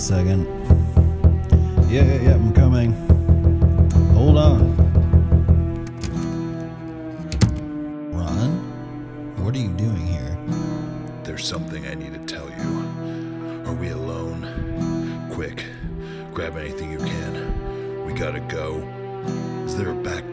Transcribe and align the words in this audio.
second. 0.00 0.46
Yeah, 1.90 2.04
yeah, 2.04 2.22
yeah, 2.22 2.34
I'm 2.34 2.54
coming. 2.54 2.92
Hold 4.14 4.38
on. 4.38 4.76
Ron? 8.10 9.44
What 9.44 9.54
are 9.54 9.58
you 9.58 9.68
doing 9.68 10.06
here? 10.06 10.38
There's 11.22 11.46
something 11.46 11.86
I 11.86 11.94
need 11.94 12.14
to 12.14 12.20
tell 12.20 12.48
you. 12.48 13.64
Are 13.66 13.74
we 13.74 13.90
alone? 13.90 15.28
Quick, 15.32 15.66
grab 16.32 16.56
anything 16.56 16.90
you 16.90 16.98
can. 16.98 18.06
We 18.06 18.14
gotta 18.14 18.40
go. 18.40 18.76
Is 19.66 19.76
there 19.76 19.90
a 19.90 19.94
back 19.94 20.29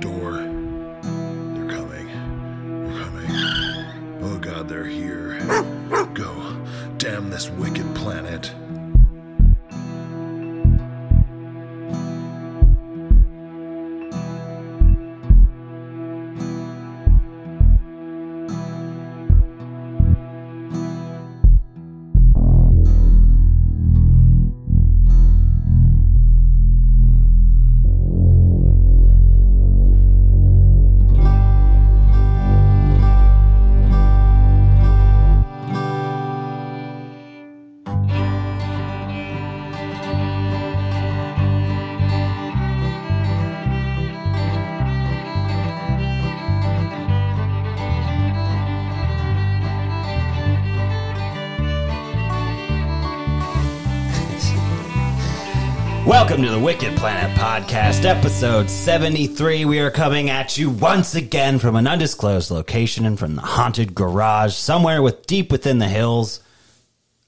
Wicked 56.80 56.98
Planet 57.00 57.36
Podcast, 57.36 58.06
episode 58.06 58.70
73. 58.70 59.66
We 59.66 59.80
are 59.80 59.90
coming 59.90 60.30
at 60.30 60.60
you 60.60 60.70
once 60.70 61.16
again 61.16 61.58
from 61.58 61.76
an 61.76 61.88
undisclosed 61.88 62.52
location 62.52 63.04
and 63.08 63.18
from 63.18 63.36
the 63.36 63.42
haunted 63.42 63.96
garage 63.96 64.54
somewhere 64.54 65.02
with 65.02 65.26
deep 65.26 65.52
within 65.52 65.80
the 65.80 65.88
hills 65.88 66.40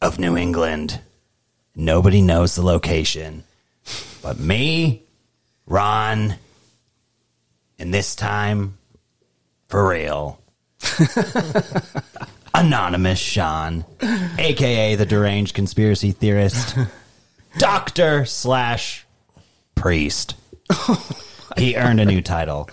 of 0.03 0.20
New 0.20 0.38
England. 0.38 1.02
Nobody 1.75 2.22
knows 2.22 2.53
the 2.53 2.61
location 2.61 3.44
but 4.22 4.39
me, 4.39 5.02
Ron, 5.66 6.36
and 7.80 7.92
this 7.92 8.14
time, 8.16 8.77
for 9.67 9.89
real, 9.89 10.39
Anonymous 12.53 13.17
Sean, 13.17 13.83
aka 14.38 14.94
the 14.94 15.08
deranged 15.08 15.55
conspiracy 15.55 16.11
theorist. 16.11 16.77
doctor 17.58 18.25
slash 18.25 19.08
priest. 19.80 20.35
Oh 20.72 21.16
he 21.58 21.75
earned 21.75 21.99
a 21.99 22.05
new 22.05 22.22
title. 22.22 22.69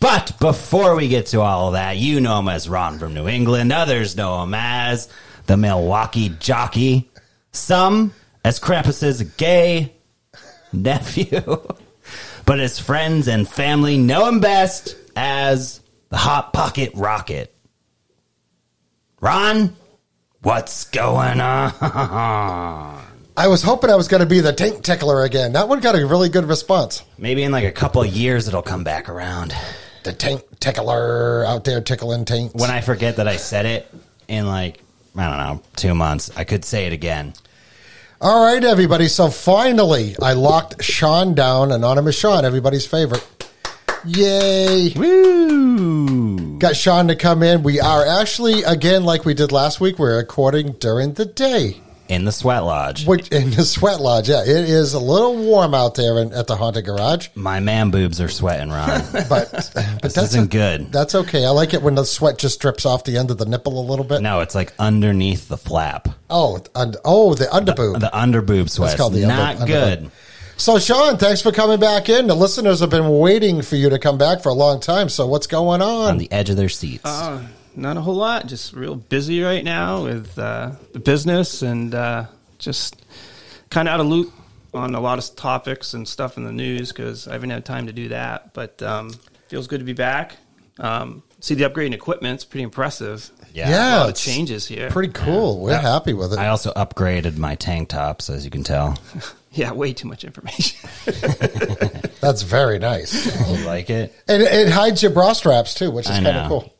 But 0.00 0.32
before 0.40 0.96
we 0.96 1.08
get 1.08 1.26
to 1.26 1.42
all 1.42 1.68
of 1.68 1.72
that, 1.74 1.98
you 1.98 2.20
know 2.20 2.38
him 2.38 2.48
as 2.48 2.68
Ron 2.68 2.98
from 2.98 3.12
New 3.12 3.28
England. 3.28 3.70
Others 3.70 4.16
know 4.16 4.42
him 4.42 4.54
as 4.54 5.10
the 5.46 5.58
Milwaukee 5.58 6.30
Jockey. 6.40 7.10
Some 7.52 8.14
as 8.42 8.58
Krampus's 8.58 9.22
gay 9.22 9.92
nephew. 10.72 11.62
but 12.46 12.58
his 12.58 12.78
friends 12.78 13.28
and 13.28 13.46
family 13.46 13.98
know 13.98 14.26
him 14.26 14.40
best 14.40 14.96
as 15.14 15.80
the 16.08 16.16
Hot 16.16 16.54
Pocket 16.54 16.92
Rocket. 16.94 17.54
Ron, 19.20 19.76
what's 20.40 20.84
going 20.84 21.40
on? 21.42 23.04
I 23.36 23.48
was 23.48 23.62
hoping 23.62 23.90
I 23.90 23.96
was 23.96 24.08
going 24.08 24.20
to 24.20 24.26
be 24.26 24.40
the 24.40 24.52
tank 24.52 24.82
tickler 24.82 25.22
again. 25.24 25.52
That 25.52 25.68
one 25.68 25.80
got 25.80 25.94
a 25.94 26.04
really 26.04 26.28
good 26.28 26.46
response. 26.46 27.04
Maybe 27.16 27.42
in 27.42 27.52
like 27.52 27.64
a 27.64 27.72
couple 27.72 28.02
of 28.02 28.08
years 28.08 28.48
it'll 28.48 28.62
come 28.62 28.84
back 28.84 29.08
around. 29.08 29.54
The 30.04 30.12
tank 30.12 30.42
tickler 30.58 31.44
out 31.46 31.64
there 31.64 31.80
tickling 31.80 32.24
tanks. 32.24 32.54
When 32.54 32.70
I 32.70 32.80
forget 32.80 33.16
that 33.16 33.28
I 33.28 33.36
said 33.36 33.66
it 33.66 33.92
in 34.28 34.46
like, 34.46 34.82
I 35.16 35.28
don't 35.28 35.38
know, 35.38 35.62
two 35.76 35.94
months, 35.94 36.30
I 36.36 36.44
could 36.44 36.64
say 36.64 36.86
it 36.86 36.92
again. 36.92 37.34
All 38.20 38.44
right, 38.44 38.62
everybody. 38.62 39.08
So 39.08 39.30
finally, 39.30 40.16
I 40.20 40.34
locked 40.34 40.82
Sean 40.82 41.34
down, 41.34 41.72
Anonymous 41.72 42.18
Sean, 42.18 42.44
everybody's 42.44 42.86
favorite. 42.86 43.26
Yay. 44.04 44.92
Woo! 44.96 46.58
Got 46.58 46.76
Sean 46.76 47.08
to 47.08 47.16
come 47.16 47.42
in. 47.42 47.62
We 47.62 47.80
are 47.80 48.04
actually, 48.04 48.62
again, 48.62 49.04
like 49.04 49.24
we 49.24 49.34
did 49.34 49.52
last 49.52 49.80
week, 49.80 49.98
we're 49.98 50.18
recording 50.18 50.72
during 50.72 51.14
the 51.14 51.26
day. 51.26 51.80
In 52.10 52.24
the 52.24 52.32
sweat 52.32 52.64
lodge. 52.64 53.06
Which 53.06 53.28
in 53.28 53.50
the 53.50 53.62
sweat 53.64 54.00
lodge, 54.00 54.28
yeah, 54.28 54.42
it 54.42 54.48
is 54.48 54.94
a 54.94 54.98
little 54.98 55.36
warm 55.36 55.74
out 55.74 55.94
there 55.94 56.18
in, 56.18 56.32
at 56.32 56.48
the 56.48 56.56
haunted 56.56 56.84
garage, 56.84 57.28
My 57.36 57.60
man 57.60 57.90
boobs 57.90 58.20
are 58.20 58.28
sweating, 58.28 58.68
Ron. 58.70 59.00
but 59.12 59.28
but 59.28 59.50
this 60.02 60.14
that's 60.14 60.18
isn't 60.18 60.50
good. 60.50 60.90
That's 60.90 61.14
okay. 61.14 61.46
I 61.46 61.50
like 61.50 61.72
it 61.72 61.82
when 61.82 61.94
the 61.94 62.04
sweat 62.04 62.36
just 62.36 62.60
drips 62.60 62.84
off 62.84 63.04
the 63.04 63.16
end 63.16 63.30
of 63.30 63.38
the 63.38 63.46
nipple 63.46 63.78
a 63.80 63.86
little 63.88 64.04
bit. 64.04 64.22
No, 64.22 64.40
it's 64.40 64.56
like 64.56 64.72
underneath 64.78 65.46
the 65.48 65.56
flap. 65.56 66.08
Oh, 66.28 66.58
und- 66.74 66.96
oh, 67.04 67.34
the 67.34 67.44
underboob. 67.46 68.00
The 68.00 68.16
under 68.16 68.42
boob 68.42 68.68
sweat. 68.70 68.96
called 68.98 69.12
the 69.14 69.26
Not 69.26 69.60
under- 69.60 69.66
good. 69.66 69.98
underboob. 70.00 70.10
So, 70.56 70.78
Sean, 70.78 71.16
thanks 71.16 71.40
for 71.40 71.52
coming 71.52 71.80
back 71.80 72.08
in. 72.10 72.26
The 72.26 72.34
listeners 72.34 72.80
have 72.80 72.90
been 72.90 73.08
waiting 73.08 73.62
for 73.62 73.76
you 73.76 73.88
to 73.88 73.98
come 73.98 74.18
back 74.18 74.42
for 74.42 74.50
a 74.50 74.54
long 74.54 74.78
time. 74.80 75.08
So, 75.08 75.26
what's 75.26 75.46
going 75.46 75.80
on? 75.80 76.10
On 76.10 76.18
the 76.18 76.30
edge 76.30 76.50
of 76.50 76.56
their 76.56 76.68
seats. 76.68 77.04
Uh, 77.06 77.40
not 77.76 77.96
a 77.96 78.00
whole 78.00 78.14
lot. 78.14 78.46
Just 78.46 78.72
real 78.72 78.96
busy 78.96 79.42
right 79.42 79.64
now 79.64 80.04
with 80.04 80.38
uh, 80.38 80.72
the 80.92 80.98
business 80.98 81.62
and 81.62 81.94
uh, 81.94 82.26
just 82.58 83.04
kind 83.70 83.88
of 83.88 83.94
out 83.94 84.00
of 84.00 84.06
loop 84.06 84.32
on 84.72 84.94
a 84.94 85.00
lot 85.00 85.18
of 85.18 85.36
topics 85.36 85.94
and 85.94 86.06
stuff 86.06 86.36
in 86.36 86.44
the 86.44 86.52
news 86.52 86.92
because 86.92 87.26
I 87.26 87.32
haven't 87.32 87.50
had 87.50 87.64
time 87.64 87.86
to 87.86 87.92
do 87.92 88.08
that. 88.08 88.54
But 88.54 88.82
um, 88.82 89.12
feels 89.48 89.66
good 89.66 89.80
to 89.80 89.84
be 89.84 89.92
back. 89.92 90.36
Um, 90.78 91.22
see 91.40 91.54
the 91.54 91.64
upgrading 91.64 91.94
equipment; 91.94 92.34
it's 92.34 92.44
pretty 92.44 92.64
impressive. 92.64 93.30
yeah. 93.52 93.68
yeah, 93.68 93.96
a 93.96 94.00
lot 94.00 94.08
of 94.10 94.14
changes 94.14 94.66
here. 94.66 94.90
Pretty 94.90 95.12
cool. 95.12 95.60
We're 95.60 95.78
happy 95.78 96.14
with 96.14 96.32
it. 96.32 96.38
I 96.38 96.48
also 96.48 96.72
upgraded 96.72 97.36
my 97.36 97.54
tank 97.54 97.88
tops, 97.90 98.30
as 98.30 98.44
you 98.44 98.50
can 98.50 98.64
tell. 98.64 98.98
yeah, 99.52 99.72
way 99.72 99.92
too 99.92 100.08
much 100.08 100.24
information. 100.24 100.88
That's 102.20 102.42
very 102.42 102.78
nice. 102.78 103.26
You 103.48 103.66
like 103.66 103.90
it? 103.90 104.14
and 104.28 104.42
it 104.42 104.70
hides 104.70 105.02
your 105.02 105.12
bra 105.12 105.32
straps 105.32 105.74
too, 105.74 105.90
which 105.90 106.06
is 106.06 106.12
kind 106.12 106.26
of 106.28 106.48
cool. 106.48 106.72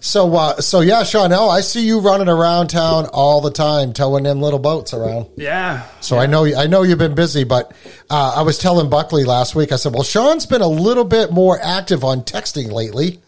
So, 0.00 0.34
uh, 0.34 0.60
so 0.60 0.80
yeah, 0.80 1.02
Sean, 1.02 1.32
oh, 1.32 1.48
I 1.48 1.60
see 1.60 1.86
you 1.86 2.00
running 2.00 2.28
around 2.28 2.68
town 2.68 3.06
all 3.12 3.40
the 3.40 3.50
time, 3.50 3.92
towing 3.92 4.24
them 4.24 4.40
little 4.40 4.58
boats 4.58 4.94
around. 4.94 5.26
yeah. 5.36 5.86
So 6.00 6.18
I 6.18 6.26
know 6.26 6.44
I 6.46 6.66
know 6.66 6.82
you've 6.82 6.98
been 6.98 7.14
busy, 7.14 7.44
but 7.44 7.72
uh, 8.08 8.34
I 8.36 8.42
was 8.42 8.58
telling 8.58 8.88
Buckley 8.88 9.24
last 9.24 9.54
week. 9.54 9.72
I 9.72 9.76
said, 9.76 9.92
"Well, 9.92 10.02
Sean's 10.02 10.46
been 10.46 10.62
a 10.62 10.68
little 10.68 11.04
bit 11.04 11.30
more 11.30 11.58
active 11.62 12.02
on 12.02 12.22
texting 12.22 12.72
lately." 12.72 13.20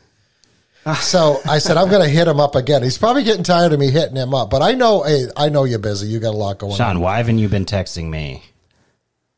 So 1.00 1.38
I 1.46 1.58
said, 1.58 1.76
"I'm 1.76 1.88
going 1.90 2.02
to 2.02 2.08
hit 2.08 2.26
him 2.26 2.40
up 2.40 2.56
again." 2.56 2.82
He's 2.82 2.98
probably 2.98 3.22
getting 3.22 3.44
tired 3.44 3.72
of 3.72 3.78
me 3.78 3.90
hitting 3.90 4.16
him 4.16 4.34
up, 4.34 4.50
but 4.50 4.62
I 4.62 4.72
know, 4.72 5.02
hey, 5.02 5.26
I 5.36 5.48
know 5.48 5.64
you're 5.64 5.78
busy. 5.78 6.08
You 6.08 6.18
got 6.18 6.34
a 6.34 6.36
lot 6.36 6.58
going 6.58 6.74
Sean, 6.74 6.86
on. 6.86 6.94
Sean, 6.96 7.02
why 7.02 7.18
haven't 7.18 7.38
you 7.38 7.48
been 7.48 7.66
texting 7.66 8.08
me? 8.10 8.42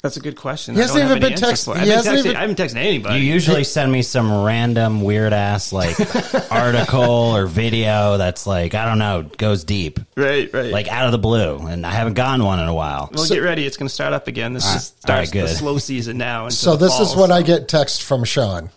That's 0.05 0.19
a 0.19 0.21
good 0.21 0.37
question. 0.37 0.75
He 0.75 0.81
I 0.81 0.85
hasn't 0.85 0.99
don't 1.01 1.09
have 1.09 1.17
even 1.17 1.23
any 1.25 1.35
been 1.35 1.45
answers 1.45 1.49
text- 1.49 1.65
for 1.65 1.77
it. 1.79 1.85
he 1.85 1.91
I 1.91 1.95
hasn't 1.97 2.05
haven't 2.05 2.19
texted- 2.19 2.25
even- 2.27 2.37
I 2.37 2.41
haven't 2.43 2.59
texted 2.59 2.77
anybody. 2.77 3.21
You 3.21 3.33
usually 3.33 3.65
send 3.65 3.91
me 3.91 4.03
some 4.03 4.45
random 4.45 5.01
weird 5.01 5.33
ass 5.33 5.73
like 5.73 5.97
article 6.53 7.03
or 7.35 7.47
video 7.47 8.19
that's 8.19 8.47
like 8.47 8.75
I 8.75 8.85
don't 8.85 8.99
know 8.99 9.23
goes 9.39 9.65
deep, 9.65 10.01
right, 10.15 10.53
right. 10.53 10.71
like 10.71 10.89
out 10.89 11.07
of 11.07 11.13
the 11.13 11.19
blue, 11.19 11.57
and 11.67 11.87
I 11.87 11.91
haven't 11.93 12.15
gotten 12.15 12.45
one 12.45 12.61
in 12.61 12.69
a 12.69 12.75
while. 12.75 13.09
Well, 13.15 13.27
get 13.27 13.39
ready. 13.39 13.65
It's 13.65 13.79
going 13.79 13.89
to 13.89 13.95
start 13.95 14.13
up 14.13 14.29
again. 14.29 14.53
This 14.53 14.67
right, 14.67 14.77
is 14.77 14.93
starts 15.01 15.31
good. 15.31 15.45
the 15.45 15.55
slow 15.55 15.79
season 15.79 16.19
now. 16.19 16.45
into 16.45 16.57
So 16.57 16.77
the 16.77 16.85
this 16.85 17.01
is 17.01 17.15
fall, 17.15 17.23
when 17.23 17.33
I 17.33 17.41
get 17.41 17.67
text 17.69 18.03
from 18.03 18.25
Sean. 18.25 18.69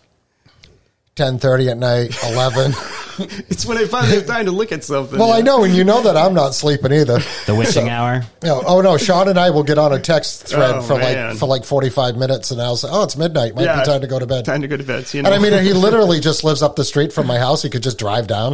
Ten 1.18 1.40
thirty 1.40 1.68
at 1.68 1.76
night, 1.76 2.16
eleven. 2.22 2.72
It's 3.20 3.66
when 3.66 3.76
I 3.76 3.84
finally 3.86 4.14
have 4.14 4.26
time 4.28 4.44
to 4.44 4.52
look 4.52 4.70
at 4.70 4.84
something. 4.84 5.18
well, 5.18 5.32
I 5.32 5.40
know, 5.40 5.64
and 5.64 5.74
you 5.74 5.82
know 5.82 6.00
that 6.02 6.16
I'm 6.16 6.34
not 6.34 6.54
sleeping 6.54 6.92
either. 6.92 7.18
The 7.46 7.54
witching 7.56 7.88
hour. 7.88 8.22
No, 8.44 8.62
oh 8.64 8.80
no, 8.80 8.96
Sean 8.96 9.26
and 9.26 9.36
I 9.36 9.50
will 9.50 9.64
get 9.64 9.76
on 9.76 9.92
a 9.92 9.98
text 9.98 10.44
thread 10.46 10.76
Oh, 10.76 10.82
for 10.82 10.96
man. 10.98 11.30
like 11.30 11.36
for 11.38 11.46
like 11.46 11.64
forty 11.64 11.90
five 11.90 12.16
minutes, 12.16 12.52
and 12.52 12.62
I'll 12.62 12.76
say, 12.76 12.86
"Oh, 12.88 13.02
it's 13.02 13.16
midnight. 13.16 13.56
Might 13.56 13.64
Yeah. 13.64 13.80
be 13.80 13.86
time 13.86 14.02
to 14.02 14.06
go 14.06 14.20
to 14.20 14.26
bed." 14.28 14.44
Time 14.44 14.62
to 14.62 14.68
go 14.68 14.76
to 14.76 14.84
bed. 14.84 15.08
So 15.08 15.18
you 15.18 15.24
And 15.24 15.32
know, 15.32 15.36
I 15.36 15.50
mean, 15.50 15.64
he 15.64 15.72
literally 15.86 16.20
just 16.20 16.44
lives 16.44 16.62
up 16.62 16.76
the 16.76 16.84
street 16.84 17.12
from 17.12 17.26
my 17.26 17.38
house. 17.40 17.60
He 17.60 17.70
could 17.70 17.82
just 17.82 17.98
drive 17.98 18.28
down. 18.28 18.52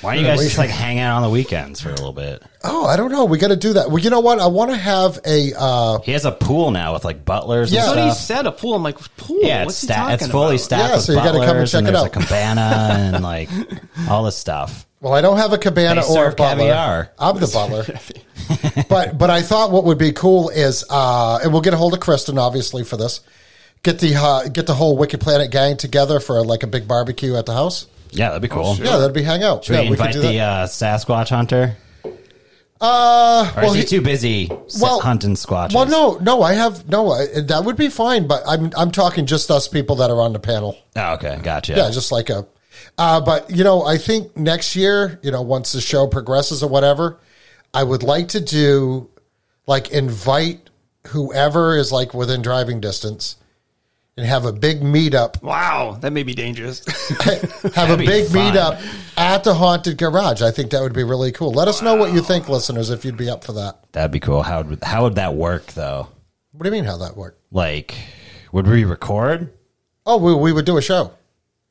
Why 0.00 0.14
don't 0.14 0.22
you 0.24 0.30
guys 0.30 0.40
just 0.44 0.58
like 0.58 0.70
hang 0.70 1.00
out 1.00 1.16
on 1.16 1.22
the 1.22 1.30
weekends 1.30 1.80
for 1.80 1.88
a 1.88 1.94
little 1.94 2.12
bit? 2.12 2.40
Oh, 2.66 2.86
I 2.86 2.96
don't 2.96 3.12
know. 3.12 3.26
We 3.26 3.36
got 3.38 3.48
to 3.48 3.56
do 3.56 3.74
that. 3.74 3.88
Well, 3.90 3.98
you 3.98 4.08
know 4.10 4.20
what? 4.20 4.38
I 4.40 4.46
want 4.46 4.70
to 4.70 4.76
have 4.76 5.18
a. 5.26 5.52
Uh, 5.56 6.00
He 6.00 6.12
has 6.12 6.24
a 6.24 6.32
pool 6.32 6.70
now 6.70 6.94
with 6.94 7.04
like 7.04 7.24
butlers 7.24 7.70
Yeah. 7.72 7.86
and 7.88 7.94
But 7.96 8.08
he 8.08 8.14
said 8.14 8.46
a 8.46 8.52
pool. 8.52 8.74
I'm 8.74 8.82
like, 8.82 8.98
pool? 9.16 9.38
Yeah, 9.42 9.64
What's 9.64 9.74
it's, 9.74 9.80
he 9.82 9.86
sta- 9.88 9.94
talking 9.96 10.14
it's 10.14 10.26
fully 10.28 10.54
about? 10.56 10.60
staffed 10.64 10.88
Yeah, 10.90 10.96
with 10.96 11.04
so 11.04 11.12
you 11.12 11.18
gotta 11.18 11.38
butlers 11.38 11.46
come 11.48 11.56
and 11.58 11.68
check 11.70 11.78
and 11.80 11.88
it 11.88 11.94
out. 11.96 12.06
a 12.06 12.10
cabana 12.10 13.14
and 13.14 13.22
like 13.32 13.50
all 14.08 14.24
this 14.24 14.36
stuff. 14.36 14.86
Well, 15.00 15.12
I 15.12 15.20
don't 15.20 15.36
have 15.36 15.52
a 15.52 15.58
cabana 15.58 16.00
They 16.00 16.06
or 16.16 16.28
a 16.28 16.34
butler. 16.34 16.64
caviar. 16.64 17.10
I'm 17.18 17.38
the 17.38 17.46
butler. 17.48 17.84
but 18.88 19.18
but 19.18 19.28
I 19.30 19.42
thought 19.42 19.70
what 19.70 19.84
would 19.84 19.98
be 19.98 20.12
cool 20.12 20.48
is, 20.48 20.84
uh, 20.88 21.40
and 21.42 21.52
we'll 21.52 21.60
get 21.62 21.74
a 21.74 21.76
hold 21.76 21.92
of 21.94 22.00
Kristen 22.00 22.38
obviously 22.38 22.84
for 22.84 22.96
this. 22.96 23.20
Get 23.82 23.98
the 23.98 24.14
uh, 24.16 24.48
get 24.48 24.66
the 24.66 24.74
whole 24.74 24.96
Wicked 24.96 25.20
Planet 25.20 25.50
gang 25.50 25.76
together 25.76 26.20
for 26.20 26.42
like 26.42 26.62
a 26.62 26.66
big 26.66 26.88
barbecue 26.88 27.36
at 27.36 27.44
the 27.44 27.52
house. 27.52 27.86
Yeah, 28.12 28.28
that'd 28.28 28.40
be 28.42 28.48
cool. 28.48 28.76
sure. 28.76 28.86
Yeah, 28.86 28.96
that'd 28.96 29.12
be 29.14 29.22
hangout. 29.24 29.64
Should 29.64 29.74
yeah, 29.74 29.82
we 29.82 29.90
we 29.90 29.96
could 29.96 30.06
invite 30.06 30.12
do 30.14 30.20
the 30.22 30.38
that. 30.38 30.62
uh, 30.62 30.66
Sasquatch 30.68 31.28
hunter? 31.28 31.76
Uh, 32.84 33.52
Or 33.56 33.62
well, 33.62 33.70
is 33.70 33.74
he, 33.74 33.80
he- 33.80 33.86
too 33.86 34.00
busy 34.02 34.50
well- 34.80 35.00
hunting 35.00 35.34
squatches? 35.34 35.74
well, 35.74 35.86
no, 35.86 36.18
no, 36.18 36.42
I 36.42 36.52
have 36.52 36.88
no. 36.88 37.10
I, 37.12 37.26
that 37.40 37.64
would 37.64 37.76
be 37.76 37.88
fine, 37.88 38.26
but 38.26 38.42
I'm 38.46 38.70
I'm 38.76 38.90
talking 38.90 39.24
just 39.26 39.50
us 39.50 39.68
people 39.68 39.96
that 39.96 40.10
are 40.10 40.20
on 40.20 40.32
the 40.32 40.38
panel. 40.38 40.76
Oh, 40.96 41.14
okay, 41.14 41.38
gotcha. 41.42 41.74
Yeah, 41.74 41.90
just 41.90 42.12
like 42.12 42.28
a. 42.30 42.46
Uh, 42.98 43.20
but 43.20 43.50
you 43.50 43.64
know, 43.64 43.84
I 43.84 43.96
think 43.98 44.36
next 44.36 44.76
year, 44.76 45.18
you 45.22 45.30
know, 45.30 45.42
once 45.42 45.72
the 45.72 45.80
show 45.80 46.06
progresses 46.06 46.62
or 46.62 46.68
whatever, 46.68 47.18
I 47.72 47.82
would 47.82 48.02
like 48.02 48.28
to 48.28 48.40
do 48.40 49.08
like 49.66 49.90
invite 49.90 50.68
whoever 51.08 51.76
is 51.76 51.90
like 51.90 52.12
within 52.14 52.42
driving 52.42 52.80
distance 52.80 53.36
and 54.16 54.26
have 54.26 54.44
a 54.44 54.52
big 54.52 54.80
meetup. 54.80 55.42
Wow, 55.42 55.98
that 56.00 56.12
may 56.12 56.22
be 56.22 56.34
dangerous. 56.34 56.84
Have 57.74 57.90
a 57.90 57.96
big 57.96 58.26
fun. 58.28 58.52
meetup 58.54 58.80
at 59.16 59.42
the 59.44 59.54
haunted 59.54 59.98
garage. 59.98 60.40
I 60.42 60.50
think 60.52 60.70
that 60.70 60.80
would 60.82 60.92
be 60.92 61.02
really 61.02 61.32
cool. 61.32 61.50
Let 61.52 61.66
us 61.68 61.82
know 61.82 61.96
what 61.96 62.12
you 62.12 62.20
think, 62.22 62.48
listeners, 62.48 62.90
if 62.90 63.04
you'd 63.04 63.16
be 63.16 63.28
up 63.28 63.42
for 63.44 63.52
that. 63.54 63.80
That'd 63.92 64.12
be 64.12 64.20
cool. 64.20 64.42
How 64.42 64.62
would 64.62 64.82
how 64.84 65.02
would 65.04 65.16
that 65.16 65.34
work 65.34 65.66
though? 65.68 66.08
What 66.52 66.62
do 66.62 66.68
you 66.68 66.72
mean? 66.72 66.84
How 66.84 66.98
that 66.98 67.16
work? 67.16 67.38
Like, 67.50 67.94
would 68.52 68.66
we 68.68 68.84
record 68.84 69.50
Oh, 70.06 70.18
we, 70.18 70.34
we 70.34 70.52
would 70.52 70.64
do 70.66 70.76
a 70.76 70.82
show. 70.82 71.12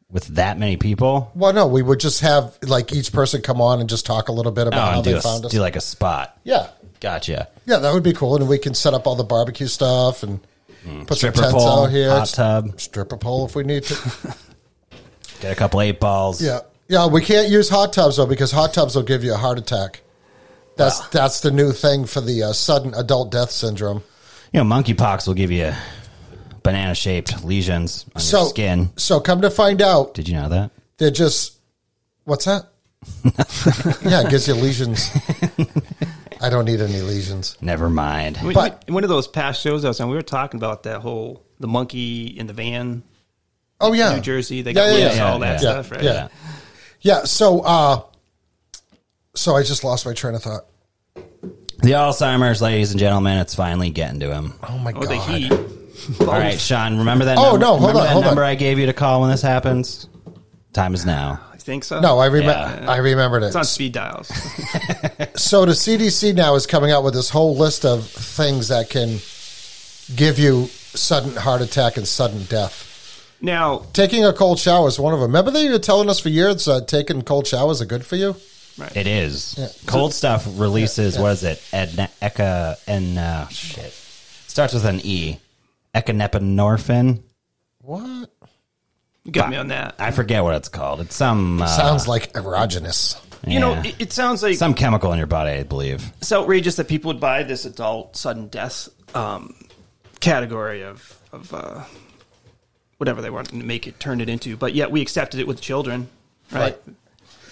with 0.10 0.28
that 0.36 0.58
many 0.60 0.76
people? 0.76 1.32
Well, 1.36 1.54
no, 1.54 1.68
we 1.68 1.82
would 1.82 2.00
just 2.02 2.20
have 2.22 2.58
like 2.64 2.92
each 2.92 3.14
person 3.14 3.42
come 3.42 3.62
on 3.62 3.80
and 3.80 3.88
just 3.90 4.06
talk 4.06 4.28
a 4.28 4.32
little 4.34 4.52
bit 4.52 4.66
Oh, 4.66 4.70
about 4.70 4.90
how 4.92 4.96
and 4.96 5.04
do, 5.06 5.12
they 5.12 5.18
a, 5.18 5.22
found 5.22 5.46
us. 5.46 5.52
do 5.52 5.62
like 5.62 5.76
a 5.78 5.82
spot. 5.82 6.38
yeah, 6.44 6.68
Gotcha. 7.00 7.48
Yeah, 7.66 7.78
that 7.80 7.94
would 7.94 8.04
be 8.04 8.14
cool, 8.14 8.36
and 8.36 8.48
we 8.50 8.58
can 8.58 8.74
set 8.74 8.94
up 8.94 9.08
all 9.08 9.16
the 9.16 9.24
barbecue 9.24 9.68
stuff 9.68 10.24
and 10.24 10.40
put 10.84 11.08
some 11.08 11.16
Stripper 11.16 11.38
tents 11.42 11.54
pole, 11.54 11.84
out 11.86 11.92
here. 11.92 12.10
hot 12.10 12.28
tub, 12.30 12.80
stripper 12.80 13.18
pole 13.18 13.46
if 13.46 13.56
we 13.56 13.64
need 13.64 13.84
to. 13.84 13.96
get 15.42 15.52
a 15.52 15.56
couple 15.56 15.82
eight 15.82 16.00
balls. 16.00 16.42
yeah, 16.42 16.60
yeah. 16.88 17.08
We 17.08 17.22
can't 17.22 17.50
use 17.50 17.70
hot 17.70 17.94
tubs 17.94 18.18
though 18.18 18.26
because 18.26 18.52
hot 18.52 18.74
tubs 18.74 18.96
will 18.96 19.04
give 19.04 19.24
you 19.24 19.34
a 19.34 19.38
heart 19.38 19.58
attack. 19.58 20.02
That's 20.78 21.06
that's 21.10 21.42
the 21.42 21.52
new 21.52 21.72
thing 21.72 22.06
for 22.06 22.22
the 22.22 22.44
uh, 22.44 22.54
sudden 22.54 22.94
adult 22.96 23.32
death 23.32 23.52
syndrome. 23.52 24.04
You 24.52 24.64
know, 24.64 24.76
monkeypox 24.76 25.28
will 25.28 25.34
give 25.34 25.52
you 25.52 25.74
banana 26.64 26.96
shaped 26.96 27.44
lesions 27.44 28.06
on 28.16 28.22
So 28.22 28.40
your 28.42 28.50
skin. 28.50 28.90
So 28.96 29.20
come 29.20 29.42
to 29.42 29.50
find 29.50 29.82
out, 29.82 30.14
Did 30.14 30.28
you 30.30 30.36
know 30.36 30.50
that? 30.50 30.72
they're 30.98 31.12
just 31.12 31.58
what's 32.24 32.46
that? 32.46 32.70
yeah, 34.06 34.22
it 34.22 34.30
gives 34.30 34.48
you 34.48 34.54
lesions. 34.54 35.10
I 36.44 36.50
don't 36.50 36.66
need 36.66 36.82
any 36.82 37.02
lesions. 37.02 37.58
Never 37.62 37.90
mind. 37.90 38.38
We- 38.44 38.54
But- 38.54 38.84
we- 38.88 38.94
one 38.94 39.04
of 39.04 39.10
those 39.10 39.28
past 39.28 39.62
shows 39.62 39.84
I 39.86 39.88
was 39.88 40.00
on, 40.02 40.10
we 40.10 40.16
were 40.16 40.22
talking 40.22 40.60
about 40.60 40.84
that 40.84 41.00
whole 41.02 41.42
the 41.60 41.68
monkey 41.68 42.26
in 42.28 42.48
the 42.48 42.54
van, 42.54 43.02
Oh 43.82 43.94
yeah, 43.94 44.14
New 44.16 44.22
Jersey. 44.22 44.62
They 44.62 44.72
Yeah, 44.72 44.74
got 44.74 44.86
yeah, 45.00 45.06
loose, 45.08 45.16
yeah, 45.18 45.32
all 45.32 45.40
that 45.40 45.52
yeah. 45.54 45.58
stuff, 45.58 45.92
right? 45.92 46.04
Yeah. 46.04 46.28
Yeah. 47.02 47.24
So, 47.24 47.62
uh, 47.62 48.02
so 49.36 49.56
I 49.56 49.64
just 49.64 49.84
lost 49.84 50.06
my 50.06 50.14
train 50.14 50.36
of 50.36 50.44
thought. 50.44 50.66
The 51.16 51.92
Alzheimer's, 51.92 52.62
ladies 52.62 52.92
and 52.92 53.00
gentlemen, 53.00 53.40
it's 53.40 53.56
finally 53.56 53.90
getting 53.90 54.20
to 54.22 54.32
him. 54.34 54.54
Oh 54.70 54.78
my 54.78 54.92
Oh, 54.92 55.02
god. 55.02 55.10
the 55.10 55.18
heat. 55.18 55.52
All 56.22 56.28
right, 56.28 56.60
Sean, 56.60 56.98
remember 57.00 57.26
that? 57.26 57.38
Oh, 57.38 57.52
number, 57.52 57.60
no, 57.60 57.68
hold 57.68 57.80
remember 57.82 58.00
on, 58.00 58.06
that 58.06 58.12
hold 58.14 58.24
on. 58.26 58.30
number 58.32 58.44
I 58.44 58.56
gave 58.56 58.80
you 58.80 58.86
to 58.88 58.94
call 58.94 59.22
when 59.22 59.32
this 59.32 59.42
happens. 59.42 60.08
Time 60.74 60.94
is 60.94 61.06
now. 61.06 61.40
I 61.64 61.66
think 61.66 61.86
so. 61.86 62.02
No, 62.02 62.20
I 62.20 62.26
remember. 62.26 62.82
Yeah. 62.84 62.92
I 62.92 62.98
remembered 62.98 63.44
it's 63.44 63.56
on 63.56 63.64
speed 63.64 63.94
dials. 63.94 64.30
So 65.36 65.66
the 65.66 65.72
CDC 65.72 66.36
now 66.36 66.56
is 66.56 66.68
coming 66.68 66.92
out 66.92 67.04
with 67.06 67.14
this 67.14 67.30
whole 67.30 67.56
list 67.56 67.86
of 67.86 68.06
things 68.06 68.68
that 68.68 68.90
can 68.90 69.20
give 70.16 70.38
you 70.38 70.66
sudden 70.68 71.36
heart 71.38 71.62
attack 71.62 71.96
and 71.96 72.06
sudden 72.06 72.44
death. 72.46 73.34
now, 73.42 73.86
Taking 73.94 74.26
a 74.26 74.34
cold 74.34 74.60
shower 74.60 74.90
is 74.90 75.00
one 75.00 75.14
of 75.14 75.22
them. 75.22 75.30
Remember 75.30 75.52
they 75.52 75.70
were 75.70 75.80
telling 75.80 76.10
us 76.10 76.20
for 76.20 76.28
years 76.30 76.66
that 76.66 76.90
taking 76.90 77.22
cold 77.22 77.48
showers 77.48 77.82
are 77.82 77.86
good 77.86 78.06
for 78.06 78.18
you. 78.18 78.36
It 78.94 79.08
is. 79.08 79.58
Cold 79.86 80.14
stuff 80.14 80.46
releases, 80.60 81.18
what 81.18 81.32
is 81.32 81.44
it? 81.46 81.62
Edna, 81.72 82.10
eka, 82.22 82.76
and, 82.88 83.18
uh, 83.18 83.48
shit. 83.48 83.92
Starts 84.48 84.74
with 84.74 84.86
an 84.86 85.00
E. 85.04 85.40
Echinephrine. 85.96 87.22
What 87.80 88.06
you 88.06 88.28
got 89.32 89.50
me 89.50 89.58
on 89.58 89.68
that. 89.68 89.96
I 90.00 90.12
forget 90.12 90.44
what 90.44 90.56
it's 90.56 90.70
called. 90.70 91.02
It's 91.02 91.16
some. 91.16 91.62
Uh, 91.62 91.68
sounds 91.68 92.08
like 92.08 92.34
erogenous? 92.34 93.20
You 93.46 93.60
know, 93.60 93.74
yeah. 93.74 93.88
it, 93.88 93.96
it 94.00 94.14
sounds 94.14 94.42
like 94.42 94.56
some 94.56 94.74
chemical 94.74 95.12
in 95.12 95.18
your 95.18 95.28
body, 95.28 95.52
I 95.52 95.64
believe. 95.64 96.14
it's 96.18 96.32
outrageous 96.32 96.78
that 96.78 96.88
people 96.88 97.10
would 97.10 97.20
buy 97.20 97.44
this 97.44 97.66
adult 97.66 98.16
sudden 98.16 98.48
death 98.48 98.88
um, 99.14 99.56
category 100.22 100.84
of 100.84 101.20
of 101.34 101.54
uh, 101.54 101.84
whatever 102.98 103.22
they 103.22 103.30
want 103.30 103.50
to 103.50 103.56
make 103.56 103.86
it 103.88 104.00
turn 104.00 104.22
it 104.22 104.30
into, 104.30 104.56
but 104.56 104.74
yet 104.74 104.92
we 104.92 105.02
accepted 105.02 105.40
it 105.42 105.48
with 105.48 105.60
children, 105.60 106.10
right? 106.52 106.78
Right. 106.86 106.93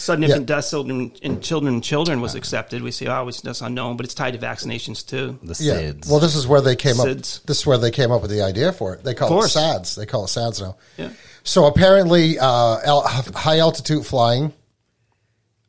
Sudden 0.02 0.24
Yeah. 0.24 0.30
infant 0.30 0.48
death 0.48 0.70
children 0.70 1.12
in 1.22 1.42
children 1.42 1.74
and 1.76 1.84
children 1.84 2.22
was 2.22 2.34
accepted. 2.36 2.82
We 2.82 2.92
say, 2.92 3.06
oh, 3.08 3.28
it's 3.28 3.42
just 3.42 3.62
unknown, 3.62 3.98
but 3.98 4.06
it's 4.06 4.16
tied 4.16 4.32
to 4.34 4.40
vaccinations 4.40 5.06
too. 5.06 5.38
The 5.44 5.56
Yeah. 5.64 5.74
SIDS. 5.76 6.10
Well, 6.10 6.20
this 6.20 6.36
is 6.36 6.48
where 6.48 6.62
they 6.62 6.76
came 6.76 7.00
up. 7.00 7.06
This 7.08 7.42
is 7.46 7.66
where 7.66 7.78
they 7.78 7.92
came 7.92 8.12
up 8.12 8.22
with 8.22 8.32
the 8.32 8.42
idea 8.42 8.72
for 8.74 8.94
it. 8.96 9.04
They 9.04 9.14
call 9.14 9.44
it. 9.44 9.50
SADS. 9.50 9.96
They 9.96 10.06
call 10.06 10.26
it 10.26 10.30
SADS 10.30 10.60
now. 10.62 10.76
Yeah. 10.98 11.10
So 11.44 11.66
apparently, 11.66 12.40
uh, 12.40 12.80
al- 12.84 13.08
high 13.08 13.60
altitude 13.60 14.06
flying, 14.06 14.54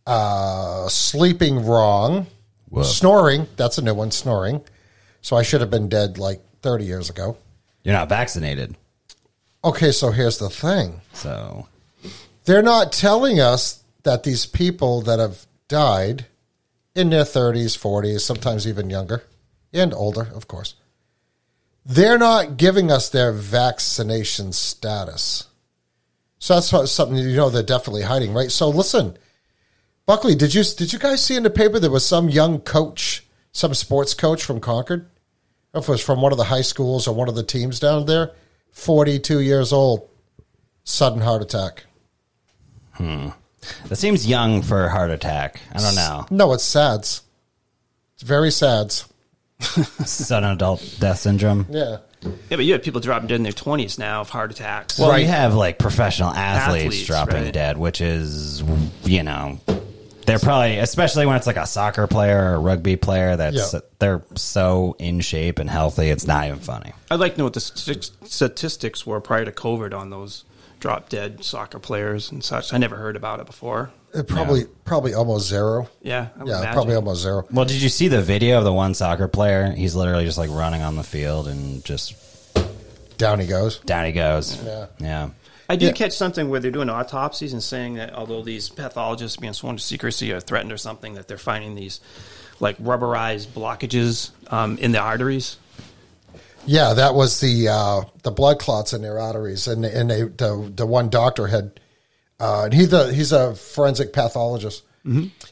uh, 0.07 0.89
sleeping 0.89 1.65
wrong, 1.65 2.27
Whoa. 2.69 2.83
snoring. 2.83 3.47
That's 3.57 3.79
a 3.79 3.83
new 3.83 3.95
one. 3.95 4.11
Snoring. 4.11 4.63
So 5.21 5.37
I 5.37 5.43
should 5.43 5.61
have 5.61 5.71
been 5.71 5.89
dead 5.89 6.19
like 6.19 6.41
30 6.63 6.85
years 6.85 7.09
ago. 7.11 7.37
You're 7.85 7.95
not 7.95 8.09
vaccinated. 8.09 8.77
Okay, 9.65 9.93
so 9.93 10.11
here's 10.11 10.39
the 10.39 10.51
thing. 10.51 11.01
So, 11.13 11.67
They're 12.45 12.63
not 12.63 12.91
telling 12.93 13.39
us 13.39 13.79
that 14.03 14.23
these 14.23 14.47
people 14.47 15.01
that 15.03 15.19
have 15.19 15.47
died 15.69 16.27
in 16.95 17.11
their 17.11 17.25
30s, 17.25 17.79
40s, 17.79 18.21
sometimes 18.21 18.67
even 18.67 18.91
younger 18.91 19.23
and 19.73 19.95
older, 19.95 20.29
of 20.35 20.49
course, 20.49 20.75
they're 21.85 22.19
not 22.19 22.57
giving 22.57 22.91
us 22.91 23.09
their 23.09 23.33
vaccination 23.33 24.53
status. 24.53 25.49
So 26.39 26.55
that's 26.55 26.91
something 26.91 27.17
you 27.17 27.37
know 27.37 27.51
they're 27.51 27.63
definitely 27.63 28.03
hiding, 28.03 28.33
right? 28.35 28.51
So 28.51 28.69
listen, 28.69 29.17
Buckley, 30.07 30.35
did 30.35 30.55
you 30.55 30.65
did 30.65 30.93
you 30.93 30.99
guys 30.99 31.25
see 31.25 31.37
in 31.37 31.45
the 31.45 31.51
paper 31.51 31.79
there 31.79 31.91
was 31.91 32.05
some 32.05 32.29
young 32.29 32.61
coach, 32.61 33.25
some 33.53 33.75
sports 33.75 34.15
coach 34.15 34.43
from 34.45 34.61
Concord? 34.61 35.09
If 35.75 35.89
it 35.89 35.93
was 35.93 36.05
from 36.05 36.21
one 36.21 36.33
of 36.33 36.39
the 36.39 36.45
high 36.45 36.63
schools 36.63 37.09
or 37.09 37.15
one 37.15 37.29
of 37.29 37.35
the 37.35 37.43
teams 37.43 37.81
down 37.81 38.07
there, 38.07 38.33
42 38.73 39.41
years 39.41 39.73
old, 39.73 40.09
sudden 40.85 41.21
heart 41.21 41.43
attack. 41.43 41.85
Hmm. 42.93 43.29
That 43.89 43.97
seems 43.97 44.27
young 44.27 44.63
for 44.63 44.85
a 44.87 44.91
heart 44.91 45.11
attack. 45.11 45.61
I 45.73 45.79
don't 45.81 45.95
know. 45.95 46.27
No, 46.31 46.53
it's 46.53 46.65
SADS. 46.65 47.23
It's 48.15 48.23
very 48.23 48.51
SADS. 48.51 49.07
Sudden 49.61 50.51
adult 50.51 50.97
death 50.99 51.19
syndrome. 51.21 51.67
Yeah. 51.71 51.99
Yeah, 52.23 52.31
but 52.57 52.65
you 52.65 52.73
have 52.75 52.83
people 52.83 53.01
dropping 53.01 53.27
dead 53.29 53.37
in 53.37 53.43
their 53.43 53.53
twenties 53.53 53.99
now 53.99 54.21
of 54.21 54.31
heart 54.31 54.53
attacks. 54.53 54.97
Well, 54.99 55.11
Right. 55.11 55.23
you 55.23 55.27
have 55.29 55.55
like 55.55 55.79
professional 55.79 56.31
athletes, 56.31 56.85
Athletes, 56.87 57.07
dropping 57.07 57.43
right. 57.45 57.53
dead, 57.53 57.77
which 57.79 58.01
is, 58.01 58.63
you 59.03 59.25
know, 59.25 59.59
they're 60.25 60.39
probably, 60.39 60.79
especially 60.79 61.27
when 61.27 61.35
it's 61.35 61.49
like 61.49 61.57
a 61.57 61.67
soccer 61.67 62.07
player 62.07 62.51
or 62.51 62.55
a 62.55 62.59
rugby 62.61 62.95
player 62.95 63.35
that's, 63.35 63.73
Yeah. 63.75 63.81
they're 63.99 64.23
so 64.37 64.95
in 65.01 65.21
shape 65.21 65.59
and 65.59 65.69
healthy, 65.69 66.11
it's 66.11 66.25
not 66.27 66.47
even 66.47 66.61
funny. 66.61 66.93
I'd 67.11 67.19
like 67.19 67.33
to 67.33 67.39
know 67.39 67.45
what 67.45 67.55
the 67.55 67.61
st- 67.61 68.11
statistics 68.25 69.05
were 69.05 69.21
prior 69.21 69.45
to 69.45 69.51
COVID 69.53 69.93
on 69.93 70.11
those 70.11 70.45
drop 70.83 71.09
dead 71.09 71.45
soccer 71.45 71.79
players 71.79 72.33
and 72.33 72.43
such. 72.43 72.75
I 72.75 72.79
never 72.79 72.97
heard 72.97 73.15
about 73.15 73.39
it 73.39 73.47
before. 73.47 73.93
It 74.13 74.27
probably 74.27 74.65
probably 74.85 75.15
almost 75.15 75.49
zero. 75.49 75.89
Yeah, 76.03 76.27
I 76.39 76.45
Yeah, 76.45 76.57
imagine. 76.59 76.73
probably 76.75 76.95
almost 76.97 77.23
zero. 77.23 77.47
Well, 77.53 77.65
did 77.65 77.81
you 77.81 77.89
see 77.89 78.09
the 78.09 78.21
video 78.21 78.59
of 78.59 78.65
the 78.65 78.73
one 78.73 78.93
soccer 78.95 79.29
player? 79.29 79.71
He's 79.71 79.95
literally 79.95 80.25
just 80.25 80.37
like 80.39 80.51
running 80.51 80.83
on 80.83 80.97
the 80.97 81.05
field 81.05 81.47
and 81.47 81.85
just 81.85 82.15
Down 83.17 83.39
he 83.39 83.47
goes. 83.47 83.79
down 83.79 84.05
he 84.07 84.13
goes. 84.13 84.61
Yeah. 84.63 84.87
Yeah. 84.99 85.29
I 85.71 85.77
did 85.77 85.87
Yeah. 85.87 85.93
catch 85.93 86.13
something 86.13 86.51
where 86.51 86.59
they're 86.59 86.73
doing 86.73 86.91
autopsies 86.91 87.53
and 87.53 87.63
saying 87.63 87.95
that 87.95 88.13
although 88.13 88.43
these 88.43 88.69
pathologists 88.69 89.37
being 89.37 89.53
sworn 89.55 89.77
to 89.77 89.83
secrecy 89.83 90.33
are 90.33 90.41
threatened 90.41 90.73
or 90.73 90.77
something, 90.77 91.15
that 91.15 91.29
they're 91.29 91.39
finding 91.39 91.77
these 91.77 92.01
like 92.61 92.77
rubberized 92.79 93.47
blockages 93.49 94.31
um, 94.53 94.77
in 94.79 94.91
the 94.93 94.99
arteries. 94.99 95.57
Yeah, 96.67 96.95
that 96.95 97.15
was 97.15 97.41
the 97.41 97.69
uh, 97.69 98.03
the 98.23 98.31
blood 98.31 98.59
clots 98.59 98.93
in 98.93 99.03
their 99.03 99.19
arteries, 99.19 99.67
and 99.67 99.85
and 99.85 100.11
they, 100.11 100.23
the 100.23 100.73
the 100.75 100.87
one 100.87 101.09
doctor 101.09 101.47
had, 101.47 101.81
uh, 102.41 102.63
and 102.65 102.75
he 102.75 102.85
the 102.85 103.13
he's 103.13 103.33
a 103.33 103.55
forensic 103.55 104.13
pathologist. 104.13 104.85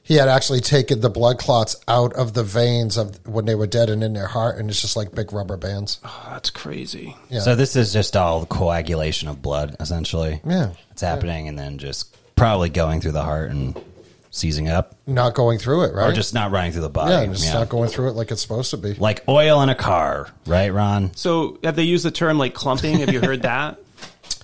He 0.04 0.14
had 0.14 0.28
actually 0.28 0.60
taken 0.60 1.00
the 1.00 1.10
blood 1.10 1.38
clots 1.38 1.74
out 1.88 2.12
of 2.12 2.34
the 2.34 2.44
veins 2.44 2.96
of 2.96 3.26
when 3.26 3.46
they 3.46 3.56
were 3.56 3.66
dead 3.66 3.90
and 3.90 4.04
in 4.04 4.12
their 4.12 4.28
heart, 4.28 4.58
and 4.58 4.70
it's 4.70 4.80
just 4.80 4.96
like 4.96 5.12
big 5.12 5.32
rubber 5.32 5.56
bands. 5.56 5.98
Oh, 6.04 6.28
that's 6.30 6.50
crazy. 6.50 7.16
Yeah. 7.28 7.40
So 7.40 7.56
this 7.56 7.74
is 7.74 7.92
just 7.92 8.16
all 8.16 8.46
coagulation 8.46 9.28
of 9.28 9.42
blood, 9.42 9.74
essentially. 9.80 10.40
Yeah. 10.44 10.74
It's 10.92 11.02
happening 11.02 11.48
and 11.48 11.58
then 11.58 11.78
just 11.78 12.16
probably 12.36 12.68
going 12.68 13.00
through 13.00 13.12
the 13.12 13.24
heart 13.24 13.50
and 13.50 13.76
seizing 14.30 14.68
up 14.68 14.94
not 15.06 15.34
going 15.34 15.58
through 15.58 15.82
it, 15.84 15.94
right? 15.94 16.08
or 16.10 16.12
just 16.12 16.32
not 16.34 16.50
running 16.52 16.70
through 16.72 16.82
the 16.82 16.88
body. 16.88 17.12
yeah, 17.12 17.26
just 17.26 17.44
Yeah. 17.44 17.54
not 17.54 17.68
going 17.68 17.88
through 17.90 18.08
it 18.10 18.12
like 18.12 18.30
it's 18.30 18.40
supposed 18.42 18.70
to 18.70 18.76
be. 18.76 18.94
like 18.94 19.24
oil 19.28 19.60
in 19.62 19.68
a 19.68 19.74
car, 19.74 20.28
right, 20.46 20.72
Ron? 20.72 21.10
So 21.14 21.58
have 21.64 21.76
they 21.76 21.82
used 21.82 22.04
the 22.04 22.10
term 22.10 22.38
like 22.38 22.54
clumping? 22.54 22.98
Have 23.00 23.12
you 23.12 23.20
heard 23.20 23.42
that? 23.42 23.78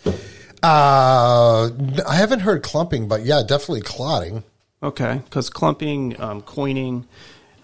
Uh, 0.62 1.70
I 2.08 2.16
haven't 2.16 2.40
heard 2.40 2.62
clumping, 2.64 3.06
but 3.06 3.24
yeah, 3.24 3.42
definitely 3.46 3.82
clotting. 3.82 4.42
Okay, 4.82 5.20
because 5.24 5.48
clumping, 5.48 6.20
um, 6.20 6.42
coining 6.42 7.06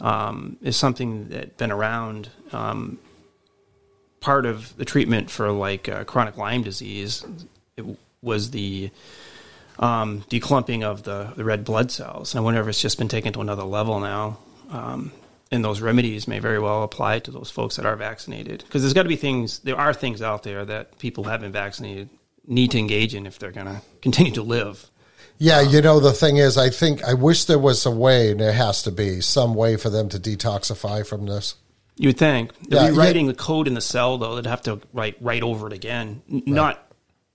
um, 0.01 0.57
is 0.63 0.77
something 0.77 1.29
that's 1.29 1.51
been 1.57 1.73
around. 1.73 2.29
Um, 2.53 2.99
part 4.21 4.47
of 4.47 4.77
the 4.77 4.85
treatment 4.85 5.31
for 5.31 5.51
like 5.51 5.89
uh, 5.89 6.05
chronic 6.05 6.37
Lyme 6.37 6.63
disease 6.63 7.25
it 7.77 7.85
was 8.21 8.53
the 8.53 8.91
um, 9.83 10.25
declumping 10.31 10.85
of 10.85 11.03
the, 11.03 11.33
the 11.37 11.45
red 11.45 11.65
blood 11.65 11.91
cells. 11.91 12.33
And 12.33 12.41
I 12.41 12.43
wonder 12.43 12.61
if 12.61 12.69
it's 12.69 12.81
just 12.81 12.99
been 12.99 13.09
taken 13.09 13.33
to 13.35 13.41
another 13.41 13.65
level 13.65 14.01
now. 14.01 14.39
Um, 14.71 15.13
and 15.51 15.63
those 15.63 15.83
remedies 15.83 16.27
may 16.27 16.39
very 16.39 16.59
well 16.59 16.83
apply 16.83 17.19
to 17.19 17.31
those 17.31 17.51
folks 17.51 17.77
that 17.77 17.85
are 17.85 17.97
vaccinated. 17.97 18.63
Because 18.65 18.81
there's 18.83 18.95
got 18.95 19.03
to 19.03 19.09
be 19.09 19.17
things, 19.17 19.59
there 19.59 19.77
are 19.77 19.93
things 19.93 20.23
out 20.23 20.45
there 20.45 20.65
that 20.65 20.99
people 20.99 21.25
who 21.25 21.31
have 21.31 21.43
been 21.43 21.53
vaccinated 21.53 22.09
need 22.47 22.71
to 22.71 22.79
engage 22.79 23.15
in 23.15 23.27
if 23.27 23.39
they're 23.39 23.51
going 23.51 23.67
to 23.67 23.83
continue 24.01 24.33
to 24.33 24.43
live. 24.43 24.89
Yeah, 25.39 25.61
you 25.61 25.83
know 25.83 25.99
the 25.99 26.13
thing 26.13 26.37
is, 26.37 26.57
I 26.57 26.71
think 26.71 27.03
I 27.03 27.15
wish 27.15 27.47
there 27.47 27.59
was 27.59 27.85
a 27.85 27.91
way, 27.91 28.31
and 28.31 28.41
there 28.41 28.53
has 28.53 28.85
to 28.85 28.93
be 28.93 29.21
some 29.21 29.55
way 29.55 29.77
for 29.77 29.91
them 29.91 30.09
to 30.11 30.19
detoxify 30.21 31.05
from 31.05 31.27
this. 31.27 31.57
You 31.97 32.11
would 32.11 32.19
think 32.19 32.53
they're 32.69 32.85
Yeah, 32.85 32.89
rewriting 32.91 33.27
the 33.27 33.35
code 33.35 33.67
in 33.67 33.75
the 33.75 33.81
cell, 33.81 34.19
though. 34.19 34.37
They'd 34.37 34.47
have 34.47 34.63
to 34.63 34.81
write 34.93 35.17
write 35.21 35.43
over 35.43 35.67
it 35.67 35.73
again, 35.73 36.23
N- 36.31 36.45
not 36.47 36.92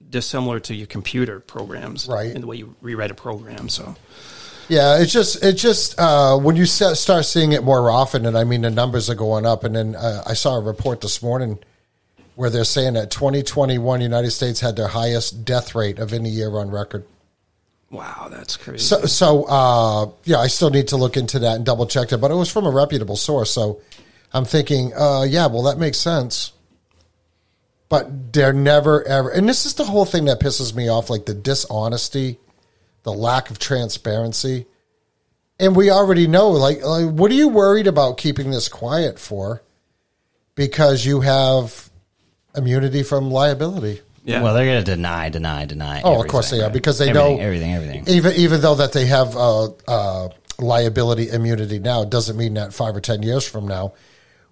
dissimilar 0.09 0.59
to 0.61 0.75
your 0.75 0.87
computer 0.87 1.39
programs, 1.39 2.07
Right. 2.07 2.33
In 2.33 2.41
the 2.41 2.47
way 2.47 2.57
you 2.57 2.75
rewrite 2.81 3.11
a 3.11 3.15
program. 3.15 3.69
So, 3.69 3.95
Yeah, 4.67 4.99
it's 4.99 5.11
just 5.11 5.43
it's 5.43 5.61
just 5.61 5.99
uh, 5.99 6.37
when 6.37 6.55
you 6.55 6.65
start 6.65 7.25
seeing 7.25 7.51
it 7.51 7.63
more 7.63 7.89
often, 7.89 8.25
and 8.25 8.37
I 8.37 8.43
mean 8.43 8.61
the 8.61 8.69
numbers 8.69 9.09
are 9.09 9.15
going 9.15 9.45
up. 9.45 9.63
And 9.63 9.75
then 9.75 9.95
uh, 9.95 10.23
I 10.25 10.33
saw 10.33 10.57
a 10.57 10.61
report 10.61 11.01
this 11.01 11.21
morning 11.21 11.59
where 12.35 12.49
they're 12.49 12.63
saying 12.63 12.93
that 12.93 13.09
2021 13.09 14.01
United 14.01 14.31
States 14.31 14.59
had 14.59 14.75
their 14.75 14.87
highest 14.87 15.43
death 15.43 15.73
rate 15.73 15.97
of 15.97 16.13
any 16.13 16.29
year 16.29 16.55
on 16.57 16.69
record. 16.69 17.03
wow, 17.89 18.27
that's 18.29 18.57
crazy. 18.57 18.83
So, 18.83 19.05
so 19.05 19.43
uh, 19.45 20.11
yeah, 20.25 20.37
I 20.37 20.47
still 20.47 20.69
need 20.69 20.89
to 20.89 20.97
look 20.97 21.17
into 21.17 21.39
that 21.39 21.55
and 21.55 21.65
double 21.65 21.87
check 21.87 22.09
that, 22.09 22.19
but 22.19 22.29
it 22.29 22.35
was 22.35 22.51
from 22.51 22.65
a 22.65 22.71
reputable 22.71 23.15
source. 23.15 23.49
So 23.49 23.81
I'm 24.33 24.45
thinking, 24.45 24.93
uh, 24.93 25.25
yeah, 25.27 25.47
well, 25.47 25.63
that 25.63 25.79
makes 25.79 25.97
sense. 25.97 26.51
But 27.89 28.33
they're 28.33 28.53
never 28.53 29.07
ever, 29.07 29.29
and 29.29 29.47
this 29.47 29.65
is 29.65 29.75
the 29.75 29.85
whole 29.85 30.05
thing 30.05 30.25
that 30.25 30.41
pisses 30.41 30.75
me 30.75 30.89
off, 30.89 31.09
like 31.09 31.25
the 31.25 31.33
dishonesty, 31.33 32.37
the 33.03 33.13
lack 33.13 33.49
of 33.49 33.59
transparency. 33.59 34.65
And 35.59 35.75
we 35.75 35.89
already 35.89 36.27
know, 36.27 36.49
like, 36.49 36.83
like 36.83 37.09
what 37.09 37.31
are 37.31 37.35
you 37.35 37.47
worried 37.47 37.87
about 37.87 38.17
keeping 38.17 38.51
this 38.51 38.67
quiet 38.67 39.17
for? 39.17 39.63
Because 40.55 41.05
you 41.05 41.21
have 41.21 41.89
immunity 42.55 43.03
from 43.03 43.31
liability. 43.31 44.01
yeah, 44.25 44.41
Well, 44.41 44.53
they're 44.53 44.65
going 44.65 44.83
to 44.83 44.91
deny, 44.95 45.29
deny, 45.29 45.65
deny. 45.65 46.01
Oh, 46.03 46.21
of 46.21 46.27
course 46.27 46.49
they 46.51 46.61
are 46.61 46.69
because 46.69 46.97
they 46.97 47.09
Everything, 47.09 47.37
know 47.37 47.43
everything, 47.43 47.73
everything. 47.73 48.03
Even 48.07 48.33
even 48.33 48.61
though 48.61 48.75
that 48.75 48.91
they 48.91 49.05
have 49.05 49.35
uh, 49.37 49.69
uh, 49.87 50.29
liability 50.59 51.29
immunity 51.29 51.79
now, 51.79 52.03
doesn't 52.03 52.35
mean 52.35 52.55
that 52.55 52.73
five 52.73 52.95
or 52.95 53.01
ten 53.01 53.23
years 53.23 53.47
from 53.47 53.67
now, 53.67 53.93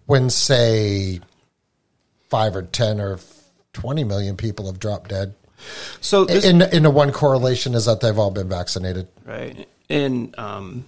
when 0.06 0.30
say 0.30 1.20
five 2.30 2.56
or 2.56 2.64
ten 2.64 3.00
or 3.00 3.20
twenty 3.74 4.04
million 4.04 4.38
people 4.38 4.66
have 4.68 4.80
dropped 4.80 5.10
dead, 5.10 5.34
so 6.02 6.26
this, 6.26 6.46
in 6.46 6.62
in 6.62 6.84
the 6.84 6.92
one 6.92 7.12
correlation 7.12 7.74
is 7.74 7.86
that 7.86 8.02
they've 8.02 8.18
all 8.18 8.32
been 8.32 8.50
vaccinated. 8.50 9.08
right, 9.26 9.68
and 9.90 10.38
um, 10.38 10.86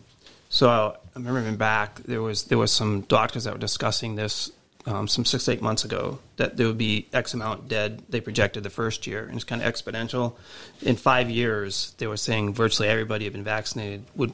so 0.50 0.70
I 0.70 1.20
remember 1.20 1.42
even 1.42 1.58
back 1.58 2.02
there 2.04 2.22
was 2.22 2.46
there 2.46 2.58
was 2.58 2.72
some 2.72 3.02
doctors 3.02 3.46
that 3.46 3.54
were 3.54 3.60
discussing 3.60 4.16
this. 4.16 4.52
Um, 4.86 5.10
some 5.10 5.26
six 5.26 5.50
eight 5.50 5.62
months 5.62 5.84
ago, 5.84 6.20
that 6.38 6.56
there 6.56 6.66
would 6.66 6.78
be 6.78 7.10
X 7.12 7.34
amount 7.34 7.68
dead. 7.68 8.04
They 8.08 8.22
projected 8.22 8.64
the 8.64 8.70
first 8.70 9.06
year, 9.06 9.26
and 9.26 9.36
it's 9.36 9.44
kind 9.44 9.62
of 9.62 9.74
exponential. 9.74 10.36
In 10.82 10.96
five 10.96 11.30
years, 11.30 11.94
they 11.98 12.08
were 12.08 12.16
saying 12.16 12.54
virtually 12.54 12.88
everybody 12.88 13.26
had 13.26 13.34
been 13.34 13.44
vaccinated 13.44 14.06
would 14.16 14.32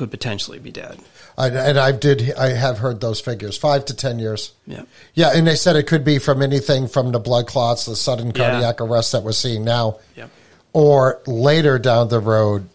could 0.00 0.10
potentially 0.10 0.58
be 0.58 0.70
dead. 0.70 0.98
I, 1.36 1.48
and 1.48 1.78
I 1.78 1.92
did 1.92 2.32
I 2.32 2.54
have 2.54 2.78
heard 2.78 3.02
those 3.02 3.20
figures 3.20 3.58
five 3.58 3.84
to 3.84 3.94
ten 3.94 4.18
years. 4.18 4.52
Yeah. 4.66 4.84
Yeah, 5.12 5.32
and 5.34 5.46
they 5.46 5.56
said 5.56 5.76
it 5.76 5.82
could 5.86 6.04
be 6.04 6.18
from 6.18 6.40
anything 6.40 6.88
from 6.88 7.12
the 7.12 7.18
blood 7.18 7.46
clots, 7.46 7.84
the 7.84 7.94
sudden 7.94 8.28
Yeah. 8.28 8.32
cardiac 8.50 8.80
arrest 8.80 9.12
that 9.12 9.22
we're 9.22 9.32
seeing 9.32 9.62
now, 9.62 9.98
Yep. 10.16 10.30
or 10.72 11.20
later 11.26 11.78
down 11.78 12.08
the 12.08 12.18
road, 12.18 12.70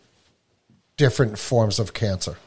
different 0.97 1.39
forms 1.39 1.79
of 1.79 1.95
cancer. 1.95 2.37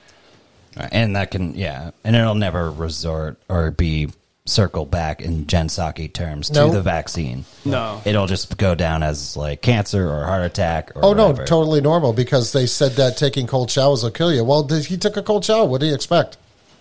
Uh, 0.76 0.86
and 0.92 1.16
that 1.16 1.32
can, 1.32 1.54
yeah. 1.56 1.90
And 2.04 2.14
it'll 2.14 2.36
never 2.36 2.70
resort 2.70 3.36
or 3.48 3.72
be 3.72 4.10
circled 4.48 4.90
back 4.90 5.20
in 5.20 5.46
Jen 5.46 5.68
Psaki 5.68 6.12
terms 6.12 6.50
No. 6.50 6.66
to 6.68 6.74
the 6.74 6.82
vaccine. 6.82 7.44
No. 7.64 8.00
It'll 8.04 8.26
just 8.26 8.56
go 8.56 8.74
down 8.74 9.02
as 9.02 9.36
like 9.36 9.62
cancer 9.62 10.08
or 10.10 10.24
heart 10.24 10.44
attack 10.44 10.92
or 10.96 11.04
Oh 11.04 11.12
no, 11.12 11.28
whatever. 11.28 11.46
totally 11.46 11.80
normal 11.80 12.12
because 12.12 12.52
they 12.52 12.66
said 12.66 12.92
that 12.92 13.16
taking 13.16 13.46
cold 13.46 13.70
showers 13.70 14.02
will 14.02 14.10
kill 14.10 14.32
you. 14.32 14.42
Well, 14.44 14.62
did- 14.62 14.86
he 14.86 14.96
took 14.96 15.16
a 15.16 15.22
cold 15.22 15.44
shower. 15.44 15.64
What 15.66 15.80
do 15.80 15.86
you 15.86 15.94
expect? 15.94 16.36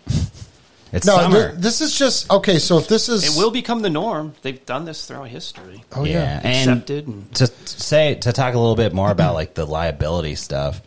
It's 0.94 1.06
No, 1.06 1.18
summer. 1.18 1.50
th- 1.50 1.60
this 1.62 1.82
is 1.82 1.94
just 2.00 2.32
okay. 2.32 2.60
So 2.60 2.78
if 2.78 2.88
this 2.88 3.10
is, 3.10 3.26
It 3.36 3.38
will 3.38 3.52
become 3.52 3.82
the 3.82 3.90
norm. 3.90 4.34
They've 4.42 4.66
done 4.66 4.86
this 4.86 5.06
throughout 5.06 5.28
history. 5.28 5.84
Oh 5.94 6.06
yeah, 6.06 6.14
yeah. 6.14 6.42
And 6.48 6.70
Accepted 6.72 7.08
and- 7.08 7.36
to 7.36 7.48
say, 7.66 8.16
to 8.16 8.32
talk 8.32 8.54
a 8.54 8.58
little 8.58 8.78
bit 8.78 8.94
more 8.94 9.12
about 9.12 9.34
like 9.34 9.54
the 9.54 9.66
liability 9.66 10.36
stuff, 10.36 10.82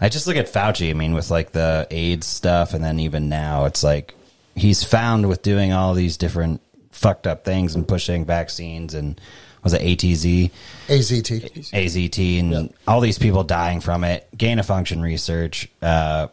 I 0.00 0.08
just 0.08 0.26
look 0.26 0.36
at 0.36 0.52
Fauci. 0.52 0.90
I 0.90 0.92
mean, 0.94 1.14
with 1.14 1.30
like 1.30 1.52
the 1.52 1.86
AIDS 1.88 2.26
stuff, 2.26 2.74
and 2.74 2.82
then 2.82 2.98
even 2.98 3.28
now, 3.28 3.66
it's 3.66 3.84
like 3.84 4.12
he's 4.58 4.84
found 4.84 5.28
with 5.28 5.42
doing 5.42 5.72
all 5.72 5.94
these 5.94 6.16
different 6.16 6.60
fucked 6.90 7.26
up 7.26 7.44
things 7.44 7.74
and 7.74 7.86
pushing 7.86 8.24
vaccines 8.24 8.94
and 8.94 9.20
was 9.62 9.72
it 9.72 9.82
ATZ? 9.82 10.50
AZT. 10.86 11.70
AZT 11.72 12.40
and 12.40 12.72
all 12.86 13.00
these 13.00 13.18
people 13.18 13.44
dying 13.44 13.80
from 13.80 14.04
it, 14.04 14.28
gain 14.36 14.58
of 14.58 14.66
function 14.66 15.02
research 15.02 15.68
uh, 15.82 16.28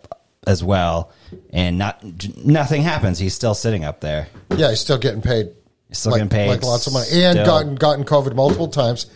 as 0.46 0.64
well, 0.64 1.12
and 1.52 1.78
not 1.78 2.04
nothing 2.38 2.84
happens. 2.84 3.18
He's 3.18 3.34
still 3.34 3.56
sitting 3.56 3.84
up 3.84 4.00
there. 4.00 4.28
Yeah, 4.56 4.70
he's 4.70 4.80
still 4.80 4.98
getting 4.98 5.22
paid. 5.22 5.50
He's 5.88 5.98
still 5.98 6.12
like, 6.12 6.20
getting 6.20 6.30
paid, 6.30 6.50
like 6.50 6.64
lots 6.64 6.88
of 6.88 6.94
money, 6.94 7.08
and 7.12 7.34
still. 7.34 7.46
gotten 7.46 7.76
gotten 7.76 8.06
COVID 8.06 8.36
multiple 8.36 8.68
times. 8.68 9.08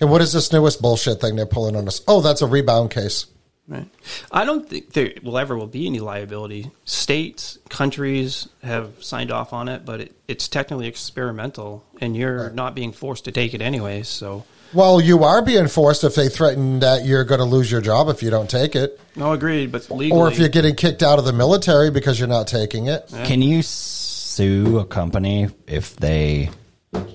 And 0.00 0.10
what 0.10 0.20
is 0.20 0.32
this 0.32 0.52
newest 0.52 0.82
bullshit 0.82 1.20
thing 1.20 1.36
they're 1.36 1.46
pulling 1.46 1.76
on 1.76 1.86
us? 1.86 2.00
Oh, 2.08 2.22
that's 2.22 2.42
a 2.42 2.46
rebound 2.46 2.90
case. 2.90 3.26
Right. 3.68 3.88
I 4.30 4.44
don't 4.44 4.68
think 4.68 4.92
there 4.92 5.12
will 5.22 5.38
ever 5.38 5.56
will 5.56 5.68
be 5.68 5.86
any 5.86 6.00
liability. 6.00 6.70
States, 6.84 7.58
countries 7.68 8.48
have 8.62 9.02
signed 9.02 9.30
off 9.30 9.52
on 9.52 9.68
it, 9.68 9.84
but 9.84 10.00
it, 10.00 10.12
it's 10.26 10.48
technically 10.48 10.88
experimental, 10.88 11.84
and 12.00 12.16
you're 12.16 12.50
not 12.50 12.74
being 12.74 12.92
forced 12.92 13.24
to 13.26 13.32
take 13.32 13.54
it 13.54 13.62
anyway. 13.62 14.02
So, 14.02 14.44
Well, 14.74 15.00
you 15.00 15.22
are 15.22 15.42
being 15.42 15.68
forced 15.68 16.02
if 16.02 16.14
they 16.16 16.28
threaten 16.28 16.80
that 16.80 17.04
you're 17.04 17.24
going 17.24 17.38
to 17.38 17.44
lose 17.44 17.70
your 17.70 17.80
job 17.80 18.08
if 18.08 18.22
you 18.22 18.30
don't 18.30 18.50
take 18.50 18.74
it, 18.74 19.00
no, 19.14 19.32
agreed. 19.32 19.70
But 19.70 19.90
legally, 19.90 20.20
or 20.20 20.28
if 20.28 20.38
you're 20.38 20.48
getting 20.48 20.74
kicked 20.74 21.02
out 21.02 21.18
of 21.18 21.24
the 21.24 21.32
military 21.32 21.90
because 21.90 22.18
you're 22.18 22.28
not 22.28 22.48
taking 22.48 22.86
it. 22.88 23.08
Can 23.24 23.42
you 23.42 23.62
sue 23.62 24.78
a 24.80 24.84
company 24.84 25.48
if 25.66 25.96
they 25.96 26.50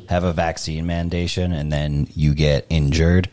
have 0.07 0.23
a 0.23 0.31
vaccine 0.31 0.85
mandation 0.85 1.53
and 1.53 1.71
then 1.71 2.07
you 2.13 2.33
get 2.33 2.65
injured? 2.69 3.29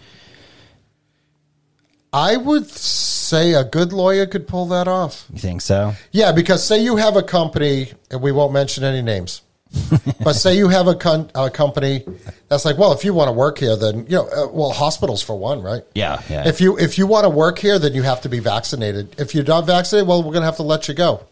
I 2.14 2.36
would 2.36 2.70
say 2.70 3.54
a 3.54 3.64
good 3.64 3.92
lawyer 3.92 4.24
could 4.24 4.46
pull 4.46 4.66
that 4.66 4.86
off. 4.86 5.26
You 5.32 5.40
think 5.40 5.60
so? 5.62 5.94
Yeah, 6.12 6.30
because 6.30 6.64
say 6.64 6.80
you 6.80 6.94
have 6.94 7.16
a 7.16 7.22
company, 7.24 7.92
and 8.08 8.22
we 8.22 8.30
won't 8.30 8.52
mention 8.52 8.84
any 8.84 9.02
names, 9.02 9.42
but 10.22 10.34
say 10.34 10.56
you 10.56 10.68
have 10.68 10.86
a, 10.86 10.94
con- 10.94 11.28
a 11.34 11.50
company 11.50 12.04
that's 12.48 12.64
like, 12.64 12.78
well, 12.78 12.92
if 12.92 13.04
you 13.04 13.12
want 13.12 13.28
to 13.28 13.32
work 13.32 13.58
here, 13.58 13.74
then 13.74 14.04
you 14.04 14.12
know, 14.16 14.28
uh, 14.28 14.46
well, 14.52 14.70
hospitals 14.70 15.22
for 15.22 15.36
one, 15.36 15.60
right? 15.60 15.82
Yeah, 15.92 16.22
yeah. 16.30 16.46
If 16.46 16.60
you 16.60 16.78
if 16.78 16.98
you 16.98 17.08
want 17.08 17.24
to 17.24 17.30
work 17.30 17.58
here, 17.58 17.80
then 17.80 17.94
you 17.94 18.02
have 18.02 18.20
to 18.20 18.28
be 18.28 18.38
vaccinated. 18.38 19.16
If 19.18 19.34
you're 19.34 19.42
not 19.42 19.66
vaccinated, 19.66 20.06
well, 20.06 20.22
we're 20.22 20.30
going 20.32 20.42
to 20.42 20.46
have 20.46 20.56
to 20.58 20.62
let 20.62 20.86
you 20.86 20.94
go. 20.94 21.26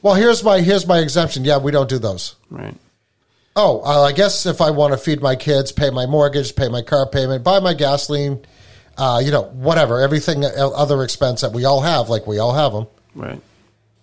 Well, 0.00 0.14
here's 0.14 0.42
my 0.42 0.60
here's 0.62 0.86
my 0.86 1.00
exemption. 1.00 1.44
Yeah, 1.44 1.58
we 1.58 1.72
don't 1.72 1.90
do 1.90 1.98
those. 1.98 2.36
right. 2.48 2.74
Oh, 3.56 3.82
uh, 3.84 4.04
I 4.04 4.12
guess 4.12 4.46
if 4.46 4.62
I 4.62 4.70
want 4.70 4.92
to 4.94 4.96
feed 4.96 5.20
my 5.20 5.36
kids, 5.36 5.72
pay 5.72 5.90
my 5.90 6.06
mortgage, 6.06 6.54
pay 6.56 6.68
my 6.68 6.80
car 6.82 7.06
payment, 7.06 7.42
buy 7.44 7.58
my 7.58 7.74
gasoline, 7.74 8.46
uh, 9.00 9.18
you 9.24 9.30
know, 9.30 9.44
whatever, 9.44 10.00
everything 10.00 10.44
uh, 10.44 10.48
other 10.74 11.02
expense 11.02 11.40
that 11.40 11.52
we 11.52 11.64
all 11.64 11.80
have, 11.80 12.10
like 12.10 12.26
we 12.26 12.38
all 12.38 12.52
have 12.52 12.72
them. 12.72 12.86
Right. 13.14 13.40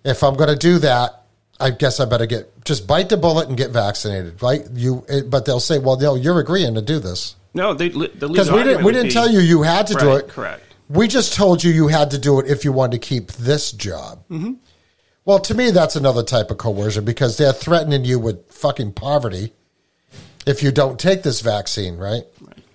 If 0.04 0.24
I'm 0.24 0.34
going 0.34 0.48
to 0.50 0.56
do 0.56 0.78
that, 0.80 1.22
I 1.60 1.70
guess 1.70 2.00
I 2.00 2.04
better 2.04 2.26
get 2.26 2.64
just 2.64 2.86
bite 2.86 3.08
the 3.08 3.16
bullet 3.16 3.48
and 3.48 3.56
get 3.56 3.70
vaccinated, 3.70 4.42
right? 4.42 4.62
You, 4.74 5.04
it, 5.08 5.30
but 5.30 5.44
they'll 5.44 5.60
say, 5.60 5.78
well, 5.78 5.96
no, 5.96 6.14
you're 6.16 6.38
agreeing 6.40 6.74
to 6.74 6.82
do 6.82 6.98
this 6.98 7.36
No, 7.54 7.74
they, 7.74 7.88
the 7.88 8.28
because 8.28 8.50
we 8.50 8.62
didn't 8.62 8.84
we 8.84 8.92
didn't 8.92 9.08
be- 9.08 9.12
tell 9.12 9.30
you 9.30 9.40
you 9.40 9.62
had 9.62 9.86
to 9.88 9.94
do 9.94 10.16
it. 10.16 10.28
correct. 10.28 10.62
We 10.88 11.06
just 11.06 11.34
told 11.34 11.62
you 11.62 11.70
you 11.70 11.88
had 11.88 12.10
to 12.12 12.18
do 12.18 12.40
it 12.40 12.46
if 12.50 12.64
you 12.64 12.72
wanted 12.72 13.00
to 13.00 13.06
keep 13.06 13.32
this 13.32 13.72
job. 13.72 14.24
Mm-hmm. 14.30 14.54
Well, 15.24 15.38
to 15.40 15.54
me, 15.54 15.70
that's 15.70 15.94
another 15.96 16.22
type 16.22 16.50
of 16.50 16.58
coercion 16.58 17.04
because 17.04 17.36
they're 17.36 17.52
threatening 17.52 18.04
you 18.04 18.18
with 18.18 18.50
fucking 18.50 18.92
poverty 18.94 19.52
if 20.46 20.62
you 20.62 20.72
don't 20.72 20.98
take 20.98 21.22
this 21.22 21.40
vaccine, 21.42 21.98
right? 21.98 22.22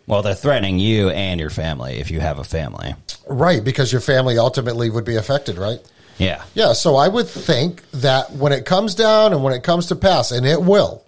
Well, 0.07 0.21
they're 0.21 0.35
threatening 0.35 0.79
you 0.79 1.09
and 1.09 1.39
your 1.39 1.49
family 1.49 1.99
if 1.99 2.11
you 2.11 2.19
have 2.19 2.39
a 2.39 2.43
family. 2.43 2.95
Right, 3.27 3.63
because 3.63 3.91
your 3.91 4.01
family 4.01 4.37
ultimately 4.37 4.89
would 4.89 5.05
be 5.05 5.15
affected, 5.15 5.57
right? 5.57 5.79
Yeah. 6.17 6.43
Yeah, 6.53 6.73
so 6.73 6.95
I 6.95 7.07
would 7.07 7.27
think 7.27 7.89
that 7.91 8.31
when 8.31 8.51
it 8.51 8.65
comes 8.65 8.95
down 8.95 9.33
and 9.33 9.43
when 9.43 9.53
it 9.53 9.63
comes 9.63 9.87
to 9.87 9.95
pass, 9.95 10.31
and 10.31 10.45
it 10.45 10.61
will, 10.61 11.03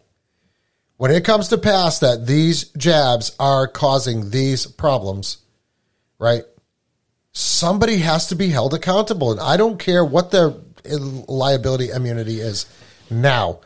when 0.97 1.11
it 1.11 1.25
comes 1.25 1.49
to 1.49 1.57
pass 1.57 1.99
that 1.99 2.25
these 2.25 2.69
jabs 2.69 3.35
are 3.39 3.67
causing 3.67 4.29
these 4.29 4.65
problems, 4.65 5.37
right? 6.19 6.43
Somebody 7.33 7.97
has 7.97 8.27
to 8.27 8.35
be 8.35 8.47
held 8.47 8.73
accountable. 8.73 9.31
And 9.31 9.41
I 9.41 9.57
don't 9.57 9.77
care 9.77 10.05
what 10.05 10.31
their 10.31 10.53
liability 10.85 11.89
immunity 11.89 12.39
is 12.39 12.65
now. 13.09 13.59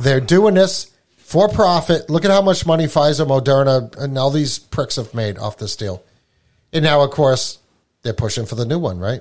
They're 0.00 0.20
doing 0.20 0.54
this 0.54 0.90
for 1.34 1.48
profit. 1.48 2.08
Look 2.08 2.24
at 2.24 2.30
how 2.30 2.42
much 2.42 2.64
money 2.64 2.84
Pfizer, 2.84 3.26
Moderna, 3.26 3.92
and 3.98 4.16
all 4.16 4.30
these 4.30 4.60
pricks 4.60 4.94
have 4.94 5.12
made 5.14 5.36
off 5.36 5.58
this 5.58 5.74
deal. 5.74 6.00
And 6.72 6.84
now, 6.84 7.02
of 7.02 7.10
course, 7.10 7.58
they're 8.02 8.12
pushing 8.12 8.46
for 8.46 8.54
the 8.54 8.64
new 8.64 8.78
one, 8.78 9.00
right? 9.00 9.20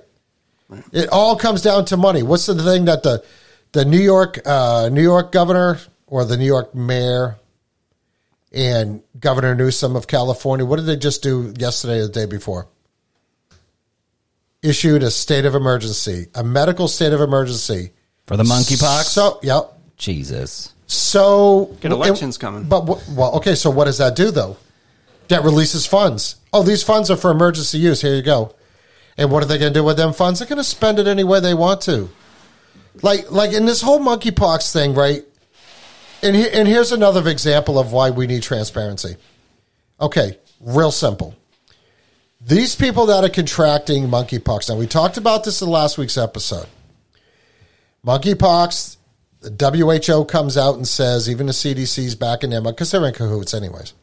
It 0.91 1.09
all 1.09 1.35
comes 1.35 1.63
down 1.63 1.85
to 1.85 1.97
money. 1.97 2.21
What's 2.21 2.45
the 2.45 2.53
thing 2.61 2.85
that 2.85 3.01
the 3.01 3.25
the 3.71 3.83
New 3.83 3.99
York 3.99 4.39
uh, 4.45 4.89
New 4.91 5.01
York 5.01 5.31
governor 5.31 5.79
or 6.05 6.23
the 6.23 6.37
New 6.37 6.45
York 6.45 6.75
mayor 6.75 7.37
and 8.51 9.01
Governor 9.19 9.55
Newsom 9.55 9.95
of 9.95 10.05
California? 10.05 10.67
What 10.67 10.75
did 10.75 10.85
they 10.85 10.97
just 10.97 11.23
do 11.23 11.51
yesterday 11.57 11.97
or 11.97 12.07
the 12.07 12.13
day 12.13 12.25
before? 12.27 12.67
Issued 14.61 15.01
a 15.01 15.09
state 15.09 15.45
of 15.45 15.55
emergency, 15.55 16.27
a 16.35 16.43
medical 16.43 16.87
state 16.87 17.11
of 17.11 17.21
emergency 17.21 17.91
For 18.25 18.37
the 18.37 18.43
monkeypox? 18.43 19.05
So, 19.05 19.39
yep. 19.41 19.73
Jesus. 19.97 20.72
So 20.93 21.75
Get 21.81 21.91
elections 21.91 22.37
coming. 22.37 22.63
But 22.63 22.85
well, 22.85 23.35
okay. 23.37 23.55
So 23.55 23.69
what 23.69 23.85
does 23.85 23.97
that 23.97 24.15
do 24.15 24.31
though? 24.31 24.57
That 25.29 25.43
releases 25.43 25.85
funds. 25.85 26.35
Oh, 26.51 26.63
these 26.63 26.83
funds 26.83 27.09
are 27.09 27.17
for 27.17 27.31
emergency 27.31 27.79
use. 27.79 28.01
Here 28.01 28.15
you 28.15 28.21
go. 28.21 28.53
And 29.17 29.31
what 29.31 29.43
are 29.43 29.45
they 29.45 29.57
going 29.57 29.73
to 29.73 29.79
do 29.79 29.83
with 29.83 29.97
them 29.97 30.13
funds? 30.13 30.39
They're 30.39 30.47
going 30.47 30.57
to 30.57 30.63
spend 30.63 30.99
it 30.99 31.07
any 31.07 31.23
way 31.23 31.39
they 31.39 31.53
want 31.53 31.81
to. 31.81 32.09
Like, 33.01 33.31
like 33.31 33.53
in 33.53 33.65
this 33.65 33.81
whole 33.81 33.99
monkeypox 33.99 34.71
thing, 34.71 34.93
right? 34.93 35.23
And 36.21 36.35
he, 36.35 36.49
and 36.49 36.67
here's 36.67 36.91
another 36.91 37.27
example 37.29 37.79
of 37.79 37.91
why 37.91 38.09
we 38.09 38.27
need 38.27 38.43
transparency. 38.43 39.17
Okay, 39.99 40.37
real 40.59 40.91
simple. 40.91 41.35
These 42.41 42.75
people 42.75 43.05
that 43.07 43.23
are 43.23 43.29
contracting 43.29 44.07
monkeypox. 44.07 44.69
Now 44.69 44.75
we 44.75 44.87
talked 44.87 45.17
about 45.17 45.43
this 45.43 45.61
in 45.61 45.69
last 45.69 45.97
week's 45.97 46.17
episode. 46.17 46.67
Monkeypox. 48.05 48.97
The 49.43 50.05
WHO 50.07 50.25
comes 50.25 50.57
out 50.57 50.75
and 50.75 50.87
says, 50.87 51.29
even 51.29 51.47
the 51.47 51.53
CDC's 51.53 52.15
backing 52.15 52.49
them 52.51 52.65
up 52.65 52.75
because 52.75 52.91
they're 52.91 53.05
in 53.05 53.13
cahoots, 53.13 53.53
anyways. 53.53 53.93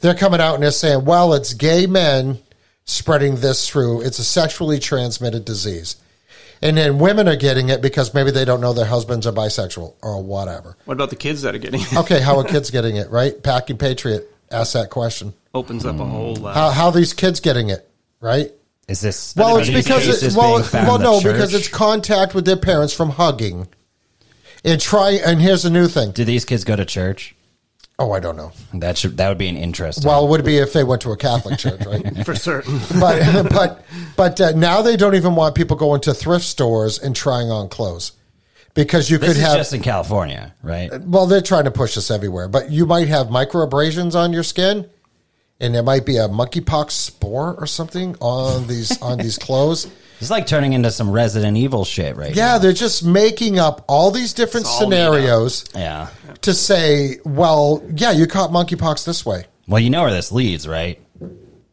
They're 0.00 0.14
coming 0.14 0.40
out 0.40 0.54
and 0.54 0.62
they're 0.62 0.70
saying, 0.70 1.04
well, 1.04 1.32
it's 1.34 1.54
gay 1.54 1.86
men 1.86 2.38
spreading 2.84 3.36
this 3.36 3.68
through. 3.68 4.02
It's 4.02 4.18
a 4.18 4.24
sexually 4.24 4.78
transmitted 4.78 5.44
disease. 5.44 5.96
And 6.62 6.76
then 6.76 6.98
women 6.98 7.28
are 7.28 7.36
getting 7.36 7.68
it 7.68 7.82
because 7.82 8.14
maybe 8.14 8.30
they 8.30 8.44
don't 8.44 8.60
know 8.60 8.72
their 8.72 8.86
husbands 8.86 9.26
are 9.26 9.32
bisexual 9.32 9.94
or 10.02 10.22
whatever. 10.22 10.76
What 10.84 10.94
about 10.94 11.10
the 11.10 11.16
kids 11.16 11.42
that 11.42 11.54
are 11.54 11.58
getting 11.58 11.82
it? 11.82 11.96
Okay, 11.96 12.20
how 12.20 12.38
are 12.38 12.44
kids 12.48 12.70
getting 12.70 12.96
it, 12.96 13.10
right? 13.10 13.40
Packing 13.42 13.76
Patriot 13.76 14.30
asked 14.50 14.72
that 14.72 14.90
question. 14.90 15.34
Opens 15.54 15.84
up 15.84 16.00
a 16.00 16.04
whole. 16.04 16.46
Uh, 16.46 16.54
How, 16.54 16.70
how 16.70 16.86
are 16.86 16.92
these 16.92 17.12
kids 17.12 17.40
getting 17.40 17.70
it, 17.70 17.88
right? 18.20 18.50
Is 18.88 19.00
this 19.00 19.34
Well, 19.34 19.58
it's 19.58 19.68
because 19.68 20.04
cases 20.04 20.34
it, 20.34 20.38
well, 20.38 20.62
well, 20.72 20.98
no, 20.98 21.20
because 21.20 21.54
it's 21.54 21.68
contact 21.68 22.34
with 22.34 22.44
their 22.44 22.56
parents 22.56 22.94
from 22.94 23.10
hugging. 23.10 23.66
And 24.66 24.80
try, 24.80 25.12
and 25.24 25.40
here's 25.40 25.64
a 25.64 25.70
new 25.70 25.86
thing. 25.88 26.10
Do 26.10 26.24
these 26.24 26.44
kids 26.44 26.64
go 26.64 26.74
to 26.76 26.84
church? 26.84 27.36
Oh, 27.98 28.12
I 28.12 28.20
don't 28.20 28.36
know. 28.36 28.52
That 28.74 28.98
should 28.98 29.16
that 29.16 29.28
would 29.28 29.38
be 29.38 29.48
an 29.48 29.56
interesting. 29.56 30.06
Well, 30.06 30.26
it 30.26 30.28
would 30.28 30.44
be 30.44 30.58
if 30.58 30.74
they 30.74 30.84
went 30.84 31.00
to 31.02 31.12
a 31.12 31.16
Catholic 31.16 31.58
church, 31.58 31.86
right? 31.86 32.04
for 32.26 32.34
certain. 32.34 32.78
but 33.00 33.48
but 33.48 33.84
but 34.16 34.40
uh, 34.40 34.50
now 34.52 34.82
they 34.82 34.96
don't 34.96 35.14
even 35.14 35.34
want 35.34 35.54
people 35.54 35.76
going 35.76 36.02
to 36.02 36.12
thrift 36.12 36.44
stores 36.44 36.98
and 36.98 37.16
trying 37.16 37.50
on 37.50 37.70
clothes 37.70 38.12
because 38.74 39.08
you 39.08 39.16
this 39.16 39.30
could 39.30 39.36
is 39.38 39.42
have. 39.42 39.56
just 39.56 39.72
in 39.72 39.80
California, 39.80 40.54
right? 40.62 40.90
well, 41.00 41.26
they're 41.26 41.40
trying 41.40 41.64
to 41.64 41.70
push 41.70 41.94
this 41.94 42.10
everywhere, 42.10 42.48
but 42.48 42.70
you 42.70 42.84
might 42.84 43.08
have 43.08 43.28
microabrasions 43.28 44.14
on 44.14 44.34
your 44.34 44.42
skin, 44.42 44.90
and 45.58 45.74
there 45.74 45.82
might 45.82 46.04
be 46.04 46.18
a 46.18 46.28
monkeypox 46.28 46.90
spore 46.90 47.54
or 47.54 47.66
something 47.66 48.14
on 48.20 48.66
these 48.66 49.00
on 49.00 49.16
these 49.16 49.38
clothes. 49.38 49.86
It's 50.20 50.30
like 50.30 50.46
turning 50.46 50.72
into 50.72 50.90
some 50.90 51.10
Resident 51.10 51.56
Evil 51.56 51.84
shit, 51.84 52.16
right? 52.16 52.34
Yeah, 52.34 52.58
they're 52.58 52.72
just 52.72 53.04
making 53.04 53.58
up 53.58 53.84
all 53.88 54.10
these 54.10 54.32
different 54.32 54.66
It's 54.66 54.80
all 54.80 54.88
made 54.88 55.02
up. 55.02 55.12
scenarios. 55.14 55.64
Yeah. 55.74 56.08
to 56.42 56.54
say, 56.54 57.18
well, 57.24 57.82
yeah, 57.94 58.12
you 58.12 58.26
caught 58.26 58.50
monkeypox 58.50 59.04
this 59.04 59.26
way. 59.26 59.44
Well, 59.68 59.80
you 59.80 59.90
know 59.90 60.02
where 60.02 60.12
this 60.12 60.32
leads, 60.32 60.66
right? 60.66 61.00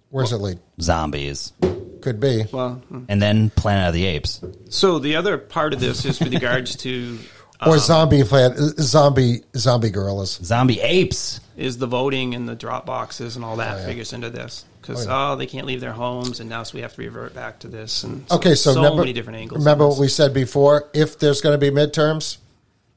Where's 0.09 0.31
it 0.31 0.37
lead? 0.37 0.59
Zombies, 0.81 1.53
Could 2.01 2.19
be. 2.19 2.43
well, 2.51 2.75
hmm. 2.89 3.05
and 3.07 3.21
then 3.21 3.49
Planet 3.51 3.89
of 3.89 3.93
the 3.93 4.05
Apes. 4.05 4.41
so 4.69 4.99
the 4.99 5.15
other 5.15 5.37
part 5.37 5.73
of 5.73 5.79
this 5.79 6.05
is 6.05 6.19
with 6.19 6.33
regards 6.33 6.75
to 6.77 7.19
Or 7.65 7.77
zombie 7.77 8.23
plant, 8.23 8.57
zombie 8.79 9.43
zombie 9.55 9.89
gorillas. 9.89 10.37
Zombie 10.43 10.81
apes. 10.81 11.39
is 11.55 11.77
the 11.77 11.87
voting 11.87 12.35
and 12.35 12.47
the 12.49 12.55
drop 12.55 12.85
boxes 12.85 13.37
and 13.37 13.45
all 13.45 13.55
that 13.57 13.79
yeah. 13.79 13.85
figures 13.85 14.11
into 14.11 14.29
this 14.29 14.65
because 14.83 15.07
Oh, 15.07 15.09
yeah. 15.09 15.31
oh, 15.31 15.35
they 15.35 15.47
can't 15.47 15.65
leave 15.65 15.81
their 15.81 15.93
homes 15.93 16.39
and 16.39 16.49
now 16.49 16.61
so 16.63 16.75
we 16.75 16.81
have 16.81 16.93
to 16.93 17.01
revert 17.01 17.33
back 17.33 17.59
to 17.59 17.67
this 17.67 18.03
and 18.03 18.29
so, 18.29 18.35
Okay, 18.35 18.53
so, 18.55 18.73
so 18.73 18.75
remember, 18.81 18.99
many 19.01 19.13
different 19.13 19.39
angles. 19.39 19.59
Remember 19.59 19.87
what 19.87 19.97
we 19.97 20.07
said 20.07 20.33
before? 20.33 20.89
If 20.93 21.17
there's 21.19 21.41
going 21.41 21.59
to 21.59 21.71
be 21.71 21.71
midterms, 21.75 22.37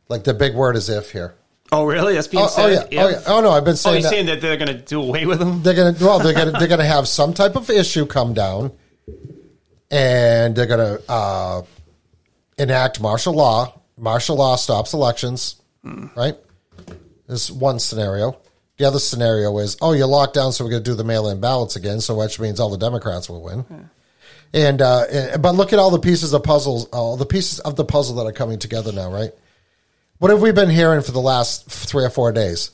like 0.08 0.24
the 0.24 0.34
big 0.34 0.54
word 0.54 0.76
is 0.76 0.88
if 0.90 1.12
here. 1.12 1.34
Oh, 1.72 1.84
really? 1.84 2.14
That's 2.14 2.28
being 2.28 2.42
Oh, 2.44 2.46
oh, 2.46 2.74
said. 2.74 2.88
yeah, 2.92 3.04
oh 3.04 3.08
yeah, 3.08 3.22
oh 3.26 3.40
no, 3.40 3.50
I've 3.50 3.64
been 3.64 3.72
Oh, 3.72 3.76
saying 3.76 3.94
you're 3.96 4.02
that 4.02 4.08
saying 4.10 4.26
that 4.26 4.40
they're 4.40 4.56
going 4.56 4.68
to 4.68 4.74
do 4.84 5.00
away 5.02 5.26
with 5.26 5.38
them? 5.40 5.62
they're 5.62 5.74
going 5.74 5.94
to 5.94 6.04
well, 6.04 6.18
they're 6.20 6.34
going 6.34 6.52
to 6.52 6.58
they're 6.58 6.68
going 6.74 6.80
to 6.80 6.86
have 6.86 7.08
some 7.08 7.32
type 7.34 7.56
of 7.56 7.70
issue 7.70 8.04
come 8.06 8.34
down, 8.34 8.70
and 9.90 10.54
they're 10.54 10.66
going 10.66 10.98
to 10.98 11.02
uh, 11.10 11.62
enact 12.58 13.00
martial 13.00 13.34
law. 13.34 13.80
Martial 13.96 14.36
law 14.36 14.56
stops 14.56 14.92
elections, 14.92 15.56
right? 15.82 16.36
This 17.26 17.44
is 17.48 17.52
one 17.52 17.78
scenario. 17.80 18.38
The 18.78 18.84
other 18.84 18.98
scenario 18.98 19.56
is, 19.58 19.76
oh, 19.80 19.92
you're 19.92 20.06
locked 20.06 20.34
down, 20.34 20.52
so 20.52 20.64
we're 20.64 20.70
going 20.70 20.84
to 20.84 20.90
do 20.90 20.94
the 20.94 21.04
mail-in 21.04 21.40
ballots 21.40 21.76
again. 21.76 22.00
So 22.00 22.14
which 22.16 22.38
means 22.38 22.60
all 22.60 22.68
the 22.70 22.76
Democrats 22.78 23.28
will 23.28 23.42
win. 23.42 23.88
And 24.52 24.82
uh, 24.82 25.04
and- 25.10 25.42
but 25.42 25.54
look 25.54 25.72
at 25.72 25.78
all 25.78 25.90
the 25.90 25.98
pieces 25.98 26.32
of 26.34 26.42
puzzles, 26.42 26.86
all 26.86 27.16
the 27.16 27.26
pieces 27.26 27.58
of 27.60 27.76
the 27.76 27.84
puzzle 27.84 28.16
that 28.16 28.26
are 28.26 28.32
coming 28.32 28.58
together 28.58 28.92
now, 28.92 29.10
right? 29.10 29.30
What 30.18 30.30
have 30.30 30.40
we 30.40 30.52
been 30.52 30.70
hearing 30.70 31.02
for 31.02 31.12
the 31.12 31.20
last 31.20 31.66
three 31.70 32.04
or 32.04 32.10
four 32.10 32.32
days? 32.32 32.70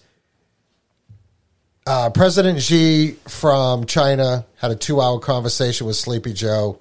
Uh, 1.87 2.11
President 2.11 2.61
Xi 2.63 3.13
from 3.27 3.87
China 3.87 4.45
had 4.61 4.71
a 4.71 4.77
two-hour 4.77 5.19
conversation 5.19 5.87
with 5.87 5.97
Sleepy 5.97 6.33
Joe. 6.33 6.79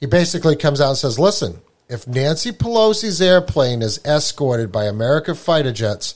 He 0.00 0.06
basically 0.06 0.56
comes 0.56 0.80
out 0.80 0.88
and 0.90 0.96
says, 0.98 1.18
"Listen, 1.18 1.60
if 1.88 2.06
Nancy 2.06 2.52
Pelosi's 2.52 3.20
airplane 3.20 3.82
is 3.82 4.00
escorted 4.06 4.72
by 4.72 4.84
American 4.84 5.34
fighter 5.34 5.72
jets, 5.72 6.14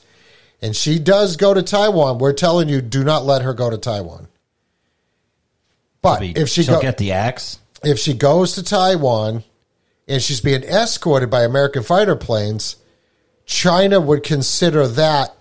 and 0.64 0.74
she 0.74 0.98
does 0.98 1.36
go 1.36 1.54
to 1.54 1.62
Taiwan, 1.62 2.18
we're 2.18 2.32
telling 2.32 2.68
you, 2.68 2.80
do 2.80 3.04
not 3.04 3.24
let 3.24 3.42
her 3.42 3.54
go 3.54 3.70
to 3.70 3.78
Taiwan." 3.78 4.28
But 6.02 6.20
Be- 6.20 6.32
if 6.32 6.48
she 6.48 6.62
she'll 6.62 6.76
go, 6.76 6.82
get 6.82 6.98
the 6.98 7.12
axe. 7.12 7.58
if 7.82 7.98
she 7.98 8.14
goes 8.14 8.54
to 8.54 8.62
Taiwan 8.62 9.44
and 10.08 10.22
she's 10.22 10.40
being 10.40 10.62
escorted 10.62 11.30
by 11.30 11.44
American 11.44 11.82
fighter 11.82 12.16
planes, 12.16 12.76
China 13.46 14.00
would 14.00 14.22
consider 14.22 14.86
that 14.86 15.34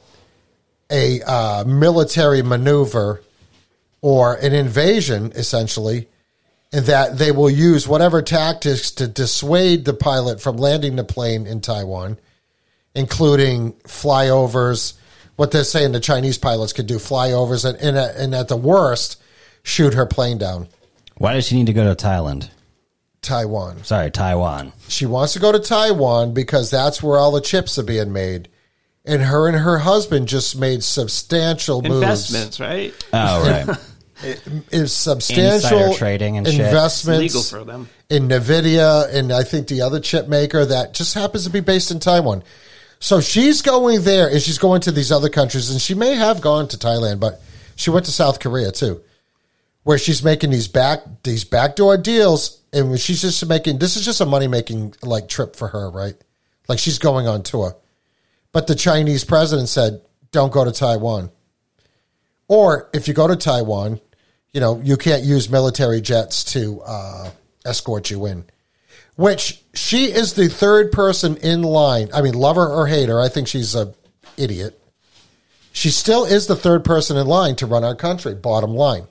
a 0.90 1.22
uh, 1.22 1.64
military 1.66 2.42
maneuver 2.42 3.24
or 4.02 4.36
an 4.36 4.54
invasion, 4.54 5.32
essentially, 5.36 6.08
and 6.72 6.86
that 6.86 7.18
they 7.18 7.32
will 7.32 7.50
use 7.50 7.88
whatever 7.88 8.22
tactics 8.22 8.92
to 8.92 9.08
dissuade 9.08 9.86
the 9.86 9.94
pilot 9.94 10.42
from 10.42 10.58
landing 10.58 10.96
the 10.96 11.04
plane 11.04 11.48
in 11.48 11.62
Taiwan, 11.62 12.18
including 12.96 13.74
flyovers. 13.84 14.94
What 15.36 15.52
they're 15.52 15.63
saying 15.63 15.91
the 15.93 16.00
Chinese 16.00 16.38
pilots 16.38 16.74
could 16.74 16.88
do 16.88 16.98
flyovers 16.98 17.65
and, 17.67 17.78
and, 17.80 17.98
at- 17.98 18.15
and 18.15 18.36
at 18.36 18.48
the 18.48 18.58
worst, 18.58 19.22
shoot 19.63 19.93
her 19.93 20.06
plane 20.06 20.38
down. 20.38 20.67
Why 21.17 21.34
does 21.34 21.48
she 21.48 21.56
need 21.56 21.67
to 21.67 21.74
go 21.74 21.84
to 21.93 21.96
Thailand? 22.06 22.50
Taiwan. 23.22 23.84
Sorry, 23.84 24.12
Taiwan. 24.12 24.74
She 24.89 25.06
wants 25.06 25.34
to 25.34 25.39
go 25.39 25.52
to 25.52 25.60
Taiwan 25.60 26.34
because 26.34 26.69
that's 26.69 27.02
where 27.02 27.17
all 27.17 27.32
the 27.32 27.41
chips 27.41 27.78
are 27.80 27.84
being 27.84 28.12
made. 28.12 28.50
And 29.06 29.22
her 29.22 29.48
and 29.48 29.58
her 29.58 29.80
husband 29.80 30.28
just 30.28 30.58
made 30.58 30.84
substantial 30.84 31.82
moves. 31.82 31.96
Investments, 31.96 32.60
right? 32.60 32.93
Oh, 33.13 33.65
right. 33.67 33.78
Is 34.72 34.93
substantial 34.93 35.78
Insider 35.80 35.93
trading 35.98 36.38
and 36.38 36.48
shit. 36.48 36.56
It's 36.60 36.65
investments 36.67 37.19
legal 37.22 37.41
for 37.43 37.65
them. 37.65 37.89
in 38.10 38.30
Nvidia 38.30 39.13
and 39.13 39.34
I 39.34 39.43
think 39.43 39.67
the 39.67 39.82
other 39.82 40.00
chip 40.00 40.30
maker 40.30 40.65
that 40.65 40.93
just 40.93 41.13
happens 41.13 41.43
to 41.43 41.50
be 41.50 41.60
based 41.60 41.91
in 41.91 42.00
Taiwan. 42.00 42.43
So 43.04 43.20
she's 43.20 43.62
going 43.62 44.04
there 44.04 44.30
and 44.30 44.42
she's 44.42 44.58
going 44.58 44.80
to 44.84 44.92
these 44.94 45.12
other 45.12 45.28
countries 45.28 45.70
and 45.70 45.82
she 45.82 45.94
may 45.94 46.16
have 46.16 46.39
gone 46.39 46.70
to 46.70 46.78
Thailand, 46.78 47.20
but 47.20 47.42
she 47.76 47.89
went 47.89 48.06
to 48.06 48.13
South 48.13 48.39
Korea 48.39 48.72
too, 48.72 49.02
where 49.84 49.98
she's 49.98 50.24
making 50.24 50.52
these 50.52 50.70
back 50.70 51.02
these 51.22 51.44
backdoor 51.44 51.98
deals 51.98 52.62
and 52.72 52.98
she's 52.98 53.22
just 53.22 53.46
making 53.46 53.80
this 53.80 53.98
is 53.98 54.06
just 54.06 54.22
a 54.22 54.26
money 54.26 54.48
making 54.48 54.96
like 55.04 55.28
trip 55.28 55.58
for 55.58 55.68
her, 55.68 55.92
right? 55.92 56.16
Like 56.70 56.80
she's 56.80 56.98
going 56.98 57.28
on 57.28 57.44
tour. 57.44 57.76
But 58.54 58.68
the 58.68 58.76
Chinese 58.76 59.26
president 59.26 59.68
said, 59.68 60.00
"Don't 60.32 60.54
go 60.54 60.63
to 60.63 60.72
Taiwan." 60.72 61.30
Or 62.48 62.89
if 62.94 63.10
you 63.10 63.13
go 63.13 63.28
to 63.28 63.36
Taiwan, 63.36 64.00
you 64.54 64.62
know, 64.62 64.80
you 64.80 64.96
can't 64.96 65.24
use 65.24 65.50
military 65.50 66.00
jets 66.00 66.54
to 66.54 66.82
uh, 66.84 67.32
escort 67.66 68.10
you 68.10 68.28
in. 68.28 68.46
Which 69.15 69.62
she 69.73 70.06
is 70.06 70.34
the 70.34 70.49
third 70.49 70.91
person 70.91 71.38
in 71.38 71.62
line. 71.62 72.10
I 72.13 72.21
mean, 72.21 72.34
love 72.34 72.56
her 72.56 72.67
or 72.67 72.88
hate 72.88 73.10
her, 73.10 73.19
I 73.19 73.30
think 73.30 73.47
she's 73.47 73.76
a 73.76 73.93
idiot. 74.38 74.80
She 75.71 75.89
still 75.89 76.26
is 76.26 76.47
the 76.47 76.56
third 76.56 76.84
person 76.84 77.17
in 77.17 77.28
line 77.28 77.56
to 77.58 77.65
run 77.65 77.84
our 77.84 77.95
country, 77.95 78.36
bottom 78.36 78.73
line. 78.76 79.08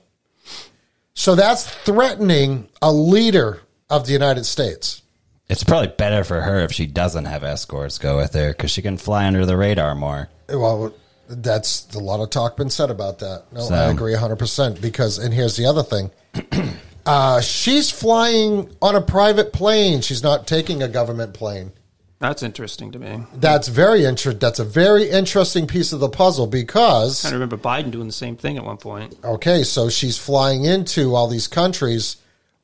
So 1.13 1.35
that's 1.35 1.65
threatening 1.69 2.67
a 2.81 2.91
leader 2.91 3.61
of 3.89 4.05
the 4.07 4.13
United 4.13 4.45
States. 4.45 5.01
It's 5.49 5.63
probably 5.63 5.93
better 5.95 6.23
for 6.23 6.41
her 6.41 6.59
if 6.59 6.71
she 6.71 6.85
doesn't 6.87 7.25
have 7.25 7.43
escorts 7.43 7.97
go 7.97 8.17
with 8.17 8.33
her 8.33 8.49
because 8.51 8.71
she 8.71 8.81
can 8.81 8.97
fly 8.97 9.27
under 9.27 9.45
the 9.45 9.57
radar 9.57 9.93
more. 9.93 10.29
Well, 10.49 10.93
that's 11.29 11.93
a 11.93 11.99
lot 11.99 12.21
of 12.21 12.29
talk 12.29 12.57
been 12.57 12.69
said 12.69 12.89
about 12.89 13.19
that. 13.19 13.43
No, 13.51 13.61
So- 13.61 13.75
I 13.75 13.91
agree 13.91 14.13
100% 14.15 14.81
because, 14.81 15.17
and 15.19 15.33
here's 15.33 15.55
the 15.57 15.65
other 15.65 15.83
thing. 15.83 16.11
Uh, 17.05 17.41
she's 17.41 17.91
flying 17.91 18.73
on 18.81 18.95
a 18.95 19.01
private 19.01 19.51
plane. 19.53 20.01
She's 20.01 20.23
not 20.23 20.47
taking 20.47 20.81
a 20.81 20.87
government 20.87 21.33
plane. 21.33 21.71
That's 22.19 22.41
interesting 22.41 22.93
to 22.93 22.99
me. 22.99 23.23
That's 23.35 23.67
very 23.67 24.05
interesting. 24.05 24.39
That's 24.39 24.59
a 24.59 24.63
very 24.63 25.09
interesting 25.09 25.67
piece 25.67 25.91
of 25.91 25.99
the 25.99 26.07
puzzle 26.07 26.47
because 26.47 27.25
I 27.25 27.31
remember 27.31 27.57
Biden 27.57 27.91
doing 27.91 28.07
the 28.07 28.13
same 28.13 28.37
thing 28.37 28.55
at 28.55 28.63
one 28.63 28.77
point. 28.77 29.17
Okay, 29.25 29.63
so 29.63 29.89
she's 29.89 30.17
flying 30.17 30.63
into 30.63 31.15
all 31.15 31.27
these 31.27 31.49
countries 31.49 32.15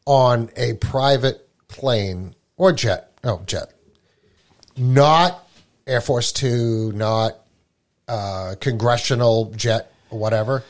on 0.06 0.50
a 0.56 0.76
private 0.76 1.46
plane 1.68 2.36
or 2.56 2.72
jet. 2.72 3.12
No, 3.22 3.42
jet. 3.46 3.74
Not 4.78 5.46
Air 5.86 6.00
Force 6.00 6.32
Two, 6.32 6.94
not 6.94 7.36
uh, 8.08 8.56
congressional 8.62 9.52
jet 9.58 9.92
or 10.10 10.20
whatever. 10.20 10.64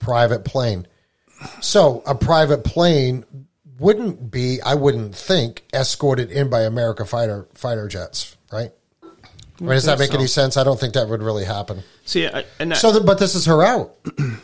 Private 0.00 0.44
plane. 0.44 0.88
So 1.60 2.02
a 2.06 2.14
private 2.14 2.64
plane 2.64 3.24
wouldn't 3.78 4.30
be, 4.30 4.60
I 4.62 4.74
wouldn't 4.74 5.14
think, 5.14 5.64
escorted 5.72 6.30
in 6.30 6.48
by 6.48 6.62
America 6.62 7.04
fighter 7.04 7.48
fighter 7.54 7.88
jets, 7.88 8.36
right? 8.52 8.70
Or 9.60 9.72
does 9.72 9.84
that 9.84 9.98
make 9.98 10.14
any 10.14 10.26
sense? 10.26 10.56
I 10.56 10.64
don't 10.64 10.78
think 10.78 10.94
that 10.94 11.08
would 11.08 11.22
really 11.22 11.44
happen. 11.44 11.82
See, 12.04 12.26
I, 12.26 12.44
and 12.58 12.72
that, 12.72 12.78
So, 12.78 12.90
the, 12.90 13.00
but 13.00 13.18
this 13.18 13.34
is 13.34 13.46
her 13.46 13.62
out. 13.62 13.94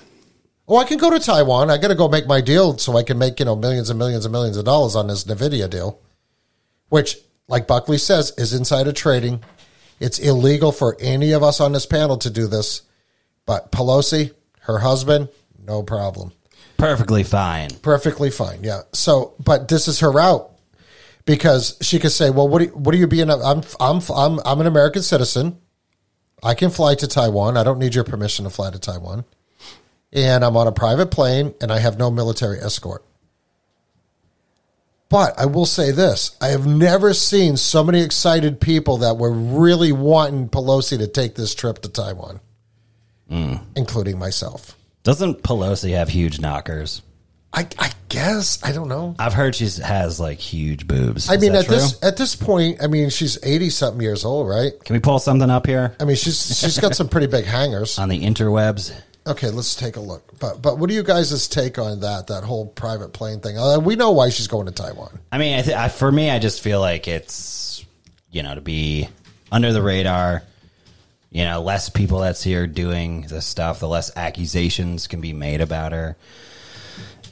oh, 0.69 0.77
I 0.77 0.85
can 0.85 0.99
go 0.99 1.11
to 1.11 1.19
Taiwan. 1.19 1.69
I 1.71 1.79
got 1.79 1.89
to 1.89 1.95
go 1.95 2.09
make 2.09 2.27
my 2.27 2.41
deal 2.41 2.79
so 2.79 2.97
I 2.97 3.03
can 3.03 3.19
make 3.19 3.39
you 3.39 3.45
know 3.45 3.57
millions 3.57 3.91
and 3.91 3.99
millions 3.99 4.25
and 4.25 4.33
millions 4.33 4.57
of 4.57 4.65
dollars 4.65 4.95
on 4.95 5.09
this 5.09 5.25
Nvidia 5.25 5.69
deal, 5.69 6.01
which, 6.89 7.17
like 7.49 7.67
Buckley 7.67 7.99
says, 7.99 8.33
is 8.39 8.55
insider 8.55 8.93
trading. 8.93 9.43
It's 9.99 10.19
illegal 10.19 10.73
for 10.73 10.97
any 11.01 11.33
of 11.33 11.43
us 11.43 11.61
on 11.61 11.73
this 11.73 11.87
panel 11.87 12.17
to 12.19 12.31
do 12.31 12.47
this, 12.47 12.83
but 13.47 13.71
Pelosi, 13.71 14.33
her 14.61 14.79
husband, 14.79 15.29
no 15.67 15.83
problem, 15.83 16.33
Perfectly 16.81 17.23
fine. 17.23 17.71
perfectly 17.83 18.31
fine. 18.31 18.61
Yeah. 18.63 18.83
So, 18.93 19.35
but 19.45 19.69
this 19.69 19.87
is 19.87 20.01
her 20.01 20.19
out 20.19 20.53
because 21.27 21.77
she 21.83 21.99
could 21.99 22.13
say, 22.13 22.31
"Well, 22.31 22.49
what? 22.49 22.63
Are, 22.63 22.67
what 22.67 22.95
are 22.95 22.99
you 22.99 23.07
being? 23.07 23.31
I'm 23.31 23.63
I'm 23.79 24.01
I'm 24.15 24.41
I'm 24.45 24.61
an 24.61 24.67
American 24.67 25.03
citizen." 25.03 25.59
I 26.43 26.55
can 26.55 26.71
fly 26.71 26.95
to 26.97 27.07
Taiwan. 27.07 27.57
I 27.57 27.65
don't 27.65 27.79
need 27.79 27.95
your 27.95 28.05
permission 28.05 28.45
to 28.45 28.51
fly 28.51 28.71
to 28.71 28.79
Taiwan. 28.79 29.25
And 30.13 30.45
I'm 30.45 30.57
on 30.57 30.67
a 30.67 30.73
private 30.73 31.11
plane 31.11 31.55
and 31.61 31.71
I 31.71 31.79
have 31.79 31.99
no 31.99 32.11
military 32.11 32.59
escort. 32.59 33.05
But 35.09 35.39
I 35.39 35.47
will 35.47 35.67
say 35.67 35.91
this 35.91 36.37
I 36.41 36.49
have 36.49 36.67
never 36.67 37.15
seen 37.15 37.57
so 37.57 37.83
many 37.85 38.01
excited 38.01 38.61
people 38.61 38.99
that 38.99 39.19
were 39.19 39.33
really 39.33 39.93
wanting 39.93 40.49
Pelosi 40.49 40.99
to 40.99 41.07
take 41.07 41.35
this 41.35 41.55
trip 41.55 41.81
to 41.81 41.89
Taiwan, 41.89 42.41
mm. 43.31 43.61
including 43.77 44.19
myself. 44.19 44.77
Doesn't 45.03 45.43
Pelosi 45.43 45.95
have 45.95 46.09
huge 46.09 46.41
knockers? 46.41 47.03
I, 47.53 47.67
I 47.79 47.91
guess. 48.09 48.63
I 48.63 48.73
don't 48.73 48.89
know. 48.89 49.17
I've 49.19 49.33
heard 49.33 49.57
she 49.57 49.69
has 49.83 50.21
like 50.21 50.39
huge 50.39 50.87
boobs. 50.87 51.29
I 51.29 51.35
Is 51.35 51.41
mean, 51.41 51.53
that 51.53 51.61
at 51.61 51.67
true? 51.67 51.77
this 51.77 52.05
at 52.05 52.17
this 52.17 52.37
point, 52.37 52.83
I 52.83 52.87
mean, 52.87 53.11
she's 53.11 53.39
eighty 53.43 53.71
something 53.71 54.01
years 54.01 54.25
old, 54.25 54.49
right? 54.49 54.73
Can 54.85 54.95
we 54.95 55.01
pull 55.01 55.19
something 55.19 55.51
up 55.51 55.67
here 55.67 55.97
I 55.99 56.05
mean, 56.05 56.17
she's 56.17 56.59
she's 56.59 56.79
got 56.79 56.95
some 56.95 57.09
pretty 57.09 57.27
big 57.27 57.47
hangers. 57.47 57.99
on 57.99 58.09
the 58.09 58.23
interwebs? 58.23 58.95
Okay, 59.27 59.51
let's 59.51 59.75
take 59.75 59.97
a 59.97 60.01
look. 60.01 60.39
But 60.39 60.63
but 60.63 60.79
what 60.79 60.89
do 60.89 60.95
you 60.95 61.03
guys' 61.03 61.49
take 61.49 61.79
on 61.79 62.01
that 62.01 62.29
that 62.29 62.45
whole 62.45 62.67
private 62.67 63.13
plane 63.13 63.41
thing? 63.41 63.59
Uh, 63.59 63.79
we 63.81 63.97
know 63.97 64.13
why 64.13 64.29
she's 64.29 64.47
going 64.47 64.67
to 64.67 64.73
Taiwan. 64.73 65.19
I 65.33 65.39
mean, 65.39 65.59
I 65.59 65.63
th- 65.63 65.77
I, 65.77 65.89
for 65.89 66.11
me, 66.11 66.31
I 66.31 66.39
just 66.39 66.61
feel 66.63 66.81
like 66.81 67.09
it's 67.09 67.85
you 68.31 68.45
know 68.45 68.55
to 68.55 68.61
be 68.61 69.09
under 69.51 69.73
the 69.73 69.83
radar. 69.83 70.43
You 71.31 71.45
know, 71.45 71.63
less 71.63 71.89
people 71.89 72.19
that's 72.19 72.43
here 72.43 72.67
doing 72.67 73.23
this 73.23 73.47
stuff, 73.47 73.79
the 73.79 73.89
less 73.89 74.15
accusations 74.17 75.07
can 75.07 75.21
be 75.21 75.33
made 75.33 75.61
about 75.61 75.93
her. 75.93 76.17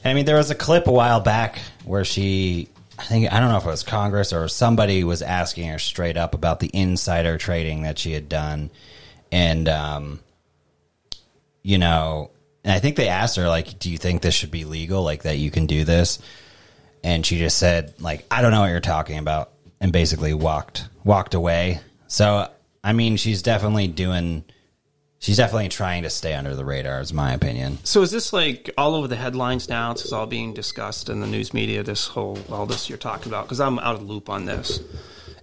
I 0.05 0.13
mean, 0.13 0.25
there 0.25 0.37
was 0.37 0.49
a 0.49 0.55
clip 0.55 0.87
a 0.87 0.91
while 0.91 1.19
back 1.19 1.59
where 1.83 2.05
she, 2.05 2.69
I 2.97 3.03
think, 3.03 3.31
I 3.31 3.41
don't 3.41 3.49
know 3.49 3.57
if 3.57 3.65
it 3.65 3.69
was 3.69 3.83
Congress 3.83 4.31
or 4.31 4.47
somebody 4.47 5.03
was 5.03 5.21
asking 5.21 5.67
her 5.69 5.79
straight 5.79 6.15
up 6.15 6.33
about 6.33 6.61
the 6.61 6.69
insider 6.73 7.37
trading 7.37 7.81
that 7.81 7.99
she 7.99 8.13
had 8.13 8.29
done. 8.29 8.69
And, 9.33 9.67
um, 9.67 10.21
you 11.61 11.77
know, 11.77 12.31
and 12.63 12.73
I 12.73 12.79
think 12.79 12.95
they 12.95 13.09
asked 13.09 13.35
her, 13.35 13.49
like, 13.49 13.79
do 13.79 13.91
you 13.91 13.97
think 13.97 14.21
this 14.21 14.33
should 14.33 14.51
be 14.51 14.63
legal? 14.63 15.03
Like, 15.03 15.23
that 15.23 15.37
you 15.37 15.51
can 15.51 15.65
do 15.65 15.83
this? 15.83 16.19
And 17.03 17.25
she 17.25 17.37
just 17.37 17.57
said, 17.57 17.93
like, 17.99 18.25
I 18.31 18.41
don't 18.41 18.51
know 18.51 18.61
what 18.61 18.69
you're 18.69 18.79
talking 18.79 19.17
about. 19.17 19.51
And 19.81 19.93
basically 19.93 20.33
walked, 20.33 20.87
walked 21.03 21.33
away. 21.33 21.79
So, 22.07 22.49
I 22.83 22.93
mean, 22.93 23.17
she's 23.17 23.41
definitely 23.41 23.87
doing, 23.87 24.43
she's 25.19 25.37
definitely 25.37 25.69
trying 25.69 26.03
to 26.03 26.09
stay 26.09 26.33
under 26.33 26.55
the 26.55 26.63
radar, 26.65 27.01
is 27.01 27.11
my 27.13 27.33
opinion. 27.33 27.77
so 27.83 28.01
is 28.01 28.11
this 28.11 28.31
like 28.33 28.69
all 28.77 28.95
over 28.95 29.07
the 29.07 29.15
headlines 29.17 29.67
now? 29.69 29.91
It's 29.91 30.11
all 30.13 30.25
being 30.27 30.53
discussed 30.53 31.09
in 31.09 31.19
the 31.19 31.27
news 31.27 31.53
media. 31.53 31.83
This 31.83 32.07
whole 32.07 32.37
all 32.49 32.65
this 32.65 32.89
you're 32.89 32.97
talking 32.97 33.31
about 33.31 33.45
because 33.45 33.59
I'm 33.59 33.79
out 33.79 33.95
of 33.95 34.01
the 34.01 34.07
loop 34.13 34.29
on 34.29 34.45
this. 34.45 34.79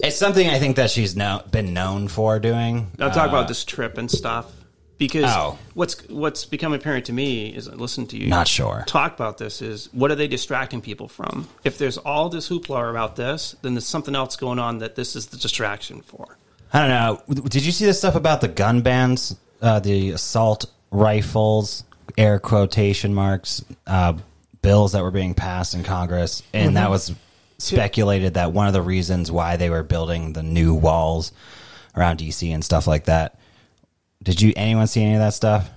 It's 0.00 0.16
something 0.16 0.46
I 0.48 0.58
think 0.58 0.76
that 0.76 0.90
she's 0.90 1.16
no, 1.16 1.42
been 1.50 1.72
known 1.72 2.08
for 2.08 2.38
doing. 2.38 2.90
I'm 2.98 3.10
talking 3.12 3.30
about 3.30 3.44
uh, 3.44 3.48
this 3.48 3.64
trip 3.64 3.96
and 3.96 4.10
stuff 4.10 4.52
because 4.98 5.24
Oh. 5.26 5.58
what's 5.74 6.06
what's 6.08 6.44
become 6.44 6.72
apparent 6.74 7.06
to 7.06 7.12
me 7.14 7.48
is 7.48 7.66
listen 7.68 8.06
to 8.08 8.16
you 8.18 8.28
Not 8.28 8.46
sure. 8.48 8.84
talk 8.86 9.14
about 9.14 9.38
this 9.38 9.60
is 9.62 9.88
what 9.92 10.10
are 10.10 10.14
they 10.14 10.28
distracting 10.28 10.80
people 10.82 11.08
from? 11.08 11.48
If 11.64 11.78
there's 11.78 11.96
all 11.98 12.28
this 12.28 12.48
hoopla 12.48 12.90
about 12.90 13.16
this, 13.16 13.56
then 13.62 13.74
there's 13.74 13.86
something 13.86 14.14
else 14.14 14.36
going 14.36 14.58
on 14.58 14.78
that 14.78 14.96
this 14.96 15.16
is 15.16 15.26
the 15.28 15.36
distraction 15.38 16.00
for. 16.02 16.35
I 16.76 16.80
don't 16.80 16.90
know. 16.90 17.48
Did 17.48 17.64
you 17.64 17.72
see 17.72 17.86
the 17.86 17.94
stuff 17.94 18.16
about 18.16 18.42
the 18.42 18.48
gun 18.48 18.82
bans, 18.82 19.34
uh, 19.62 19.80
the 19.80 20.10
assault 20.10 20.66
rifles, 20.90 21.84
air 22.18 22.38
quotation 22.38 23.14
marks, 23.14 23.64
uh, 23.86 24.12
bills 24.60 24.92
that 24.92 25.02
were 25.02 25.10
being 25.10 25.32
passed 25.32 25.72
in 25.72 25.84
Congress? 25.84 26.42
And 26.52 26.76
that 26.76 26.90
was 26.90 27.14
speculated 27.56 28.34
that 28.34 28.52
one 28.52 28.66
of 28.66 28.74
the 28.74 28.82
reasons 28.82 29.32
why 29.32 29.56
they 29.56 29.70
were 29.70 29.82
building 29.82 30.34
the 30.34 30.42
new 30.42 30.74
walls 30.74 31.32
around 31.96 32.18
DC 32.18 32.52
and 32.52 32.62
stuff 32.62 32.86
like 32.86 33.06
that. 33.06 33.38
Did 34.22 34.42
you 34.42 34.52
anyone 34.54 34.86
see 34.86 35.02
any 35.02 35.14
of 35.14 35.20
that 35.20 35.32
stuff? 35.32 35.70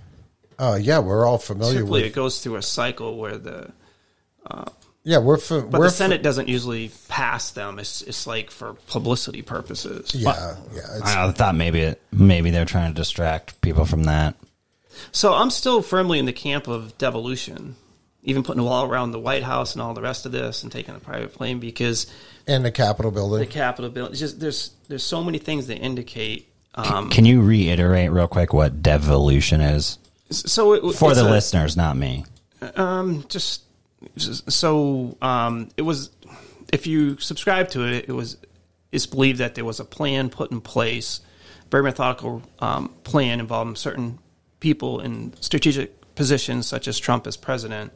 Uh, 0.58 0.78
yeah, 0.82 1.00
we're 1.00 1.26
all 1.26 1.38
familiar 1.38 1.78
Simply, 1.78 2.02
with. 2.02 2.12
it 2.12 2.14
goes 2.14 2.44
through 2.44 2.58
a 2.58 2.62
cycle 2.62 3.18
where 3.18 3.38
the 3.38 3.72
Yeah, 5.10 5.17
we're 5.17 5.38
fa- 5.38 5.62
but 5.63 5.80
we're 5.80 5.88
the 5.88 5.91
fa- 5.91 5.98
Senate 5.98 6.22
doesn't 6.22 6.48
usually 6.48 6.91
pass 7.08 7.50
them. 7.50 7.80
It's 7.80 8.04
it's 8.04 8.28
like 8.28 8.52
for 8.52 8.76
publicity 8.88 9.41
purposes. 9.41 10.13
yeah, 10.13 10.56
yeah. 10.72 10.82
I, 10.88 10.98
don't 11.00 11.00
know, 11.00 11.28
I 11.30 11.32
thought 11.32 11.56
maybe 11.56 11.80
it, 11.82 12.02
maybe 12.12 12.52
they're 12.52 12.63
trying 12.65 12.93
to 12.93 12.95
distract 12.95 13.60
people 13.62 13.86
from 13.86 14.04
that. 14.04 14.36
So 15.12 15.34
I'm 15.34 15.50
still 15.50 15.82
firmly 15.82 16.19
in 16.19 16.26
the 16.28 16.32
camp 16.34 16.67
of 16.67 16.95
devolution, 17.00 17.76
even 18.22 18.43
putting 18.43 18.60
a 18.62 18.63
wall 18.63 18.86
around 18.86 19.12
the 19.12 19.19
White 19.19 19.41
House 19.41 19.74
and 19.74 19.82
all 19.82 19.95
the 19.95 20.02
rest 20.04 20.28
of 20.28 20.32
this, 20.32 20.62
and 20.62 20.72
taking 20.72 20.93
a 20.93 21.00
private 21.00 21.34
plane 21.34 21.60
because 21.60 22.06
in 22.45 22.62
the 22.62 22.72
Capitol 22.72 23.10
building. 23.10 23.39
the 23.39 23.48
Capitol 23.48 23.89
building. 23.89 24.13
Just 24.13 24.39
there's 24.39 24.74
there's 24.89 25.02
so 25.02 25.24
many 25.24 25.39
things 25.39 25.65
that 25.67 25.78
indicate. 25.80 26.54
Um, 26.76 27.10
Can 27.10 27.26
you 27.26 27.41
reiterate 27.41 28.12
real 28.12 28.28
quick 28.28 28.54
what 28.54 28.84
devolution 28.84 29.60
is 29.60 29.98
so 30.30 30.74
it, 30.74 30.93
for 30.93 31.15
the 31.15 31.28
a- 31.28 31.32
listeners, 31.32 31.76
not 31.76 31.98
me? 31.98 32.26
Um, 32.76 33.26
just 33.28 33.63
so 34.18 35.18
um, 35.22 35.70
it 35.78 35.82
was. 35.84 36.12
If 36.72 36.86
you 36.86 37.18
subscribe 37.18 37.70
to 37.70 37.86
it, 37.88 38.10
it 38.10 38.14
was. 38.14 38.38
It's 38.92 39.06
believed 39.06 39.40
that 39.40 39.56
there 39.56 39.66
was 39.66 39.80
a 39.80 39.86
plan 39.86 40.30
put 40.30 40.52
in 40.52 40.62
place, 40.62 41.22
very 41.70 41.84
methodical 41.84 42.42
um, 42.60 42.90
plan 43.04 43.40
involving 43.40 43.76
certain 43.76 44.20
people 44.60 45.00
in 45.00 45.34
strategic 45.40 46.16
positions, 46.16 46.68
such 46.68 46.88
as 46.88 46.98
Trump 46.98 47.28
as 47.28 47.38
president. 47.38 47.92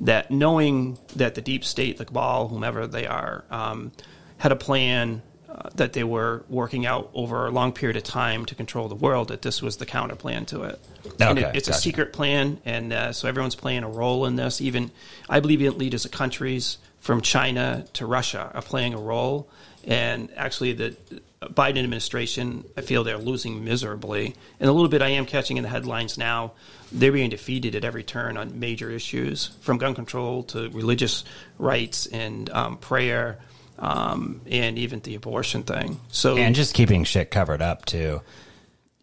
That 0.00 0.30
knowing 0.30 0.98
that 1.16 1.34
the 1.34 1.40
deep 1.40 1.64
state, 1.64 1.98
the 1.98 2.04
cabal, 2.04 2.48
whomever 2.48 2.86
they 2.86 3.06
are, 3.06 3.44
um, 3.50 3.92
had 4.38 4.52
a 4.52 4.56
plan 4.56 5.22
uh, 5.48 5.70
that 5.76 5.92
they 5.92 6.04
were 6.04 6.44
working 6.48 6.86
out 6.86 7.10
over 7.14 7.46
a 7.46 7.50
long 7.50 7.72
period 7.72 7.96
of 7.96 8.02
time 8.04 8.44
to 8.46 8.54
control 8.54 8.88
the 8.88 8.94
world. 8.94 9.28
That 9.28 9.42
this 9.42 9.62
was 9.62 9.76
the 9.78 9.86
counter 9.86 10.16
plan 10.16 10.46
to 10.46 10.62
it. 10.62 10.80
And 11.20 11.38
Okay, 11.38 11.48
it- 11.48 11.56
it's 11.56 11.68
a 11.68 11.72
secret 11.74 12.12
plan, 12.12 12.58
and 12.64 12.92
uh, 12.92 13.12
so 13.12 13.28
everyone's 13.28 13.54
playing 13.54 13.82
a 13.84 13.88
role 13.88 14.26
in 14.26 14.36
this. 14.36 14.60
Even 14.60 14.90
I 15.28 15.40
believe 15.40 15.60
even 15.62 15.78
leaders 15.78 16.04
of 16.04 16.10
countries 16.10 16.78
from 17.00 17.20
China 17.20 17.84
to 17.94 18.06
Russia 18.06 18.50
are 18.54 18.62
playing 18.62 18.94
a 18.94 18.98
role, 18.98 19.48
And 19.86 20.28
actually, 20.36 20.74
the 20.74 20.96
Biden 21.40 21.78
administration, 21.78 22.64
I 22.76 22.82
feel 22.82 23.04
they're 23.04 23.16
losing 23.16 23.64
miserably. 23.64 24.34
And 24.60 24.68
a 24.68 24.72
little 24.72 24.88
bit 24.88 25.00
I 25.02 25.10
am 25.10 25.24
catching 25.24 25.56
in 25.56 25.62
the 25.62 25.68
headlines 25.70 26.18
now. 26.18 26.52
They're 26.92 27.12
being 27.12 27.30
defeated 27.30 27.74
at 27.74 27.84
every 27.84 28.02
turn 28.02 28.36
on 28.36 28.58
major 28.60 28.90
issues, 28.90 29.50
from 29.60 29.78
gun 29.78 29.94
control 29.94 30.42
to 30.44 30.68
religious 30.70 31.24
rights 31.58 32.06
and 32.06 32.50
um, 32.50 32.76
prayer, 32.76 33.38
um, 33.78 34.40
and 34.50 34.78
even 34.78 35.00
the 35.00 35.14
abortion 35.14 35.62
thing. 35.62 36.00
So 36.10 36.36
and 36.36 36.54
just 36.54 36.74
keeping 36.74 37.04
shit 37.04 37.30
covered 37.30 37.62
up 37.62 37.86
too. 37.86 38.20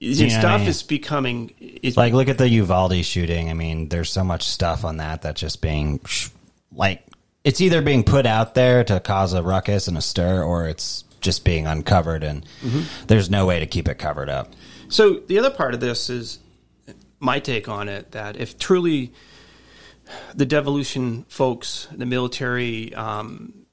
What 0.06 0.22
I 0.22 0.40
stuff 0.40 0.60
mean? 0.62 0.70
is 0.70 0.84
becoming 0.84 1.54
it's 1.60 1.98
Like, 1.98 2.14
look 2.14 2.30
at 2.30 2.38
the 2.38 2.48
Uvalde 2.48 3.04
shooting. 3.04 3.50
I 3.50 3.54
mean, 3.54 3.90
there's 3.90 4.10
so 4.10 4.24
much 4.24 4.44
stuff 4.44 4.86
on 4.86 4.98
that 4.98 5.22
that's 5.22 5.42
just 5.42 5.62
being 5.62 6.00
like 6.72 7.06
it's 7.44 7.62
either 7.62 7.82
being 7.82 8.04
put 8.04 8.26
out 8.26 8.56
there 8.56 8.84
to 8.84 9.00
cause 9.00 9.34
a 9.34 9.44
ruckus 9.44 9.88
and 9.88 9.98
a 9.98 10.02
stir, 10.02 10.44
or 10.44 10.68
it's 10.68 11.04
just 11.22 11.44
being 11.44 11.68
uncovered, 11.68 12.24
and 12.24 12.46
there's 13.08 13.30
no 13.30 13.46
way 13.46 13.60
to 13.60 13.66
keep 13.66 13.88
it 13.88 13.96
covered 13.96 14.30
up. 14.30 14.54
So 14.90 15.16
the 15.28 15.40
other 15.40 15.50
part 15.50 15.74
of 15.74 15.80
this 15.80 16.10
is 16.10 16.40
my 17.20 17.40
take 17.40 17.68
on 17.68 17.90
it 17.90 18.12
that 18.12 18.38
if 18.38 18.60
truly 18.60 19.12
the 20.36 20.46
devolution 20.46 21.26
folks, 21.28 21.88
the 21.92 22.06
military 22.06 22.94
um, 22.94 23.66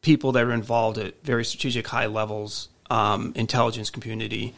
people 0.00 0.32
that 0.32 0.44
are 0.44 0.52
involved 0.52 0.98
at 0.98 1.22
very 1.24 1.44
strategic 1.44 1.86
high 1.86 2.06
levels, 2.06 2.68
um, 2.90 3.32
intelligence 3.34 3.90
community, 3.90 4.54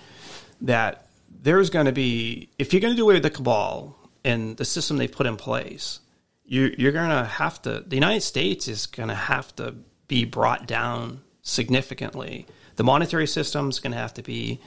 that 0.61 1.07
there's 1.43 1.71
going 1.71 1.87
to 1.87 1.93
be 1.93 2.49
if 2.59 2.73
you're 2.73 2.81
going 2.81 2.93
to 2.93 2.97
do 2.97 3.05
away 3.05 3.15
with 3.15 3.23
the 3.23 3.31
cabal 3.31 3.97
and 4.25 4.57
the 4.57 4.65
system 4.65 4.97
they've 4.97 5.11
put 5.11 5.27
in 5.27 5.37
place, 5.37 6.01
you're, 6.45 6.71
you're 6.75 6.93
going 6.93 7.11
to 7.11 7.25
have 7.25 7.61
to. 7.63 7.85
The 7.87 7.97
United 7.97 8.23
States 8.23 8.69
is 8.69 8.87
going 8.87 9.09
to 9.09 9.15
have 9.15 9.55
to 9.57 9.75
be 10.09 10.25
brought 10.25 10.67
down 10.67 11.23
significantly. 11.43 12.47
The 12.77 12.85
monetary 12.85 13.27
system 13.27 13.69
is 13.69 13.81
going 13.81 13.93
to 13.93 13.99
have 13.99 14.15
to 14.15 14.23
be 14.23 14.61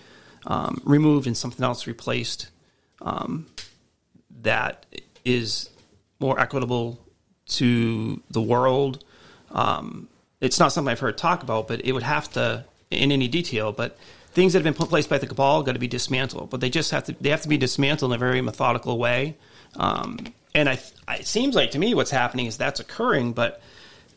um, 0.48 0.82
removed 0.86 1.28
and 1.28 1.36
something 1.36 1.64
else 1.64 1.88
replaced 1.88 2.50
um, 3.02 3.48
that 4.42 4.86
is 5.26 5.70
more 6.20 6.40
equitable 6.40 7.00
to 7.48 8.22
the 8.30 8.42
world. 8.42 9.04
Um, 9.52 10.08
it's 10.42 10.60
not 10.60 10.72
something 10.72 10.92
I've 10.92 11.00
heard 11.00 11.18
talk 11.18 11.44
about, 11.44 11.68
but 11.68 11.86
it 11.86 11.92
would 11.92 12.04
have 12.04 12.32
to, 12.34 12.66
in 12.92 13.12
any 13.12 13.28
detail, 13.28 13.72
but 13.72 13.98
things 14.32 14.54
that 14.54 14.60
have 14.60 14.64
been 14.64 14.74
put 14.74 14.86
in 14.86 14.90
place 14.90 15.08
by 15.08 15.18
the 15.18 15.28
cabal 15.28 15.64
got 15.64 15.74
to 15.74 15.80
be 15.80 15.88
dismantled. 15.88 16.50
But 16.50 16.60
they 16.60 16.70
just 16.70 16.92
have 16.92 17.04
to, 17.06 17.16
they 17.22 17.30
have 17.30 17.42
to 17.42 17.48
be 17.50 17.58
dismantled 17.58 18.12
in 18.12 18.16
a 18.16 18.20
very 18.20 18.42
methodical 18.42 18.98
way. 18.98 19.36
Um, 19.76 20.18
and 20.56 20.68
I, 20.68 20.80
I, 21.08 21.18
it 21.18 21.28
seems 21.28 21.56
like 21.56 21.72
to 21.72 21.80
me 21.80 21.94
what's 21.94 22.12
happening 22.12 22.48
is 22.48 22.58
that's 22.58 22.80
occurring, 22.80 23.34
but 23.34 23.62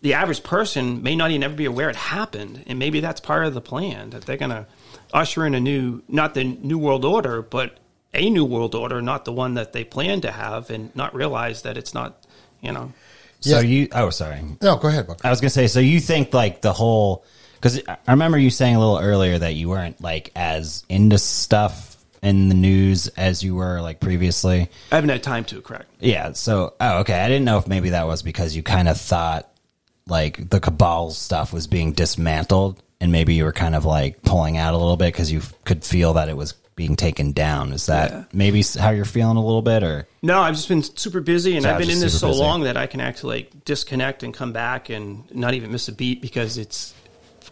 the 0.00 0.14
average 0.14 0.42
person 0.42 1.02
may 1.02 1.14
not 1.14 1.30
even 1.30 1.42
ever 1.42 1.54
be 1.54 1.66
aware 1.66 1.90
it 1.90 1.96
happened, 1.96 2.64
and 2.66 2.78
maybe 2.78 3.00
that's 3.00 3.20
part 3.20 3.44
of 3.44 3.54
the 3.54 3.60
plan 3.60 4.10
that 4.10 4.22
they're 4.22 4.38
going 4.38 4.50
to 4.50 4.66
usher 5.12 5.46
in 5.46 5.54
a 5.54 5.60
new, 5.60 6.02
not 6.08 6.34
the 6.34 6.44
new 6.44 6.78
world 6.78 7.04
order, 7.04 7.42
but 7.42 7.76
a 8.14 8.28
new 8.30 8.44
world 8.44 8.74
order, 8.74 9.02
not 9.02 9.24
the 9.26 9.32
one 9.32 9.54
that 9.54 9.72
they 9.72 9.84
plan 9.84 10.22
to 10.22 10.32
have, 10.32 10.70
and 10.70 10.94
not 10.96 11.14
realize 11.14 11.62
that 11.62 11.76
it's 11.76 11.92
not, 11.92 12.24
you 12.62 12.72
know. 12.72 12.92
So 13.40 13.60
Yeah. 13.60 13.60
you, 13.60 13.88
oh, 13.92 14.10
sorry, 14.10 14.42
No, 14.62 14.76
go 14.76 14.88
ahead, 14.88 15.06
Buck. 15.06 15.20
I 15.24 15.30
was 15.30 15.40
gonna 15.40 15.50
say. 15.50 15.66
So 15.66 15.80
you 15.80 16.00
think 16.00 16.32
like 16.32 16.62
the 16.62 16.72
whole? 16.72 17.24
Because 17.62 17.80
I 17.86 18.10
remember 18.10 18.38
you 18.38 18.50
saying 18.50 18.74
a 18.74 18.80
little 18.80 18.98
earlier 18.98 19.38
that 19.38 19.54
you 19.54 19.68
weren't 19.68 20.00
like 20.00 20.32
as 20.34 20.84
into 20.88 21.16
stuff 21.16 21.96
in 22.20 22.48
the 22.48 22.54
news 22.56 23.06
as 23.08 23.44
you 23.44 23.54
were 23.54 23.80
like 23.80 24.00
previously. 24.00 24.68
I 24.90 24.94
haven't 24.96 25.10
had 25.10 25.22
time 25.22 25.44
to, 25.46 25.60
correct? 25.60 25.86
Yeah. 26.00 26.32
So, 26.32 26.74
oh, 26.80 26.98
okay. 27.00 27.20
I 27.20 27.28
didn't 27.28 27.44
know 27.44 27.58
if 27.58 27.68
maybe 27.68 27.90
that 27.90 28.06
was 28.08 28.22
because 28.24 28.56
you 28.56 28.64
kind 28.64 28.88
of 28.88 29.00
thought 29.00 29.48
like 30.08 30.50
the 30.50 30.58
cabal 30.58 31.12
stuff 31.12 31.52
was 31.52 31.68
being 31.68 31.92
dismantled, 31.92 32.82
and 33.00 33.12
maybe 33.12 33.34
you 33.34 33.44
were 33.44 33.52
kind 33.52 33.76
of 33.76 33.84
like 33.84 34.22
pulling 34.22 34.56
out 34.56 34.74
a 34.74 34.76
little 34.76 34.96
bit 34.96 35.12
because 35.12 35.30
you 35.30 35.38
f- 35.38 35.54
could 35.64 35.84
feel 35.84 36.14
that 36.14 36.28
it 36.28 36.36
was 36.36 36.54
being 36.74 36.96
taken 36.96 37.30
down. 37.30 37.72
Is 37.72 37.86
that 37.86 38.10
Yeah. 38.10 38.24
maybe 38.32 38.62
how 38.78 38.90
you're 38.90 39.04
feeling 39.04 39.36
a 39.36 39.44
little 39.44 39.62
bit, 39.62 39.84
or 39.84 40.08
No, 40.22 40.40
I've 40.40 40.56
just 40.56 40.68
been 40.68 40.82
super 40.82 41.20
busy, 41.20 41.56
and 41.56 41.64
I've 41.66 41.78
been 41.78 41.90
in 41.90 42.00
this 42.00 42.18
so 42.18 42.28
busy. 42.28 42.40
long 42.40 42.62
that 42.62 42.76
I 42.76 42.86
can 42.88 43.00
actually 43.00 43.36
like 43.42 43.64
disconnect 43.64 44.24
and 44.24 44.34
come 44.34 44.52
back 44.52 44.88
and 44.90 45.24
not 45.32 45.54
even 45.54 45.70
miss 45.70 45.86
a 45.88 45.92
beat 45.92 46.20
because 46.20 46.58
it's 46.58 46.92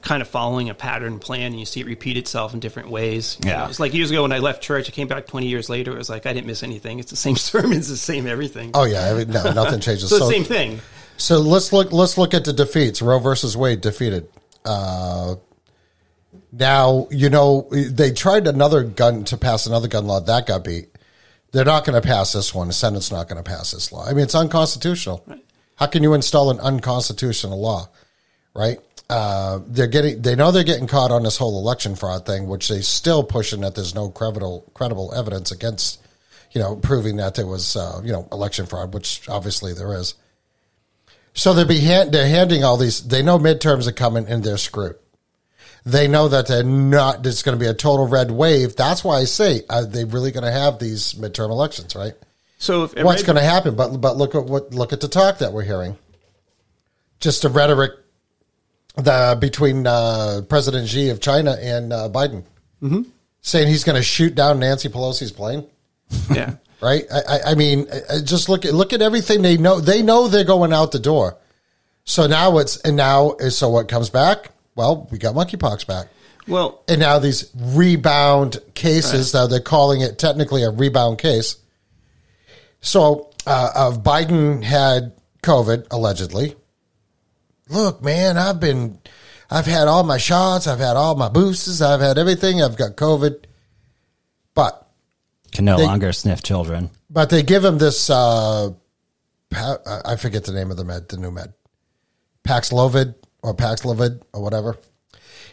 kind 0.03 0.23
of 0.23 0.29
following 0.29 0.69
a 0.71 0.75
pattern 0.75 1.19
plan, 1.19 1.53
and 1.53 1.59
you 1.61 1.67
see 1.67 1.81
it 1.81 1.87
repeat 1.87 2.17
itself 2.17 2.55
in 2.55 2.61
different 2.61 2.91
ways. 2.91 3.37
You 3.45 3.51
Yeah. 3.51 3.59
know, 3.59 3.65
it's 3.67 3.81
like 3.81 3.93
years 3.95 4.11
ago 4.11 4.23
when 4.23 4.33
I 4.33 4.39
left 4.39 4.63
church, 4.63 4.89
I 4.89 4.93
came 4.93 5.09
back 5.09 5.27
twenty 5.27 5.49
years 5.49 5.69
later. 5.69 5.93
It 5.93 5.99
was 5.99 6.09
like 6.11 6.27
I 6.27 6.33
didn't 6.33 6.47
miss 6.47 6.63
anything. 6.63 6.99
It's 6.99 7.11
the 7.11 7.17
same 7.17 7.37
sermons, 7.51 7.89
the 7.89 7.97
same 7.97 8.27
everything. 8.27 8.71
Oh 8.75 8.85
yeah, 8.85 9.11
I 9.11 9.15
mean, 9.15 9.31
no, 9.31 9.53
nothing 9.53 9.81
changes. 9.81 10.09
so, 10.09 10.19
the 10.19 10.31
same 10.31 10.45
thing. 10.45 10.81
So 11.17 11.39
let's 11.39 11.73
look. 11.73 11.93
Let's 11.93 12.17
look 12.19 12.33
at 12.35 12.45
the 12.45 12.53
defeats. 12.53 13.03
Roe 13.03 13.19
versus 13.19 13.57
Wade 13.57 13.81
defeated. 13.81 14.29
Uh, 14.65 15.37
now 16.53 17.07
you 17.11 17.29
know 17.31 17.69
they 17.71 18.13
tried 18.13 18.47
another 18.47 18.83
gun 18.83 19.25
to 19.25 19.37
pass 19.37 19.67
another 19.67 19.89
gun 19.89 20.07
law 20.07 20.21
that 20.21 20.47
got 20.47 20.65
beat. 20.65 20.89
They're 21.53 21.65
not 21.65 21.85
going 21.85 22.01
to 22.01 22.07
pass 22.07 22.33
this 22.33 22.55
one. 22.55 22.69
The 22.69 22.73
Senate's 22.73 23.11
not 23.11 23.29
going 23.29 23.43
to 23.43 23.49
pass 23.49 23.73
this 23.73 23.91
law. 23.91 24.05
I 24.07 24.13
mean, 24.13 24.23
it's 24.23 24.37
unconstitutional. 24.37 25.25
How 25.75 25.87
can 25.87 26.05
you 26.05 26.15
install 26.15 26.51
an 26.51 26.61
unconstitutional 26.61 27.61
law? 27.61 27.89
Right? 28.55 28.79
Uh, 29.11 29.61
they're 29.67 29.89
getting. 29.89 30.23
They 30.23 30.37
know 30.37 30.53
they're 30.53 30.63
getting 30.63 30.87
caught 30.87 31.11
on 31.11 31.25
this 31.25 31.37
whole 31.37 31.59
election 31.59 31.97
fraud 31.97 32.25
thing, 32.25 32.47
which 32.47 32.69
they 32.69 32.81
still 32.81 33.25
pushing 33.25 33.63
that 33.63 33.75
there's 33.75 33.95
no 33.95 34.09
credible 34.09 34.71
credible 34.73 35.13
evidence 35.15 35.51
against. 35.51 36.01
You 36.53 36.61
know, 36.61 36.77
proving 36.77 37.17
that 37.17 37.35
there 37.35 37.47
was 37.47 37.77
uh, 37.77 38.01
you 38.05 38.13
know 38.13 38.29
election 38.31 38.67
fraud, 38.67 38.95
which 38.95 39.29
obviously 39.29 39.75
there 39.75 39.95
is. 39.95 40.15
So 41.35 41.55
they'll 41.55 41.67
be 41.67 41.81
hand, 41.81 42.13
they're 42.13 42.29
handing 42.29 42.65
all 42.65 42.77
these. 42.77 43.07
They 43.07 43.23
know 43.23 43.39
midterms 43.39 43.89
are 43.89 43.93
coming 43.93 44.27
and 44.29 44.43
they're 44.45 44.59
screwed. 44.59 44.97
They 45.85 46.07
know 46.09 46.29
that 46.29 46.47
they're 46.47 46.63
not. 46.63 47.27
It's 47.27 47.43
going 47.43 47.59
to 47.59 47.63
be 47.63 47.69
a 47.69 47.75
total 47.75 48.07
red 48.07 48.31
wave. 48.31 48.77
That's 48.77 49.03
why 49.03 49.19
I 49.19 49.25
say 49.25 49.63
are 49.71 49.85
they 49.85 50.05
really 50.05 50.31
going 50.31 50.45
to 50.45 50.53
have 50.53 50.79
these 50.79 51.15
midterm 51.15 51.51
elections, 51.51 51.97
right? 51.97 52.15
So 52.59 52.85
if 52.85 52.95
What's 53.03 53.23
going 53.23 53.37
to 53.37 53.43
happen? 53.43 53.75
But 53.75 54.01
but 54.01 54.17
look 54.17 54.35
at 54.35 54.45
what 54.45 54.75
look 54.75 54.93
at 54.93 55.01
the 55.01 55.09
talk 55.09 55.39
that 55.39 55.53
we're 55.53 55.65
hearing. 55.65 55.97
Just 57.19 57.45
a 57.45 57.49
rhetoric, 57.49 57.93
the 58.97 59.37
between 59.41 59.87
uh, 59.87 60.43
President 60.49 60.89
Xi 60.89 61.11
of 61.11 61.21
China 61.21 61.57
and 61.61 61.93
uh, 61.93 62.09
Biden, 62.09 62.45
mm-hmm. 62.83 63.03
saying 63.41 63.69
he's 63.69 63.85
going 63.85 63.97
to 63.97 64.03
shoot 64.03 64.35
down 64.35 64.59
Nancy 64.61 64.89
Pelosi's 64.89 65.33
plane 65.33 65.67
yeah. 66.31 66.55
right? 66.81 67.05
I, 67.13 67.19
I, 67.19 67.41
I 67.51 67.55
mean, 67.55 67.87
I- 67.93 68.17
I 68.17 68.21
just 68.21 68.49
look 68.49 68.65
at 68.65 68.75
look 68.75 68.93
at 68.93 69.03
everything 69.03 69.43
they 69.43 69.57
know. 69.57 69.81
They 69.81 70.03
know 70.03 70.29
they're 70.29 70.45
going 70.45 70.73
out 70.73 70.93
the 70.93 70.99
door. 70.99 71.37
So 72.05 72.27
now 72.27 72.59
it's 72.59 72.77
and 72.79 72.97
now 72.97 73.37
so 73.51 73.69
what 73.69 73.89
comes 73.89 74.11
back? 74.11 74.51
Well, 74.75 75.09
we 75.11 75.19
got 75.19 75.35
monkeypox 75.35 75.87
back, 75.87 76.07
Well, 76.49 76.83
and 76.89 77.01
now 77.01 77.19
these 77.19 77.51
rebound 77.55 78.59
cases. 78.75 79.35
Now 79.35 79.47
they're 79.47 79.61
calling 79.61 80.01
it 80.01 80.19
technically 80.19 80.63
a 80.63 80.71
rebound 80.71 81.19
case. 81.19 81.57
So 82.81 83.31
uh, 83.47 83.71
of 83.75 84.03
Biden 84.03 84.63
had 84.63 85.13
COVID 85.43 85.89
allegedly. 85.91 86.57
Look, 87.71 88.03
man, 88.03 88.37
I've 88.37 88.61
been, 88.61 88.99
I've 89.51 89.67
had 89.67 89.89
all 89.89 90.03
my 90.03 90.19
shots, 90.19 90.67
I've 90.67 90.79
had 90.81 90.97
all 90.97 91.15
my 91.15 91.29
boosters, 91.29 91.81
I've 91.81 92.01
had 92.01 92.19
everything. 92.19 92.63
I've 92.63 92.77
got 92.77 92.97
COVID, 92.97 93.45
but 94.55 94.87
can 95.53 95.65
no 95.65 95.77
They- 95.77 95.87
longer 95.87 96.13
sniff 96.13 96.43
children? 96.43 96.91
but 97.09 97.31
they 97.31 97.43
give 97.43 97.65
him 97.65 97.79
this, 97.79 98.09
uh, 98.11 98.71
I 99.53 100.17
forget 100.17 100.45
the 100.45 100.53
name 100.53 100.71
of 100.71 100.77
the 100.77 100.85
med, 100.85 101.09
the 101.09 101.17
new 101.17 101.31
med, 101.31 101.53
Paxlovid 102.45 103.15
or 103.43 103.55
Paxlovid 103.55 104.21
or 104.33 104.43
whatever. 104.43 104.77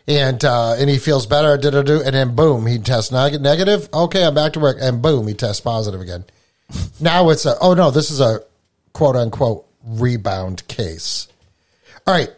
And 0.10 0.44
uh, 0.46 0.76
and 0.80 0.90
he 0.90 1.00
feels 1.00 1.26
better, 1.26 1.58
da, 1.58 1.70
da, 1.82 2.00
and 2.02 2.16
then 2.16 2.34
boom, 2.34 2.66
he 2.66 2.78
tests 2.80 3.12
neg- 3.12 3.42
negative. 3.42 3.90
Okay, 3.94 4.24
I'm 4.24 4.34
back 4.36 4.54
to 4.54 4.60
work, 4.62 4.78
and 4.80 5.02
boom, 5.02 5.28
he 5.28 5.34
tests 5.34 5.60
positive 5.60 6.00
again. 6.00 6.24
now 7.02 7.30
it's 7.30 7.46
a 7.46 7.58
oh 7.60 7.74
no, 7.74 7.92
this 7.92 8.10
is 8.10 8.22
a 8.22 8.40
quote 8.94 9.18
unquote 9.18 9.66
rebound 9.84 10.66
case. 10.70 11.28
All 12.08 12.14
right. 12.14 12.30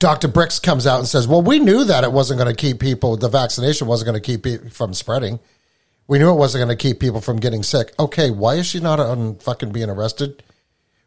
Dr. 0.00 0.28
Birx 0.28 0.62
comes 0.62 0.86
out 0.86 0.98
and 0.98 1.08
says, 1.08 1.26
Well, 1.26 1.40
we 1.40 1.58
knew 1.58 1.84
that 1.84 2.04
it 2.04 2.12
wasn't 2.12 2.38
going 2.38 2.54
to 2.54 2.60
keep 2.60 2.78
people, 2.78 3.16
the 3.16 3.28
vaccination 3.28 3.86
wasn't 3.86 4.06
going 4.06 4.20
to 4.20 4.26
keep 4.26 4.42
people 4.42 4.68
from 4.68 4.92
spreading. 4.92 5.40
We 6.06 6.18
knew 6.18 6.30
it 6.30 6.36
wasn't 6.36 6.60
going 6.60 6.76
to 6.76 6.82
keep 6.82 7.00
people 7.00 7.22
from 7.22 7.38
getting 7.38 7.62
sick. 7.62 7.92
Okay, 7.98 8.30
why 8.30 8.56
is 8.56 8.66
she 8.66 8.80
not 8.80 9.00
on 9.00 9.36
fucking 9.36 9.72
being 9.72 9.88
arrested? 9.88 10.42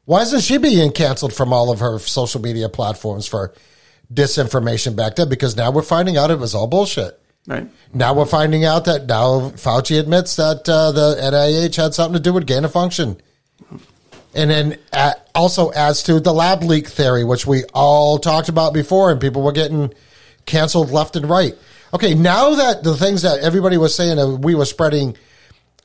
Why 0.06 0.22
isn't 0.22 0.42
she 0.42 0.58
being 0.58 0.92
canceled 0.92 1.34
from 1.34 1.54
all 1.54 1.70
of 1.70 1.80
her 1.80 2.00
social 2.00 2.42
media 2.42 2.70
platforms 2.70 3.28
for 3.28 3.54
disinformation 4.12 4.96
back 4.96 5.16
then? 5.16 5.30
Because 5.30 5.56
now 5.56 5.70
we're 5.70 5.84
finding 5.84 6.18
out 6.18 6.32
it 6.32 6.40
was 6.40 6.56
all 6.56 6.66
bullshit. 6.66 7.20
right. 7.46 7.70
Now 7.94 8.16
we're 8.16 8.26
finding 8.26 8.66
out 8.66 8.86
that 8.86 9.06
now 9.06 9.52
Fauci 9.52 10.00
admits 10.00 10.38
that 10.38 10.68
uh, 10.68 10.92
the 10.92 11.16
NIH 11.22 11.76
had 11.76 11.94
something 11.94 12.14
to 12.14 12.20
do 12.20 12.34
with 12.34 12.48
gain 12.48 12.66
of 12.66 12.72
function. 12.72 13.22
And 14.38 14.52
then 14.52 14.78
uh, 14.94 15.14
also 15.34 15.74
adds 15.74 16.04
to 16.04 16.20
the 16.20 16.32
lab 16.32 16.62
leak 16.62 16.88
theory, 16.88 17.24
which 17.24 17.48
we 17.48 17.64
all 17.74 18.20
talked 18.20 18.50
about 18.50 18.72
before, 18.72 19.12
and 19.12 19.20
people 19.20 19.42
were 19.42 19.52
getting 19.52 19.92
canceled 20.46 20.92
left 20.92 21.16
and 21.16 21.28
right. 21.28 21.56
Okay, 21.94 22.14
now 22.14 22.54
that 22.54 22.84
the 22.84 22.96
things 22.96 23.24
that 23.24 23.40
everybody 23.40 23.78
was 23.78 23.96
saying 23.96 24.18
that 24.18 24.28
we 24.28 24.54
were 24.54 24.66
spreading 24.66 25.18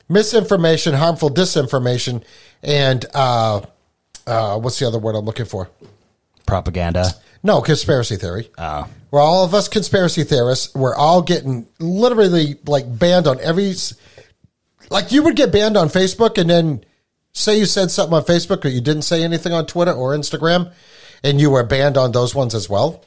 misinformation, 0.07 0.93
harmful 0.93 1.31
disinformation, 1.31 2.23
and 2.61 3.05
uh, 3.15 3.61
uh, 4.27 4.59
what's 4.59 4.77
the 4.77 4.87
other 4.87 4.99
word 4.99 5.15
I'm 5.15 5.25
looking 5.25 5.45
for? 5.45 5.69
Propaganda. 6.45 7.09
No, 7.41 7.61
conspiracy 7.61 8.17
theory. 8.17 8.51
Oh. 8.57 8.87
We're 9.09 9.21
all 9.21 9.43
of 9.43 9.53
us 9.53 9.67
conspiracy 9.67 10.23
theorists. 10.23 10.73
We're 10.75 10.95
all 10.95 11.21
getting 11.21 11.67
literally 11.79 12.55
like 12.65 12.85
banned 12.99 13.27
on 13.27 13.39
every. 13.39 13.73
Like 14.89 15.11
you 15.11 15.23
would 15.23 15.35
get 15.35 15.51
banned 15.51 15.75
on 15.75 15.89
Facebook, 15.89 16.37
and 16.37 16.49
then 16.49 16.85
say 17.33 17.57
you 17.57 17.65
said 17.65 17.91
something 17.91 18.15
on 18.15 18.23
Facebook, 18.23 18.63
or 18.63 18.69
you 18.69 18.81
didn't 18.81 19.03
say 19.03 19.23
anything 19.23 19.53
on 19.53 19.65
Twitter 19.65 19.91
or 19.91 20.15
Instagram, 20.15 20.71
and 21.23 21.41
you 21.41 21.49
were 21.49 21.63
banned 21.63 21.97
on 21.97 22.11
those 22.11 22.33
ones 22.35 22.53
as 22.55 22.69
well. 22.69 23.03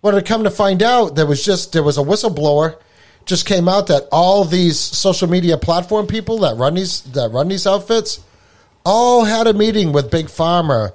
Well, 0.00 0.14
to 0.14 0.22
come 0.22 0.44
to 0.44 0.50
find 0.50 0.82
out, 0.82 1.16
there 1.16 1.26
was 1.26 1.44
just 1.44 1.72
there 1.72 1.82
was 1.82 1.98
a 1.98 2.02
whistleblower 2.02 2.78
just 3.26 3.44
came 3.44 3.68
out 3.68 3.88
that 3.88 4.04
all 4.10 4.44
these 4.44 4.78
social 4.80 5.28
media 5.28 5.58
platform 5.58 6.06
people 6.06 6.38
that 6.38 6.56
run 6.56 6.74
these 6.74 7.02
that 7.12 7.30
run 7.30 7.48
these 7.48 7.66
outfits 7.66 8.20
all 8.86 9.24
had 9.24 9.46
a 9.46 9.52
meeting 9.52 9.92
with 9.92 10.10
Big 10.10 10.26
Pharma 10.26 10.92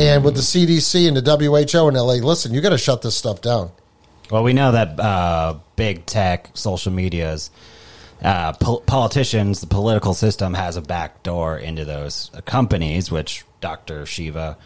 and 0.00 0.24
with 0.24 0.34
the 0.34 0.40
CDC 0.40 1.06
and 1.06 1.16
the 1.16 1.20
WHO, 1.20 1.86
and 1.86 1.96
they're 1.96 2.02
"Listen, 2.02 2.52
you 2.52 2.60
got 2.60 2.70
to 2.70 2.78
shut 2.78 3.02
this 3.02 3.16
stuff 3.16 3.40
down." 3.40 3.70
Well, 4.30 4.42
we 4.42 4.52
know 4.52 4.72
that 4.72 4.98
uh, 4.98 5.58
big 5.76 6.06
tech, 6.06 6.50
social 6.54 6.92
medias, 6.92 7.50
uh, 8.22 8.52
pol- 8.54 8.80
politicians, 8.80 9.60
the 9.60 9.66
political 9.66 10.14
system 10.14 10.54
has 10.54 10.76
a 10.76 10.82
back 10.82 11.22
door 11.22 11.58
into 11.58 11.84
those 11.84 12.30
companies, 12.44 13.10
which 13.10 13.44
Dr. 13.60 14.06
Shiva, 14.06 14.56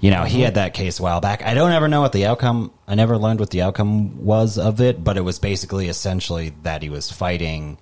you 0.00 0.10
know, 0.10 0.24
he 0.24 0.42
had 0.42 0.54
that 0.54 0.74
case 0.74 0.98
a 0.98 1.02
while 1.02 1.20
back. 1.20 1.42
I 1.42 1.54
don't 1.54 1.72
ever 1.72 1.88
know 1.88 2.00
what 2.00 2.12
the 2.12 2.26
outcome, 2.26 2.72
I 2.86 2.94
never 2.94 3.18
learned 3.18 3.40
what 3.40 3.50
the 3.50 3.62
outcome 3.62 4.24
was 4.24 4.58
of 4.58 4.80
it, 4.80 5.02
but 5.02 5.16
it 5.16 5.22
was 5.22 5.38
basically 5.38 5.88
essentially 5.88 6.54
that 6.62 6.82
he 6.82 6.90
was 6.90 7.10
fighting, 7.10 7.78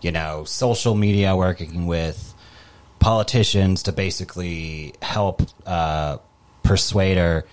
you 0.00 0.12
know, 0.12 0.44
social 0.44 0.94
media, 0.94 1.36
working 1.36 1.86
with 1.86 2.34
politicians 2.98 3.82
to 3.84 3.92
basically 3.92 4.94
help 5.02 5.42
uh, 5.66 6.18
persuade 6.62 7.16
her 7.18 7.44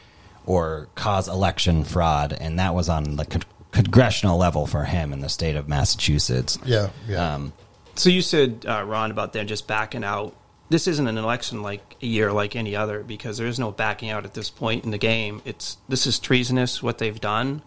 or 0.46 0.88
cause 0.96 1.28
election 1.28 1.84
fraud, 1.84 2.34
and 2.34 2.60
that 2.60 2.74
was 2.74 2.90
on 2.90 3.16
the 3.16 3.26
congressional 3.72 4.38
level 4.38 4.66
for 4.68 4.84
him 4.86 5.14
in 5.14 5.20
the 5.20 5.30
state 5.30 5.56
of 5.56 5.68
Massachusetts. 5.68 6.58
Yeah, 6.66 6.90
yeah. 7.08 7.36
Um, 7.36 7.54
So 7.96 8.10
you 8.10 8.22
said, 8.22 8.66
uh, 8.68 8.84
Ron, 8.86 9.12
about 9.12 9.34
them 9.34 9.46
just 9.48 9.68
backing 9.68 10.04
out. 10.04 10.36
This 10.70 10.88
isn't 10.88 11.08
an 11.08 11.18
election 11.18 11.64
like 11.64 11.96
a 12.02 12.06
year 12.06 12.32
like 12.32 12.56
any 12.56 12.76
other 12.76 13.04
because 13.04 13.38
there 13.38 13.48
is 13.48 13.58
no 13.60 13.72
backing 13.72 14.10
out 14.12 14.24
at 14.26 14.34
this 14.36 14.50
point 14.50 14.86
in 14.86 14.92
the 14.92 14.98
game. 15.00 15.42
It's 15.44 15.78
this 15.90 16.06
is 16.08 16.20
treasonous 16.20 16.82
what 16.84 16.98
they've 17.00 17.20
done, 17.20 17.62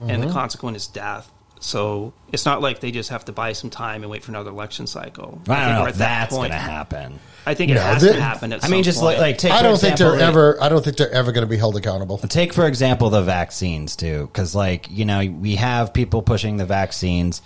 and 0.00 0.10
Mm-hmm. 0.10 0.26
the 0.28 0.32
consequence 0.32 0.76
is 0.78 0.86
death. 0.88 1.30
So 1.60 2.12
it's 2.32 2.44
not 2.46 2.60
like 2.62 2.80
they 2.80 2.90
just 2.90 3.10
have 3.10 3.24
to 3.26 3.32
buy 3.32 3.52
some 3.52 3.70
time 3.70 4.02
and 4.02 4.10
wait 4.10 4.22
for 4.22 4.30
another 4.30 4.50
election 4.50 4.86
cycle. 4.86 5.40
I 5.48 5.54
don't 5.56 5.64
think 5.64 5.74
know 5.74 5.80
we're 5.82 5.88
if 5.88 5.94
at 5.94 5.98
that 5.98 6.20
that's 6.20 6.34
going 6.34 6.50
to 6.50 6.56
happen. 6.56 7.18
I 7.46 7.54
think 7.54 7.70
it 7.70 7.74
No, 7.74 7.80
has 7.80 8.02
they- 8.02 8.12
to 8.12 8.20
happen. 8.20 8.52
At 8.52 8.64
I 8.64 8.68
mean, 8.68 8.82
just 8.84 9.00
point. 9.00 9.18
like, 9.18 9.20
like 9.20 9.38
take. 9.38 9.52
I 9.52 9.62
don't 9.62 9.78
think 9.78 9.96
they're 9.96 10.12
example, 10.14 10.40
ever. 10.40 10.62
I 10.62 10.68
don't 10.68 10.84
think 10.84 10.96
they're 10.96 11.10
ever 11.10 11.32
going 11.32 11.42
to 11.46 11.48
be 11.50 11.56
held 11.56 11.76
accountable. 11.76 12.18
Take 12.18 12.52
for 12.52 12.66
example 12.66 13.10
the 13.10 13.22
vaccines 13.22 13.96
too, 13.96 14.26
because 14.32 14.54
like 14.54 14.86
you 14.90 15.04
know 15.04 15.18
we 15.26 15.56
have 15.56 15.92
people 15.92 16.22
pushing 16.22 16.58
the 16.58 16.66
vaccines. 16.66 17.42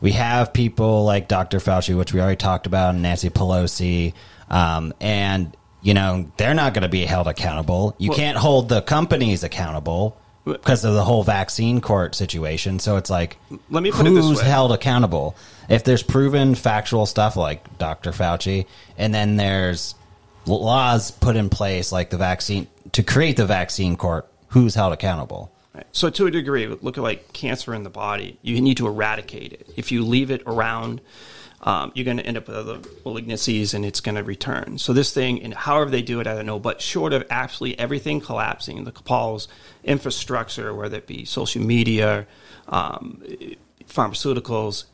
We 0.00 0.12
have 0.12 0.52
people 0.52 1.04
like 1.04 1.28
Dr. 1.28 1.58
Fauci, 1.58 1.96
which 1.96 2.12
we 2.12 2.20
already 2.20 2.36
talked 2.36 2.66
about, 2.66 2.94
and 2.94 3.02
Nancy 3.02 3.30
Pelosi, 3.30 4.14
um, 4.50 4.92
and 5.00 5.56
you 5.82 5.94
know 5.94 6.30
they're 6.36 6.54
not 6.54 6.72
going 6.74 6.82
to 6.82 6.88
be 6.88 7.04
held 7.04 7.26
accountable. 7.26 7.94
You 7.98 8.10
Well- 8.10 8.18
can't 8.18 8.38
hold 8.38 8.68
the 8.68 8.80
companies 8.82 9.42
accountable 9.44 10.16
because 10.44 10.84
of 10.84 10.94
the 10.94 11.04
whole 11.04 11.22
vaccine 11.22 11.80
court 11.80 12.14
situation. 12.14 12.78
So 12.78 12.96
it's 12.96 13.10
like, 13.10 13.36
Let 13.70 13.82
me 13.82 13.92
put 13.92 14.06
it 14.06 14.10
this 14.10 14.24
who's 14.24 14.38
way. 14.38 14.44
held 14.44 14.72
accountable? 14.72 15.36
If 15.68 15.84
there's 15.84 16.02
proven 16.02 16.54
factual 16.54 17.06
stuff 17.06 17.36
like 17.36 17.78
Dr. 17.78 18.10
Fauci, 18.12 18.66
and 18.98 19.14
then 19.14 19.36
there's 19.36 19.94
laws 20.46 21.10
put 21.10 21.36
in 21.36 21.48
place 21.48 21.92
like 21.92 22.10
the 22.10 22.16
vaccine 22.16 22.66
to 22.92 23.02
create 23.02 23.36
the 23.36 23.46
vaccine 23.46 23.96
court, 23.96 24.28
who's 24.48 24.74
held 24.74 24.92
accountable? 24.92 25.52
Right. 25.74 25.86
So 25.92 26.10
to 26.10 26.26
a 26.26 26.30
degree, 26.30 26.66
look 26.66 26.98
at 26.98 27.02
like 27.02 27.32
cancer 27.32 27.72
in 27.74 27.82
the 27.84 27.90
body. 27.90 28.38
You 28.42 28.60
need 28.60 28.76
to 28.78 28.86
eradicate 28.86 29.52
it. 29.52 29.68
If 29.76 29.90
you 29.92 30.04
leave 30.04 30.30
it 30.30 30.42
around, 30.46 31.00
um, 31.64 31.92
you're 31.94 32.04
going 32.04 32.16
to 32.16 32.26
end 32.26 32.36
up 32.36 32.48
with 32.48 32.56
other 32.56 32.78
malignancies, 33.04 33.72
and 33.72 33.84
it's 33.84 34.00
going 34.00 34.16
to 34.16 34.24
return. 34.24 34.78
So 34.78 34.92
this 34.92 35.12
thing, 35.12 35.42
and 35.42 35.54
however 35.54 35.90
they 35.90 36.02
do 36.02 36.20
it, 36.20 36.26
I 36.26 36.34
don't 36.34 36.46
know. 36.46 36.58
But 36.58 36.80
short 36.80 37.12
of 37.12 37.24
absolutely 37.30 37.78
everything 37.78 38.20
collapsing, 38.20 38.82
the 38.84 38.92
Cabal's 38.92 39.46
infrastructure, 39.84 40.74
whether 40.74 40.96
it 40.96 41.06
be 41.06 41.24
social 41.24 41.62
media, 41.62 42.26
um, 42.68 43.22
pharmaceuticals, 43.86 44.84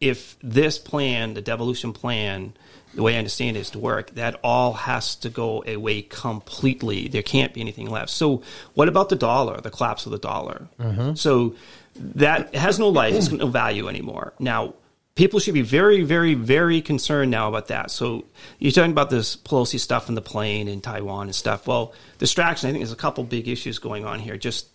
if 0.00 0.36
this 0.42 0.78
plan, 0.78 1.34
the 1.34 1.40
devolution 1.40 1.92
plan, 1.92 2.54
the 2.94 3.02
way 3.02 3.14
I 3.14 3.18
understand 3.18 3.56
it 3.56 3.60
is 3.60 3.70
to 3.70 3.78
work, 3.78 4.10
that 4.16 4.38
all 4.42 4.72
has 4.72 5.14
to 5.16 5.30
go 5.30 5.62
away 5.64 6.02
completely. 6.02 7.06
There 7.06 7.22
can't 7.22 7.54
be 7.54 7.60
anything 7.60 7.88
left. 7.88 8.10
So, 8.10 8.42
what 8.74 8.88
about 8.88 9.08
the 9.08 9.16
dollar, 9.16 9.60
the 9.60 9.70
collapse 9.70 10.04
of 10.04 10.12
the 10.12 10.18
dollar? 10.18 10.66
So, 11.14 11.54
that 11.94 12.54
has 12.56 12.80
no 12.80 12.88
life, 12.88 13.14
it's 13.14 13.30
no 13.30 13.46
value 13.46 13.88
anymore. 13.88 14.34
Now, 14.40 14.74
people 15.14 15.40
should 15.40 15.54
be 15.54 15.62
very, 15.62 16.02
very, 16.02 16.34
very 16.34 16.80
concerned 16.80 17.30
now 17.30 17.48
about 17.48 17.68
that. 17.68 17.90
So, 17.90 18.24
you're 18.58 18.72
talking 18.72 18.92
about 18.92 19.10
this 19.10 19.36
Pelosi 19.36 19.78
stuff 19.78 20.08
in 20.08 20.14
the 20.14 20.22
plane 20.22 20.68
in 20.68 20.80
Taiwan 20.80 21.26
and 21.26 21.34
stuff. 21.34 21.66
Well, 21.66 21.94
distraction, 22.18 22.68
I 22.68 22.72
think 22.72 22.82
there's 22.82 22.92
a 22.92 22.96
couple 22.96 23.24
big 23.24 23.48
issues 23.48 23.78
going 23.78 24.04
on 24.04 24.20
here. 24.20 24.36
Just 24.36 24.68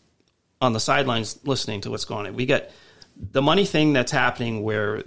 on 0.62 0.74
the 0.74 0.80
sidelines 0.80 1.40
listening 1.46 1.82
to 1.82 1.92
what's 1.92 2.06
going 2.06 2.28
on. 2.28 2.36
We 2.36 2.46
got 2.46 2.64
the 3.32 3.42
money 3.42 3.66
thing 3.66 3.94
that's 3.94 4.12
happening 4.12 4.64
where 4.64 5.04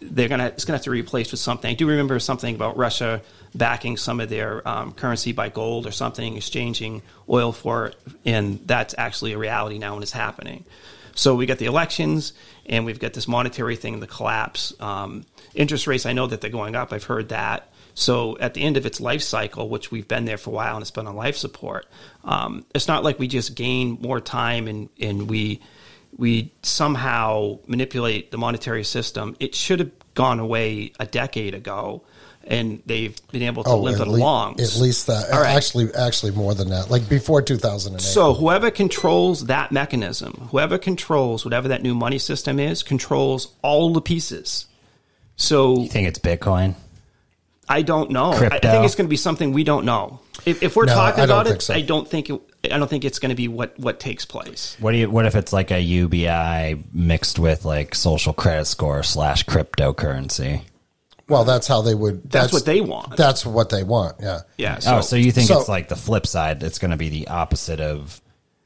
they're 0.00 0.28
gonna 0.28 0.46
it's 0.46 0.64
gonna 0.64 0.78
have 0.78 0.84
to 0.84 0.90
be 0.90 1.00
replaced 1.00 1.30
with 1.30 1.40
something. 1.40 1.70
I 1.70 1.74
do 1.74 1.86
remember 1.86 2.18
something 2.18 2.54
about 2.54 2.76
Russia 2.76 3.22
backing 3.54 3.96
some 3.96 4.20
of 4.20 4.28
their 4.28 4.66
um, 4.66 4.92
currency 4.92 5.32
by 5.32 5.48
gold 5.48 5.86
or 5.86 5.92
something, 5.92 6.36
exchanging 6.36 7.02
oil 7.28 7.52
for 7.52 7.86
it, 7.86 7.96
and 8.24 8.60
that's 8.66 8.94
actually 8.98 9.32
a 9.32 9.38
reality 9.38 9.78
now 9.78 9.94
and 9.94 10.02
it's 10.02 10.12
happening. 10.12 10.64
So 11.14 11.34
we 11.34 11.46
got 11.46 11.58
the 11.58 11.66
elections 11.66 12.32
and 12.66 12.84
we've 12.84 12.98
got 12.98 13.12
this 13.12 13.28
monetary 13.28 13.76
thing, 13.76 14.00
the 14.00 14.06
collapse. 14.06 14.72
Um, 14.80 15.24
interest 15.54 15.86
rates, 15.86 16.06
I 16.06 16.12
know 16.12 16.26
that 16.26 16.40
they're 16.40 16.50
going 16.50 16.74
up. 16.74 16.92
I've 16.92 17.04
heard 17.04 17.28
that. 17.28 17.70
So 17.94 18.36
at 18.38 18.54
the 18.54 18.62
end 18.62 18.76
of 18.76 18.86
its 18.86 19.00
life 19.00 19.22
cycle, 19.22 19.68
which 19.68 19.92
we've 19.92 20.08
been 20.08 20.24
there 20.24 20.36
for 20.36 20.50
a 20.50 20.52
while 20.52 20.74
and 20.74 20.82
it's 20.82 20.90
been 20.90 21.06
on 21.06 21.14
life 21.14 21.36
support, 21.36 21.86
um, 22.24 22.64
it's 22.74 22.88
not 22.88 23.04
like 23.04 23.18
we 23.18 23.28
just 23.28 23.54
gain 23.54 23.98
more 24.00 24.20
time 24.20 24.66
and, 24.66 24.88
and 25.00 25.30
we 25.30 25.60
we 26.16 26.52
somehow 26.62 27.58
manipulate 27.66 28.30
the 28.30 28.38
monetary 28.38 28.84
system. 28.84 29.36
It 29.40 29.54
should 29.54 29.80
have 29.80 29.90
gone 30.14 30.38
away 30.38 30.92
a 31.00 31.06
decade 31.06 31.54
ago, 31.54 32.04
and 32.46 32.82
they've 32.86 33.16
been 33.32 33.42
able 33.42 33.64
to 33.64 33.74
limp 33.74 33.98
Oh, 33.98 34.02
at, 34.02 34.08
it 34.08 34.10
lea- 34.10 34.20
along. 34.20 34.60
at 34.60 34.76
least 34.76 35.06
that. 35.06 35.30
All 35.30 35.40
right. 35.40 35.54
Actually, 35.56 35.92
actually 35.94 36.32
more 36.32 36.54
than 36.54 36.70
that. 36.70 36.90
Like 36.90 37.08
before 37.08 37.42
2008. 37.42 38.00
So 38.02 38.34
whoever 38.34 38.70
controls 38.70 39.46
that 39.46 39.72
mechanism, 39.72 40.48
whoever 40.50 40.78
controls 40.78 41.44
whatever 41.44 41.68
that 41.68 41.82
new 41.82 41.94
money 41.94 42.18
system 42.18 42.58
is, 42.60 42.82
controls 42.82 43.52
all 43.62 43.92
the 43.92 44.00
pieces. 44.02 44.66
So 45.36 45.80
You 45.80 45.88
think 45.88 46.06
it's 46.08 46.18
Bitcoin? 46.18 46.74
I 47.68 47.80
don't 47.82 48.10
know. 48.10 48.32
I- 48.32 48.46
I 48.46 48.58
think 48.58 48.84
it's 48.84 48.94
going 48.94 49.06
to 49.06 49.10
be 49.10 49.16
something 49.16 49.52
we 49.52 49.64
don't 49.64 49.86
know. 49.86 50.20
If, 50.44 50.62
if 50.62 50.76
we're 50.76 50.84
No, 50.84 50.94
talking 50.94 51.22
I 51.22 51.24
about 51.24 51.46
it, 51.46 51.62
so. 51.62 51.72
I 51.72 51.80
don't 51.80 52.06
think 52.06 52.28
it, 52.28 52.38
I 52.70 52.76
don't 52.76 52.88
think 52.90 53.04
it's 53.06 53.18
going 53.18 53.30
to 53.30 53.34
be 53.34 53.48
what 53.48 53.78
what 53.78 53.98
takes 54.00 54.26
place. 54.26 54.76
What 54.80 54.92
do 54.92 54.98
you? 54.98 55.08
What 55.10 55.24
if 55.24 55.34
it's 55.34 55.52
like 55.54 55.70
a 55.70 55.80
UBI 55.80 56.82
mixed 56.92 57.38
with 57.38 57.64
like 57.64 57.94
social 57.94 58.34
credit 58.34 58.66
score 58.66 59.02
slash 59.02 59.46
cryptocurrency? 59.46 60.62
Well, 61.28 61.44
that's 61.44 61.66
how 61.66 61.82
they 61.82 61.94
would. 61.94 62.30
That's, 62.30 62.52
what 62.52 62.64
they 62.64 62.80
want. 62.80 63.16
That's 63.16 63.46
what 63.46 63.70
they 63.70 63.82
want. 63.82 64.16
Yeah. 64.20 64.40
yeah. 64.56 64.78
So, 64.78 64.96
oh, 64.96 65.00
so 65.00 65.16
you 65.16 65.32
think 65.32 65.48
so- 65.48 65.60
it's 65.60 65.68
like 65.68 65.88
the 65.88 65.96
flip 65.96 66.26
side? 66.26 66.62
It's 66.62 66.78
going 66.78 66.90
to 66.90 66.96
be 66.96 67.08
the 67.08 67.28
opposite 67.28 67.80
of 67.80 68.20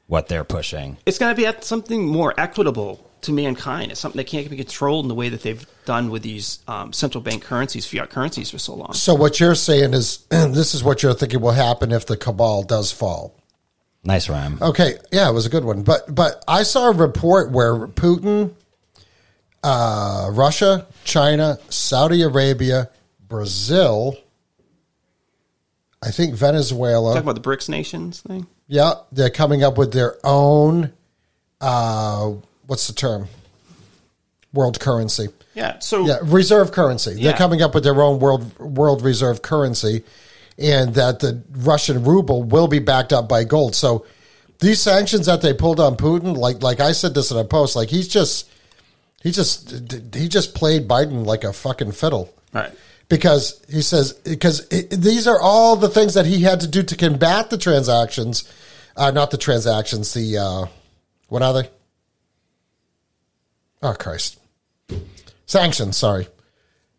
what 0.07 0.27
they're 0.27 0.43
pushing. 0.43 0.97
it's 1.05 1.19
going 1.19 1.33
to 1.33 1.39
be 1.39 1.45
at 1.45 1.63
something 1.63 2.07
more 2.07 2.33
equitable 2.37 3.05
to 3.21 3.31
mankind. 3.31 3.91
It's 3.91 3.99
something 3.99 4.17
that 4.17 4.27
can't 4.27 4.49
be 4.49 4.57
controlled 4.57 5.05
in 5.05 5.09
the 5.09 5.15
way 5.15 5.29
that 5.29 5.43
they've 5.43 5.65
done 5.85 6.09
with 6.09 6.23
these 6.23 6.59
um, 6.67 6.93
central 6.93 7.21
bank 7.21 7.43
currencies, 7.43 7.85
fiat 7.85 8.09
currencies, 8.09 8.49
for 8.49 8.57
so 8.57 8.75
long. 8.75 8.93
So 8.93 9.13
what 9.13 9.39
you're 9.39 9.55
saying 9.55 9.93
is 9.93 10.25
this 10.29 10.73
is 10.73 10.83
what 10.83 11.03
you're 11.03 11.13
thinking 11.13 11.41
will 11.41 11.51
happen 11.51 11.91
if 11.91 12.05
the 12.05 12.17
cabal 12.17 12.63
does 12.63 12.91
fall. 12.91 13.35
Nice 14.03 14.29
rhyme. 14.29 14.57
Okay, 14.61 14.93
yeah, 15.11 15.29
it 15.29 15.33
was 15.33 15.45
a 15.45 15.49
good 15.49 15.65
one. 15.65 15.83
But 15.83 16.13
but 16.13 16.43
I 16.47 16.63
saw 16.63 16.89
a 16.89 16.93
report 16.93 17.51
where 17.51 17.87
Putin, 17.87 18.53
uh, 19.63 20.29
Russia, 20.31 20.87
China, 21.03 21.57
Saudi 21.69 22.21
Arabia, 22.21 22.89
Brazil, 23.27 24.17
I 26.01 26.11
think 26.11 26.35
Venezuela. 26.35 27.13
Talking 27.13 27.29
about 27.29 27.41
the 27.41 27.49
BRICS 27.49 27.69
nations 27.69 28.21
thing. 28.21 28.47
Yeah, 28.67 28.93
they're 29.11 29.29
coming 29.29 29.63
up 29.63 29.77
with 29.77 29.91
their 29.93 30.15
own. 30.23 30.93
Uh, 31.59 32.33
what's 32.67 32.87
the 32.87 32.93
term? 32.93 33.27
World 34.53 34.79
currency. 34.79 35.27
Yeah. 35.53 35.79
So 35.79 36.05
Yeah, 36.05 36.19
reserve 36.23 36.71
currency. 36.71 37.15
They're 37.21 37.33
coming 37.33 37.61
up 37.61 37.73
with 37.73 37.83
their 37.83 38.01
own 38.01 38.19
world 38.19 38.57
world 38.59 39.01
reserve 39.01 39.41
currency, 39.41 40.03
and 40.57 40.93
that 40.95 41.19
the 41.19 41.43
Russian 41.51 42.03
ruble 42.03 42.43
will 42.43 42.67
be 42.67 42.79
backed 42.79 43.11
up 43.11 43.27
by 43.27 43.43
gold. 43.43 43.75
So 43.75 44.05
these 44.59 44.81
sanctions 44.81 45.25
that 45.25 45.41
they 45.41 45.53
pulled 45.53 45.79
on 45.79 45.97
Putin, 45.97 46.37
like 46.37 46.63
like 46.63 46.79
I 46.79 46.93
said 46.93 47.13
this 47.13 47.31
in 47.31 47.37
a 47.37 47.43
post, 47.43 47.75
like 47.75 47.89
he's 47.89 48.07
just 48.07 48.49
he 49.21 49.31
just 49.31 49.93
he 50.15 50.27
just 50.27 50.55
played 50.55 50.87
Biden 50.87 51.25
like 51.25 51.43
a 51.43 51.53
fucking 51.53 51.91
fiddle 51.91 52.33
right. 52.53 52.71
because 53.07 53.63
he 53.69 53.81
says 53.81 54.13
because 54.13 54.67
it, 54.71 54.89
these 54.91 55.27
are 55.27 55.39
all 55.39 55.75
the 55.75 55.89
things 55.89 56.13
that 56.13 56.25
he 56.25 56.41
had 56.41 56.61
to 56.61 56.67
do 56.67 56.83
to 56.83 56.95
combat 56.95 57.49
the 57.49 57.57
transactions 57.57 58.49
Uh, 58.99 59.11
not 59.11 59.31
the 59.31 59.37
transactions. 59.37 60.13
The 60.13 60.37
uh, 60.37 60.65
what 61.29 61.41
are 61.41 61.53
they? 61.53 61.69
Oh 63.81 63.93
Christ! 63.93 64.37
Sanctions. 65.45 65.95
Sorry. 65.95 66.27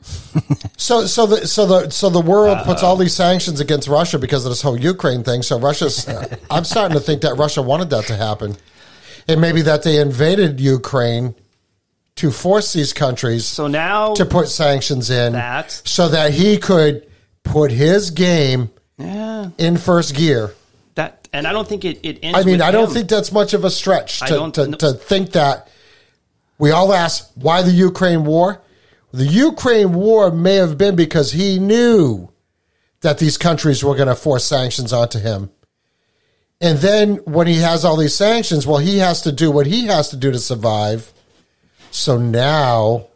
so 0.78 1.04
so 1.04 1.26
the 1.26 1.46
so 1.46 1.66
the 1.66 1.90
so 1.90 2.08
the 2.08 2.22
world 2.22 2.58
puts 2.64 2.82
all 2.82 2.96
these 2.96 3.14
sanctions 3.14 3.60
against 3.60 3.86
Russia 3.86 4.18
because 4.18 4.46
of 4.46 4.50
this 4.50 4.62
whole 4.62 4.80
Ukraine 4.80 5.24
thing. 5.24 5.42
So 5.42 5.58
Russia's. 5.58 6.08
I'm 6.50 6.64
starting 6.64 6.96
to 6.96 7.04
think 7.04 7.20
that 7.20 7.36
Russia 7.36 7.60
wanted 7.60 7.90
that 7.90 8.06
to 8.06 8.16
happen, 8.16 8.56
and 9.28 9.42
maybe 9.42 9.60
that 9.62 9.82
they 9.82 10.00
invaded 10.00 10.58
Ukraine 10.58 11.34
to 12.20 12.30
force 12.30 12.74
these 12.74 12.92
countries 12.92 13.46
So 13.46 13.66
now, 13.66 14.12
to 14.14 14.26
put 14.26 14.48
sanctions 14.48 15.08
in 15.08 15.32
That's- 15.32 15.82
so 15.86 16.08
that 16.08 16.32
he 16.34 16.58
could 16.58 17.06
put 17.44 17.70
his 17.70 18.10
game 18.10 18.70
yeah, 18.98 19.48
in 19.56 19.78
first 19.78 20.14
gear. 20.14 20.52
that, 20.96 21.26
and 21.32 21.46
I 21.46 21.52
don't 21.54 21.66
think 21.66 21.86
it, 21.86 21.98
it 22.02 22.18
ends. 22.22 22.38
I 22.38 22.42
mean, 22.42 22.60
I 22.60 22.70
don't 22.70 22.88
him. 22.88 22.94
think 22.94 23.08
that's 23.08 23.32
much 23.32 23.54
of 23.54 23.64
a 23.64 23.70
stretch 23.70 24.20
to, 24.20 24.50
to, 24.52 24.66
no. 24.66 24.76
to 24.76 24.92
think 24.92 25.32
that 25.32 25.68
we 26.58 26.70
all 26.70 26.92
ask 26.92 27.30
why 27.36 27.62
the 27.62 27.70
Ukraine 27.70 28.24
war. 28.26 28.60
The 29.12 29.24
Ukraine 29.24 29.94
war 29.94 30.30
may 30.30 30.56
have 30.56 30.76
been 30.76 30.94
because 30.96 31.32
he 31.32 31.58
knew 31.58 32.28
that 33.00 33.16
these 33.16 33.38
countries 33.38 33.82
were 33.82 33.94
going 33.94 34.08
to 34.08 34.14
force 34.14 34.44
sanctions 34.44 34.92
onto 34.92 35.18
him. 35.18 35.50
And 36.60 36.76
then 36.78 37.16
when 37.24 37.46
he 37.46 37.56
has 37.62 37.86
all 37.86 37.96
these 37.96 38.14
sanctions, 38.14 38.66
well, 38.66 38.76
he 38.76 38.98
has 38.98 39.22
to 39.22 39.32
do 39.32 39.50
what 39.50 39.66
he 39.66 39.86
has 39.86 40.10
to 40.10 40.16
do 40.18 40.30
to 40.30 40.38
survive. 40.38 41.14
So 41.90 42.18
now 42.18 43.06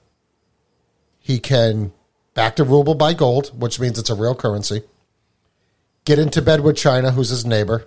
he 1.18 1.38
can 1.38 1.92
back 2.34 2.56
to 2.56 2.64
ruble 2.64 2.94
by 2.94 3.14
gold, 3.14 3.58
which 3.58 3.80
means 3.80 3.98
it's 3.98 4.10
a 4.10 4.14
real 4.14 4.34
currency. 4.34 4.82
Get 6.04 6.18
into 6.18 6.42
bed 6.42 6.60
with 6.60 6.76
China, 6.76 7.12
who's 7.12 7.30
his 7.30 7.46
neighbor. 7.46 7.86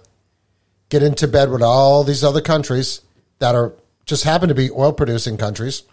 Get 0.90 1.04
into 1.04 1.28
bed 1.28 1.52
with 1.52 1.62
all 1.62 2.04
these 2.04 2.24
other 2.24 2.42
countries 2.42 3.02
that 3.40 3.54
are 3.54 3.74
just 4.06 4.24
happen 4.24 4.50
to 4.50 4.56
be 4.56 4.72
oil 4.72 4.94
producing 4.94 5.38
countries 5.38 5.84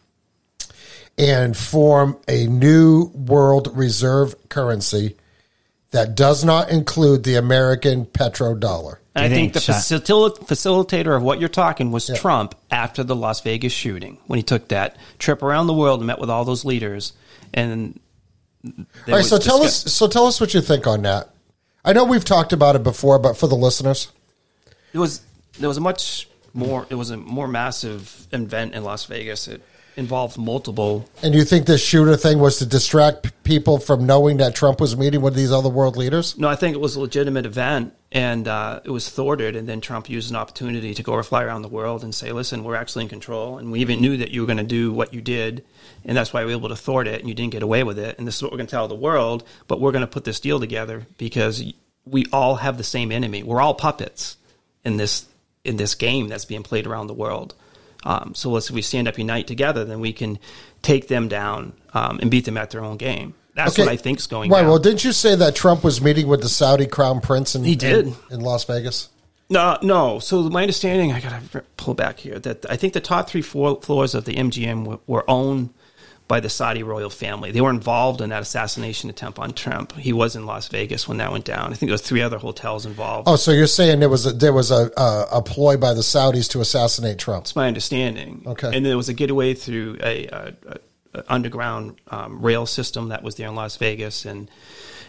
and 1.19 1.57
form 1.57 2.17
a 2.29 2.47
new 2.47 3.11
world 3.15 3.77
reserve 3.77 4.35
currency 4.49 5.17
that 5.95 6.15
does 6.15 6.45
not 6.45 6.69
include 6.71 7.25
the 7.25 7.37
American 7.37 8.05
petrodollar. 8.07 8.99
And 9.15 9.25
I 9.25 9.29
Do 9.29 9.35
think 9.35 9.53
the 9.53 9.61
facil- 9.61 10.37
facilitator 10.47 11.17
of 11.17 11.23
what 11.23 11.39
you're 11.41 11.49
talking 11.49 11.91
was 11.93 12.09
Yeah. 12.09 12.17
Trump 12.17 12.55
after 12.71 13.03
the 13.05 13.15
Las 13.17 13.41
Vegas 13.41 13.73
shooting 13.73 14.19
when 14.27 14.37
he 14.39 14.43
took 14.43 14.69
that 14.69 14.97
trip 15.19 15.43
around 15.43 15.67
the 15.69 15.73
world 15.75 16.01
and 16.01 16.07
met 16.07 16.19
with 16.19 16.31
all 16.31 16.45
those 16.45 16.65
leaders. 16.65 17.13
And 17.53 17.99
they 18.65 18.71
All 18.71 18.85
right, 19.07 19.15
would 19.19 19.25
so 19.25 19.39
tell 19.39 19.63
discuss- 19.63 19.87
us 19.87 19.93
so 19.93 20.09
tell 20.09 20.27
us 20.27 20.41
what 20.41 20.53
you 20.55 20.61
think 20.61 20.87
on 20.87 21.03
that. 21.03 21.31
I 21.85 21.93
know 21.93 22.05
we've 22.05 22.25
talked 22.25 22.53
about 22.53 22.77
it 22.77 22.83
before, 22.83 23.19
but 23.19 23.37
for 23.37 23.47
the 23.47 23.55
listeners, 23.57 24.09
It 24.93 24.99
was 24.99 25.21
there 25.59 25.69
was 25.69 25.77
a 25.77 25.81
much 25.83 26.29
more 26.53 26.87
it 26.91 26.95
was 26.97 27.11
a 27.11 27.17
more 27.17 27.47
massive 27.47 28.27
event 28.33 28.75
in 28.75 28.83
Las 28.85 29.05
Vegas. 29.05 29.47
It 29.49 29.63
involved 29.97 30.39
multiple. 30.39 31.09
and 31.23 31.35
you 31.35 31.45
think 31.45 31.67
this 31.67 31.85
shooter 31.85 32.17
thing 32.17 32.39
was 32.39 32.59
to 32.59 32.67
distract 32.67 33.45
people 33.45 33.79
from 33.79 34.07
knowing 34.07 34.39
that 34.39 34.55
Trump 34.55 34.81
was 34.81 34.97
meeting 34.97 35.21
with 35.21 35.35
these 35.35 35.53
other 35.53 35.69
world 35.69 35.97
leaders? 35.97 36.37
No, 36.39 36.49
I 36.49 36.57
think 36.57 36.75
it 36.75 36.81
was 36.81 36.97
a 36.97 37.01
legitimate 37.01 37.47
event, 37.47 37.95
and 38.11 38.49
uh, 38.49 38.81
it 38.85 38.91
was 38.91 39.09
thwarted. 39.09 39.57
And 39.57 39.69
then 39.69 39.81
Trump 39.81 40.09
used 40.09 40.31
an 40.31 40.37
opportunity 40.37 40.95
to 40.95 41.03
go 41.03 41.23
fly 41.23 41.45
around 41.45 41.63
the 41.63 41.69
world 41.69 42.03
and 42.03 42.15
say, 42.15 42.33
"Listen, 42.33 42.65
we're 42.65 42.77
actually 42.77 43.05
in 43.05 43.09
control, 43.09 43.59
and 43.59 43.71
we 43.71 43.81
even 43.81 44.01
knew 44.01 44.17
that 44.17 44.31
you 44.31 44.41
were 44.41 44.47
going 44.47 44.59
to 44.59 44.65
do 44.65 44.93
what 44.93 45.15
you 45.15 45.21
did, 45.21 45.65
and 46.05 46.17
that's 46.17 46.33
why 46.33 46.45
we 46.45 46.53
were 46.53 46.59
able 46.59 46.69
to 46.71 46.77
thwart 46.77 47.07
it, 47.07 47.21
and 47.21 47.29
you 47.29 47.35
didn't 47.35 47.53
get 47.53 47.63
away 47.63 47.83
with 47.85 47.99
it. 47.99 48.19
And 48.19 48.27
this 48.27 48.37
is 48.37 48.43
what 48.43 48.53
we're 48.53 48.59
going 48.59 48.67
to 48.67 48.71
tell 48.71 48.89
the 48.89 48.95
world. 48.95 49.45
But 49.69 49.81
we're 49.81 49.93
going 49.93 50.01
to 50.01 50.07
put 50.07 50.25
this 50.25 50.41
deal 50.41 50.61
together 50.61 51.07
because 51.19 51.63
we 52.05 52.27
all 52.33 52.57
have 52.57 52.77
the 52.77 52.85
same 52.85 53.13
enemy. 53.13 53.43
We're 53.43 53.61
all 53.61 53.75
puppets 53.75 54.37
in 54.85 54.97
this 54.97 55.27
in 55.65 55.77
this 55.77 55.95
game 55.95 56.29
that's 56.29 56.45
being 56.45 56.63
played 56.63 56.87
around 56.87 57.07
the 57.07 57.15
world. 57.15 57.55
Um, 58.05 58.35
so 58.35 58.51
let's 58.51 58.69
if 58.69 58.75
we 58.75 58.83
stand 58.83 59.09
up, 59.09 59.19
unite 59.19 59.47
together, 59.47 59.85
then 59.85 60.01
we 60.01 60.13
can 60.13 60.39
take 60.83 61.09
them 61.09 61.29
down 61.29 61.73
um, 61.95 62.19
and 62.21 62.31
beat 62.31 62.45
them 62.45 62.57
at 62.57 62.71
their 62.71 62.85
own 62.85 62.97
game. 62.97 63.35
That's 63.55 63.79
what 63.79 63.89
I 63.89 63.97
think 63.97 64.19
is 64.19 64.27
going. 64.27 64.51
On. 64.51 64.55
Right. 64.55 64.63
down. 64.63 64.71
Well, 64.71 64.79
didn't 64.79 65.05
you 65.05 65.13
say 65.13 65.37
that 65.37 65.55
Trump 65.55 65.85
was 65.85 66.01
meeting 66.01 66.27
with 66.27 66.43
the 66.43 66.49
Saudi 66.49 66.87
crown 66.87 67.21
prince 67.21 67.55
in, 67.55 67.65
He 67.65 67.77
did. 67.77 68.07
in, 68.07 68.15
in 68.31 68.41
Las 68.41 68.65
Vegas? 68.65 69.09
No, 69.49 69.79
no. 69.83 70.19
So 70.19 70.43
my 70.51 70.63
understanding, 70.63 71.13
I 71.13 71.21
gotta 71.21 71.63
pull 71.77 71.95
back 71.95 72.19
here. 72.19 72.39
That 72.39 72.69
I 72.69 72.77
think 72.77 72.95
the 72.95 73.01
top 73.01 73.29
three 73.29 73.43
floor, 73.43 73.81
floors 73.81 74.15
of 74.15 74.25
the 74.25 74.35
MGM 74.35 74.87
were, 74.87 74.99
were 75.07 75.31
owned 75.31 75.71
by 76.27 76.41
the 76.41 76.49
Saudi 76.49 76.83
royal 76.83 77.11
family. 77.11 77.51
They 77.51 77.61
were 77.61 77.71
involved 77.71 78.21
in 78.23 78.31
that 78.31 78.41
assassination 78.41 79.11
attempt 79.11 79.39
on 79.39 79.53
Trump. 79.53 79.93
He 79.93 80.13
was 80.13 80.37
in 80.37 80.47
Las 80.47 80.69
Vegas 80.69 81.07
when 81.07 81.19
that 81.19 81.31
went 81.31 81.45
down. 81.45 81.73
I 81.73 81.77
think 81.77 81.89
there 81.89 81.95
was 81.95 82.03
three 82.03 82.23
other 82.23 82.39
hotels 82.39 82.87
involved. 82.87 83.29
Oh, 83.29 83.37
so 83.37 83.51
you're 83.51 83.67
saying 83.67 84.01
there 84.01 84.09
was 84.09 84.25
a, 84.25 84.33
there 84.33 84.53
was 84.53 84.71
a, 84.71 84.91
a 84.97 85.27
a 85.33 85.43
ploy 85.43 85.77
by 85.77 85.93
the 85.93 86.01
Saudis 86.01 86.49
to 86.51 86.61
assassinate 86.61 87.19
Trump? 87.19 87.45
That's 87.45 87.57
my 87.57 87.69
understanding. 87.69 88.43
Okay. 88.47 88.75
And 88.75 88.87
there 88.87 88.97
was 88.97 89.09
a 89.09 89.15
getaway 89.15 89.55
through 89.55 89.99
a, 90.03 90.27
a, 90.27 90.55
a, 91.15 91.25
underground 91.29 92.01
um, 92.09 92.41
rail 92.41 92.67
system 92.67 93.09
that 93.09 93.23
was 93.23 93.37
there 93.37 93.49
in 93.49 93.55
Las 93.55 93.77
Vegas, 93.77 94.25
and 94.25 94.51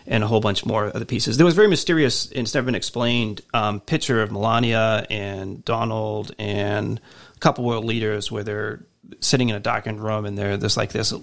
and 0.07 0.23
a 0.23 0.27
whole 0.27 0.41
bunch 0.41 0.65
more 0.65 0.95
other 0.95 1.05
pieces. 1.05 1.37
There 1.37 1.45
was 1.45 1.55
a 1.55 1.57
very 1.57 1.67
mysterious, 1.67 2.27
and 2.27 2.39
it's 2.39 2.53
never 2.53 2.65
been 2.65 2.75
explained, 2.75 3.41
um, 3.53 3.79
picture 3.79 4.21
of 4.21 4.31
Melania 4.31 5.05
and 5.09 5.65
Donald 5.65 6.33
and 6.37 6.99
a 7.35 7.39
couple 7.39 7.63
world 7.63 7.85
leaders 7.85 8.31
where 8.31 8.43
they're 8.43 8.83
sitting 9.19 9.49
in 9.49 9.55
a 9.55 9.59
darkened 9.59 10.03
room, 10.03 10.25
and 10.25 10.37
they're 10.37 10.57
there's 10.57 10.77
like 10.77 10.91
this 10.91 11.13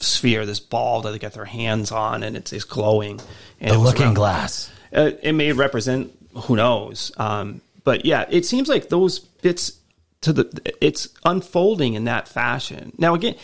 sphere, 0.00 0.44
this 0.46 0.60
ball 0.60 1.02
that 1.02 1.12
they 1.12 1.18
get 1.18 1.32
their 1.34 1.44
hands 1.44 1.92
on, 1.92 2.22
and 2.22 2.36
it's, 2.36 2.52
it's 2.52 2.64
glowing. 2.64 3.20
And 3.60 3.70
The 3.70 3.74
it 3.74 3.78
looking 3.78 4.02
around- 4.02 4.14
glass. 4.14 4.70
uh, 4.94 5.10
it 5.22 5.32
may 5.32 5.52
represent 5.52 6.12
who 6.34 6.56
knows. 6.56 7.12
Um, 7.16 7.60
but 7.84 8.04
yeah, 8.04 8.26
it 8.28 8.44
seems 8.44 8.68
like 8.68 8.88
those 8.88 9.18
bits 9.20 9.78
to 10.22 10.32
the 10.32 10.72
it's 10.80 11.08
unfolding 11.24 11.94
in 11.94 12.04
that 12.04 12.26
fashion. 12.28 12.92
Now 12.98 13.14
again, 13.14 13.34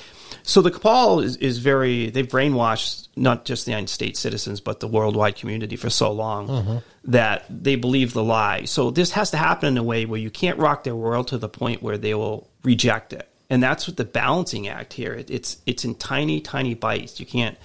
so 0.42 0.62
the 0.62 0.70
cabal 0.70 1.20
is, 1.20 1.36
is 1.36 1.58
very 1.58 2.08
they've 2.10 2.26
brainwashed 2.26 3.08
not 3.16 3.44
just 3.44 3.66
the 3.66 3.72
United 3.72 3.90
States 3.90 4.18
citizens 4.18 4.60
but 4.62 4.80
the 4.80 4.88
worldwide 4.88 5.36
community 5.36 5.76
for 5.76 5.90
so 5.90 6.10
long 6.10 6.82
that 7.04 7.44
they 7.50 7.76
believe 7.76 8.14
the 8.14 8.24
lie. 8.24 8.64
So 8.64 8.90
this 8.90 9.10
has 9.12 9.30
to 9.32 9.36
happen 9.36 9.68
in 9.68 9.76
a 9.78 9.82
way 9.82 10.06
where 10.06 10.18
you 10.18 10.30
can't 10.30 10.58
rock 10.58 10.84
their 10.84 10.96
world 10.96 11.28
to 11.28 11.38
the 11.38 11.48
point 11.50 11.82
where 11.82 11.98
they 11.98 12.14
will 12.14 12.48
reject 12.64 13.12
it. 13.12 13.28
And 13.50 13.62
that's 13.62 13.86
what 13.88 13.96
the 13.96 14.04
balancing 14.04 14.68
act 14.68 14.92
here. 14.92 15.12
It, 15.12 15.30
it's 15.30 15.58
it's 15.66 15.84
in 15.84 15.96
tiny 15.96 16.40
tiny 16.40 16.74
bites. 16.74 17.18
You 17.18 17.26
can't 17.26 17.58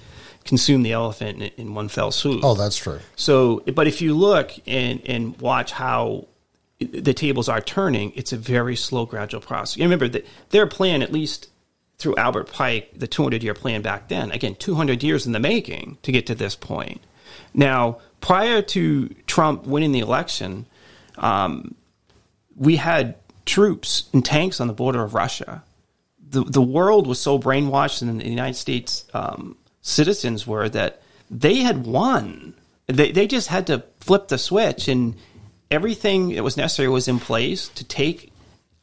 consume 0.44 0.84
the 0.84 0.92
elephant 0.92 1.42
in, 1.42 1.52
in 1.58 1.76
one 1.76 1.88
fell 1.88 2.12
swoop. 2.12 2.44
Oh, 2.44 2.56
that's 2.56 2.78
true. 2.78 3.00
So, 3.16 3.62
but 3.74 3.88
if 3.88 4.02
you 4.02 4.16
look 4.16 4.52
and 4.66 5.02
and 5.06 5.40
watch 5.40 5.72
how 5.72 6.28
the 6.80 7.14
tables 7.14 7.48
are 7.48 7.62
turning, 7.62 8.12
it's 8.16 8.34
a 8.34 8.38
very 8.38 8.76
slow, 8.76 9.06
gradual 9.06 9.42
process. 9.42 9.78
You 9.78 9.84
remember 9.84 10.08
that 10.10 10.26
their 10.50 10.68
plan, 10.68 11.02
at 11.02 11.12
least 11.12 11.50
through 11.98 12.16
Albert 12.18 12.52
Pike, 12.52 12.92
the 12.96 13.08
200 13.08 13.44
year 13.44 13.54
plan 13.54 13.82
back 13.82 14.10
then, 14.10 14.32
again, 14.32 14.56
200 14.56 15.02
years 15.02 15.26
in 15.26 15.32
the 15.32 15.40
making 15.40 15.98
to 16.04 16.12
get 16.12 16.28
to 16.28 16.36
this 16.36 16.56
point. 16.56 17.02
Now, 17.54 18.00
prior 18.20 18.62
to 18.62 19.10
Trump 19.28 19.66
winning 19.66 19.94
the 19.94 20.00
election, 20.00 20.66
um, 21.18 21.76
we 22.56 22.76
had 22.76 23.16
troops 23.46 24.10
and 24.12 24.26
tanks 24.26 24.60
on 24.60 24.68
the 24.68 24.74
border 24.74 25.04
of 25.04 25.14
Russia. 25.14 25.64
The, 26.36 26.44
the 26.44 26.62
world 26.62 27.08
was 27.08 27.20
so 27.20 27.40
brainwashed, 27.40 28.02
and 28.02 28.20
the 28.20 28.28
United 28.28 28.56
States 28.56 29.06
um, 29.14 29.56
citizens 29.82 30.46
were 30.46 30.68
that 30.70 31.02
they 31.32 31.62
had 31.62 31.88
won. 31.88 32.54
They, 32.88 33.14
they 33.14 33.26
just 33.26 33.48
had 33.48 33.68
to 33.68 33.84
flip 34.02 34.28
the 34.28 34.38
switch, 34.38 34.90
and 34.90 35.16
everything 35.72 36.36
that 36.36 36.44
was 36.44 36.58
necessary 36.58 36.90
was 36.90 37.08
in 37.08 37.20
place 37.20 37.70
to 37.70 37.86
take 37.86 38.34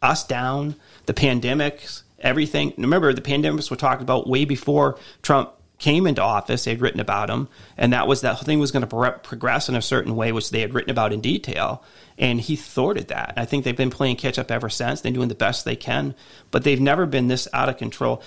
us 0.00 0.26
down. 0.26 0.76
The 1.04 1.12
pandemics, 1.12 2.02
everything. 2.20 2.72
Remember, 2.78 3.12
the 3.12 3.20
pandemics 3.20 3.70
were 3.70 3.76
talked 3.76 4.00
about 4.00 4.28
way 4.28 4.46
before 4.46 4.98
Trump 5.20 5.50
came 5.82 6.06
into 6.06 6.22
office. 6.22 6.64
They'd 6.64 6.80
written 6.80 7.00
about 7.00 7.28
him, 7.28 7.48
and 7.76 7.92
that 7.92 8.06
was 8.06 8.20
that 8.20 8.38
thing 8.40 8.60
was 8.60 8.70
going 8.70 8.82
to 8.82 8.86
pro- 8.86 9.18
progress 9.18 9.68
in 9.68 9.74
a 9.74 9.82
certain 9.82 10.14
way, 10.14 10.30
which 10.30 10.50
they 10.50 10.60
had 10.60 10.72
written 10.74 10.90
about 10.90 11.12
in 11.12 11.20
detail. 11.20 11.82
And 12.16 12.40
he 12.40 12.54
thwarted 12.54 13.08
that. 13.08 13.34
I 13.36 13.44
think 13.44 13.64
they've 13.64 13.76
been 13.76 13.90
playing 13.90 14.16
catch 14.16 14.38
up 14.38 14.50
ever 14.50 14.70
since. 14.70 15.00
They're 15.00 15.12
doing 15.12 15.28
the 15.28 15.34
best 15.34 15.64
they 15.64 15.76
can, 15.76 16.14
but 16.52 16.62
they've 16.62 16.80
never 16.80 17.04
been 17.04 17.26
this 17.26 17.48
out 17.52 17.68
of 17.68 17.78
control. 17.78 18.22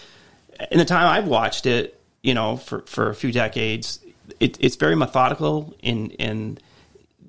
In 0.70 0.80
the 0.80 0.86
time 0.86 1.08
I've 1.08 1.28
watched 1.28 1.66
it, 1.66 2.00
you 2.22 2.34
know, 2.34 2.58
for, 2.58 2.82
for 2.82 3.10
a 3.10 3.16
few 3.16 3.32
decades, 3.32 4.00
it, 4.40 4.58
it's 4.60 4.76
very 4.76 4.96
methodical 4.96 5.74
in 5.82 6.12
in 6.12 6.60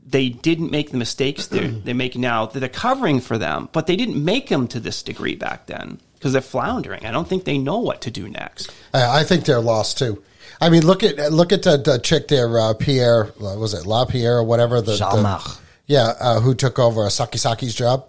they 0.09 0.29
didn't 0.29 0.71
make 0.71 0.91
the 0.91 0.97
mistakes 0.99 1.49
they're, 1.49 1.67
they're 1.69 1.95
making 1.95 2.21
now. 2.21 2.47
They're 2.47 2.69
covering 2.69 3.21
for 3.21 3.39
them, 3.39 3.69
but 3.73 3.89
they 3.89 3.97
didn't 3.97 4.25
make 4.25 4.49
them 4.49 4.69
to 4.69 4.79
this 4.79 5.03
degree 5.03 5.35
back 5.35 5.67
then 5.67 6.01
because 6.19 6.33
they're 6.33 6.43
floundering. 6.43 7.07
I 7.07 7.11
don't 7.13 7.29
think 7.29 7.45
they 7.45 7.59
know 7.59 7.79
what 7.79 8.01
to 8.03 8.11
do 8.11 8.29
next. 8.29 8.73
I, 8.93 9.21
I 9.21 9.25
think 9.25 9.45
they're 9.45 9.61
lost 9.61 9.99
too. 9.99 10.23
I 10.61 10.71
mean, 10.71 10.87
look 10.87 11.03
at 11.03 11.33
look 11.33 11.53
at 11.53 11.63
the, 11.63 11.77
the 11.77 11.99
chick 11.99 12.29
there, 12.29 12.59
uh, 12.59 12.75
Pierre. 12.75 13.27
uh, 13.41 13.57
Was 13.59 13.75
it 13.75 13.87
La 13.87 14.05
Pierre 14.07 14.39
or 14.39 14.45
whatever? 14.45 14.81
The, 14.81 14.93
the 14.97 15.59
yeah, 15.87 16.15
uh, 16.19 16.41
who 16.41 16.55
took 16.55 16.79
over 16.79 17.05
uh, 17.05 17.09
Psaki 17.09 17.37
Psaki's 17.39 17.75
job? 17.75 18.07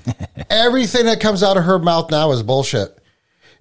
Everything 0.50 1.06
that 1.06 1.20
comes 1.20 1.42
out 1.42 1.56
of 1.56 1.64
her 1.64 1.78
mouth 1.78 2.10
now 2.10 2.30
is 2.32 2.42
bullshit. 2.42 2.96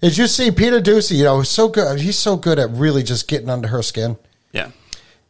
As 0.02 0.18
you 0.18 0.28
see 0.28 0.52
Peter 0.52 0.80
Doocy? 0.80 1.18
You 1.18 1.24
know, 1.24 1.42
so 1.44 1.68
good. 1.68 2.00
He's 2.00 2.18
so 2.18 2.38
good 2.38 2.60
at 2.60 2.70
really 2.72 3.02
just 3.04 3.28
getting 3.28 3.50
under 3.50 3.68
her 3.70 3.82
skin. 3.82 4.18
Yeah. 4.52 4.72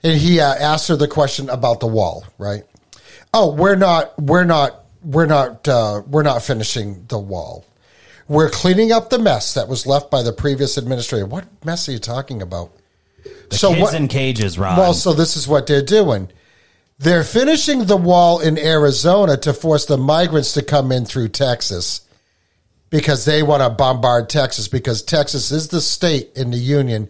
and 0.03 0.19
he 0.19 0.39
uh, 0.39 0.53
asked 0.55 0.87
her 0.89 0.95
the 0.95 1.07
question 1.07 1.49
about 1.49 1.79
the 1.79 1.87
wall, 1.87 2.25
right? 2.37 2.63
Oh, 3.33 3.53
we're 3.53 3.75
not 3.75 4.19
we're 4.21 4.43
not 4.43 4.83
we're 5.03 5.25
not 5.25 5.67
uh, 5.67 6.01
we're 6.07 6.23
not 6.23 6.41
finishing 6.43 7.05
the 7.07 7.17
wall. 7.19 7.65
We're 8.27 8.49
cleaning 8.49 8.91
up 8.91 9.09
the 9.09 9.19
mess 9.19 9.53
that 9.53 9.67
was 9.67 9.85
left 9.87 10.11
by 10.11 10.21
the 10.21 10.33
previous 10.33 10.77
administrator. 10.77 11.25
What 11.25 11.45
mess 11.65 11.87
are 11.87 11.93
you 11.93 11.99
talking 11.99 12.41
about? 12.41 12.71
The 13.49 13.57
kids 13.57 13.93
in 13.93 14.07
cages, 14.09 14.59
Ron. 14.59 14.77
Well, 14.77 14.93
so 14.93 15.13
this 15.13 15.37
is 15.37 15.47
what 15.47 15.67
they're 15.67 15.81
doing. 15.81 16.29
They're 16.99 17.23
finishing 17.23 17.85
the 17.85 17.95
wall 17.97 18.39
in 18.39 18.57
Arizona 18.57 19.37
to 19.37 19.53
force 19.53 19.85
the 19.85 19.97
migrants 19.97 20.53
to 20.53 20.61
come 20.63 20.91
in 20.91 21.05
through 21.05 21.29
Texas 21.29 22.01
because 22.89 23.25
they 23.25 23.43
want 23.43 23.61
to 23.63 23.69
bombard 23.69 24.29
Texas 24.29 24.67
because 24.67 25.03
Texas 25.03 25.51
is 25.51 25.67
the 25.69 25.79
state 25.81 26.31
in 26.35 26.51
the 26.51 26.57
union 26.57 27.09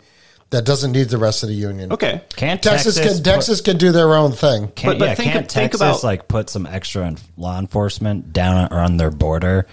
that 0.49 0.65
doesn't 0.65 0.91
need 0.91 1.09
the 1.09 1.17
rest 1.17 1.43
of 1.43 1.49
the 1.49 1.55
union. 1.55 1.91
Okay. 1.91 2.21
can't 2.35 2.61
Texas, 2.61 2.95
Texas, 2.95 3.15
can 3.17 3.23
Texas 3.23 3.61
can 3.61 3.77
do 3.77 3.91
their 3.91 4.13
own 4.15 4.31
thing. 4.31 4.67
Can't, 4.69 4.93
But- 4.93 4.99
but 4.99 5.05
yeah, 5.09 5.15
think- 5.15 5.31
can't 5.31 5.51
think 5.51 5.71
Texas 5.71 5.81
about- 5.81 6.03
like 6.03 6.27
put 6.27 6.49
some 6.49 6.65
extra 6.65 7.15
law 7.37 7.57
enforcement 7.59 8.33
down 8.33 8.67
or 8.71 8.79
on 8.79 8.97
their 8.97 9.11
border 9.11 9.67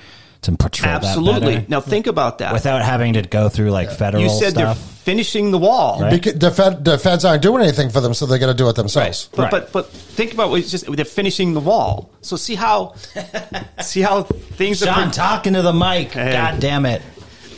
to 0.45 0.53
patrol 0.57 0.93
that 1.01 1.05
Absolutely. 1.05 1.57
better 1.57 1.67
Now 1.69 1.81
think 1.81 2.07
about 2.07 2.39
that. 2.39 2.53
without 2.53 2.83
having 2.83 3.13
to 3.15 3.23
go 3.23 3.49
through 3.49 3.71
like 3.71 3.91
federal 3.91 4.23
you 4.23 4.29
said 4.31 4.51
stuff? 4.53 4.77
they're 4.79 4.89
finishing 5.05 5.51
the 5.51 5.59
wall. 5.59 6.01
Right. 6.01 6.21
Beca- 6.23 6.41
the, 6.41 6.51
fed, 6.51 6.85
the 6.85 6.97
feds 6.99 7.25
aren't 7.27 7.43
doing 7.43 7.63
anything 7.63 7.91
for 7.91 8.01
them, 8.01 8.15
so 8.15 8.25
they 8.25 8.39
got 8.39 8.47
to 8.47 8.55
do 8.55 8.69
it 8.71 8.77
themselves. 8.77 9.29
But, 9.33 9.39
Right. 9.43 9.51
but 9.51 9.73
but 9.73 9.91
think 9.91 10.33
about 10.33 10.49
what 10.51 10.61
it's 10.61 10.71
just 10.71 10.91
they're 10.91 11.05
finishing 11.05 11.53
the 11.53 11.61
wall. 11.61 12.11
So 12.23 12.37
see 12.37 12.55
how 12.55 12.95
see 13.83 14.01
how 14.01 14.23
things 14.23 14.83
are, 14.83 14.87
John 14.87 15.03
pro- 15.05 15.11
talking 15.13 15.53
to 15.55 15.63
the 15.63 15.73
mic. 15.75 16.13
Hey. 16.13 16.33
God 16.33 16.61
damn 16.61 16.87
it. 16.87 17.03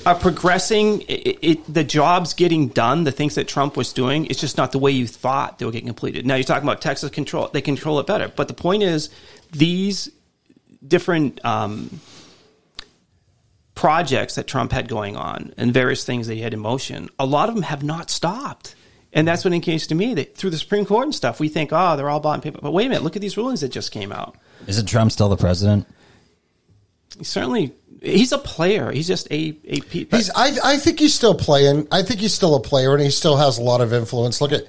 are 0.05 0.14
progressing. 0.14 1.03
It, 1.03 1.39
it, 1.43 1.72
the 1.74 1.82
jobs 1.84 2.34
getting 2.34 2.68
done, 2.68 3.05
the 3.05 3.12
things 3.12 3.34
that 3.37 3.47
Trump 3.49 3.76
was 3.76 3.93
doing, 3.93 4.26
it's 4.26 4.41
just 4.41 4.57
not 4.57 4.70
the 4.72 4.78
way 4.78 4.91
you 4.93 5.07
thought 5.07 5.59
they 5.59 5.66
were 5.66 5.72
getting 5.72 5.89
completed. 5.89 6.24
Now 6.26 6.34
you're 6.37 6.45
talking 6.45 6.62
about 6.68 6.80
Texas 6.80 7.11
control; 7.11 7.49
they 7.53 7.61
control 7.61 7.99
it 8.01 8.07
better. 8.07 8.28
But 8.28 8.47
the 8.49 8.55
point 8.55 8.82
is, 8.84 9.11
these 9.53 10.09
different 10.87 11.45
um, 11.45 12.01
projects 13.77 14.35
that 14.35 14.49
Trump 14.49 14.72
had 14.72 14.89
going 14.89 15.16
on 15.16 15.55
and 15.57 15.72
various 15.72 16.05
things 16.05 16.27
that 16.27 16.35
he 16.35 16.41
had 16.41 16.53
in 16.53 16.59
motion, 16.59 17.09
a 17.20 17.27
lot 17.27 17.49
of 17.49 17.55
them 17.55 17.62
have 17.62 17.85
not 17.85 18.11
stopped. 18.11 18.74
And 19.12 19.29
that's 19.29 19.45
what 19.45 19.55
indicates 19.55 19.87
to 19.87 19.95
me 19.95 20.14
that 20.14 20.37
through 20.37 20.51
the 20.51 20.59
Supreme 20.59 20.85
Court 20.85 21.05
and 21.05 21.14
stuff, 21.14 21.39
we 21.39 21.49
think, 21.49 21.70
oh, 21.72 21.97
they're 21.97 22.09
all 22.09 22.18
bought 22.18 22.35
and 22.35 22.43
paid. 22.43 22.61
But 22.61 22.72
wait 22.72 22.87
a 22.87 22.89
minute, 22.89 23.05
look 23.05 23.14
at 23.14 23.22
these 23.22 23.37
rulings 23.37 23.61
that 23.61 23.68
just 23.68 23.93
came 23.93 24.11
out. 24.11 24.37
Isn't 24.66 24.87
Trump 24.87 25.12
still 25.12 25.29
the 25.29 25.37
president? 25.37 25.87
He's 27.16 27.29
certainly 27.29 27.72
he's 28.03 28.33
a 28.33 28.39
player. 28.39 28.91
He's 28.91 29.07
just 29.07 29.31
a 29.31 29.57
a 29.64 29.81
pe- 29.81 30.07
He's, 30.11 30.31
I, 30.31 30.57
I 30.64 30.77
think 30.77 30.99
he's 30.99 31.14
still 31.14 31.35
playing. 31.35 31.89
I 31.91 32.03
think 32.03 32.20
he's 32.20 32.35
still 32.35 32.55
a 32.57 32.61
player, 32.61 32.93
and 32.93 33.03
he 33.03 33.11
still 33.11 33.37
has 33.37 33.59
a 33.59 33.62
lot 33.62 33.81
of 33.81 33.93
influence. 33.93 34.41
Look 34.41 34.53
at, 34.53 34.64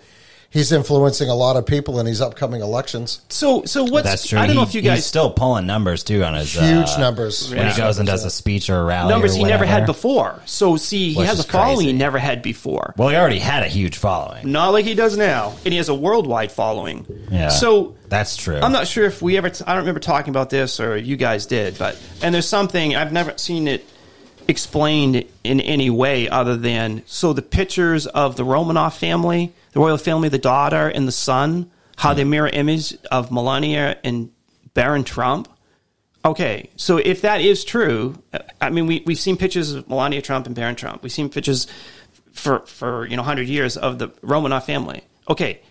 he's 0.50 0.72
influencing 0.72 1.30
a 1.30 1.36
lot 1.36 1.56
of 1.58 1.66
people 1.66 2.00
in 2.00 2.06
these 2.06 2.22
upcoming 2.22 2.62
elections. 2.62 3.22
so 3.30 3.64
so 3.66 3.84
what's 3.84 4.06
That's 4.08 4.28
true. 4.28 4.40
I 4.40 4.48
don't 4.48 4.56
know 4.56 4.64
if 4.64 4.74
you 4.74 4.82
he's 4.82 4.90
guys 4.90 5.06
still 5.06 5.30
pulling 5.32 5.66
numbers 5.68 6.04
too 6.04 6.24
on 6.24 6.34
his 6.36 6.52
Huge 6.54 6.88
uh, 6.90 6.98
numbers. 7.00 7.54
when 7.54 7.70
he 7.70 7.78
goes 7.78 7.98
and 8.00 8.08
does 8.08 8.24
a 8.26 8.30
speech 8.30 8.70
or 8.70 8.80
a 8.80 8.84
rally. 8.84 9.10
numbers 9.12 9.36
or 9.36 9.40
he 9.40 9.44
never 9.46 9.66
had 9.66 9.86
before. 9.86 10.42
So 10.46 10.78
see, 10.78 11.12
he 11.14 11.18
Which 11.20 11.28
has 11.28 11.38
a 11.40 11.42
is 11.42 11.46
following 11.46 11.76
crazy. 11.78 11.92
he 11.92 11.94
never 11.98 12.18
had 12.18 12.42
before. 12.42 12.94
Well, 12.98 13.10
he 13.10 13.16
already 13.16 13.40
had 13.40 13.64
a 13.64 13.68
huge 13.68 13.98
following. 13.98 14.52
Not 14.52 14.70
like 14.70 14.86
he 14.86 14.96
does 14.96 15.18
now, 15.18 15.54
and 15.66 15.72
he 15.74 15.78
has 15.78 15.90
a 15.90 15.96
worldwide 15.96 16.52
following. 16.52 17.06
Yeah. 17.32 17.50
So 17.50 17.96
that's 18.08 18.38
true. 18.38 18.58
I'm 18.58 18.72
not 18.72 18.88
sure 18.88 19.06
if 19.06 19.22
we 19.22 19.38
ever. 19.38 19.50
T- 19.50 19.64
I 19.68 19.72
don't 19.74 19.80
remember 19.82 20.00
talking 20.00 20.30
about 20.32 20.50
this 20.50 20.80
or 20.80 20.96
you 20.98 21.18
guys 21.18 21.46
did, 21.46 21.78
but 21.78 22.02
and 22.22 22.34
there's 22.34 22.48
something 22.48 22.96
I've 22.96 23.12
never 23.12 23.38
seen 23.38 23.68
it 23.68 23.86
explained 24.48 25.26
in 25.44 25.60
any 25.60 25.90
way 25.90 26.30
other 26.30 26.56
than 26.56 27.04
so 27.06 27.34
the 27.34 27.42
pictures 27.42 28.08
of 28.08 28.38
the 28.38 28.44
Romanov 28.46 28.98
family, 28.98 29.54
the 29.78 29.84
royal 29.84 29.98
family, 29.98 30.28
the 30.28 30.40
daughter 30.40 30.88
and 30.88 31.08
the 31.08 31.12
son, 31.12 31.70
how 31.98 32.12
they 32.16 32.24
mirror 32.24 32.48
image 32.48 32.98
of 33.12 33.32
Melania 33.32 34.00
and 34.04 34.32
Barron 34.74 35.04
Trump. 35.04 35.48
Okay, 36.26 36.72
so 36.78 36.98
if 36.98 37.22
that 37.22 37.42
is 37.42 37.64
true, 37.64 38.16
uh, 38.34 38.40
I 38.60 38.72
mean, 38.72 38.88
we 38.88 39.04
we've 39.06 39.20
seen 39.20 39.38
pictures 39.38 39.74
of 39.74 39.88
Melania 39.88 40.24
Trump 40.24 40.48
and 40.48 40.56
Barron 40.56 40.76
Trump. 40.76 41.04
We've 41.04 41.12
seen 41.12 41.30
pictures 41.30 41.68
for 42.32 42.62
for 42.62 43.06
you 43.06 43.16
know 43.16 43.22
hundred 43.22 43.48
years 43.48 43.78
of 43.78 44.00
the 44.00 44.08
Romanov 44.24 44.64
family. 44.64 45.04
Okay, 45.30 45.62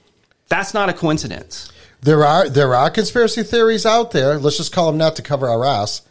that's 0.47 0.73
not 0.73 0.89
a 0.89 0.93
coincidence. 0.93 1.73
There 2.01 2.25
are 2.25 2.49
there 2.49 2.77
are 2.77 2.91
conspiracy 2.91 3.43
theories 3.43 3.85
out 3.85 4.13
there. 4.13 4.39
Let's 4.39 4.57
just 4.57 4.73
call 4.73 4.87
them 4.87 4.99
that 4.99 5.17
to 5.17 5.23
cover 5.23 5.49
our 5.49 5.65
ass. 5.65 6.03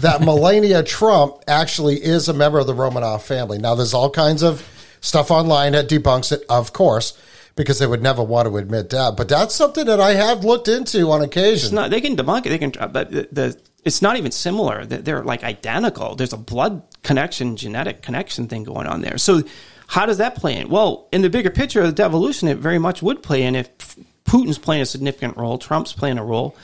That 0.00 0.20
Melania 0.28 0.82
Trump 0.82 1.36
actually 1.46 2.02
is 2.02 2.28
a 2.28 2.34
member 2.34 2.58
of 2.58 2.66
the 2.66 2.74
Romanov 2.74 3.22
family. 3.22 3.58
Now, 3.58 3.76
there's 3.76 3.94
all 3.94 4.10
kinds 4.10 4.42
of 4.42 4.68
stuff 5.00 5.30
online 5.30 5.72
that 5.72 5.88
debunks 5.88 6.32
it, 6.32 6.44
of 6.48 6.72
course, 6.72 7.18
because 7.56 7.78
they 7.78 7.86
would 7.86 8.02
never 8.02 8.22
want 8.22 8.48
to 8.48 8.56
admit 8.56 8.90
that. 8.90 9.16
But 9.16 9.28
that's 9.28 9.54
something 9.54 9.86
that 9.86 10.00
I 10.00 10.14
have 10.14 10.44
looked 10.44 10.68
into 10.68 11.10
on 11.10 11.22
occasion. 11.22 11.74
Not. 11.74 11.90
They 11.90 12.00
can 12.00 12.16
debunk 12.16 12.46
it. 12.46 12.50
They 12.50 12.58
can, 12.58 12.72
uh, 12.78 12.88
but 12.88 13.10
the, 13.10 13.28
the 13.32 13.60
it's 13.84 14.02
not 14.02 14.16
even 14.16 14.30
similar. 14.32 14.84
They're, 14.84 15.02
they're 15.02 15.24
like 15.24 15.44
identical. 15.44 16.14
There's 16.14 16.32
a 16.32 16.38
blood 16.38 16.82
connection, 17.02 17.56
genetic 17.56 18.02
connection 18.02 18.48
thing 18.48 18.64
going 18.64 18.86
on 18.86 19.00
there. 19.00 19.18
So, 19.18 19.42
how 19.86 20.04
does 20.04 20.18
that 20.18 20.34
play 20.34 20.56
in? 20.56 20.68
Well, 20.68 21.08
in 21.12 21.22
the 21.22 21.30
bigger 21.30 21.50
picture 21.50 21.80
of 21.80 21.86
the 21.86 21.92
devolution, 21.92 22.48
it 22.48 22.58
very 22.58 22.78
much 22.78 23.02
would 23.02 23.22
play 23.22 23.42
in 23.42 23.54
if 23.54 23.96
Putin's 24.24 24.58
playing 24.58 24.82
a 24.82 24.86
significant 24.86 25.36
role, 25.36 25.58
Trump's 25.58 25.94
playing 25.94 26.18
a 26.18 26.24
role. 26.24 26.54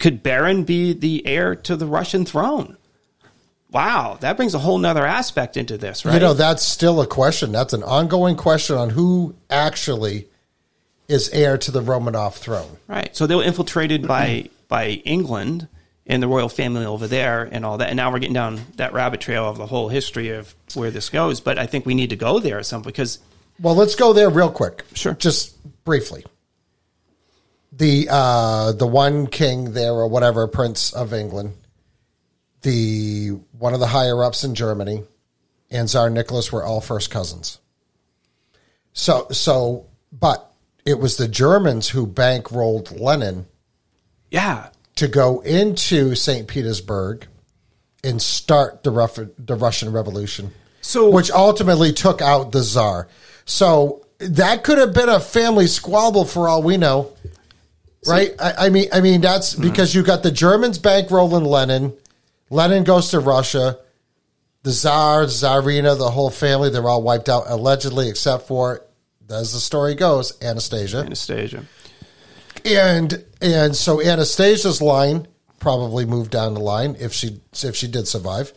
Could 0.00 0.22
Barron 0.22 0.64
be 0.64 0.92
the 0.92 1.26
heir 1.26 1.56
to 1.56 1.76
the 1.76 1.86
Russian 1.86 2.24
throne? 2.24 2.76
Wow, 3.70 4.16
that 4.20 4.36
brings 4.36 4.54
a 4.54 4.58
whole 4.58 4.78
nother 4.78 5.04
aspect 5.04 5.56
into 5.56 5.76
this, 5.76 6.04
right? 6.04 6.14
You 6.14 6.20
know, 6.20 6.34
that's 6.34 6.62
still 6.62 7.02
a 7.02 7.06
question. 7.06 7.52
That's 7.52 7.74
an 7.74 7.82
ongoing 7.82 8.36
question 8.36 8.76
on 8.76 8.90
who 8.90 9.34
actually 9.50 10.26
is 11.08 11.28
heir 11.30 11.58
to 11.58 11.70
the 11.70 11.82
Romanov 11.82 12.34
throne. 12.34 12.78
Right. 12.86 13.14
So 13.14 13.26
they 13.26 13.34
were 13.34 13.42
infiltrated 13.42 14.06
by 14.06 14.48
by 14.68 14.88
England 15.04 15.68
and 16.06 16.22
the 16.22 16.28
royal 16.28 16.48
family 16.48 16.86
over 16.86 17.06
there 17.06 17.48
and 17.50 17.64
all 17.66 17.78
that. 17.78 17.88
And 17.88 17.96
now 17.96 18.10
we're 18.10 18.18
getting 18.18 18.34
down 18.34 18.60
that 18.76 18.94
rabbit 18.94 19.20
trail 19.20 19.46
of 19.46 19.58
the 19.58 19.66
whole 19.66 19.88
history 19.88 20.30
of 20.30 20.54
where 20.74 20.90
this 20.90 21.10
goes. 21.10 21.40
But 21.40 21.58
I 21.58 21.66
think 21.66 21.84
we 21.84 21.94
need 21.94 22.10
to 22.10 22.16
go 22.16 22.38
there 22.38 22.58
at 22.58 22.66
some 22.66 22.82
because 22.82 23.18
Well, 23.60 23.74
let's 23.74 23.94
go 23.94 24.12
there 24.14 24.30
real 24.30 24.50
quick. 24.50 24.84
Sure. 24.94 25.14
Just 25.14 25.54
briefly. 25.84 26.24
The 27.72 28.08
uh 28.10 28.72
the 28.72 28.86
one 28.86 29.26
king 29.26 29.72
there 29.72 29.92
or 29.92 30.08
whatever 30.08 30.46
prince 30.48 30.92
of 30.92 31.12
England, 31.12 31.54
the 32.62 33.38
one 33.58 33.74
of 33.74 33.80
the 33.80 33.86
higher 33.86 34.22
ups 34.24 34.44
in 34.44 34.54
Germany 34.54 35.04
and 35.70 35.88
Tsar 35.88 36.10
Nicholas 36.10 36.52
were 36.52 36.64
all 36.64 36.80
first 36.80 37.10
cousins. 37.10 37.58
So 38.92 39.28
so 39.30 39.86
but 40.12 40.50
it 40.84 40.98
was 40.98 41.16
the 41.16 41.28
Germans 41.28 41.90
who 41.90 42.06
bankrolled 42.06 42.98
Lenin 42.98 43.46
yeah, 44.30 44.68
to 44.96 45.08
go 45.08 45.40
into 45.40 46.14
St. 46.14 46.48
Petersburg 46.48 47.26
and 48.04 48.20
start 48.20 48.82
the, 48.82 48.90
Ruff- 48.90 49.18
the 49.38 49.54
Russian 49.54 49.92
Revolution, 49.92 50.52
So- 50.80 51.10
which 51.10 51.30
ultimately 51.30 51.92
took 51.92 52.20
out 52.20 52.52
the 52.52 52.62
Tsar. 52.62 53.08
So 53.44 54.06
that 54.18 54.64
could 54.64 54.78
have 54.78 54.92
been 54.92 55.08
a 55.08 55.20
family 55.20 55.66
squabble 55.66 56.24
for 56.24 56.48
all 56.48 56.62
we 56.62 56.76
know, 56.76 57.12
right? 58.06 58.32
I, 58.38 58.66
I 58.66 58.68
mean, 58.68 58.88
I 58.92 59.00
mean 59.00 59.20
that's 59.20 59.54
because 59.54 59.94
you 59.94 60.02
got 60.02 60.22
the 60.22 60.30
Germans 60.30 60.78
bankrolling 60.78 61.46
Lenin. 61.46 61.94
Lenin 62.50 62.84
goes 62.84 63.10
to 63.10 63.20
Russia. 63.20 63.78
The 64.62 64.72
Tsar, 64.72 65.24
Tsarina, 65.24 65.96
the 65.96 66.10
whole 66.10 66.30
family, 66.30 66.68
they're 66.70 66.86
all 66.88 67.02
wiped 67.02 67.28
out 67.28 67.44
allegedly, 67.46 68.08
except 68.08 68.48
for, 68.48 68.82
as 69.30 69.52
the 69.52 69.60
story 69.60 69.94
goes, 69.94 70.36
Anastasia 70.42 70.98
Anastasia. 70.98 71.64
and 72.64 73.24
and 73.40 73.76
so 73.76 74.02
Anastasia's 74.02 74.82
line 74.82 75.26
probably 75.60 76.04
moved 76.04 76.30
down 76.30 76.54
the 76.54 76.60
line 76.60 76.96
if 76.98 77.12
she 77.12 77.40
if 77.62 77.76
she 77.76 77.86
did 77.88 78.08
survive. 78.08 78.52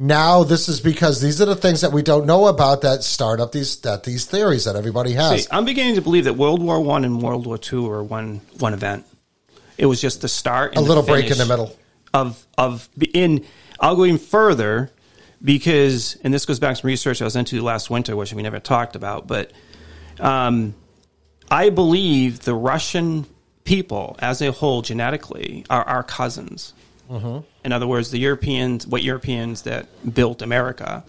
Now 0.00 0.44
this 0.44 0.68
is 0.68 0.80
because 0.80 1.20
these 1.20 1.40
are 1.40 1.46
the 1.46 1.56
things 1.56 1.80
that 1.80 1.90
we 1.92 2.02
don't 2.02 2.26
know 2.26 2.46
about 2.46 2.82
that 2.82 3.02
start 3.02 3.40
up 3.40 3.50
these 3.52 3.80
that 3.80 4.04
these 4.04 4.26
theories 4.26 4.64
that 4.66 4.76
everybody 4.76 5.12
has. 5.12 5.42
See, 5.42 5.48
I'm 5.50 5.64
beginning 5.64 5.96
to 5.96 6.02
believe 6.02 6.24
that 6.24 6.34
World 6.34 6.62
War 6.62 6.80
One 6.80 7.04
and 7.04 7.20
World 7.20 7.46
War 7.46 7.58
Two 7.58 7.90
are 7.90 8.04
one 8.04 8.40
one 8.58 8.74
event. 8.74 9.06
It 9.76 9.86
was 9.86 10.00
just 10.00 10.20
the 10.20 10.28
start, 10.28 10.72
and 10.72 10.78
A 10.78 10.80
little 10.82 11.02
break 11.02 11.30
in 11.30 11.38
the 11.38 11.46
middle. 11.46 11.74
Of 12.14 12.46
of 12.56 12.88
in. 13.14 13.44
I'll 13.80 13.96
go 13.96 14.04
even 14.04 14.18
further 14.18 14.90
because, 15.42 16.16
and 16.24 16.34
this 16.34 16.46
goes 16.46 16.58
back 16.58 16.74
to 16.74 16.80
some 16.80 16.88
research 16.88 17.22
I 17.22 17.24
was 17.24 17.36
into 17.36 17.62
last 17.62 17.90
winter, 17.90 18.16
which 18.16 18.32
we 18.32 18.42
never 18.42 18.58
talked 18.58 18.96
about, 18.96 19.26
but 19.26 19.52
um, 20.18 20.74
I 21.50 21.70
believe 21.70 22.40
the 22.40 22.54
Russian 22.54 23.24
people, 23.64 24.16
as 24.18 24.42
a 24.42 24.50
whole, 24.50 24.82
genetically, 24.82 25.64
are 25.70 25.84
our 25.84 26.02
cousins. 26.02 26.74
In 27.64 27.72
other 27.72 27.86
words, 27.86 28.10
the 28.10 28.18
Europeans, 28.18 28.86
what 28.86 29.02
Europeans 29.02 29.62
that 29.62 29.86
built 30.14 30.42
America, 30.42 31.04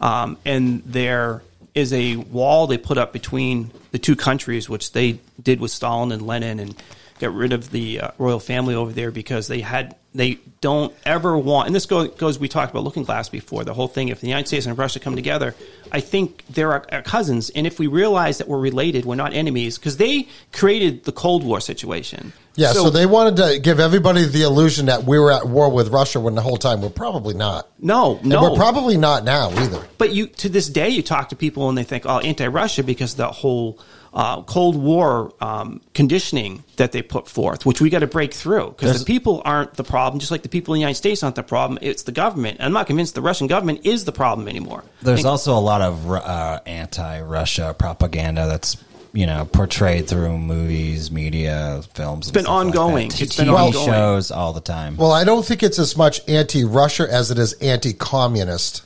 um, 0.00 0.36
and 0.44 0.82
there 0.84 1.42
is 1.74 1.92
a 1.92 2.16
wall 2.16 2.66
they 2.66 2.78
put 2.78 2.98
up 2.98 3.12
between 3.12 3.70
the 3.90 3.98
two 3.98 4.14
countries, 4.16 4.68
which 4.68 4.92
they 4.92 5.18
did 5.42 5.60
with 5.60 5.70
Stalin 5.70 6.12
and 6.12 6.22
Lenin, 6.22 6.60
and 6.60 6.74
got 7.20 7.34
rid 7.34 7.52
of 7.52 7.70
the 7.70 8.00
uh, 8.00 8.10
royal 8.18 8.40
family 8.40 8.74
over 8.74 8.92
there 8.92 9.10
because 9.10 9.46
they 9.46 9.60
had 9.60 9.94
they 10.12 10.40
don't 10.60 10.92
ever 11.06 11.38
want, 11.38 11.68
and 11.68 11.74
this 11.74 11.86
go, 11.86 12.08
goes, 12.08 12.38
we 12.38 12.48
talked 12.48 12.72
about 12.72 12.82
looking 12.82 13.04
glass 13.04 13.28
before, 13.28 13.62
the 13.62 13.72
whole 13.72 13.86
thing. 13.86 14.08
If 14.08 14.20
the 14.20 14.26
United 14.26 14.48
States 14.48 14.66
and 14.66 14.76
Russia 14.76 14.98
come 14.98 15.14
together, 15.14 15.54
I 15.92 16.00
think 16.00 16.44
they're 16.50 16.72
our, 16.72 16.84
our 16.90 17.02
cousins. 17.02 17.50
And 17.50 17.64
if 17.64 17.78
we 17.78 17.86
realize 17.86 18.38
that 18.38 18.48
we're 18.48 18.58
related, 18.58 19.04
we're 19.04 19.14
not 19.14 19.32
enemies, 19.32 19.78
because 19.78 19.98
they 19.98 20.26
created 20.52 21.04
the 21.04 21.12
Cold 21.12 21.44
War 21.44 21.60
situation. 21.60 22.32
Yeah, 22.56 22.72
so, 22.72 22.90
they 22.90 23.06
wanted 23.06 23.36
to 23.36 23.60
give 23.60 23.78
everybody 23.78 24.24
the 24.24 24.42
illusion 24.42 24.86
that 24.86 25.04
we 25.04 25.18
were 25.18 25.30
at 25.30 25.46
war 25.46 25.70
with 25.70 25.88
Russia 25.88 26.18
when 26.18 26.34
the 26.34 26.42
whole 26.42 26.56
time 26.56 26.82
we're 26.82 26.90
probably 26.90 27.32
not. 27.32 27.68
No, 27.78 28.18
And 28.18 28.26
no. 28.26 28.42
we're 28.42 28.56
probably 28.56 28.96
not 28.96 29.22
now 29.22 29.50
either. 29.50 29.86
But 29.96 30.12
you, 30.12 30.26
to 30.26 30.48
this 30.48 30.68
day, 30.68 30.88
you 30.88 31.02
talk 31.02 31.28
to 31.28 31.36
people 31.36 31.68
and 31.68 31.78
they 31.78 31.84
think, 31.84 32.04
oh, 32.06 32.18
anti-Russia 32.18 32.82
because 32.82 33.14
the 33.14 33.28
whole 33.28 33.78
uh, 34.12 34.42
Cold 34.42 34.76
War 34.76 35.32
um, 35.40 35.80
conditioning 35.94 36.64
that 36.76 36.92
they 36.92 37.02
put 37.02 37.28
forth, 37.28 37.64
which 37.64 37.80
we 37.80 37.90
got 37.90 38.00
to 38.00 38.06
break 38.06 38.34
through 38.34 38.74
because 38.76 38.98
the 38.98 39.04
people 39.04 39.40
aren't 39.44 39.74
the 39.74 39.84
problem, 39.84 40.18
just 40.18 40.30
like 40.32 40.42
the 40.42 40.48
people 40.48 40.74
in 40.74 40.78
the 40.78 40.80
United 40.80 40.96
States 40.96 41.22
aren't 41.22 41.36
the 41.36 41.42
problem. 41.42 41.78
It's 41.80 42.02
the 42.02 42.12
government. 42.12 42.58
And 42.58 42.66
I'm 42.66 42.72
not 42.72 42.86
convinced 42.86 43.14
the 43.14 43.22
Russian 43.22 43.46
government 43.46 43.80
is 43.84 44.04
the 44.04 44.12
problem 44.12 44.48
anymore. 44.48 44.84
There's 45.02 45.24
also 45.24 45.56
a 45.56 45.60
lot 45.60 45.80
of 45.80 46.10
uh, 46.10 46.60
anti-Russia 46.66 47.74
propaganda 47.78 48.46
that's 48.46 48.76
you 49.12 49.26
know 49.26 49.44
portrayed 49.44 50.08
through 50.08 50.38
movies, 50.38 51.10
media, 51.10 51.82
films. 51.94 52.26
It's 52.26 52.32
been 52.32 52.46
ongoing. 52.46 53.10
Like 53.10 53.20
It's 53.20 53.36
TV 53.36 53.46
been 53.46 53.48
ongoing. 53.50 53.86
shows 53.86 54.30
all 54.30 54.52
the 54.52 54.60
time. 54.60 54.96
Well, 54.96 55.08
Well, 55.10 55.16
I 55.16 55.24
don't 55.24 55.44
think 55.44 55.62
it's 55.62 55.78
as 55.78 55.96
much 55.96 56.20
anti-Russia 56.28 57.06
as 57.10 57.30
it 57.30 57.38
is 57.38 57.52
anti-communist. 57.54 58.82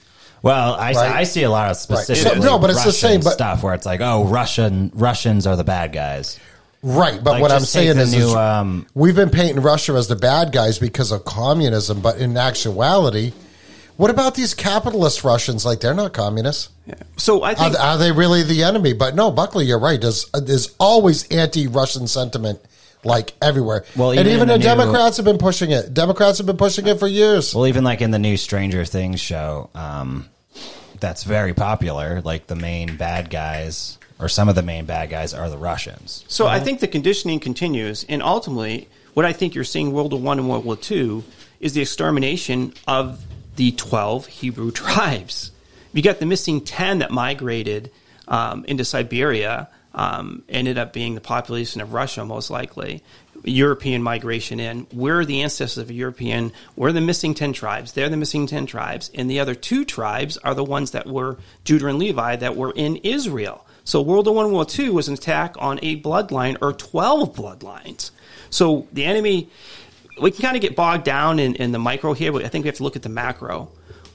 I, 0.52 0.92
Right. 0.92 0.96
I 1.12 1.24
see 1.24 1.42
a 1.42 1.50
lot 1.50 1.70
of 1.70 1.76
specific 1.76 2.34
So- 2.34 2.38
no, 2.38 2.58
but 2.58 2.70
it's 2.70 2.84
the 2.84 2.92
same, 2.92 3.20
but- 3.20 3.32
stuff 3.32 3.62
where 3.62 3.74
it's 3.74 3.86
like, 3.86 4.00
oh, 4.00 4.24
Russian 4.24 4.90
Russians 4.94 5.46
are 5.46 5.56
the 5.56 5.64
bad 5.64 5.92
guys. 5.92 6.38
Right, 6.82 7.22
but 7.24 7.30
Like, 7.32 7.42
what 7.42 7.50
I'm 7.50 7.60
saying 7.64 7.96
the 7.96 8.02
is, 8.02 8.12
new, 8.12 8.26
is 8.28 8.34
um, 8.34 8.86
we've 8.94 9.16
been 9.16 9.30
painting 9.30 9.62
Russia 9.62 9.94
as 9.94 10.06
the 10.08 10.16
bad 10.16 10.52
guys 10.52 10.78
because 10.78 11.12
of 11.12 11.24
communism, 11.24 12.00
but 12.02 12.18
in 12.18 12.36
actuality, 12.36 13.32
what 13.96 14.10
about 14.10 14.34
these 14.34 14.52
capitalist 14.52 15.24
Russians? 15.24 15.64
Like 15.64 15.80
they're 15.80 15.94
not 15.94 16.12
communists. 16.12 16.68
Yeah. 16.86 16.94
So 17.16 17.42
I 17.42 17.52
Are, 17.52 17.54
think 17.54 17.80
are 17.80 17.96
they 17.96 18.12
really 18.12 18.42
the 18.42 18.64
enemy? 18.64 18.92
But 18.92 19.14
no, 19.14 19.30
Buckley, 19.30 19.64
you're 19.64 19.78
right. 19.78 19.98
There's 19.98 20.26
there's 20.34 20.74
always 20.78 21.26
anti-Russian 21.28 22.06
sentiment 22.06 22.58
like 23.02 23.32
everywhere. 23.40 23.84
Well, 23.96 24.10
and 24.10 24.20
even 24.20 24.32
even 24.32 24.48
the, 24.48 24.54
the 24.54 24.58
new- 24.58 24.64
Democrats 24.64 25.16
have 25.16 25.24
been 25.24 25.38
pushing 25.38 25.70
it. 25.70 25.94
Democrats 25.94 26.36
have 26.36 26.46
been 26.46 26.58
pushing 26.58 26.86
it 26.86 26.98
for 26.98 27.06
years. 27.06 27.54
Well, 27.54 27.66
even 27.66 27.82
like 27.84 28.02
in 28.02 28.10
the 28.10 28.18
new 28.18 28.36
Stranger 28.36 28.84
Things 28.84 29.20
show, 29.20 29.70
um, 29.74 30.28
that's 31.04 31.24
very 31.24 31.52
popular. 31.52 32.22
Like 32.22 32.46
the 32.46 32.56
main 32.56 32.96
bad 32.96 33.28
guys, 33.28 33.98
or 34.18 34.28
some 34.30 34.48
of 34.48 34.54
the 34.54 34.62
main 34.62 34.86
bad 34.86 35.10
guys, 35.10 35.34
are 35.34 35.50
the 35.50 35.58
Russians. 35.58 36.24
So 36.28 36.46
I 36.46 36.60
think 36.60 36.80
the 36.80 36.88
conditioning 36.88 37.40
continues, 37.40 38.04
and 38.08 38.22
ultimately, 38.22 38.88
what 39.12 39.26
I 39.26 39.34
think 39.34 39.54
you're 39.54 39.64
seeing 39.64 39.92
World 39.92 40.12
War 40.12 40.22
One 40.22 40.38
and 40.38 40.48
World 40.48 40.64
War 40.64 40.76
Two 40.76 41.22
is 41.60 41.74
the 41.74 41.82
extermination 41.82 42.72
of 42.88 43.22
the 43.56 43.72
twelve 43.72 44.26
Hebrew 44.26 44.70
tribes. 44.82 45.52
You 45.92 46.00
got 46.00 46.20
the 46.20 46.26
missing 46.26 46.62
ten 46.62 47.00
that 47.00 47.10
migrated 47.10 47.90
um, 48.26 48.64
into 48.64 48.84
Siberia, 48.86 49.68
um, 49.94 50.42
ended 50.48 50.78
up 50.78 50.94
being 50.94 51.14
the 51.14 51.20
population 51.20 51.82
of 51.82 51.92
Russia, 51.92 52.24
most 52.24 52.48
likely. 52.48 53.02
European 53.44 54.02
migration 54.02 54.60
in. 54.60 54.86
We're 54.92 55.24
the 55.24 55.42
ancestors 55.42 55.78
of 55.78 55.90
European. 55.90 56.52
We're 56.76 56.92
the 56.92 57.00
missing 57.00 57.34
10 57.34 57.52
tribes. 57.52 57.92
They're 57.92 58.08
the 58.08 58.16
missing 58.16 58.46
10 58.46 58.66
tribes. 58.66 59.10
And 59.14 59.30
the 59.30 59.40
other 59.40 59.54
two 59.54 59.84
tribes 59.84 60.36
are 60.38 60.54
the 60.54 60.64
ones 60.64 60.92
that 60.92 61.06
were 61.06 61.38
Judah 61.64 61.88
and 61.88 61.98
Levi 61.98 62.36
that 62.36 62.56
were 62.56 62.72
in 62.72 62.96
Israel. 62.96 63.66
So 63.84 64.00
World 64.00 64.26
War 64.26 64.44
I, 64.44 64.46
World 64.46 64.52
War 64.52 64.66
II 64.78 64.90
was 64.90 65.08
an 65.08 65.14
attack 65.14 65.56
on 65.58 65.78
a 65.82 66.00
bloodline 66.00 66.56
or 66.62 66.72
12 66.72 67.34
bloodlines. 67.34 68.10
So 68.50 68.86
the 68.92 69.04
enemy, 69.04 69.50
we 70.20 70.30
can 70.30 70.42
kind 70.42 70.56
of 70.56 70.62
get 70.62 70.74
bogged 70.74 71.04
down 71.04 71.38
in, 71.38 71.54
in 71.56 71.72
the 71.72 71.78
micro 71.78 72.14
here, 72.14 72.32
but 72.32 72.44
I 72.44 72.48
think 72.48 72.64
we 72.64 72.68
have 72.68 72.76
to 72.76 72.82
look 72.82 72.96
at 72.96 73.02
the 73.02 73.08
macro. 73.08 73.70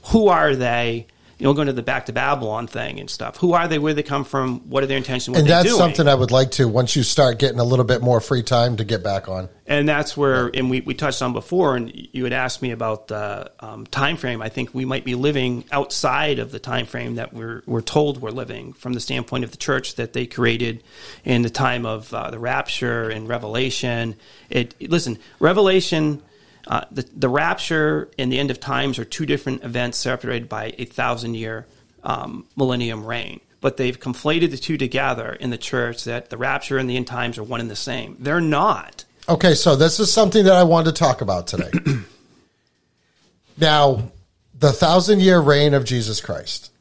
Who 0.06 0.28
are 0.28 0.56
they? 0.56 1.06
You 1.40 1.44
know, 1.44 1.54
going 1.54 1.66
to 1.66 1.72
the 1.72 1.82
back 1.82 2.06
to 2.06 2.12
Babylon 2.12 2.66
thing 2.66 3.00
and 3.00 3.08
stuff. 3.08 3.38
Who 3.38 3.54
are 3.54 3.66
they? 3.66 3.78
Where 3.78 3.94
they 3.94 4.02
come 4.02 4.24
from? 4.24 4.68
What 4.68 4.82
are 4.82 4.86
their 4.86 4.98
intentions? 4.98 5.36
And 5.36 5.48
that's 5.48 5.68
doing? 5.68 5.78
something 5.78 6.06
I 6.06 6.14
would 6.14 6.30
like 6.30 6.50
to 6.52 6.68
once 6.68 6.94
you 6.94 7.02
start 7.02 7.38
getting 7.38 7.58
a 7.58 7.64
little 7.64 7.84
bit 7.84 8.02
more 8.02 8.20
free 8.20 8.42
time 8.42 8.76
to 8.76 8.84
get 8.84 9.02
back 9.02 9.28
on. 9.28 9.48
and 9.70 9.88
that's 9.88 10.16
where 10.16 10.48
and 10.52 10.68
we, 10.68 10.80
we 10.82 10.92
touched 10.92 11.22
on 11.22 11.32
before 11.32 11.76
and 11.76 11.92
you 11.94 12.24
had 12.24 12.32
asked 12.32 12.60
me 12.60 12.72
about 12.72 13.06
the 13.06 13.50
um, 13.60 13.86
time 13.86 14.16
frame 14.16 14.42
i 14.42 14.48
think 14.48 14.74
we 14.74 14.84
might 14.84 15.04
be 15.04 15.14
living 15.14 15.64
outside 15.72 16.38
of 16.38 16.50
the 16.50 16.58
time 16.58 16.84
frame 16.84 17.14
that 17.14 17.32
we're, 17.32 17.62
we're 17.66 17.80
told 17.80 18.20
we're 18.20 18.30
living 18.30 18.74
from 18.74 18.92
the 18.92 19.00
standpoint 19.00 19.44
of 19.44 19.52
the 19.52 19.56
church 19.56 19.94
that 19.94 20.12
they 20.12 20.26
created 20.26 20.82
in 21.24 21.42
the 21.42 21.50
time 21.50 21.86
of 21.86 22.12
uh, 22.12 22.30
the 22.30 22.38
rapture 22.38 23.08
and 23.08 23.28
revelation 23.28 24.16
it 24.50 24.74
listen 24.90 25.16
revelation 25.38 26.20
uh, 26.66 26.84
the, 26.90 27.08
the 27.14 27.28
rapture 27.28 28.10
and 28.18 28.32
the 28.32 28.38
end 28.38 28.50
of 28.50 28.60
times 28.60 28.98
are 28.98 29.04
two 29.04 29.26
different 29.26 29.64
events 29.64 29.98
separated 29.98 30.48
by 30.48 30.74
a 30.78 30.84
thousand 30.84 31.34
year 31.34 31.66
um, 32.02 32.46
millennium 32.56 33.04
reign 33.04 33.40
but 33.60 33.76
they've 33.76 34.00
conflated 34.00 34.50
the 34.50 34.56
two 34.56 34.78
together 34.78 35.32
in 35.34 35.50
the 35.50 35.58
church 35.58 36.04
that 36.04 36.30
the 36.30 36.36
rapture 36.36 36.78
and 36.78 36.88
the 36.88 36.96
end 36.96 37.06
times 37.06 37.36
are 37.36 37.42
one 37.42 37.60
and 37.60 37.70
the 37.70 37.76
same 37.76 38.16
they're 38.20 38.40
not 38.40 39.04
Okay, 39.30 39.54
so 39.54 39.76
this 39.76 40.00
is 40.00 40.12
something 40.12 40.44
that 40.44 40.54
I 40.54 40.64
wanted 40.64 40.96
to 40.96 40.98
talk 40.98 41.20
about 41.20 41.46
today. 41.46 41.70
now, 43.58 44.10
the 44.58 44.72
thousand 44.72 45.20
year 45.20 45.38
reign 45.38 45.72
of 45.72 45.84
Jesus 45.84 46.20
Christ, 46.20 46.72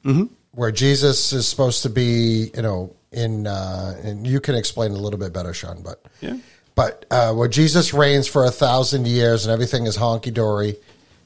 where 0.51 0.71
Jesus 0.71 1.31
is 1.31 1.47
supposed 1.47 1.83
to 1.83 1.89
be, 1.89 2.49
you 2.55 2.61
know, 2.63 2.95
in, 3.11 3.45
uh, 3.45 3.99
and 4.03 4.25
you 4.25 4.39
can 4.39 4.55
explain 4.55 4.91
a 4.91 4.97
little 4.97 5.19
bit 5.19 5.31
better, 5.31 5.53
Sean, 5.53 5.83
but, 5.83 6.03
Yeah. 6.21 6.37
But 6.79 7.05
uh, 7.11 7.33
where 7.33 7.49
Jesus 7.49 7.93
reigns 7.93 8.25
for 8.25 8.45
a 8.45 8.51
thousand 8.51 9.05
years 9.05 9.45
and 9.45 9.51
everything 9.51 9.85
is 9.85 9.97
honky 9.97 10.33
dory. 10.33 10.77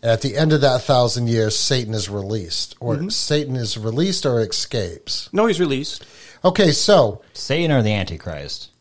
And 0.01 0.09
at 0.09 0.21
the 0.21 0.35
end 0.35 0.51
of 0.51 0.61
that 0.61 0.81
thousand 0.81 1.27
years, 1.27 1.55
Satan 1.55 1.93
is 1.93 2.09
released, 2.09 2.75
or 2.79 3.11
Satan 3.11 3.55
is 3.55 3.77
released 3.77 4.25
or 4.25 4.41
escapes. 4.41 5.29
No, 5.31 5.45
he's 5.45 5.59
released. 5.59 6.07
Okay, 6.43 6.71
so 6.71 7.21
Satan 7.33 7.71
or 7.71 7.83
the 7.83 7.93
Antichrist? 7.93 8.71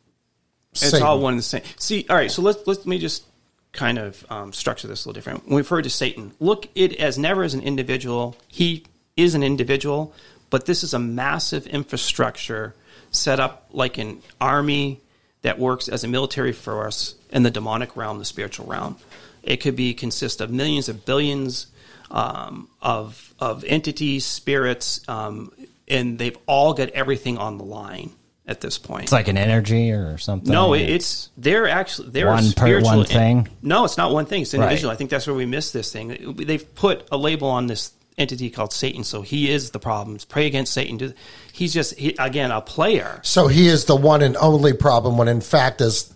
It's 0.71 0.81
Satan. 0.81 1.07
all 1.07 1.21
one 1.21 1.35
and 1.35 1.41
the 1.41 1.43
same. 1.43 1.61
See, 1.77 2.07
all 2.09 2.17
right. 2.17 2.31
So 2.31 2.41
let's 2.41 2.67
let 2.67 2.87
me 2.87 2.99
just 2.99 3.27
kind 3.73 3.99
of 3.99 4.25
um, 4.31 4.55
structure 4.55 4.89
this 4.89 5.05
a 5.05 5.09
little 5.11 5.21
different. 5.21 5.45
When 5.45 5.57
we 5.57 5.61
refer 5.61 5.83
to 5.83 5.91
Satan, 5.91 6.33
look 6.41 6.71
it 6.75 6.99
as 6.99 7.19
never 7.19 7.43
as 7.43 7.53
an 7.53 7.61
individual. 7.61 8.35
He 8.49 8.87
is 9.15 9.35
an 9.35 9.43
individual, 9.43 10.15
but 10.49 10.65
this 10.65 10.83
is 10.83 10.95
a 10.95 10.99
massive 10.99 11.67
infrastructure 11.67 12.75
set 13.11 13.41
up 13.41 13.69
like 13.73 13.99
an 13.99 14.23
army 14.41 15.03
that 15.43 15.59
works 15.59 15.89
as 15.89 16.05
a 16.05 16.09
military 16.09 16.53
force 16.53 17.15
in 17.31 17.43
the 17.43 17.51
demonic 17.51 17.97
realm, 17.97 18.19
the 18.19 18.25
spiritual 18.25 18.67
realm. 18.67 18.97
It 19.43 19.59
could 19.59 19.77
be 19.77 19.95
consist 19.95 20.41
of 20.41 20.51
millions 20.51 20.89
of 20.89 21.05
billions 21.05 21.67
um, 22.11 22.69
of 22.81 23.35
of 23.39 23.65
entities, 23.65 24.25
spirits, 24.25 25.07
um, 25.09 25.53
and 25.89 26.19
they've 26.19 26.37
all 26.47 26.75
got 26.75 26.91
everything 26.91 27.39
on 27.39 27.59
the 27.59 27.65
line 27.65 28.13
at 28.47 28.61
this 28.61 28.79
point. 28.79 29.05
It's 29.05 29.13
like 29.13 29.29
an 29.29 29.39
energy 29.39 29.91
or 29.91 30.19
something. 30.19 30.53
No, 30.53 30.75
it, 30.75 30.83
it's 30.83 31.31
they're 31.37 31.69
actually 31.69 32.11
they're 32.11 32.29
One 32.29 32.39
a 32.39 32.43
per- 32.43 32.51
spiritual 32.51 32.97
one 32.99 33.07
thing? 33.07 33.49
No, 33.63 33.85
it's 33.85 33.97
not 33.97 34.13
one 34.13 34.27
thing. 34.27 34.43
It's 34.43 34.55
individual. 34.55 34.91
Right. 34.91 34.95
I 34.95 34.99
think 34.99 35.11
that's 35.11 35.27
where 35.27 35.35
we 35.35 35.47
miss 35.47 35.73
this 35.73 35.93
thing. 35.93 36.35
They've 36.37 36.75
put 36.75 37.09
a 37.11 37.17
label 37.17 37.49
on 37.49 37.67
this 37.67 37.93
entity 38.19 38.51
called 38.51 38.73
Satan, 38.73 39.05
so 39.05 39.23
he 39.23 39.51
is 39.51 39.71
the 39.71 39.79
problem. 39.79 40.19
Pray 40.29 40.47
against 40.47 40.73
Satan. 40.73 41.15
He's 41.53 41.73
just 41.73 41.95
he, 41.99 42.15
again 42.19 42.51
a 42.51 42.61
player. 42.61 43.21
So 43.23 43.49
he 43.49 43.69
is 43.69 43.87
the 43.87 43.97
one 43.97 44.23
and 44.23 44.37
only 44.37 44.73
problem 44.73 45.17
when 45.19 45.29
in 45.29 45.41
fact 45.41 45.79
there's 45.79 46.13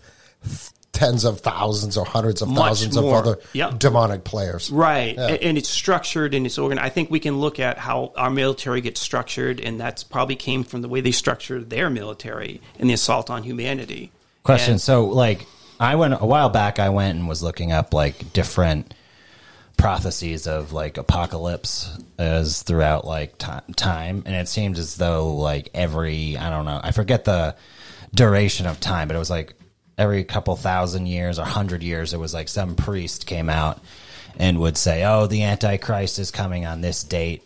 tens 0.93 1.25
of 1.25 1.41
thousands 1.41 1.97
or 1.99 2.07
hundreds 2.07 2.41
of 2.41 2.49
Much 2.49 2.59
thousands 2.69 2.97
more. 2.97 3.19
of 3.19 3.27
other 3.27 3.39
Yep. 3.53 3.79
demonic 3.79 4.25
players. 4.25 4.71
Right, 4.71 5.15
Yeah. 5.15 5.27
And 5.27 5.59
it's 5.59 5.69
structured 5.69 6.33
and 6.33 6.47
it's 6.47 6.57
organized. 6.57 6.87
I 6.87 6.89
think 6.89 7.11
we 7.11 7.21
can 7.21 7.39
look 7.39 7.61
at 7.61 7.77
how 7.77 8.13
our 8.17 8.31
military 8.31 8.81
gets 8.81 8.99
structured, 9.01 9.61
and 9.61 9.79
that's 9.79 10.03
probably 10.05 10.37
came 10.37 10.65
from 10.65 10.81
the 10.81 10.89
way 10.89 11.03
they 11.03 11.11
structured 11.13 11.69
their 11.69 11.91
military 11.91 12.63
and 12.79 12.89
the 12.89 12.95
assault 12.95 13.29
on 13.29 13.43
humanity. 13.43 14.11
Question. 14.43 14.73
And- 14.73 14.81
so, 14.81 15.05
like, 15.05 15.47
I 15.79 15.97
went 15.97 16.15
a 16.15 16.25
while 16.25 16.49
back. 16.49 16.79
I 16.79 16.89
went 16.89 17.19
and 17.19 17.29
was 17.29 17.43
looking 17.43 17.73
up 17.73 17.93
like 17.93 18.33
different 18.33 18.95
prophecies 19.77 20.47
of 20.47 20.73
like 20.73 20.97
apocalypse 20.97 21.91
as 22.19 22.63
throughout 22.63 23.07
like 23.07 23.39
ti 23.39 23.53
time, 23.77 24.23
and 24.27 24.35
it 24.35 24.49
seemed 24.49 24.79
as 24.79 24.97
though 24.97 25.35
like 25.37 25.69
every 25.75 26.37
I 26.37 26.51
don't 26.51 26.65
know, 26.65 26.81
I 26.83 26.93
forget 26.93 27.25
the 27.25 27.57
duration 28.15 28.67
of 28.67 28.81
time, 28.81 29.09
but 29.09 29.17
it 29.17 29.21
was 29.21 29.31
like 29.31 29.55
every 29.99 30.25
couple 30.25 30.57
thousand 30.57 31.07
years 31.07 31.39
or 31.39 31.45
hundred 31.45 31.83
years, 31.83 32.15
it 32.15 32.19
was 32.19 32.35
like 32.35 32.49
some 32.49 32.75
priest 32.77 33.27
came 33.27 33.49
out 33.51 33.81
and 34.39 34.59
would 34.61 34.77
say, 34.77 35.05
"Oh, 35.05 35.27
the 35.27 35.43
Antichrist 35.45 36.19
is 36.19 36.31
coming 36.31 36.67
on 36.67 36.81
this 36.81 37.03
date," 37.05 37.43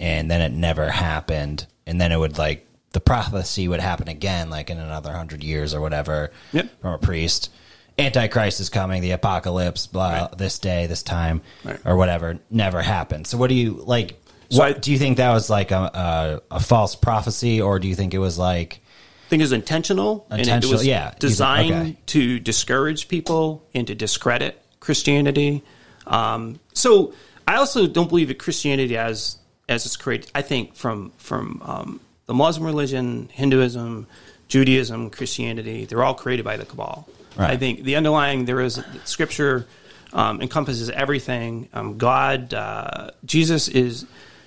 and 0.00 0.30
then 0.30 0.40
it 0.40 0.52
never 0.52 0.88
happened, 0.90 1.66
and 1.86 2.00
then 2.00 2.12
it 2.12 2.18
would 2.18 2.38
like 2.38 2.66
the 2.92 3.00
prophecy 3.00 3.66
would 3.68 3.80
happen 3.80 4.08
again, 4.08 4.50
like 4.50 4.68
in 4.70 4.78
another 4.78 5.12
hundred 5.12 5.42
years 5.42 5.72
or 5.74 5.80
whatever, 5.80 6.30
Yep. 6.52 6.80
from 6.80 6.92
a 6.92 6.98
priest. 6.98 7.50
Antichrist 7.98 8.60
is 8.60 8.68
coming, 8.68 9.02
the 9.02 9.10
apocalypse, 9.12 9.86
blah, 9.86 10.28
this 10.28 10.58
day, 10.58 10.86
this 10.86 11.02
time, 11.02 11.42
Right. 11.64 11.78
or 11.84 11.96
whatever, 11.96 12.38
never 12.50 12.82
happened. 12.82 13.26
So, 13.26 13.36
what 13.38 13.48
do 13.48 13.54
you 13.54 13.82
like? 13.86 14.18
So 14.50 14.58
what 14.58 14.76
I- 14.76 14.78
do 14.78 14.92
you 14.92 14.98
think 14.98 15.16
that 15.18 15.32
was 15.32 15.48
like 15.50 15.70
a, 15.70 16.40
a 16.50 16.56
a 16.56 16.60
false 16.60 16.94
prophecy, 16.94 17.60
or 17.60 17.78
do 17.78 17.88
you 17.88 17.94
think 17.94 18.14
it 18.14 18.18
was 18.18 18.38
like 18.38 18.80
I 19.26 19.28
think 19.30 19.40
it 19.40 19.44
was 19.44 19.52
intentional, 19.52 20.26
and 20.30 20.40
it 20.40 20.46
Intentional, 20.46 20.72
was 20.78 20.86
yeah. 20.86 21.04
You 21.04 21.10
think- 21.10 21.18
designed 21.20 21.72
okay. 21.72 21.96
to 22.06 22.38
discourage 22.40 23.08
people 23.08 23.62
and 23.74 23.86
to 23.86 23.94
discredit 23.94 24.62
Christianity. 24.80 25.62
Um, 26.06 26.60
so 26.74 27.14
I 27.48 27.56
also 27.56 27.86
don't 27.86 28.08
believe 28.08 28.28
that 28.28 28.38
Christianity 28.38 28.96
as 28.96 29.38
as 29.68 29.86
it's 29.86 29.96
created. 29.96 30.30
I 30.34 30.42
think 30.42 30.74
from 30.74 31.12
from 31.16 31.62
um, 31.64 32.00
the 32.26 32.34
Muslim 32.34 32.66
religion, 32.66 33.30
Hinduism, 33.32 34.06
Judaism, 34.48 35.08
Christianity, 35.10 35.84
they're 35.86 36.04
all 36.04 36.14
created 36.14 36.44
by 36.44 36.56
the 36.58 36.64
Cabal. 36.66 37.08
Right. 37.36 37.50
I 37.50 37.56
think 37.56 37.84
the 37.84 37.96
underlying 37.96 38.44
there 38.44 38.60
is 38.60 38.82
Scripture 39.04 39.66
um, 40.12 40.42
encompasses 40.42 40.90
everything. 40.90 41.68
Um, 41.72 41.98
God, 41.98 42.52
uh, 42.52 43.10
Jesus 43.24 43.68
is 43.68 44.06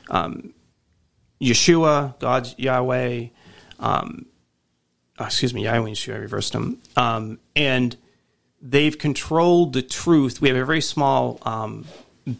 um, 0.10 0.54
Yeshua, 1.42 2.20
God's 2.20 2.56
Yahweh. 2.58 3.28
Oh, 5.18 5.26
excuse 5.26 5.54
me, 5.54 5.64
Yahweh 5.64 5.88
and 5.88 5.96
Yeshua, 5.96 6.16
I 6.16 6.18
reversed 6.18 6.54
them. 6.54 6.82
Um, 6.98 7.40
and 7.56 7.96
they've 8.62 8.98
controlled 8.98 9.74
the 9.74 9.82
truth. 9.82 10.42
We 10.42 10.50
have 10.50 10.58
a 10.58 10.66
very 10.66 10.82
small 10.82 11.40
um, 11.44 11.86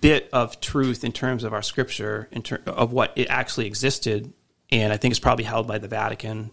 bit 0.02 0.30
of 0.34 0.60
truth 0.60 1.04
in 1.04 1.12
terms 1.12 1.44
of 1.44 1.54
our 1.54 1.62
scripture, 1.62 2.28
in 2.32 2.42
ter- 2.42 2.62
of 2.66 2.92
what 2.92 3.14
it 3.16 3.28
actually 3.30 3.68
existed, 3.68 4.34
and 4.72 4.92
I 4.92 4.98
think 4.98 5.14
it's 5.14 5.20
probably 5.20 5.46
held 5.46 5.68
by 5.68 5.78
the 5.78 5.88
Vatican. 5.88 6.52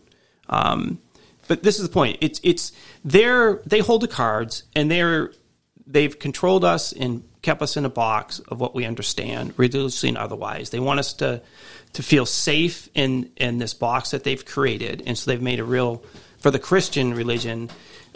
Um, 0.48 1.00
but 1.52 1.62
this 1.62 1.78
is 1.78 1.86
the 1.86 1.92
point. 1.92 2.16
It's 2.22 2.40
it's 2.42 2.72
they're 3.04 3.60
they 3.66 3.80
hold 3.80 4.00
the 4.00 4.08
cards, 4.08 4.62
and 4.74 4.90
they're 4.90 5.32
they've 5.86 6.18
controlled 6.18 6.64
us 6.64 6.94
and 6.94 7.22
kept 7.42 7.60
us 7.60 7.76
in 7.76 7.84
a 7.84 7.90
box 7.90 8.38
of 8.48 8.58
what 8.58 8.74
we 8.74 8.86
understand, 8.86 9.52
religiously 9.58 10.08
and 10.08 10.16
otherwise. 10.16 10.70
They 10.70 10.80
want 10.80 10.98
us 10.98 11.12
to 11.14 11.42
to 11.92 12.02
feel 12.02 12.24
safe 12.24 12.88
in 12.94 13.30
in 13.36 13.58
this 13.58 13.74
box 13.74 14.12
that 14.12 14.24
they've 14.24 14.42
created, 14.42 15.02
and 15.04 15.18
so 15.18 15.30
they've 15.30 15.42
made 15.42 15.60
a 15.60 15.64
real 15.64 16.02
for 16.38 16.50
the 16.50 16.58
Christian 16.58 17.12
religion. 17.12 17.68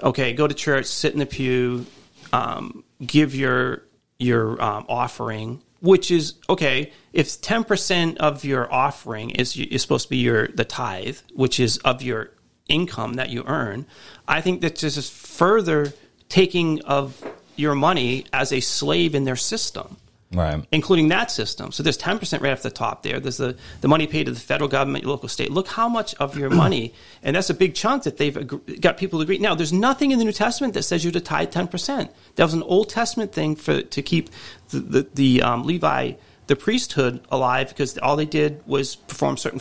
Okay, 0.02 0.32
go 0.32 0.46
to 0.46 0.54
church, 0.54 0.86
sit 0.86 1.12
in 1.12 1.18
the 1.18 1.26
pew, 1.26 1.84
um, 2.32 2.84
give 3.04 3.34
your 3.34 3.82
your 4.18 4.58
um, 4.62 4.86
offering, 4.88 5.60
which 5.80 6.10
is 6.10 6.36
okay. 6.48 6.90
If 7.12 7.38
ten 7.42 7.64
percent 7.64 8.16
of 8.16 8.46
your 8.46 8.72
offering 8.72 9.28
is 9.32 9.54
is 9.58 9.82
supposed 9.82 10.04
to 10.04 10.10
be 10.10 10.16
your 10.16 10.48
the 10.48 10.64
tithe, 10.64 11.18
which 11.34 11.60
is 11.60 11.76
of 11.84 12.00
your 12.00 12.30
income 12.68 13.14
that 13.14 13.30
you 13.30 13.44
earn, 13.46 13.86
I 14.26 14.40
think 14.40 14.60
that 14.62 14.76
this 14.76 14.96
is 14.96 15.08
further 15.08 15.92
taking 16.28 16.82
of 16.82 17.22
your 17.56 17.74
money 17.74 18.26
as 18.32 18.52
a 18.52 18.60
slave 18.60 19.14
in 19.14 19.24
their 19.24 19.36
system 19.36 19.96
Right. 20.32 20.64
including 20.72 21.08
that 21.08 21.30
system. 21.30 21.70
So 21.70 21.84
there's 21.84 21.96
10% 21.96 22.40
right 22.40 22.50
off 22.52 22.62
the 22.62 22.70
top 22.70 23.04
there. 23.04 23.20
There's 23.20 23.36
the, 23.36 23.56
the 23.80 23.86
money 23.86 24.08
paid 24.08 24.26
to 24.26 24.32
the 24.32 24.40
federal 24.40 24.68
government, 24.68 25.04
your 25.04 25.12
local 25.12 25.28
state. 25.28 25.52
Look 25.52 25.68
how 25.68 25.88
much 25.88 26.14
of 26.16 26.36
your 26.36 26.50
money, 26.64 26.92
and 27.22 27.36
that's 27.36 27.48
a 27.48 27.54
big 27.54 27.74
chunk 27.74 28.02
that 28.02 28.16
they've 28.16 28.36
ag- 28.36 28.80
got 28.80 28.96
people 28.96 29.20
to 29.20 29.22
agree. 29.22 29.38
Now, 29.38 29.54
there's 29.54 29.72
nothing 29.72 30.10
in 30.10 30.18
the 30.18 30.24
New 30.24 30.32
Testament 30.32 30.74
that 30.74 30.82
says 30.82 31.04
you're 31.04 31.12
to 31.12 31.20
tithe 31.20 31.52
10%. 31.52 32.10
That 32.34 32.44
was 32.44 32.54
an 32.54 32.64
Old 32.64 32.88
Testament 32.88 33.32
thing 33.32 33.54
for 33.54 33.82
to 33.82 34.02
keep 34.02 34.30
the, 34.70 34.80
the, 34.80 35.06
the 35.14 35.42
um, 35.42 35.62
Levi, 35.62 36.14
the 36.48 36.56
priesthood 36.56 37.24
alive 37.30 37.68
because 37.68 37.96
all 37.98 38.16
they 38.16 38.26
did 38.26 38.66
was 38.66 38.96
perform 38.96 39.36
certain 39.36 39.60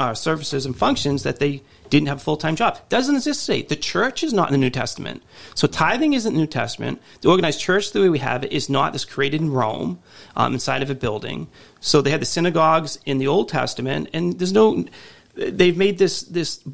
uh, 0.00 0.14
services 0.14 0.66
and 0.66 0.76
functions 0.76 1.22
that 1.22 1.38
they 1.38 1.62
didn't 1.90 2.08
have 2.08 2.18
a 2.18 2.20
full 2.20 2.36
time 2.36 2.56
job. 2.56 2.78
Doesn't 2.88 3.14
exist 3.14 3.46
today. 3.46 3.62
The 3.62 3.76
church 3.76 4.22
is 4.22 4.32
not 4.32 4.48
in 4.48 4.52
the 4.52 4.58
New 4.58 4.70
Testament. 4.70 5.22
So 5.54 5.66
tithing 5.66 6.12
isn't 6.12 6.32
the 6.32 6.38
New 6.38 6.46
Testament. 6.46 7.00
The 7.20 7.28
organized 7.28 7.60
church, 7.60 7.92
the 7.92 8.00
way 8.00 8.08
we 8.08 8.18
have 8.18 8.44
it, 8.44 8.52
is 8.52 8.68
not 8.68 8.92
this 8.92 9.04
created 9.04 9.40
in 9.40 9.52
Rome 9.52 10.00
um, 10.36 10.54
inside 10.54 10.82
of 10.82 10.90
a 10.90 10.94
building. 10.94 11.48
So 11.80 12.00
they 12.00 12.10
had 12.10 12.20
the 12.20 12.26
synagogues 12.26 12.98
in 13.04 13.18
the 13.18 13.26
Old 13.26 13.48
Testament, 13.48 14.10
and 14.12 14.38
there's 14.38 14.52
no. 14.52 14.84
They've 15.34 15.76
made 15.76 15.98
this 15.98 16.22
this 16.22 16.66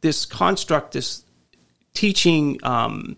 this 0.00 0.24
construct, 0.24 0.92
this 0.92 1.24
teaching 1.94 2.58
um, 2.62 3.16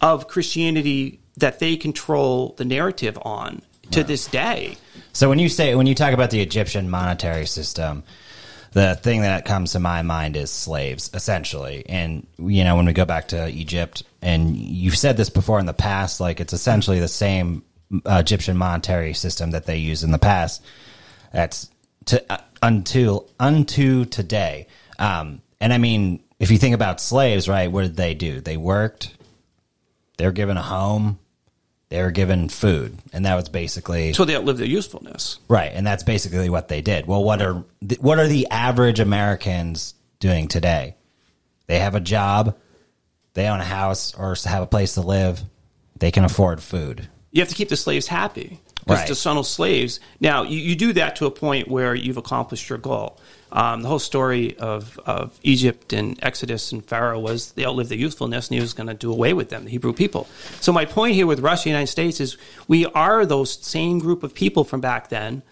of 0.00 0.28
Christianity 0.28 1.20
that 1.36 1.58
they 1.58 1.76
control 1.76 2.54
the 2.56 2.64
narrative 2.64 3.18
on 3.22 3.62
to 3.90 4.02
this 4.04 4.26
day. 4.26 4.76
So 5.12 5.28
when 5.28 5.38
you 5.38 5.48
say 5.48 5.74
when 5.74 5.86
you 5.86 5.94
talk 5.94 6.12
about 6.12 6.30
the 6.30 6.40
Egyptian 6.40 6.90
monetary 6.90 7.46
system, 7.46 8.02
the 8.74 8.96
thing 8.96 9.22
that 9.22 9.44
comes 9.44 9.72
to 9.72 9.78
my 9.78 10.02
mind 10.02 10.36
is 10.36 10.50
slaves, 10.50 11.08
essentially. 11.14 11.84
And 11.88 12.26
you 12.38 12.64
know, 12.64 12.74
when 12.74 12.86
we 12.86 12.92
go 12.92 13.04
back 13.04 13.28
to 13.28 13.48
Egypt, 13.48 14.02
and 14.20 14.56
you've 14.56 14.98
said 14.98 15.16
this 15.16 15.30
before 15.30 15.60
in 15.60 15.66
the 15.66 15.72
past, 15.72 16.20
like 16.20 16.40
it's 16.40 16.52
essentially 16.52 16.98
the 16.98 17.08
same 17.08 17.62
uh, 18.04 18.18
Egyptian 18.20 18.56
monetary 18.56 19.14
system 19.14 19.52
that 19.52 19.66
they 19.66 19.76
used 19.76 20.02
in 20.02 20.10
the 20.10 20.18
past. 20.18 20.60
That's 21.32 21.70
to 22.06 22.32
uh, 22.32 22.38
until 22.62 23.30
unto 23.38 24.06
today. 24.06 24.66
Um, 24.98 25.40
and 25.60 25.72
I 25.72 25.78
mean, 25.78 26.24
if 26.40 26.50
you 26.50 26.58
think 26.58 26.74
about 26.74 27.00
slaves, 27.00 27.48
right? 27.48 27.70
What 27.70 27.82
did 27.82 27.96
they 27.96 28.14
do? 28.14 28.40
They 28.40 28.56
worked. 28.56 29.16
They 30.16 30.26
were 30.26 30.32
given 30.32 30.56
a 30.56 30.62
home. 30.62 31.20
They 31.94 32.02
were 32.02 32.10
given 32.10 32.48
food, 32.48 32.98
and 33.12 33.24
that 33.24 33.36
was 33.36 33.48
basically 33.48 34.14
So 34.14 34.24
they 34.24 34.34
outlived 34.34 34.58
their 34.58 34.66
usefulness. 34.66 35.38
Right, 35.46 35.70
and 35.72 35.86
that's 35.86 36.02
basically 36.02 36.50
what 36.50 36.66
they 36.66 36.80
did. 36.80 37.06
Well, 37.06 37.22
what 37.22 37.40
are 37.40 37.62
th- 37.88 38.00
what 38.00 38.18
are 38.18 38.26
the 38.26 38.48
average 38.50 38.98
Americans 38.98 39.94
doing 40.18 40.48
today? 40.48 40.96
They 41.68 41.78
have 41.78 41.94
a 41.94 42.00
job, 42.00 42.56
they 43.34 43.46
own 43.46 43.60
a 43.60 43.64
house 43.64 44.12
or 44.12 44.34
have 44.44 44.64
a 44.64 44.66
place 44.66 44.94
to 44.94 45.02
live, 45.02 45.44
they 45.96 46.10
can 46.10 46.24
afford 46.24 46.60
food. 46.60 47.08
you 47.30 47.40
have 47.40 47.48
to 47.48 47.54
keep 47.54 47.68
the 47.68 47.76
slaves 47.76 48.08
happy 48.08 48.60
because 48.80 48.98
Right. 48.98 49.06
to 49.06 49.14
slaves. 49.44 50.00
Now 50.18 50.42
you, 50.42 50.58
you 50.58 50.74
do 50.74 50.94
that 50.94 51.14
to 51.16 51.26
a 51.26 51.30
point 51.30 51.68
where 51.68 51.94
you've 51.94 52.16
accomplished 52.16 52.68
your 52.68 52.78
goal. 52.78 53.20
Um, 53.54 53.82
the 53.82 53.88
whole 53.88 54.00
story 54.00 54.58
of, 54.58 54.98
of 55.06 55.38
Egypt 55.44 55.92
and 55.92 56.18
Exodus 56.22 56.72
and 56.72 56.84
Pharaoh 56.84 57.20
was 57.20 57.52
they 57.52 57.64
outlived 57.64 57.88
their 57.88 57.98
youthfulness 57.98 58.48
and 58.48 58.56
he 58.56 58.60
was 58.60 58.74
going 58.74 58.88
to 58.88 58.94
do 58.94 59.12
away 59.12 59.32
with 59.32 59.48
them, 59.48 59.64
the 59.64 59.70
Hebrew 59.70 59.92
people. 59.92 60.26
So 60.60 60.72
my 60.72 60.84
point 60.84 61.14
here 61.14 61.26
with 61.26 61.38
Russia 61.38 61.68
and 61.68 61.74
United 61.74 61.86
States 61.86 62.20
is 62.20 62.36
we 62.66 62.84
are 62.86 63.24
those 63.24 63.52
same 63.64 64.00
group 64.00 64.24
of 64.24 64.34
people 64.34 64.64
from 64.64 64.80
back 64.80 65.08
then. 65.08 65.42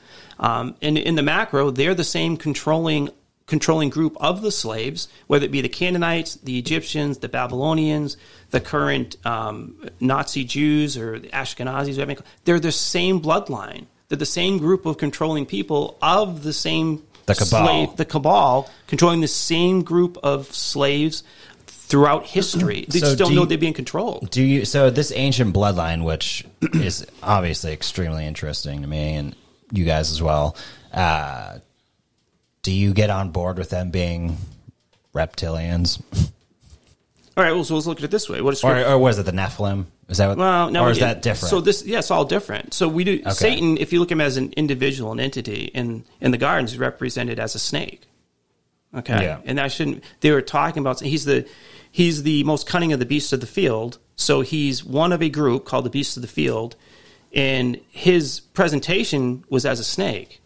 Um, 0.40 0.74
and 0.82 0.98
in 0.98 1.14
the 1.14 1.22
macro, 1.22 1.70
they're 1.70 1.94
the 1.94 2.04
same 2.04 2.36
controlling 2.36 3.10
controlling 3.46 3.90
group 3.90 4.16
of 4.18 4.40
the 4.40 4.50
slaves, 4.50 5.08
whether 5.26 5.44
it 5.44 5.50
be 5.50 5.60
the 5.60 5.68
Canaanites, 5.68 6.36
the 6.36 6.58
Egyptians, 6.58 7.18
the 7.18 7.28
Babylonians, 7.28 8.16
the 8.50 8.60
current 8.60 9.16
um, 9.26 9.90
Nazi 10.00 10.44
Jews 10.44 10.96
or 10.96 11.18
the 11.18 11.28
Ashkenazis, 11.28 11.98
whatever 11.98 12.22
they're 12.44 12.60
the 12.60 12.72
same 12.72 13.20
bloodline. 13.20 13.86
They're 14.08 14.16
the 14.16 14.26
same 14.26 14.58
group 14.58 14.86
of 14.86 14.96
controlling 14.96 15.46
people 15.46 15.98
of 16.00 16.42
the 16.42 16.52
same 16.52 17.02
The 17.26 17.34
cabal. 17.34 17.66
slave, 17.66 17.96
the 17.96 18.04
cabal, 18.04 18.70
controlling 18.86 19.20
the 19.20 19.28
same 19.28 19.82
group 19.82 20.18
of 20.22 20.52
slaves 20.52 21.22
throughout 21.66 22.26
history. 22.26 22.86
They 22.88 22.98
So 22.98 23.06
just 23.06 23.18
don't 23.18 23.30
do 23.30 23.34
know 23.36 23.44
they're 23.44 23.58
being 23.58 23.74
controlled. 23.74 24.30
Do 24.30 24.42
you 24.42 24.64
so 24.64 24.90
this 24.90 25.12
ancient 25.14 25.54
bloodline 25.54 26.04
which 26.04 26.44
is 26.74 27.06
obviously 27.22 27.72
extremely 27.72 28.26
interesting 28.26 28.82
to 28.82 28.88
me 28.88 29.14
and 29.14 29.36
you 29.72 29.84
guys 29.84 30.10
as 30.10 30.22
well. 30.22 30.56
Uh, 30.92 31.58
do 32.62 32.70
you 32.70 32.92
get 32.92 33.10
on 33.10 33.30
board 33.30 33.58
with 33.58 33.70
them 33.70 33.90
being 33.90 34.36
reptilians? 35.14 36.00
All 37.36 37.42
right, 37.42 37.52
well, 37.52 37.64
so 37.64 37.74
let's 37.74 37.86
look 37.86 37.98
at 37.98 38.04
it 38.04 38.10
this 38.10 38.28
way. 38.28 38.42
What 38.42 38.52
is 38.52 38.62
Or, 38.62 38.78
or 38.84 38.98
was 38.98 39.18
it 39.18 39.24
the 39.24 39.32
Nephilim? 39.32 39.86
Is 40.12 40.18
that 40.18 40.28
what, 40.28 40.38
Well, 40.38 40.70
now 40.70 40.84
or 40.86 40.90
is 40.90 40.98
that 41.00 41.22
different? 41.22 41.50
So 41.50 41.60
this, 41.60 41.84
yeah, 41.84 41.98
it's 41.98 42.10
all 42.10 42.24
different. 42.24 42.72
So 42.74 42.86
we 42.88 43.02
do 43.04 43.22
Satan. 43.30 43.76
If 43.78 43.92
you 43.92 43.98
look 43.98 44.08
at 44.10 44.12
him 44.12 44.20
as 44.20 44.36
an 44.36 44.52
individual, 44.56 45.10
an 45.12 45.18
entity 45.20 45.70
in 45.74 46.04
in 46.20 46.30
the 46.30 46.38
gardens, 46.38 46.72
is 46.72 46.78
represented 46.78 47.40
as 47.40 47.54
a 47.54 47.58
snake. 47.58 48.02
Okay, 48.94 49.22
Yeah. 49.24 49.38
and 49.44 49.58
I 49.58 49.68
shouldn't. 49.68 50.04
They 50.20 50.30
were 50.30 50.42
talking 50.42 50.80
about 50.82 51.00
he's 51.00 51.24
the 51.24 51.46
he's 51.90 52.22
the 52.22 52.44
most 52.44 52.66
cunning 52.66 52.92
of 52.92 52.98
the 53.00 53.06
beasts 53.06 53.32
of 53.32 53.40
the 53.40 53.46
field. 53.46 53.98
So 54.16 54.42
he's 54.42 54.84
one 54.84 55.12
of 55.12 55.22
a 55.22 55.28
group 55.30 55.64
called 55.64 55.84
the 55.86 55.90
beasts 55.90 56.16
of 56.16 56.22
the 56.22 56.28
field, 56.28 56.76
and 57.34 57.80
his 57.90 58.40
presentation 58.40 59.44
was 59.48 59.64
as 59.64 59.80
a 59.80 59.84
snake, 59.84 60.40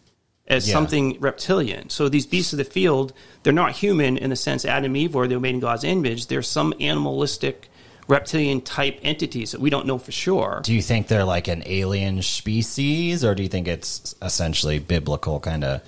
as 0.47 0.67
Yeah. 0.67 0.73
something 0.73 1.17
reptilian. 1.19 1.89
So 1.89 2.07
these 2.09 2.25
beasts 2.25 2.53
of 2.53 2.57
the 2.57 2.63
field, 2.63 3.11
they're 3.43 3.51
not 3.51 3.73
human 3.73 4.17
in 4.17 4.29
the 4.29 4.35
sense 4.37 4.63
Adam 4.63 4.85
and 4.85 4.97
Eve 4.97 5.13
were. 5.15 5.27
They 5.27 5.35
were 5.35 5.41
made 5.41 5.55
in 5.55 5.59
God's 5.59 5.83
image. 5.83 6.27
They're 6.27 6.41
some 6.41 6.73
animalistic 6.79 7.69
reptilian 8.07 8.61
type 8.61 8.99
entities 9.03 9.51
that 9.51 9.59
we 9.61 9.69
don't 9.69 9.85
know 9.85 9.97
for 9.97 10.11
sure. 10.11 10.61
do 10.63 10.73
you 10.73 10.81
think 10.81 11.07
they're 11.07 11.25
like 11.25 11.47
an 11.47 11.63
alien 11.65 12.21
species, 12.21 13.23
or 13.25 13.35
do 13.35 13.43
you 13.43 13.49
think 13.49 13.67
it's 13.67 14.15
essentially 14.21 14.79
biblical 14.79 15.39
kind 15.39 15.63
of? 15.63 15.81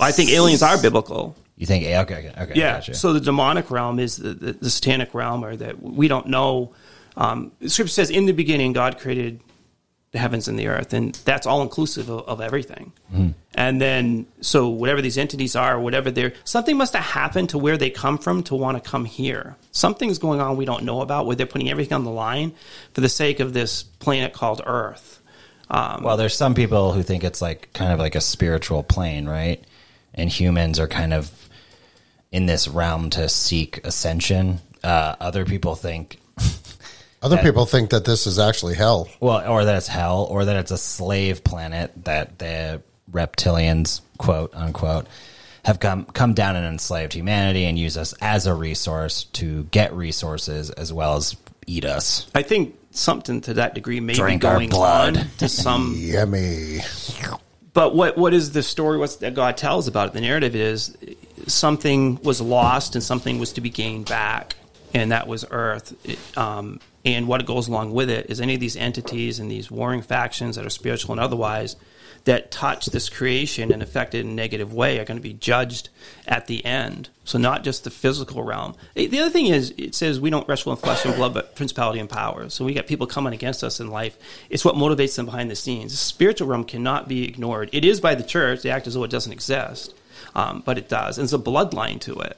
I 0.00 0.12
think 0.12 0.30
aliens 0.30 0.62
are 0.62 0.80
biblical. 0.80 1.36
You 1.56 1.66
think 1.66 1.84
okay, 1.84 2.00
okay, 2.28 2.32
okay, 2.42 2.52
Yeah. 2.54 2.74
gotcha. 2.74 2.94
So 2.94 3.12
the 3.12 3.20
demonic 3.20 3.70
realm 3.70 3.98
is 3.98 4.16
the, 4.16 4.32
the, 4.34 4.52
the 4.52 4.70
satanic 4.70 5.12
realm, 5.14 5.44
or 5.44 5.56
that 5.56 5.82
we 5.82 6.06
don't 6.08 6.26
know. 6.28 6.72
Um, 7.16 7.50
scripture 7.66 7.92
says, 7.92 8.10
"In 8.10 8.26
the 8.26 8.32
beginning, 8.32 8.72
God 8.72 8.98
created 8.98 9.40
the 10.12 10.18
heavens 10.20 10.46
and 10.46 10.56
the 10.56 10.68
earth," 10.68 10.92
and 10.92 11.14
that's 11.24 11.46
all 11.48 11.62
inclusive 11.62 12.08
of, 12.08 12.28
of 12.28 12.40
everything. 12.40 12.92
Mm-hmm. 13.12 13.30
And 13.54 13.80
then, 13.80 14.26
so 14.40 14.68
whatever 14.68 15.02
these 15.02 15.18
entities 15.18 15.56
are, 15.56 15.80
whatever 15.80 16.12
they're, 16.12 16.32
something 16.44 16.76
must 16.76 16.92
have 16.94 17.02
happened 17.04 17.48
to 17.48 17.58
where 17.58 17.76
they 17.76 17.90
come 17.90 18.18
from 18.18 18.44
to 18.44 18.54
want 18.54 18.82
to 18.82 18.88
come 18.88 19.04
here. 19.04 19.56
Something's 19.78 20.18
going 20.18 20.40
on 20.40 20.56
we 20.56 20.64
don't 20.64 20.84
know 20.84 21.00
about, 21.00 21.26
where 21.26 21.36
they're 21.36 21.46
putting 21.46 21.70
everything 21.70 21.94
on 21.94 22.04
the 22.04 22.10
line 22.10 22.52
for 22.92 23.00
the 23.00 23.08
sake 23.08 23.40
of 23.40 23.52
this 23.52 23.82
planet 23.82 24.32
called 24.32 24.60
Earth. 24.66 25.20
Um, 25.70 26.02
Well, 26.02 26.16
there's 26.16 26.36
some 26.36 26.54
people 26.54 26.92
who 26.92 27.02
think 27.02 27.22
it's 27.24 27.40
like 27.40 27.72
kind 27.74 27.92
of 27.92 27.98
like 27.98 28.14
a 28.14 28.20
spiritual 28.20 28.82
plane, 28.82 29.26
right? 29.28 29.62
And 30.14 30.30
humans 30.30 30.80
are 30.80 30.88
kind 30.88 31.12
of 31.14 31.30
in 32.32 32.46
this 32.46 32.66
realm 32.68 33.10
to 33.10 33.28
seek 33.28 33.80
ascension. 33.86 34.60
Uh, 34.82 35.14
other 35.20 35.44
people 35.44 35.74
think 35.74 36.18
Other 37.22 37.36
that- 37.36 37.44
people 37.44 37.66
think 37.66 37.90
that 37.90 38.04
this 38.04 38.26
is 38.26 38.38
actually 38.38 38.74
hell. 38.74 39.08
well, 39.20 39.48
or 39.50 39.64
that 39.64 39.76
it's 39.76 39.88
hell, 39.88 40.26
or 40.30 40.44
that 40.44 40.56
it's 40.56 40.70
a 40.70 40.78
slave 40.78 41.42
planet 41.44 41.92
that 42.04 42.38
the 42.38 42.82
reptilians, 43.12 44.00
quote 44.18 44.54
unquote, 44.54 45.06
have 45.68 45.78
come 45.80 46.06
come 46.06 46.32
down 46.32 46.56
and 46.56 46.64
enslaved 46.64 47.12
humanity 47.12 47.64
and 47.66 47.78
use 47.78 47.98
us 47.98 48.14
as 48.22 48.46
a 48.46 48.54
resource 48.54 49.24
to 49.24 49.64
get 49.64 49.92
resources 49.92 50.70
as 50.70 50.94
well 50.94 51.16
as 51.16 51.36
eat 51.66 51.84
us. 51.84 52.26
I 52.34 52.42
think 52.42 52.74
something 52.90 53.42
to 53.42 53.54
that 53.54 53.74
degree 53.74 54.00
may 54.00 54.14
Drink 54.14 54.40
be 54.40 54.48
going 54.48 54.70
blood. 54.70 55.18
on 55.18 55.28
to 55.36 55.48
some 55.48 55.92
Yummy. 55.98 56.78
but 57.74 57.94
what 57.94 58.16
what 58.16 58.32
is 58.32 58.52
the 58.52 58.62
story? 58.62 58.96
What's 58.96 59.16
that 59.16 59.34
God 59.34 59.58
tells 59.58 59.88
about 59.88 60.08
it? 60.08 60.12
The 60.14 60.22
narrative 60.22 60.56
is 60.56 60.96
something 61.46 62.18
was 62.22 62.40
lost 62.40 62.94
and 62.94 63.04
something 63.04 63.38
was 63.38 63.52
to 63.52 63.60
be 63.60 63.68
gained 63.68 64.06
back, 64.06 64.56
and 64.94 65.12
that 65.12 65.28
was 65.28 65.44
Earth. 65.50 65.94
It, 66.02 66.18
um, 66.38 66.80
and 67.04 67.28
what 67.28 67.44
goes 67.44 67.68
along 67.68 67.92
with 67.92 68.08
it 68.08 68.30
is 68.30 68.40
any 68.40 68.54
of 68.54 68.60
these 68.60 68.76
entities 68.76 69.38
and 69.38 69.50
these 69.50 69.70
warring 69.70 70.00
factions 70.00 70.56
that 70.56 70.64
are 70.64 70.70
spiritual 70.70 71.12
and 71.12 71.20
otherwise 71.20 71.76
that 72.28 72.50
touch 72.50 72.86
this 72.86 73.08
creation 73.08 73.72
and 73.72 73.82
affect 73.82 74.14
it 74.14 74.20
in 74.20 74.28
a 74.28 74.34
negative 74.34 74.70
way 74.74 74.98
are 74.98 75.04
going 75.06 75.16
to 75.16 75.22
be 75.22 75.32
judged 75.32 75.88
at 76.26 76.46
the 76.46 76.62
end. 76.62 77.08
So 77.24 77.38
not 77.38 77.64
just 77.64 77.84
the 77.84 77.90
physical 77.90 78.42
realm. 78.42 78.74
The 78.94 79.18
other 79.18 79.30
thing 79.30 79.46
is 79.46 79.72
it 79.78 79.94
says 79.94 80.20
we 80.20 80.28
don't 80.28 80.46
wrestle 80.46 80.72
in 80.72 80.78
flesh 80.78 81.06
and 81.06 81.14
blood, 81.14 81.32
but 81.32 81.56
principality 81.56 82.00
and 82.00 82.08
power. 82.08 82.50
So 82.50 82.66
we 82.66 82.74
got 82.74 82.86
people 82.86 83.06
coming 83.06 83.32
against 83.32 83.64
us 83.64 83.80
in 83.80 83.88
life. 83.88 84.18
It's 84.50 84.62
what 84.62 84.74
motivates 84.74 85.16
them 85.16 85.24
behind 85.24 85.50
the 85.50 85.56
scenes. 85.56 85.92
The 85.92 85.96
spiritual 85.96 86.48
realm 86.48 86.64
cannot 86.64 87.08
be 87.08 87.26
ignored. 87.26 87.70
It 87.72 87.86
is 87.86 87.98
by 87.98 88.14
the 88.14 88.22
church. 88.22 88.60
They 88.60 88.70
act 88.70 88.86
as 88.86 88.92
though 88.92 89.04
it 89.04 89.10
doesn't 89.10 89.32
exist, 89.32 89.94
um, 90.34 90.62
but 90.66 90.76
it 90.76 90.90
does. 90.90 91.16
And 91.16 91.26
there's 91.26 91.32
a 91.32 91.42
bloodline 91.42 91.98
to 92.02 92.20
it, 92.20 92.36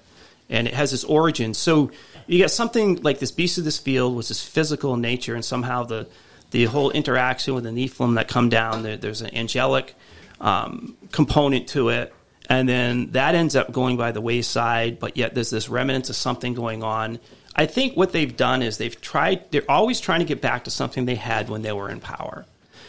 and 0.48 0.68
it 0.68 0.74
has 0.74 0.92
its 0.92 1.02
origin. 1.02 1.52
So 1.52 1.90
you 2.28 2.38
got 2.38 2.52
something 2.52 3.02
like 3.02 3.18
this 3.18 3.32
beast 3.32 3.58
of 3.58 3.64
this 3.64 3.78
field 3.78 4.14
was 4.14 4.28
this 4.28 4.40
physical 4.40 4.96
nature, 4.96 5.34
and 5.34 5.44
somehow 5.44 5.82
the 5.82 6.06
the 6.50 6.64
whole 6.64 6.90
interaction 6.90 7.54
with 7.54 7.64
the 7.64 7.70
Nephilim 7.70 8.16
that 8.16 8.28
come 8.28 8.48
down. 8.48 8.82
There, 8.82 8.96
there's 8.96 9.22
an 9.22 9.34
angelic 9.34 9.94
um, 10.40 10.96
component 11.12 11.68
to 11.68 11.90
it, 11.90 12.12
and 12.48 12.68
then 12.68 13.12
that 13.12 13.34
ends 13.34 13.56
up 13.56 13.72
going 13.72 13.96
by 13.96 14.12
the 14.12 14.20
wayside. 14.20 14.98
But 14.98 15.16
yet 15.16 15.34
there's 15.34 15.50
this 15.50 15.68
remnants 15.68 16.10
of 16.10 16.16
something 16.16 16.54
going 16.54 16.82
on. 16.82 17.18
I 17.54 17.66
think 17.66 17.96
what 17.96 18.12
they've 18.12 18.36
done 18.36 18.62
is 18.62 18.78
they've 18.78 19.00
tried. 19.00 19.50
They're 19.50 19.70
always 19.70 20.00
trying 20.00 20.20
to 20.20 20.26
get 20.26 20.40
back 20.40 20.64
to 20.64 20.70
something 20.70 21.04
they 21.04 21.16
had 21.16 21.48
when 21.48 21.62
they 21.62 21.72
were 21.72 21.88
in 21.88 22.00
power, 22.00 22.46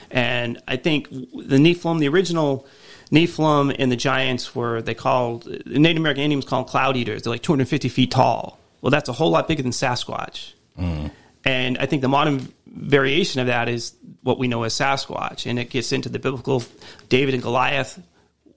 and 0.09 0.61
I 0.67 0.77
think 0.77 1.09
the 1.09 1.57
Nephilim, 1.57 1.99
the 1.99 2.09
original. 2.09 2.67
Nephilim 3.11 3.75
and 3.77 3.91
the 3.91 3.97
giants 3.97 4.55
were 4.55 4.81
they 4.81 4.93
called 4.93 5.45
Native 5.65 5.97
American 5.97 6.23
Indians 6.23 6.45
called 6.45 6.67
cloud 6.67 6.95
eaters. 6.95 7.23
They're 7.23 7.31
like 7.31 7.41
250 7.41 7.89
feet 7.89 8.09
tall. 8.09 8.57
Well, 8.79 8.89
that's 8.89 9.09
a 9.09 9.11
whole 9.11 9.31
lot 9.31 9.49
bigger 9.49 9.61
than 9.61 9.73
Sasquatch. 9.73 10.53
And 11.43 11.77
I 11.77 11.85
think 11.85 12.01
the 12.01 12.07
modern 12.07 12.53
variation 12.71 13.41
of 13.41 13.47
that 13.47 13.69
is 13.69 13.93
what 14.23 14.39
we 14.39 14.47
know 14.47 14.63
as 14.63 14.73
Sasquatch, 14.73 15.45
and 15.45 15.59
it 15.59 15.69
gets 15.69 15.91
into 15.91 16.09
the 16.09 16.19
biblical 16.19 16.63
David 17.09 17.33
and 17.33 17.43
Goliath. 17.43 18.01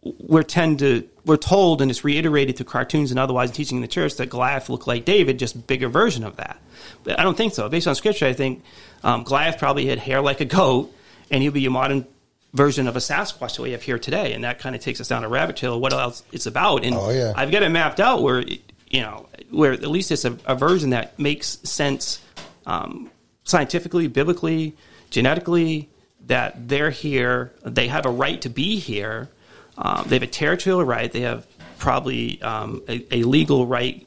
We're 0.02 0.42
tend 0.42 0.80
to 0.80 1.08
we're 1.24 1.36
told, 1.38 1.80
and 1.80 1.90
it's 1.90 2.04
reiterated 2.04 2.56
through 2.56 2.66
cartoons 2.66 3.10
and 3.10 3.18
otherwise 3.18 3.50
teaching 3.50 3.78
in 3.78 3.82
the 3.82 3.88
church 3.88 4.16
that 4.16 4.26
Goliath 4.28 4.68
looked 4.68 4.86
like 4.86 5.04
David, 5.06 5.38
just 5.38 5.66
bigger 5.66 5.88
version 5.88 6.24
of 6.24 6.36
that. 6.36 6.60
But 7.02 7.18
I 7.18 7.22
don't 7.22 7.36
think 7.36 7.54
so. 7.54 7.68
Based 7.68 7.86
on 7.86 7.94
scripture, 7.94 8.26
I 8.26 8.34
think 8.34 8.62
um, 9.02 9.24
Goliath 9.24 9.58
probably 9.58 9.86
had 9.86 9.98
hair 9.98 10.20
like 10.20 10.40
a 10.40 10.44
goat, 10.44 10.94
and 11.30 11.42
he'll 11.42 11.52
be 11.52 11.64
a 11.64 11.70
modern 11.70 12.06
version 12.52 12.86
of 12.86 12.96
a 12.96 12.98
Sasquatch 13.00 13.56
that 13.56 13.62
we 13.62 13.72
have 13.72 13.82
here 13.82 13.98
today, 13.98 14.34
and 14.34 14.44
that 14.44 14.58
kind 14.58 14.76
of 14.76 14.82
takes 14.82 15.00
us 15.00 15.08
down 15.08 15.24
a 15.24 15.28
rabbit 15.28 15.56
trail 15.56 15.74
of 15.74 15.80
what 15.80 15.92
else 15.92 16.22
it's 16.30 16.46
about. 16.46 16.84
And 16.84 16.94
Oh, 16.94 17.10
yeah. 17.10 17.32
I've 17.34 17.50
got 17.50 17.62
it 17.62 17.70
mapped 17.70 17.98
out 18.00 18.22
where 18.22 18.44
you 18.90 19.00
know 19.00 19.28
where 19.50 19.72
at 19.72 19.86
least 19.88 20.12
it's 20.12 20.24
a, 20.24 20.36
a 20.46 20.54
version 20.54 20.90
that 20.90 21.18
makes 21.18 21.48
sense 21.64 22.20
um, 22.66 23.10
scientifically, 23.45 24.09
biblically, 24.09 24.74
genetically, 25.11 25.88
that 26.26 26.68
they're 26.68 26.90
here. 26.90 27.53
They 27.62 27.88
have 27.88 28.07
a 28.07 28.11
right 28.11 28.40
to 28.42 28.49
be 28.49 28.78
here. 28.78 29.28
Um, 29.76 30.05
they 30.09 30.16
have 30.16 30.22
a 30.22 30.26
territorial 30.26 30.84
right. 30.84 31.12
They 31.12 31.20
have 31.20 31.47
probably 31.78 32.40
um, 32.42 32.82
a, 32.88 33.05
a 33.14 33.22
legal 33.24 33.66
right 33.66 34.07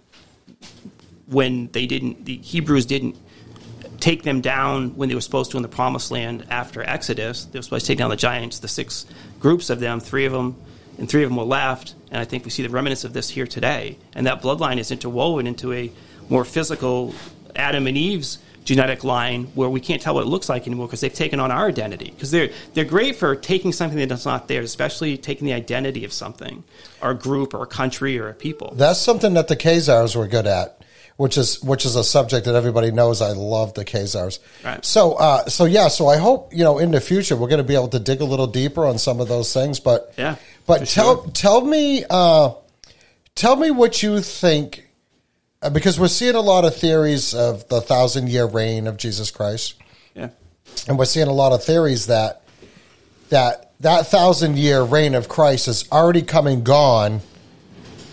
when 1.27 1.69
they 1.71 1.85
didn't. 1.85 2.25
The 2.25 2.37
Hebrews 2.37 2.85
didn't 2.85 3.15
take 3.99 4.23
them 4.23 4.41
down 4.41 4.95
when 4.95 5.09
they 5.09 5.15
were 5.15 5.21
supposed 5.21 5.51
to 5.51 5.57
in 5.57 5.63
the 5.63 5.69
promised 5.69 6.11
land 6.11 6.45
after 6.49 6.81
Exodus. 6.81 7.45
They 7.45 7.59
were 7.59 7.63
supposed 7.63 7.85
to 7.85 7.91
take 7.91 7.97
down 7.97 8.09
the 8.09 8.15
giants, 8.15 8.59
the 8.59 8.67
six 8.67 9.05
groups 9.39 9.69
of 9.69 9.79
them, 9.79 9.99
three 9.99 10.25
of 10.25 10.31
them, 10.31 10.55
and 10.97 11.09
three 11.09 11.23
of 11.23 11.29
them 11.29 11.37
were 11.37 11.43
left. 11.43 11.95
And 12.11 12.19
I 12.19 12.25
think 12.25 12.45
we 12.45 12.51
see 12.51 12.63
the 12.63 12.69
remnants 12.69 13.03
of 13.03 13.13
this 13.13 13.29
here 13.29 13.47
today. 13.47 13.97
And 14.15 14.25
that 14.27 14.41
bloodline 14.41 14.77
is 14.77 14.91
interwoven 14.91 15.47
into 15.47 15.73
a 15.73 15.91
more 16.29 16.45
physical 16.45 17.13
Adam 17.55 17.87
and 17.87 17.97
Eve's 17.97 18.39
genetic 18.67 19.05
line 19.05 19.45
where 19.55 19.69
we 19.69 19.79
can't 19.79 20.01
tell 20.01 20.13
what 20.13 20.23
it 20.23 20.27
looks 20.27 20.49
like 20.49 20.67
anymore 20.67 20.87
because 20.87 20.99
they've 20.99 21.13
taken 21.13 21.39
on 21.39 21.51
our 21.51 21.69
identity. 21.69 22.11
Because 22.11 22.31
they're, 22.31 22.49
they're 22.73 22.83
great 22.83 23.15
for 23.15 23.33
taking 23.33 23.71
something 23.71 24.05
that's 24.09 24.25
not 24.25 24.49
theirs, 24.49 24.65
especially 24.65 25.17
taking 25.17 25.47
the 25.47 25.53
identity 25.53 26.03
of 26.03 26.11
something, 26.11 26.65
or 27.01 27.11
a 27.11 27.15
group, 27.15 27.53
or 27.53 27.63
a 27.63 27.67
country, 27.67 28.19
or 28.19 28.27
a 28.27 28.33
people. 28.33 28.73
That's 28.75 28.99
something 28.99 29.35
that 29.35 29.47
the 29.47 29.55
Khazars 29.55 30.17
were 30.17 30.27
good 30.27 30.47
at, 30.47 30.81
which 31.15 31.37
is 31.37 31.63
which 31.63 31.85
is 31.85 31.95
a 31.95 32.03
subject 32.03 32.45
that 32.45 32.55
everybody 32.55 32.91
knows. 32.91 33.21
I 33.21 33.31
love 33.31 33.73
the 33.73 33.85
Khazars. 33.85 34.39
Right. 34.65 34.83
So, 34.83 35.13
uh, 35.13 35.45
so 35.45 35.63
yeah. 35.63 35.87
So 35.87 36.07
I 36.09 36.17
hope 36.17 36.53
you 36.53 36.65
know 36.65 36.77
in 36.77 36.91
the 36.91 36.99
future 36.99 37.37
we're 37.37 37.47
going 37.47 37.59
to 37.59 37.63
be 37.63 37.75
able 37.75 37.87
to 37.89 37.99
dig 37.99 38.19
a 38.19 38.25
little 38.25 38.47
deeper 38.47 38.85
on 38.85 38.97
some 38.97 39.21
of 39.21 39.29
those 39.29 39.53
things. 39.53 39.79
But 39.79 40.13
Yeah, 40.17 40.35
but 40.65 40.87
tell 40.87 41.23
sure. 41.23 41.31
tell 41.31 41.61
me 41.61 42.03
uh, 42.09 42.51
tell 43.33 43.55
me 43.55 43.71
what 43.71 44.03
you 44.03 44.19
think 44.19 44.86
Uh, 45.61 45.69
because 45.69 45.99
we're 45.99 46.07
seeing 46.07 46.35
a 46.35 46.41
lot 46.41 46.65
of 46.65 46.75
theories 46.75 47.33
of 47.33 47.67
the 47.67 47.81
thousand 47.81 48.29
year 48.29 48.45
reign 48.45 48.85
of 48.85 48.97
Jesus 48.97 49.31
Christ 49.31 49.75
yeah. 50.17 50.29
and 50.87 50.97
we're 50.97 51.05
seeing 51.05 51.27
a 51.27 51.33
lot 51.33 51.51
of 51.51 51.63
theories 51.63 52.07
that 52.07 52.41
that 53.29 53.71
that 53.79 54.07
thousand 54.07 54.57
year 54.57 54.83
reign 54.83 55.15
of 55.15 55.29
Christ 55.29 55.67
is 55.67 55.89
already 55.91 56.21
come 56.21 56.47
and 56.47 56.63
gone, 56.63 57.21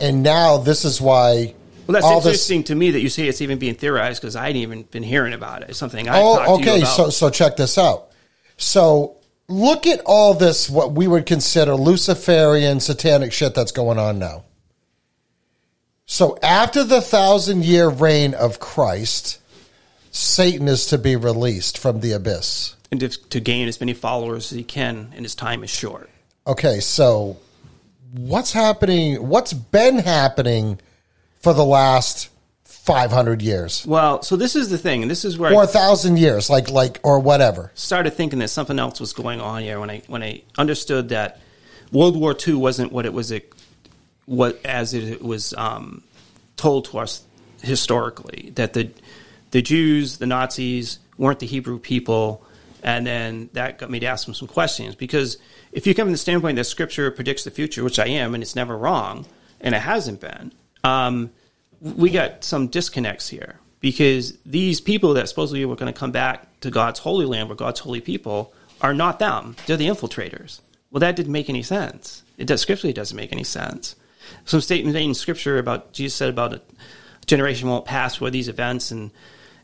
and 0.00 0.22
now 0.22 0.58
this 0.58 0.84
is 0.84 1.00
why. 1.00 1.54
Well, 1.86 1.94
that's 1.94 2.04
all 2.04 2.20
this- 2.20 2.26
interesting 2.26 2.64
to 2.64 2.74
me 2.74 2.92
that 2.92 3.00
you 3.00 3.08
say 3.08 3.28
it's 3.28 3.40
even 3.40 3.58
being 3.58 3.74
theorized 3.74 4.22
because 4.22 4.36
I 4.36 4.46
hadn't 4.46 4.62
even 4.62 4.82
been 4.84 5.02
hearing 5.02 5.34
about 5.34 5.62
it. 5.62 5.70
It's 5.70 5.78
something 5.78 6.08
I 6.08 6.18
oh, 6.18 6.36
talked 6.36 6.48
Oh, 6.48 6.54
okay. 6.54 6.84
So 6.84 7.10
so 7.10 7.30
check 7.30 7.56
this 7.56 7.78
out. 7.78 8.08
So 8.56 9.16
look 9.48 9.86
at 9.86 10.00
all 10.06 10.34
this 10.34 10.70
what 10.70 10.92
we 10.92 11.06
would 11.06 11.26
consider 11.26 11.74
Luciferian 11.74 12.80
satanic 12.80 13.32
shit 13.32 13.54
that's 13.54 13.72
going 13.72 13.98
on 13.98 14.18
now. 14.18 14.44
So 16.06 16.38
after 16.42 16.84
the 16.84 17.00
thousand 17.00 17.64
year 17.64 17.88
reign 17.88 18.34
of 18.34 18.60
Christ, 18.60 19.40
Satan 20.10 20.68
is 20.68 20.86
to 20.86 20.98
be 20.98 21.16
released 21.16 21.78
from 21.78 22.00
the 22.00 22.12
abyss. 22.12 22.76
and 22.90 23.00
to, 23.00 23.08
to 23.08 23.40
gain 23.40 23.68
as 23.68 23.80
many 23.80 23.94
followers 23.94 24.52
as 24.52 24.56
he 24.58 24.64
can, 24.64 25.12
and 25.16 25.24
his 25.24 25.34
time 25.34 25.64
is 25.64 25.70
short. 25.70 26.10
Okay, 26.46 26.80
so 26.80 27.38
what's 28.12 28.52
happening? 28.52 29.28
What's 29.28 29.52
been 29.52 29.98
happening 29.98 30.78
for 31.40 31.52
the 31.54 31.64
last 31.64 32.28
five 32.64 33.10
hundred 33.10 33.40
years 33.40 33.86
Well, 33.86 34.22
so 34.22 34.36
this 34.36 34.54
is 34.54 34.68
the 34.68 34.76
thing, 34.76 35.00
and 35.02 35.10
this 35.10 35.24
is 35.24 35.38
where 35.38 35.54
or 35.54 35.62
a 35.62 35.66
thousand 35.66 36.18
years, 36.18 36.50
like 36.50 36.70
like 36.70 37.00
or 37.02 37.18
whatever? 37.18 37.70
started 37.74 38.12
thinking 38.12 38.40
that 38.40 38.48
something 38.48 38.78
else 38.78 39.00
was 39.00 39.14
going 39.14 39.40
on 39.40 39.62
here 39.62 39.80
when 39.80 39.88
I 39.90 40.02
when 40.06 40.22
I 40.22 40.42
understood 40.58 41.08
that 41.08 41.40
World 41.92 42.16
War 42.20 42.36
II 42.46 42.54
wasn't 42.54 42.92
what 42.92 43.06
it 43.06 43.14
was 43.14 43.30
what 44.26 44.60
as 44.64 44.94
it 44.94 45.22
was 45.22 45.54
um, 45.54 46.02
told 46.56 46.86
to 46.86 46.98
us 46.98 47.24
historically 47.62 48.52
that 48.54 48.72
the 48.72 48.90
the 49.50 49.62
Jews, 49.62 50.18
the 50.18 50.26
Nazis 50.26 50.98
weren't 51.16 51.38
the 51.38 51.46
Hebrew 51.46 51.78
people, 51.78 52.44
and 52.82 53.06
then 53.06 53.50
that 53.52 53.78
got 53.78 53.88
me 53.88 54.00
to 54.00 54.06
ask 54.06 54.26
them 54.26 54.34
some 54.34 54.48
questions 54.48 54.96
because 54.96 55.38
if 55.70 55.86
you 55.86 55.94
come 55.94 56.06
from 56.06 56.12
the 56.12 56.18
standpoint 56.18 56.56
that 56.56 56.64
Scripture 56.64 57.10
predicts 57.10 57.44
the 57.44 57.50
future, 57.52 57.84
which 57.84 58.00
I 58.00 58.06
am, 58.06 58.34
and 58.34 58.42
it's 58.42 58.56
never 58.56 58.76
wrong, 58.76 59.26
and 59.60 59.74
it 59.74 59.80
hasn't 59.80 60.20
been. 60.20 60.52
Um, 60.82 61.30
we 61.80 62.10
got 62.10 62.44
some 62.44 62.68
disconnects 62.68 63.28
here 63.28 63.60
because 63.80 64.36
these 64.46 64.80
people 64.80 65.14
that 65.14 65.28
supposedly 65.28 65.64
were 65.64 65.76
going 65.76 65.92
to 65.92 65.98
come 65.98 66.12
back 66.12 66.60
to 66.60 66.70
God's 66.70 67.00
holy 67.00 67.26
land, 67.26 67.50
or 67.50 67.54
God's 67.54 67.80
holy 67.80 68.00
people, 68.00 68.52
are 68.80 68.94
not 68.94 69.18
them. 69.18 69.56
They're 69.66 69.76
the 69.76 69.88
infiltrators. 69.88 70.60
Well, 70.90 71.00
that 71.00 71.16
didn't 71.16 71.32
make 71.32 71.48
any 71.48 71.62
sense. 71.62 72.22
It 72.38 72.46
does 72.46 72.60
scripturally 72.60 72.92
doesn't 72.92 73.16
make 73.16 73.32
any 73.32 73.44
sense. 73.44 73.96
Some 74.44 74.60
statement 74.60 74.96
in 74.96 75.14
scripture 75.14 75.58
about 75.58 75.92
Jesus 75.92 76.14
said 76.14 76.28
about 76.28 76.54
a 76.54 76.60
generation 77.26 77.68
won't 77.68 77.84
pass 77.84 78.16
for 78.16 78.30
these 78.30 78.48
events, 78.48 78.90
and 78.90 79.10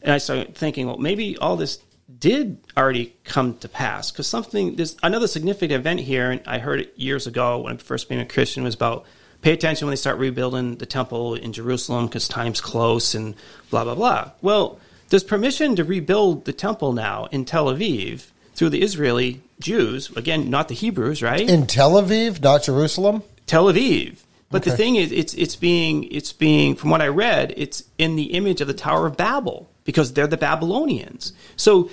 and 0.02 0.12
I 0.12 0.18
started 0.18 0.54
thinking, 0.54 0.86
well, 0.86 0.98
maybe 0.98 1.36
all 1.36 1.56
this 1.56 1.78
did 2.18 2.58
already 2.76 3.14
come 3.24 3.56
to 3.58 3.68
pass 3.68 4.10
because 4.10 4.26
something 4.26 4.76
there's 4.76 4.96
another 5.02 5.26
significant 5.26 5.72
event 5.72 6.00
here, 6.00 6.30
and 6.30 6.40
I 6.46 6.58
heard 6.58 6.80
it 6.80 6.92
years 6.96 7.26
ago 7.26 7.60
when 7.60 7.74
I 7.74 7.76
first 7.76 8.08
became 8.08 8.22
a 8.22 8.26
Christian 8.26 8.64
was 8.64 8.74
about 8.74 9.04
pay 9.42 9.52
attention 9.52 9.86
when 9.86 9.92
they 9.92 9.96
start 9.96 10.18
rebuilding 10.18 10.76
the 10.76 10.86
temple 10.86 11.34
in 11.34 11.52
Jerusalem 11.52 12.06
because 12.06 12.28
time's 12.28 12.60
close 12.60 13.14
and 13.14 13.34
blah 13.70 13.84
blah 13.84 13.94
blah. 13.94 14.32
Well, 14.42 14.78
there's 15.08 15.24
permission 15.24 15.76
to 15.76 15.84
rebuild 15.84 16.44
the 16.44 16.52
temple 16.52 16.92
now 16.92 17.26
in 17.32 17.44
Tel 17.44 17.66
Aviv 17.66 18.26
through 18.54 18.70
the 18.70 18.82
Israeli 18.82 19.42
Jews, 19.60 20.10
again, 20.16 20.50
not 20.50 20.68
the 20.68 20.74
Hebrews, 20.74 21.22
right? 21.22 21.48
In 21.48 21.66
Tel 21.66 21.92
Aviv, 21.92 22.42
not 22.42 22.64
Jerusalem. 22.64 23.22
Tel 23.46 23.66
Aviv. 23.66 24.18
But 24.50 24.64
the 24.64 24.76
thing 24.76 24.96
is, 24.96 25.12
it's 25.12 25.32
it's 25.34 25.54
being 25.54 26.04
it's 26.04 26.32
being 26.32 26.74
from 26.74 26.90
what 26.90 27.00
I 27.00 27.06
read, 27.06 27.54
it's 27.56 27.84
in 27.98 28.16
the 28.16 28.34
image 28.34 28.60
of 28.60 28.66
the 28.66 28.74
Tower 28.74 29.06
of 29.06 29.16
Babel 29.16 29.70
because 29.84 30.12
they're 30.12 30.26
the 30.26 30.36
Babylonians. 30.36 31.32
So 31.54 31.90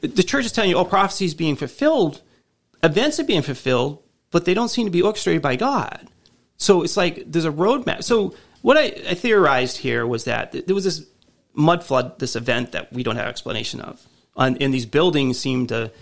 the 0.00 0.22
church 0.22 0.46
is 0.46 0.52
telling 0.52 0.70
you, 0.70 0.76
oh, 0.76 0.86
prophecy 0.86 1.26
is 1.26 1.34
being 1.34 1.54
fulfilled, 1.54 2.22
events 2.82 3.20
are 3.20 3.24
being 3.24 3.42
fulfilled, 3.42 4.02
but 4.30 4.46
they 4.46 4.54
don't 4.54 4.70
seem 4.70 4.86
to 4.86 4.90
be 4.90 5.02
orchestrated 5.02 5.42
by 5.42 5.56
God. 5.56 6.08
So 6.56 6.82
it's 6.82 6.96
like 6.96 7.24
there's 7.26 7.44
a 7.44 7.52
roadmap. 7.52 8.02
So 8.02 8.34
what 8.62 8.78
I, 8.78 8.84
I 9.10 9.14
theorized 9.14 9.76
here 9.76 10.06
was 10.06 10.24
that 10.24 10.52
there 10.66 10.74
was 10.74 10.84
this 10.84 11.04
mud 11.52 11.84
flood, 11.84 12.18
this 12.18 12.36
event 12.36 12.72
that 12.72 12.90
we 12.90 13.02
don't 13.02 13.16
have 13.16 13.26
explanation 13.26 13.80
of, 13.80 14.00
and, 14.34 14.60
and 14.62 14.72
these 14.72 14.86
buildings 14.86 15.38
seem 15.38 15.66
to. 15.66 15.92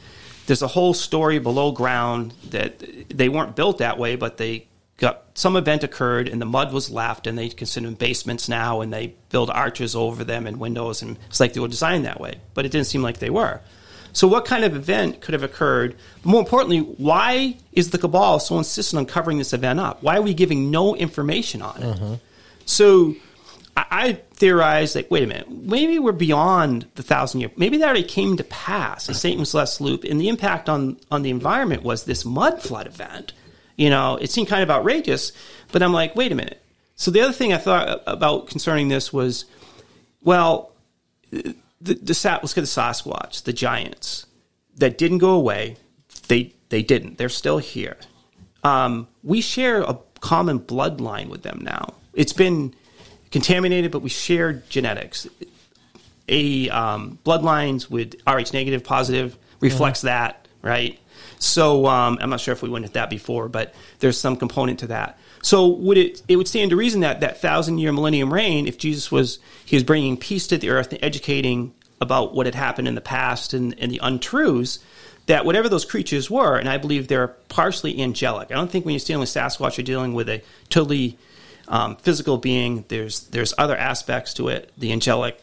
There's 0.46 0.62
a 0.62 0.68
whole 0.68 0.94
story 0.94 1.40
below 1.40 1.72
ground 1.72 2.32
that 2.50 2.78
they 3.08 3.28
weren't 3.28 3.56
built 3.56 3.78
that 3.78 3.98
way, 3.98 4.14
but 4.14 4.36
they 4.36 4.68
got 4.96 5.24
some 5.34 5.56
event 5.56 5.84
occurred 5.84 6.28
and 6.28 6.40
the 6.40 6.46
mud 6.46 6.72
was 6.72 6.90
left, 6.90 7.26
and 7.26 7.36
they 7.36 7.48
consider 7.48 7.86
them 7.86 7.94
basements 7.94 8.48
now, 8.48 8.80
and 8.80 8.92
they 8.92 9.14
build 9.30 9.50
arches 9.50 9.94
over 9.94 10.24
them 10.24 10.46
and 10.46 10.58
windows, 10.58 11.02
and 11.02 11.18
it's 11.28 11.40
like 11.40 11.52
they 11.52 11.60
were 11.60 11.68
designed 11.68 12.04
that 12.04 12.20
way, 12.20 12.40
but 12.54 12.64
it 12.64 12.72
didn't 12.72 12.86
seem 12.86 13.02
like 13.02 13.18
they 13.18 13.30
were. 13.30 13.60
So, 14.16 14.26
what 14.26 14.46
kind 14.46 14.64
of 14.64 14.74
event 14.74 15.20
could 15.20 15.34
have 15.34 15.42
occurred? 15.42 15.94
More 16.24 16.40
importantly, 16.40 16.78
why 16.78 17.58
is 17.72 17.90
the 17.90 17.98
cabal 17.98 18.40
so 18.40 18.56
insistent 18.56 18.98
on 18.98 19.04
covering 19.04 19.36
this 19.36 19.52
event 19.52 19.78
up? 19.78 20.02
Why 20.02 20.16
are 20.16 20.22
we 20.22 20.32
giving 20.32 20.70
no 20.70 20.96
information 20.96 21.60
on 21.60 21.82
it? 21.82 21.96
Mm-hmm. 21.96 22.14
So, 22.64 23.14
I, 23.76 23.84
I 23.90 24.12
theorized, 24.32 24.96
like, 24.96 25.10
wait 25.10 25.22
a 25.22 25.26
minute, 25.26 25.50
maybe 25.50 25.98
we're 25.98 26.12
beyond 26.12 26.86
the 26.94 27.02
thousand 27.02 27.40
year. 27.40 27.50
Maybe 27.58 27.76
that 27.76 27.84
already 27.84 28.04
came 28.04 28.38
to 28.38 28.44
pass, 28.44 29.06
and 29.06 29.14
Satan 29.14 29.40
was 29.40 29.52
less 29.52 29.82
loop, 29.82 30.02
and 30.04 30.18
the 30.18 30.30
impact 30.30 30.70
on 30.70 30.96
on 31.10 31.20
the 31.20 31.28
environment 31.28 31.82
was 31.82 32.04
this 32.04 32.24
mud 32.24 32.62
flood 32.62 32.86
event. 32.86 33.34
You 33.76 33.90
know, 33.90 34.16
it 34.16 34.30
seemed 34.30 34.48
kind 34.48 34.62
of 34.62 34.70
outrageous, 34.70 35.32
but 35.72 35.82
I'm 35.82 35.92
like, 35.92 36.16
wait 36.16 36.32
a 36.32 36.34
minute. 36.34 36.62
So 36.96 37.10
the 37.10 37.20
other 37.20 37.32
thing 37.32 37.52
I 37.52 37.58
thought 37.58 38.02
about 38.06 38.48
concerning 38.48 38.88
this 38.88 39.12
was, 39.12 39.44
well, 40.22 40.72
the, 41.30 41.54
the 41.80 42.14
Sa- 42.14 42.38
let's 42.42 42.54
get 42.54 42.62
the 42.62 42.66
Sasquatch, 42.66 43.44
the 43.44 43.52
giants 43.52 44.26
that 44.76 44.98
didn't 44.98 45.18
go 45.18 45.30
away. 45.30 45.76
They 46.28 46.54
they 46.70 46.82
didn't. 46.82 47.18
They're 47.18 47.28
still 47.28 47.58
here. 47.58 47.96
Um, 48.64 49.06
we 49.22 49.40
share 49.40 49.82
a 49.82 49.98
common 50.20 50.58
bloodline 50.58 51.28
with 51.28 51.42
them 51.42 51.60
now. 51.62 51.94
It's 52.14 52.32
been 52.32 52.74
contaminated, 53.30 53.92
but 53.92 54.00
we 54.00 54.08
share 54.08 54.54
genetics. 54.68 55.28
A 56.28 56.68
um, 56.70 57.18
bloodlines 57.24 57.88
with 57.88 58.16
Rh 58.26 58.52
negative, 58.52 58.82
positive 58.82 59.38
reflects 59.60 60.00
that, 60.00 60.48
right? 60.62 60.98
So 61.38 61.86
um, 61.86 62.18
I'm 62.20 62.30
not 62.30 62.40
sure 62.40 62.52
if 62.52 62.62
we 62.62 62.68
went 62.68 62.84
at 62.84 62.94
that 62.94 63.10
before, 63.10 63.48
but 63.48 63.74
there's 63.98 64.18
some 64.18 64.36
component 64.36 64.80
to 64.80 64.88
that. 64.88 65.18
So 65.42 65.68
would 65.68 65.98
it 65.98 66.22
it 66.28 66.36
would 66.36 66.48
stand 66.48 66.70
to 66.70 66.76
reason 66.76 67.00
that 67.00 67.20
that 67.20 67.40
thousand 67.40 67.78
year 67.78 67.92
millennium 67.92 68.32
reign, 68.32 68.66
if 68.66 68.78
Jesus 68.78 69.12
was 69.12 69.38
he 69.64 69.76
was 69.76 69.84
bringing 69.84 70.16
peace 70.16 70.46
to 70.48 70.58
the 70.58 70.70
earth 70.70 70.92
and 70.92 71.02
educating 71.04 71.72
about 72.00 72.34
what 72.34 72.46
had 72.46 72.54
happened 72.54 72.88
in 72.88 72.94
the 72.94 73.00
past 73.00 73.54
and, 73.54 73.78
and 73.78 73.90
the 73.90 74.00
untruths, 74.02 74.80
that 75.26 75.44
whatever 75.44 75.68
those 75.68 75.84
creatures 75.84 76.30
were, 76.30 76.56
and 76.56 76.68
I 76.68 76.78
believe 76.78 77.08
they're 77.08 77.28
partially 77.28 78.00
angelic. 78.02 78.50
I 78.50 78.54
don't 78.54 78.70
think 78.70 78.84
when 78.84 78.94
you're 78.94 79.00
dealing 79.00 79.20
with 79.20 79.28
Sasquatch, 79.28 79.76
you're 79.76 79.84
dealing 79.84 80.14
with 80.14 80.28
a 80.28 80.42
totally 80.68 81.16
um, 81.68 81.96
physical 81.96 82.38
being. 82.38 82.84
There's 82.88 83.20
there's 83.28 83.54
other 83.58 83.76
aspects 83.76 84.34
to 84.34 84.48
it. 84.48 84.72
The 84.78 84.92
angelic 84.92 85.40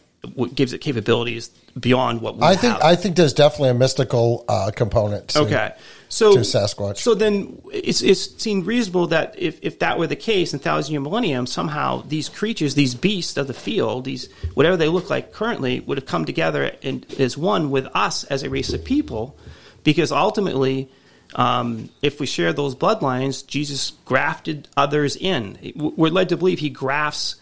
gives 0.54 0.72
it 0.72 0.78
capabilities 0.78 1.50
beyond 1.78 2.20
what 2.20 2.36
we 2.36 2.42
I 2.42 2.56
think 2.56 2.74
have. 2.74 2.82
I 2.82 2.96
think 2.96 3.16
there's 3.16 3.32
definitely 3.32 3.70
a 3.70 3.74
mystical 3.74 4.44
uh, 4.48 4.70
component. 4.74 5.28
To, 5.28 5.40
Okay. 5.40 5.74
So 6.08 6.34
to 6.34 6.40
Sasquatch. 6.40 6.98
So 6.98 7.14
then 7.14 7.60
it's 7.72 8.02
it 8.02 8.14
seemed 8.14 8.66
reasonable 8.66 9.08
that 9.08 9.34
if, 9.36 9.58
if 9.62 9.80
that 9.80 9.98
were 9.98 10.06
the 10.06 10.16
case 10.16 10.52
in 10.52 10.60
thousand 10.60 10.92
year 10.92 11.00
millennium, 11.00 11.46
somehow 11.46 12.02
these 12.06 12.28
creatures, 12.28 12.74
these 12.74 12.94
beasts 12.94 13.36
of 13.36 13.48
the 13.48 13.54
field, 13.54 14.04
these 14.04 14.28
whatever 14.54 14.76
they 14.76 14.88
look 14.88 15.10
like 15.10 15.32
currently, 15.32 15.80
would 15.80 15.98
have 15.98 16.06
come 16.06 16.24
together 16.24 16.70
and 16.82 17.04
as 17.18 17.36
one 17.36 17.70
with 17.70 17.86
us 17.94 18.22
as 18.24 18.44
a 18.44 18.50
race 18.50 18.72
of 18.72 18.84
people, 18.84 19.36
because 19.82 20.12
ultimately. 20.12 20.90
Um, 21.36 21.88
if 22.00 22.20
we 22.20 22.26
share 22.26 22.52
those 22.52 22.76
bloodlines, 22.76 23.44
Jesus 23.44 23.90
grafted 24.04 24.68
others 24.76 25.16
in. 25.16 25.72
We're 25.74 26.12
led 26.12 26.28
to 26.28 26.36
believe 26.36 26.60
he 26.60 26.70
grafts 26.70 27.40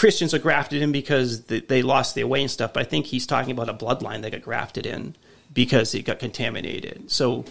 Christians 0.00 0.32
are 0.32 0.38
grafted 0.38 0.80
in 0.80 0.92
because 0.92 1.42
they, 1.42 1.82
lost 1.82 2.14
their 2.14 2.26
way 2.26 2.40
and 2.40 2.50
stuff, 2.50 2.72
but 2.72 2.80
I 2.80 2.84
think 2.84 3.04
he's 3.04 3.26
talking 3.26 3.50
about 3.50 3.68
a 3.68 3.74
bloodline 3.74 4.22
that 4.22 4.32
got 4.32 4.40
grafted 4.40 4.86
in 4.86 5.14
because 5.52 5.94
it 5.94 6.06
got 6.06 6.18
contaminated. 6.18 7.10
So, 7.10 7.44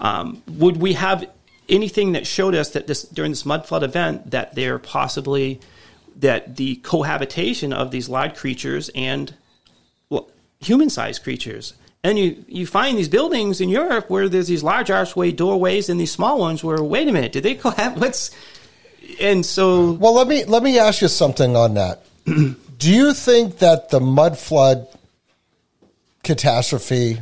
um, 0.00 0.42
would 0.48 0.78
we 0.78 0.94
have 0.94 1.24
anything 1.68 2.10
that 2.12 2.26
showed 2.26 2.56
us 2.56 2.70
that 2.70 2.88
this 2.88 3.04
during 3.04 3.30
this 3.30 3.46
mud 3.46 3.66
flood 3.66 3.84
event 3.84 4.32
that 4.32 4.56
there 4.56 4.80
possibly 4.80 5.60
that 6.16 6.56
the 6.56 6.74
cohabitation 6.82 7.72
of 7.72 7.92
these 7.92 8.08
large 8.08 8.34
creatures 8.34 8.90
and 8.96 9.32
well, 10.10 10.28
human-sized 10.58 11.22
creatures? 11.22 11.72
And 12.02 12.18
you, 12.18 12.44
you 12.48 12.66
find 12.66 12.98
these 12.98 13.08
buildings 13.08 13.60
in 13.60 13.68
Europe 13.68 14.10
where 14.10 14.28
there's 14.28 14.48
these 14.48 14.64
large 14.64 14.90
archway 14.90 15.30
doorways 15.30 15.88
and 15.88 16.00
these 16.00 16.10
small 16.10 16.40
ones 16.40 16.64
where 16.64 16.82
wait 16.82 17.06
a 17.06 17.12
minute, 17.12 17.30
did 17.30 17.44
they 17.44 17.54
cohabit? 17.54 18.00
What's 18.00 18.32
and 19.20 19.44
so 19.44 19.92
Well, 19.92 20.14
let 20.14 20.28
me 20.28 20.44
let 20.44 20.62
me 20.62 20.78
ask 20.78 21.02
you 21.02 21.08
something 21.08 21.56
on 21.56 21.74
that. 21.74 22.02
Do 22.24 22.92
you 22.92 23.14
think 23.14 23.58
that 23.58 23.90
the 23.90 24.00
mud 24.00 24.38
flood 24.38 24.88
catastrophe 26.22 27.20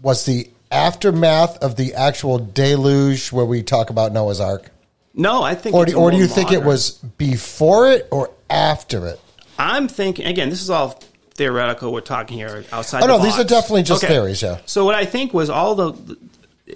was 0.00 0.24
the 0.24 0.50
aftermath 0.70 1.62
of 1.62 1.76
the 1.76 1.94
actual 1.94 2.38
deluge 2.38 3.32
where 3.32 3.44
we 3.44 3.62
talk 3.62 3.90
about 3.90 4.12
Noah's 4.12 4.40
Ark? 4.40 4.70
no, 5.14 5.42
I 5.42 5.54
think 5.54 5.74
Or 5.74 5.84
do, 5.84 5.94
or 5.94 6.10
do 6.10 6.16
you 6.16 6.26
think 6.26 6.52
it 6.52 6.64
was 6.64 6.92
before 6.92 7.90
it 7.90 8.08
or 8.10 8.30
after 8.48 9.06
it? 9.06 9.20
I'm 9.58 9.88
thinking 9.88 10.26
again. 10.26 10.48
This 10.48 10.62
is 10.62 10.70
all 10.70 11.00
theoretical. 11.34 11.92
We're 11.92 12.00
talking 12.00 12.36
here 12.38 12.64
outside. 12.72 13.02
Oh, 13.02 13.06
the 13.06 13.18
no, 13.18 13.24
these 13.24 13.38
are 13.38 13.44
definitely 13.44 13.82
just 13.82 14.04
theories, 14.04 14.42
yeah. 14.42 14.60
So 14.66 14.84
what 14.84 14.94
I 14.94 15.04
think 15.04 15.34
was 15.34 15.50
all 15.50 15.74
the. 15.74 16.16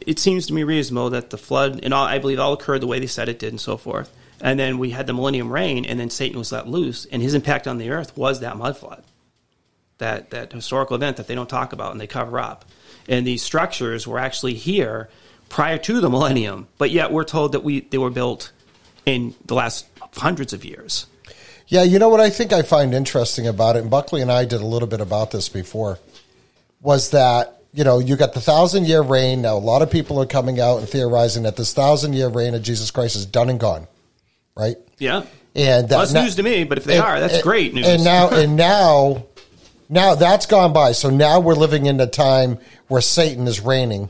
It 0.07 0.19
seems 0.19 0.47
to 0.47 0.53
me 0.53 0.63
reasonable 0.65 1.11
that 1.11 1.31
the 1.31 1.39
flood 1.39 1.81
and 1.83 1.95
all 1.95 2.05
I 2.05 2.19
believe 2.19 2.39
all 2.39 2.53
occurred 2.53 2.81
the 2.81 2.87
way 2.87 2.99
they 2.99 3.07
said 3.07 3.29
it 3.29 3.39
did 3.39 3.53
and 3.53 3.61
so 3.61 3.77
forth. 3.77 4.15
And 4.41 4.59
then 4.59 4.79
we 4.79 4.91
had 4.91 5.07
the 5.07 5.15
millennium 5.15 5.51
reign, 5.51 5.85
and 5.85 5.99
then 5.99 6.11
Satan 6.11 6.39
was 6.39 6.53
let 6.53 6.69
loose, 6.69 7.07
and 7.07 7.23
his 7.23 7.35
impact 7.35 7.67
on 7.67 7.79
the 7.79 7.91
earth 7.91 8.17
was 8.17 8.41
that 8.41 8.57
mud 8.57 8.77
flood, 8.77 9.03
that 9.99 10.31
that 10.31 10.53
historical 10.53 10.97
event 10.97 11.17
that 11.17 11.27
they 11.27 11.35
don't 11.35 11.49
talk 11.49 11.73
about 11.73 11.93
and 11.93 12.01
they 12.01 12.07
cover 12.07 12.39
up. 12.39 12.67
And 13.09 13.27
these 13.27 13.43
structures 13.43 14.07
were 14.07 14.19
actually 14.19 14.55
here 14.55 15.09
prior 15.49 15.79
to 15.79 16.01
the 16.01 16.11
millennium, 16.11 16.69
but 16.77 16.91
yet 16.91 17.13
we're 17.13 17.25
told 17.25 17.53
that 17.53 17.65
we 17.65 17.81
they 17.81 17.99
were 17.99 18.11
built 18.11 18.53
in 19.07 19.35
the 19.47 19.55
last 19.55 19.87
hundreds 20.17 20.53
of 20.53 20.65
years. 20.65 21.07
Yeah, 21.69 21.83
you 21.83 21.99
know 21.99 22.09
what 22.09 22.21
I 22.21 22.31
think 22.31 22.53
I 22.53 22.63
find 22.63 22.95
interesting 22.95 23.47
about 23.47 23.77
it, 23.77 23.81
and 23.81 23.91
Buckley 23.91 24.23
and 24.23 24.31
I 24.31 24.45
did 24.45 24.61
a 24.61 24.67
little 24.67 24.89
bit 24.89 25.01
about 25.01 25.31
this 25.31 25.49
before, 25.49 25.99
was 26.81 27.11
that 27.11 27.56
you 27.77 27.85
know 27.85 27.99
you 28.01 28.17
got 28.17 28.33
the 28.33 28.41
thousand 28.41 28.87
year 28.87 29.03
reign. 29.03 29.43
Now 29.43 29.57
a 29.57 29.59
lot 29.59 29.83
of 29.83 29.91
people 29.91 30.19
are 30.21 30.27
coming 30.27 30.59
out 30.59 30.79
and 30.79 30.89
theorizing 30.89 31.45
that 31.45 31.57
this 31.57 31.73
thousand 31.75 32.15
year 32.15 32.29
reign 32.29 32.55
of 32.55 32.63
Jesus 32.63 32.91
Christ 32.91 33.15
is 33.15 33.27
done 33.27 33.51
and 33.51 33.61
gone, 33.61 33.87
right? 34.57 34.77
Yeah. 34.99 35.25
And 35.55 35.89
that 35.89 35.99
That's 35.99 36.13
now- 36.13 36.23
news 36.25 36.35
to 36.37 36.43
me, 36.43 36.65
but 36.65 36.79
if 36.79 36.85
they 36.85 36.97
and- 36.97 37.05
are, 37.05 37.21
that's 37.21 37.35
and- 37.35 37.43
great 37.43 37.73
news. 37.75 37.87
And 37.87 38.03
now, 38.03 38.29
and 38.31 38.57
now, 38.69 39.25
now 39.89 40.15
that's 40.15 40.47
gone 40.47 40.73
by. 40.73 40.93
So 40.93 41.09
now 41.11 41.41
we're 41.41 41.55
living 41.55 41.87
in 41.87 42.01
a 42.01 42.07
time 42.07 42.59
where 42.89 43.01
Satan 43.01 43.47
is 43.47 43.61
reigning, 43.61 44.09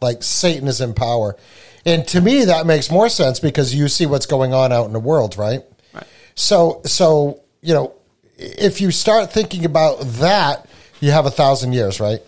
like 0.00 0.22
Satan 0.22 0.68
is 0.68 0.80
in 0.80 0.94
power. 0.94 1.36
And 1.84 2.06
to 2.08 2.20
me, 2.20 2.44
that 2.44 2.66
makes 2.66 2.90
more 2.90 3.08
sense 3.08 3.40
because 3.40 3.74
you 3.74 3.88
see 3.88 4.06
what's 4.06 4.26
going 4.26 4.52
on 4.52 4.72
out 4.72 4.86
in 4.86 4.92
the 4.92 5.00
world, 5.00 5.36
right? 5.36 5.60
Right. 5.92 6.04
So, 6.34 6.82
so 6.84 7.40
you 7.62 7.74
know, 7.74 7.92
if 8.36 8.80
you 8.80 8.90
start 8.90 9.32
thinking 9.32 9.64
about 9.64 10.00
that, 10.20 10.68
you 11.00 11.10
have 11.12 11.26
a 11.26 11.30
thousand 11.30 11.72
years, 11.72 11.98
right? 12.00 12.20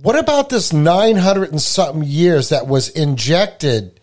What 0.00 0.18
about 0.18 0.50
this 0.50 0.72
nine 0.72 1.16
hundred 1.16 1.50
and 1.50 1.60
something 1.62 2.02
years 2.02 2.50
that 2.50 2.66
was 2.66 2.88
injected 2.90 3.98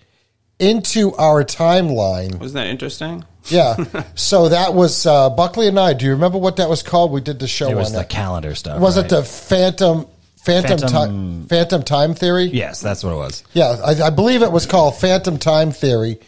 into 0.59 1.13
our 1.15 1.43
timeline? 1.43 2.39
Wasn't 2.39 2.53
that 2.55 2.67
interesting? 2.67 3.23
Yeah. 3.45 3.75
so 4.15 4.49
that 4.49 4.73
was 4.73 5.05
uh, 5.05 5.29
Buckley 5.29 5.67
and 5.67 5.79
I. 5.79 5.93
Do 5.93 6.05
you 6.05 6.11
remember 6.11 6.37
what 6.37 6.55
that 6.57 6.69
was 6.69 6.81
called? 6.81 7.11
We 7.11 7.21
did 7.21 7.39
the 7.39 7.47
show 7.47 7.69
It 7.69 7.75
was 7.75 7.87
on 7.87 7.93
the 7.93 7.99
that. 7.99 8.09
calendar 8.09 8.55
stuff. 8.55 8.79
was 8.79 8.97
right? 8.97 9.05
it 9.05 9.09
the 9.09 9.23
Phantom 9.23 10.07
Phantom 10.37 10.79
Phantom- 10.79 10.89
time 10.89 11.45
Phantom 11.47 11.83
time 11.83 12.13
theory? 12.15 12.45
Yes, 12.45 12.81
that's 12.81 13.03
what 13.03 13.13
it 13.13 13.17
was. 13.17 13.43
Yeah, 13.53 13.77
I, 13.85 14.07
I 14.07 14.09
believe 14.09 14.41
it 14.41 14.51
was 14.51 14.65
called 14.65 14.95
Phantom 14.97 15.37
Time 15.37 15.71
Theory, 15.71 16.19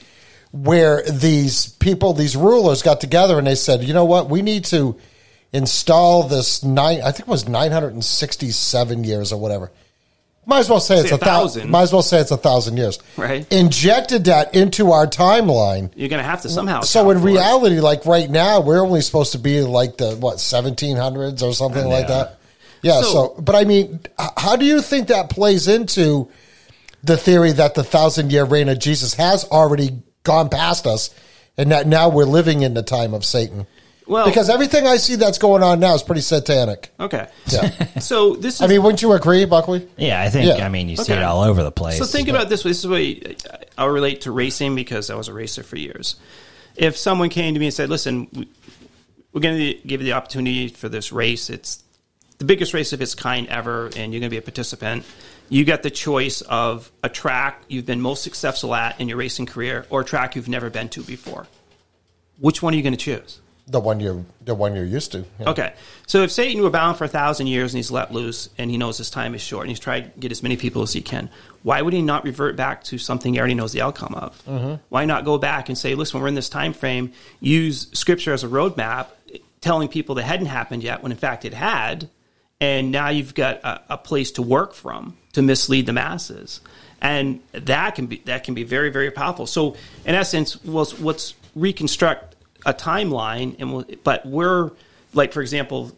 where 0.51 1.01
these 1.09 1.67
people, 1.67 2.13
these 2.13 2.35
rulers, 2.35 2.81
got 2.83 3.01
together 3.01 3.37
and 3.39 3.47
they 3.47 3.55
said, 3.55 3.83
"You 3.83 3.93
know 3.93 4.05
what? 4.05 4.29
We 4.29 4.41
need 4.41 4.65
to 4.65 4.95
install 5.55 6.23
this 6.23 6.63
nine. 6.63 6.99
I 7.01 7.11
think 7.11 7.21
it 7.21 7.31
was 7.31 7.47
nine 7.47 7.71
hundred 7.71 7.93
and 7.93 8.03
sixty-seven 8.03 9.03
years 9.03 9.31
or 9.31 9.39
whatever. 9.39 9.71
Might 10.47 10.59
as 10.59 10.69
well 10.69 10.79
say, 10.79 10.99
it's 10.99 11.09
Say 11.09 11.15
a 11.15 11.15
a 11.15 11.17
thousand. 11.17 11.61
thousand. 11.61 11.71
Might 11.71 11.81
as 11.81 11.93
well 11.93 12.01
say 12.03 12.19
it's 12.19 12.29
a 12.29 12.37
thousand 12.37 12.77
years. 12.77 12.99
Right. 13.17 13.51
Injected 13.51 14.25
that 14.25 14.53
into 14.53 14.91
our 14.91 15.07
timeline. 15.07 15.91
You're 15.95 16.09
going 16.09 16.21
to 16.21 16.29
have 16.29 16.43
to 16.43 16.49
somehow. 16.49 16.81
So 16.81 17.09
in 17.09 17.19
for 17.19 17.27
it. 17.27 17.31
reality, 17.31 17.79
like 17.79 18.05
right 18.05 18.29
now, 18.29 18.61
we're 18.61 18.79
only 18.85 19.01
supposed 19.01 19.31
to 19.31 19.39
be 19.39 19.61
like 19.61 19.97
the 19.97 20.15
what 20.17 20.39
seventeen 20.39 20.97
hundreds 20.97 21.41
or 21.41 21.51
something 21.53 21.87
like 21.87 22.07
that. 22.09 22.37
Yeah. 22.83 23.01
So, 23.01 23.11
So- 23.11 23.35
but 23.41 23.55
I 23.55 23.63
mean, 23.63 24.01
how 24.37 24.55
do 24.55 24.65
you 24.65 24.81
think 24.81 25.07
that 25.07 25.31
plays 25.31 25.67
into 25.67 26.29
the 27.03 27.17
theory 27.17 27.51
that 27.53 27.73
the 27.73 27.83
thousand 27.83 28.31
year 28.31 28.45
reign 28.45 28.69
of 28.69 28.77
Jesus 28.77 29.15
has 29.15 29.45
already 29.45 30.03
gone 30.23 30.49
past 30.49 30.85
us, 30.85 31.09
and 31.57 31.71
that 31.71 31.87
now 31.87 32.09
we're 32.09 32.25
living 32.25 32.61
in 32.61 32.75
the 32.75 32.83
time 32.83 33.15
of 33.15 33.25
Satan? 33.25 33.65
Well- 34.07 34.25
because 34.25 34.49
everything 34.49 34.85
I 34.87 34.97
see 34.97 35.15
that's 35.15 35.37
going 35.37 35.63
on 35.63 35.79
now 35.79 35.95
is 35.95 36.03
pretty 36.03 36.21
satanic. 36.21 36.91
Okay. 36.99 37.27
Yeah. 37.47 37.71
So 38.01 38.35
this 38.35 38.55
is 38.55 38.61
I 38.61 38.67
mean, 38.67 38.83
wouldn't 38.83 39.01
you 39.01 39.13
agree, 39.13 39.45
Buckley? 39.45 39.87
Yeah, 39.97 40.21
I 40.21 40.29
think. 40.29 40.47
Yeah. 40.57 40.65
I 40.65 40.69
mean, 40.69 40.89
you 40.89 40.95
see 40.97 41.13
Okay. 41.13 41.21
it 41.21 41.23
all 41.23 41.41
over 41.43 41.63
the 41.63 41.71
place. 41.71 41.97
So 41.97 42.05
think 42.05 42.27
about 42.27 42.49
this. 42.49 42.63
This 42.63 42.79
is 42.83 42.87
way 42.87 43.35
I'll 43.77 43.89
relate 43.89 44.21
to 44.21 44.31
racing 44.31 44.75
because 44.75 45.09
I 45.09 45.15
was 45.15 45.27
a 45.27 45.33
racer 45.33 45.63
for 45.63 45.77
years. 45.77 46.17
If 46.75 46.97
someone 46.97 47.29
came 47.29 47.53
to 47.53 47.59
me 47.59 47.67
and 47.67 47.73
said, 47.73 47.89
"Listen, 47.89 48.27
we- 48.33 48.47
we're 49.33 49.41
going 49.41 49.57
to 49.57 49.73
give 49.87 50.01
you 50.01 50.05
the 50.05 50.13
opportunity 50.13 50.67
for 50.69 50.87
this 50.87 51.11
race. 51.11 51.49
It's 51.49 51.83
the 52.37 52.45
biggest 52.45 52.73
race 52.73 52.93
of 52.93 53.01
its 53.01 53.15
kind 53.15 53.47
ever, 53.47 53.85
and 53.95 54.13
you're 54.13 54.19
going 54.21 54.23
to 54.23 54.29
be 54.29 54.37
a 54.37 54.41
participant. 54.41 55.03
You 55.49 55.63
got 55.65 55.83
the 55.83 55.89
choice 55.91 56.41
of 56.41 56.91
a 57.03 57.09
track 57.09 57.63
you've 57.67 57.85
been 57.85 58.01
most 58.01 58.23
successful 58.23 58.73
at 58.75 58.99
in 59.01 59.07
your 59.09 59.17
racing 59.17 59.45
career, 59.45 59.85
or 59.89 60.01
a 60.01 60.05
track 60.05 60.35
you've 60.35 60.47
never 60.49 60.69
been 60.69 60.89
to 60.89 61.01
before. 61.01 61.47
Which 62.39 62.61
one 62.61 62.73
are 62.73 62.77
you 62.77 62.83
going 62.83 62.93
to 62.95 62.97
choose?" 62.99 63.39
The 63.67 63.79
one 63.79 63.99
you're 63.99 64.23
the 64.43 64.53
one 64.53 64.75
you're 64.75 64.85
used 64.85 65.11
to. 65.13 65.25
Yeah. 65.39 65.49
Okay. 65.49 65.73
So 66.05 66.21
if 66.21 66.31
Satan 66.31 66.61
were 66.61 66.69
bound 66.69 66.97
for 66.97 67.05
a 67.05 67.07
thousand 67.07 67.47
years 67.47 67.73
and 67.73 67.79
he's 67.79 67.89
let 67.89 68.13
loose 68.13 68.49
and 68.59 68.69
he 68.69 68.77
knows 68.77 68.99
his 68.99 69.09
time 69.09 69.33
is 69.33 69.41
short 69.41 69.63
and 69.63 69.69
he's 69.69 69.79
tried 69.79 70.13
to 70.13 70.19
get 70.19 70.31
as 70.31 70.43
many 70.43 70.55
people 70.55 70.83
as 70.83 70.93
he 70.93 71.01
can, 71.01 71.29
why 71.63 71.81
would 71.81 71.93
he 71.93 72.03
not 72.03 72.23
revert 72.23 72.55
back 72.55 72.83
to 72.85 72.99
something 72.99 73.33
he 73.33 73.39
already 73.39 73.55
knows 73.55 73.71
the 73.71 73.81
outcome 73.81 74.13
of? 74.13 74.39
Mm-hmm. 74.45 74.75
Why 74.89 75.05
not 75.05 75.25
go 75.25 75.39
back 75.39 75.67
and 75.69 75.75
say, 75.75 75.95
listen, 75.95 76.21
we're 76.21 76.27
in 76.27 76.35
this 76.35 76.47
time 76.47 76.73
frame, 76.73 77.11
use 77.39 77.87
scripture 77.93 78.33
as 78.33 78.43
a 78.43 78.47
roadmap, 78.47 79.07
telling 79.61 79.87
people 79.87 80.13
that 80.15 80.23
hadn't 80.23 80.45
happened 80.45 80.83
yet 80.83 81.01
when 81.01 81.11
in 81.11 81.17
fact 81.17 81.43
it 81.43 81.53
had, 81.55 82.07
and 82.61 82.91
now 82.91 83.09
you've 83.09 83.33
got 83.33 83.63
a, 83.63 83.93
a 83.93 83.97
place 83.97 84.31
to 84.33 84.43
work 84.43 84.75
from 84.75 85.17
to 85.33 85.41
mislead 85.41 85.87
the 85.87 85.93
masses. 85.93 86.61
And 87.01 87.41
that 87.51 87.95
can 87.95 88.05
be 88.05 88.17
that 88.25 88.43
can 88.43 88.53
be 88.53 88.63
very 88.63 88.91
very 88.91 89.09
powerful. 89.09 89.47
So 89.47 89.75
in 90.05 90.13
essence, 90.13 90.63
let's 90.65 91.33
reconstruct 91.55 92.34
a 92.65 92.73
timeline, 92.73 93.55
and 93.59 93.73
we'll, 93.73 93.85
but 94.03 94.25
we're 94.25 94.71
like, 95.13 95.33
for 95.33 95.41
example, 95.41 95.97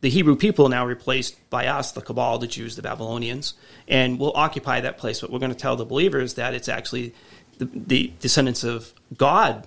the 0.00 0.10
Hebrew 0.10 0.36
people 0.36 0.68
now 0.68 0.86
replaced 0.86 1.36
by 1.50 1.66
us, 1.66 1.92
the 1.92 2.00
Cabal, 2.00 2.38
the 2.38 2.46
Jews, 2.46 2.76
the 2.76 2.82
Babylonians, 2.82 3.54
and 3.88 4.18
we'll 4.18 4.36
occupy 4.36 4.80
that 4.80 4.98
place. 4.98 5.20
But 5.20 5.30
we're 5.30 5.38
going 5.38 5.52
to 5.52 5.56
tell 5.58 5.76
the 5.76 5.84
believers 5.84 6.34
that 6.34 6.54
it's 6.54 6.68
actually 6.68 7.14
the, 7.58 7.68
the 7.72 8.12
descendants 8.20 8.64
of 8.64 8.92
God 9.16 9.66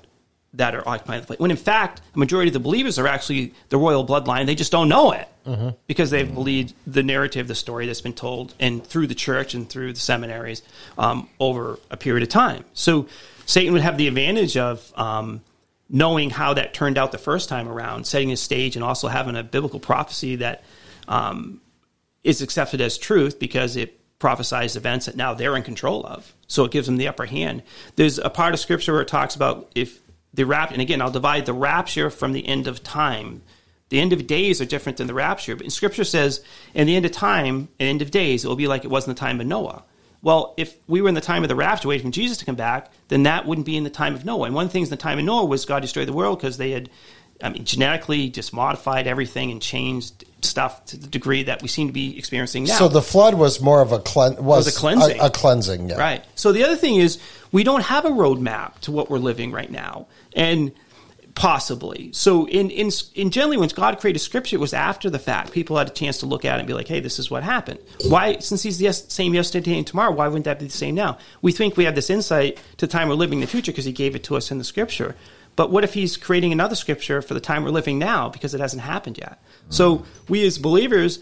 that 0.54 0.74
are 0.74 0.88
occupying 0.88 1.22
the 1.22 1.28
place. 1.28 1.39
When 1.39 1.52
in 1.52 1.58
fact, 1.58 2.02
a 2.16 2.20
majority 2.20 2.50
of 2.50 2.54
the 2.54 2.60
believers 2.60 2.97
are 2.97 3.08
actually 3.08 3.54
the 3.70 3.78
royal 3.78 4.06
bloodline. 4.06 4.47
They 4.47 4.56
just 4.56 4.72
don't 4.72 4.89
know 4.89 5.12
it 5.12 5.28
because 5.88 6.10
they've 6.10 6.32
believed 6.32 6.74
the 6.86 7.04
narrative, 7.04 7.47
the 7.47 7.56
story 7.56 7.86
that's 7.88 8.02
been 8.02 8.14
told, 8.14 8.54
and 8.60 8.86
through 8.86 9.08
the 9.08 9.16
church 9.16 9.54
and 9.54 9.70
through 9.70 9.93
the 9.93 10.00
seminaries 10.00 10.62
um, 10.97 11.30
over 11.39 11.80
a 11.89 11.97
period 11.97 12.24
of 12.24 12.30
time. 12.30 12.66
So 12.74 13.08
Satan 13.45 13.74
would 13.74 13.82
have 13.82 13.97
the 13.97 14.08
advantage 14.08 14.58
of 14.58 14.91
um, 14.95 15.41
knowing 15.90 16.30
how 16.30 16.54
that 16.54 16.74
turned 16.74 16.98
out 16.98 17.12
the 17.12 17.18
first 17.18 17.50
time 17.50 17.68
around, 17.68 18.06
setting 18.06 18.32
a 18.32 18.38
stage, 18.38 18.76
and 18.76 18.86
also 18.86 19.08
having 19.08 19.36
a 19.36 19.44
biblical 19.44 19.80
prophecy 19.80 20.38
that 20.38 20.64
um, 21.08 21.60
is 22.24 22.42
accepted 22.42 22.80
as 22.80 22.98
truth 22.98 23.40
because 23.40 23.76
it 23.76 24.00
prophesies 24.20 24.76
events 24.76 25.06
that 25.08 25.16
now 25.16 25.34
they're 25.34 25.56
in 25.56 25.64
control 25.64 26.06
of. 26.06 26.34
So 26.48 26.66
it 26.66 26.72
gives 26.72 26.88
them 26.88 26.98
the 26.98 27.08
upper 27.08 27.26
hand. 27.26 27.64
There's 27.96 28.20
a 28.20 28.30
part 28.30 28.54
of 28.54 28.60
scripture 28.60 28.94
where 28.94 29.02
it 29.02 29.08
talks 29.08 29.36
about 29.36 29.72
if 29.74 30.00
the 30.34 30.46
rapture, 30.46 30.74
and 30.74 30.82
again, 30.82 31.02
I'll 31.02 31.10
divide 31.10 31.46
the 31.46 31.54
rapture 31.54 32.10
from 32.10 32.34
the 32.34 32.48
end 32.48 32.68
of 32.68 32.84
time. 32.84 33.42
The 33.90 34.00
end 34.00 34.14
of 34.14 34.28
days 34.28 34.62
are 34.62 34.66
different 34.66 35.00
than 35.00 35.08
the 35.08 35.14
rapture, 35.16 35.56
but 35.56 35.66
in 35.66 35.72
scripture 35.72 36.04
says, 36.04 36.44
in 36.76 36.86
the 36.86 36.96
end 36.96 37.06
of 37.06 37.12
time, 37.12 37.70
and 37.80 37.90
end 37.90 38.02
of 38.04 38.12
days, 38.12 38.46
it 38.46 38.48
will 38.48 38.56
be 38.56 38.68
like 38.68 38.84
it 38.84 38.92
was 38.92 39.08
in 39.08 39.14
the 39.14 39.20
time 39.20 39.42
of 39.42 39.48
Noah. 39.48 39.84
Well, 40.22 40.53
if 40.57 40.76
we 40.88 41.01
were 41.01 41.07
in 41.07 41.15
the 41.15 41.22
time 41.22 41.43
of 41.43 41.49
the 41.49 41.55
rapture, 41.55 41.88
waiting 41.88 42.07
for 42.07 42.13
Jesus 42.13 42.38
to 42.38 42.45
come 42.45 42.55
back, 42.55 42.91
then 43.07 43.24
that 43.24 43.45
wouldn't 43.45 43.65
be 43.65 43.78
in 43.78 43.84
the 43.84 43.89
time 43.89 44.15
of 44.15 44.26
Noah. 44.26 44.47
And 44.47 44.55
one 44.55 44.65
of 44.65 44.70
the 44.70 44.74
things 44.74 44.89
in 44.89 44.91
the 44.91 44.97
time 44.97 45.17
of 45.17 45.26
Noah 45.26 45.45
was 45.45 45.65
God 45.65 45.82
destroyed 45.82 46.07
the 46.07 46.13
world 46.13 46.39
because 46.39 46.57
they 46.57 46.72
had 46.72 46.89
I 47.41 47.49
mean, 47.49 47.63
genetically 47.63 48.30
just 48.30 48.51
modified 48.51 49.07
everything 49.07 49.51
and 49.51 49.61
changed 49.61 50.26
stuff 50.41 50.86
to 50.88 50.97
the 50.97 51.07
degree 51.07 51.43
that 51.43 51.61
we 51.61 51.70
seem 51.70 51.88
to 51.88 51.93
be 51.93 52.17
experiencing 52.17 52.65
now. 52.65 52.78
So 52.78 52.89
the 52.89 53.01
flood 53.01 53.36
was 53.36 53.61
more 53.61 53.82
of 53.82 53.93
a 53.93 53.99
clean 53.99 54.36
was, 54.43 54.67
a 54.67 54.78
cleansing. 54.78 55.20
A, 55.20 55.26
a 55.26 55.30
cleansing, 55.30 55.89
yeah. 55.89 55.97
Right. 55.97 56.26
So 56.36 56.51
the 56.51 56.63
other 56.65 56.76
thing 56.76 56.95
is 56.95 57.20
we 57.51 57.63
don't 57.63 57.84
have 57.84 58.03
a 58.03 58.09
roadmap 58.09 58.80
to 58.80 58.91
what 58.91 59.09
we're 59.09 59.20
living 59.20 59.51
right 59.51 59.72
now, 59.72 60.07
and 60.36 60.74
possibly. 61.36 62.11
So 62.13 62.47
in 62.47 62.69
in 62.69 62.91
in 63.15 63.32
generally, 63.32 63.57
when 63.57 63.69
God 63.69 63.99
created 63.99 64.19
Scripture, 64.19 64.55
it 64.55 64.59
was 64.59 64.73
after 64.73 65.09
the 65.09 65.19
fact. 65.19 65.51
People 65.51 65.77
had 65.77 65.88
a 65.88 65.91
chance 65.91 66.19
to 66.19 66.25
look 66.25 66.45
at 66.45 66.55
it 66.55 66.59
and 66.59 66.67
be 66.67 66.73
like, 66.73 66.88
"Hey, 66.88 66.99
this 66.99 67.19
is 67.19 67.32
what 67.32 67.43
happened." 67.43 67.80
Why, 68.07 68.39
since 68.39 68.63
He's 68.63 68.77
the 68.77 68.91
same 68.91 69.34
yesterday 69.34 69.77
and 69.77 69.88
tomorrow, 69.88 70.11
why 70.11 70.27
wouldn't 70.27 70.45
that 70.45 70.59
be 70.59 70.65
the 70.65 70.71
same 70.71 70.95
now? 70.95 71.17
We 71.41 71.51
think 71.51 71.77
we 71.77 71.86
have 71.86 71.95
this 71.95 72.09
insight 72.09 72.59
to 72.77 72.88
time 72.88 73.09
we're 73.09 73.15
living 73.15 73.39
in 73.39 73.41
the 73.41 73.47
future 73.47 73.71
because 73.71 73.86
He 73.86 73.91
gave 73.91 74.15
it 74.15 74.23
to 74.25 74.36
us 74.36 74.51
in 74.51 74.57
the 74.57 74.63
Scripture. 74.63 75.15
But 75.55 75.71
what 75.71 75.84
if 75.84 75.93
He's 75.93 76.17
creating 76.17 76.51
another 76.51 76.75
Scripture 76.75 77.21
for 77.21 77.34
the 77.34 77.39
time 77.39 77.63
we're 77.63 77.71
living 77.71 77.99
now 77.99 78.30
because 78.30 78.53
it 78.53 78.61
hasn't 78.61 78.82
happened 78.82 79.17
yet? 79.17 79.41
So 79.69 80.05
we 80.27 80.45
as 80.45 80.57
believers 80.57 81.19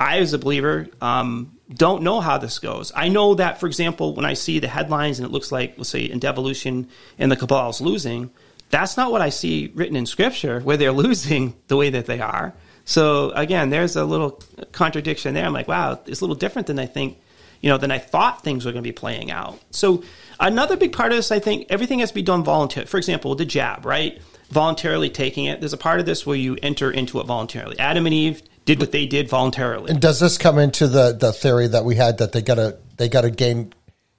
I, 0.00 0.18
as 0.18 0.32
a 0.32 0.38
believer, 0.38 0.88
um, 1.00 1.56
don't 1.72 2.02
know 2.02 2.20
how 2.20 2.38
this 2.38 2.58
goes. 2.60 2.92
I 2.94 3.08
know 3.08 3.34
that, 3.34 3.58
for 3.58 3.66
example, 3.66 4.14
when 4.14 4.24
I 4.24 4.34
see 4.34 4.60
the 4.60 4.68
headlines 4.68 5.18
and 5.18 5.26
it 5.26 5.32
looks 5.32 5.50
like, 5.50 5.74
let's 5.76 5.90
say, 5.90 6.02
in 6.02 6.20
devolution 6.20 6.88
and 7.18 7.32
the 7.32 7.36
cabal 7.36 7.70
is 7.70 7.80
losing, 7.80 8.30
that's 8.70 8.96
not 8.96 9.10
what 9.12 9.20
I 9.22 9.28
see 9.30 9.70
written 9.74 9.96
in 9.96 10.06
Scripture, 10.06 10.60
where 10.60 10.76
they're 10.76 10.92
losing 11.06 11.54
the 11.68 11.76
way 11.76 11.90
that 11.90 12.06
they 12.06 12.20
are. 12.20 12.54
So 12.84 13.30
again, 13.32 13.70
there's 13.70 13.96
a 13.96 14.04
little 14.04 14.42
contradiction 14.72 15.34
there. 15.34 15.44
I'm 15.44 15.52
like, 15.52 15.68
wow, 15.68 16.00
it's 16.06 16.20
a 16.20 16.24
little 16.24 16.36
different 16.36 16.68
than 16.68 16.78
I 16.78 16.86
think, 16.86 17.18
you 17.60 17.68
know, 17.68 17.76
than 17.76 17.90
I 17.90 17.98
thought 17.98 18.42
things 18.42 18.64
were 18.64 18.72
going 18.72 18.82
to 18.82 18.88
be 18.88 18.92
playing 18.92 19.30
out. 19.30 19.58
So 19.70 20.02
another 20.40 20.76
big 20.76 20.92
part 20.94 21.12
of 21.12 21.18
this, 21.18 21.30
I 21.30 21.38
think, 21.38 21.66
everything 21.68 21.98
has 21.98 22.10
to 22.10 22.14
be 22.14 22.22
done 22.22 22.44
voluntarily. 22.44 22.86
For 22.88 22.96
example, 22.96 23.34
the 23.34 23.44
jab, 23.44 23.84
right? 23.84 24.20
Voluntarily 24.50 25.10
taking 25.10 25.44
it. 25.44 25.60
There's 25.60 25.74
a 25.74 25.78
part 25.78 26.00
of 26.00 26.06
this 26.06 26.24
where 26.24 26.36
you 26.36 26.56
enter 26.62 26.90
into 26.90 27.20
it 27.20 27.26
voluntarily. 27.26 27.78
Adam 27.78 28.06
and 28.06 28.14
Eve 28.14 28.40
did 28.64 28.80
what 28.80 28.92
they 28.92 29.04
did 29.06 29.28
voluntarily. 29.28 29.90
And 29.90 30.00
does 30.00 30.20
this 30.20 30.38
come 30.38 30.58
into 30.58 30.88
the, 30.88 31.12
the 31.12 31.32
theory 31.34 31.66
that 31.66 31.84
we 31.84 31.96
had 31.96 32.18
that 32.18 32.32
they 32.32 32.40
gotta 32.42 32.78
they 32.96 33.08
gotta 33.10 33.30
gain 33.30 33.74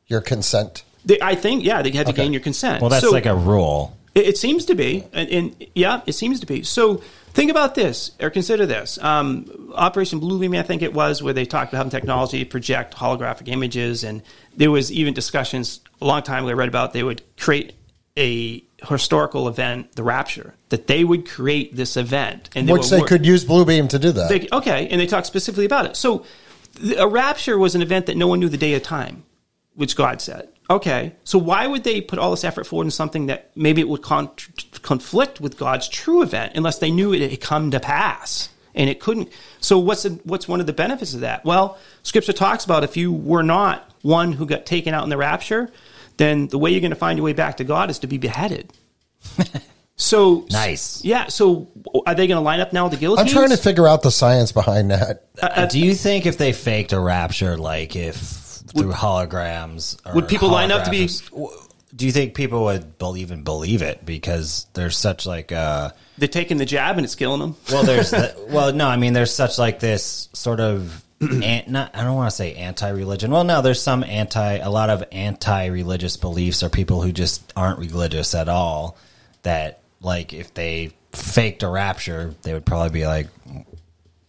your 0.05 0.21
consent? 0.21 0.83
They, 1.05 1.17
I 1.21 1.33
think, 1.33 1.63
yeah, 1.63 1.81
they 1.81 1.89
had 1.91 2.05
to 2.05 2.13
Okay. 2.13 2.23
gain 2.23 2.33
your 2.33 2.41
consent. 2.41 2.81
well, 2.81 2.89
that's 2.91 3.03
So- 3.05 3.11
like 3.11 3.25
a 3.25 3.35
rule. 3.35 3.95
It, 4.27 4.37
seems 4.37 4.65
to 4.65 4.75
be, 4.75 5.03
and, 5.13 5.29
and 5.29 5.65
yeah, 5.75 6.01
it 6.05 6.13
seems 6.13 6.39
to 6.39 6.45
be. 6.45 6.63
So 6.63 6.95
think 7.33 7.51
about 7.51 7.75
this, 7.75 8.11
or 8.19 8.29
consider 8.29 8.65
this: 8.65 8.97
um, 8.99 9.71
Operation 9.75 10.19
Bluebeam, 10.19 10.57
I 10.57 10.63
think 10.63 10.81
it 10.81 10.93
was, 10.93 11.21
where 11.23 11.33
they 11.33 11.45
talked 11.45 11.71
about 11.71 11.79
having 11.79 11.91
technology 11.91 12.43
project 12.45 12.95
holographic 12.95 13.47
images, 13.47 14.03
and 14.03 14.21
there 14.55 14.71
was 14.71 14.91
even 14.91 15.13
discussions 15.13 15.81
a 16.01 16.05
long 16.05 16.23
time 16.23 16.43
ago. 16.43 16.51
I 16.51 16.53
read 16.53 16.69
about 16.69 16.93
they 16.93 17.03
would 17.03 17.21
create 17.37 17.73
a 18.17 18.63
historical 18.87 19.47
event, 19.47 19.93
the 19.93 20.03
Rapture, 20.03 20.55
that 20.69 20.87
they 20.87 21.03
would 21.03 21.27
create 21.27 21.75
this 21.75 21.97
event, 21.97 22.49
and 22.55 22.69
Which 22.69 22.83
were 22.83 22.87
they 22.87 22.97
wor- 22.99 23.07
could 23.07 23.25
use 23.25 23.45
Bluebeam 23.45 23.89
to 23.89 23.99
do 23.99 24.11
that. 24.11 24.29
they, 24.29 24.47
okay, 24.51 24.87
and 24.89 24.99
they 24.99 25.07
talked 25.07 25.27
specifically 25.27 25.65
about 25.65 25.85
it. 25.85 25.95
So, 25.95 26.25
a 26.97 27.07
rapture 27.07 27.57
was 27.57 27.75
an 27.75 27.81
event 27.81 28.05
that 28.05 28.15
no 28.15 28.27
one 28.27 28.39
knew 28.39 28.49
the 28.49 28.57
day 28.57 28.73
or 28.73 28.79
time, 28.79 29.23
which 29.79 29.95
God 29.95 30.19
said. 30.19 30.49
Okay, 30.69 31.13
so 31.23 31.39
why 31.39 31.65
would 31.65 31.85
they 31.85 32.01
put 32.01 32.19
all 32.19 32.31
this 32.31 32.43
effort 32.43 32.65
forward 32.65 32.83
in 32.83 32.91
something 32.91 33.27
that 33.27 33.49
maybe 33.55 33.79
it 33.79 33.87
would 33.87 34.01
con- 34.01 34.29
conflict 34.81 35.39
with 35.39 35.57
God's 35.57 35.87
true 35.87 36.21
event 36.21 36.51
unless 36.55 36.79
they 36.79 36.91
knew 36.91 37.13
it 37.13 37.27
had 37.31 37.39
come 37.39 37.71
to 37.71 37.79
pass? 37.79 38.49
And 38.75 38.89
it 38.89 38.99
couldn't. 38.99 39.29
So, 39.61 39.79
what's 39.79 40.03
the, 40.03 40.19
what's 40.25 40.47
one 40.47 40.59
of 40.59 40.67
the 40.67 40.73
benefits 40.73 41.13
of 41.13 41.21
that? 41.21 41.43
Well, 41.45 41.77
Scripture 42.03 42.33
talks 42.33 42.65
about 42.65 42.83
if 42.83 42.97
you 42.97 43.11
were 43.11 43.41
not 43.41 43.89
one 44.01 44.33
who 44.33 44.45
got 44.45 44.65
taken 44.65 44.93
out 44.93 45.03
in 45.03 45.09
the 45.09 45.17
rapture, 45.17 45.71
then 46.17 46.47
the 46.47 46.57
way 46.59 46.69
you're 46.71 46.81
going 46.81 46.91
to 46.91 46.95
find 46.97 47.17
your 47.17 47.25
way 47.25 47.33
back 47.33 47.57
to 47.57 47.63
God 47.63 47.89
is 47.89 47.99
to 47.99 48.07
be 48.07 48.17
beheaded. 48.17 48.71
So 49.99 50.45
Nice. 50.49 51.03
yeah. 51.03 51.27
So 51.27 51.67
are 52.07 52.15
they 52.15 52.25
going 52.25 52.37
to 52.37 52.41
line 52.41 52.61
up 52.61 52.71
now 52.71 52.87
with 52.87 52.97
the 52.97 53.15
I'm 53.17 53.27
trying 53.27 53.49
to 53.49 53.57
figure 53.57 53.85
out 53.85 54.01
the 54.01 54.11
science 54.11 54.53
behind 54.53 54.91
that. 54.91 55.25
Uh, 55.41 55.65
do 55.65 55.77
you 55.77 55.93
think 55.93 56.25
if 56.25 56.37
they 56.37 56.53
faked 56.53 56.93
a 56.93 56.99
rapture, 56.99 57.57
like 57.57 57.97
if 57.97 58.38
through 58.71 58.91
holograms, 58.91 59.97
or 60.05 60.13
Would 60.15 60.27
people 60.27 60.49
line 60.49 60.71
up 60.71 60.85
to 60.85 60.91
be- 60.91 61.09
Do 61.95 62.05
you 62.05 62.11
think 62.11 62.35
people 62.35 62.65
would 62.65 62.93
even 63.17 63.43
believe 63.43 63.81
it? 63.81 64.05
Because 64.05 64.67
there's 64.73 64.97
such 64.97 65.25
like 65.25 65.51
uh 65.51 65.89
They're 66.17 66.27
taking 66.27 66.57
the 66.57 66.65
jab 66.65 66.97
and 66.97 67.05
it's 67.05 67.15
killing 67.15 67.39
them. 67.39 67.55
well 67.71 67.83
there's 67.83 68.11
the, 68.11 68.35
well 68.49 68.71
no 68.73 68.87
I 68.87 68.97
mean 68.97 69.13
there's 69.13 69.33
such 69.33 69.57
like 69.57 69.79
this 69.79 70.29
sort 70.33 70.59
of 70.59 71.03
an, 71.21 71.63
not 71.67 71.95
I 71.95 72.03
don't 72.03 72.15
want 72.15 72.29
to 72.29 72.35
say 72.35 72.55
anti-religion. 72.55 73.31
Well 73.31 73.43
no 73.43 73.61
there's 73.61 73.81
some 73.81 74.03
anti 74.03 74.57
a 74.57 74.69
lot 74.69 74.89
of 74.89 75.03
anti-religious 75.11 76.17
beliefs 76.17 76.63
or 76.63 76.69
people 76.69 77.01
who 77.01 77.11
just 77.11 77.51
aren't 77.55 77.79
religious 77.79 78.35
at 78.35 78.49
all 78.49 78.97
that 79.43 79.81
like 80.01 80.31
if 80.33 80.53
they 80.53 80.91
faked 81.11 81.63
a 81.63 81.67
rapture 81.67 82.35
they 82.43 82.53
would 82.53 82.65
probably 82.65 82.91
be 82.91 83.07
like 83.07 83.27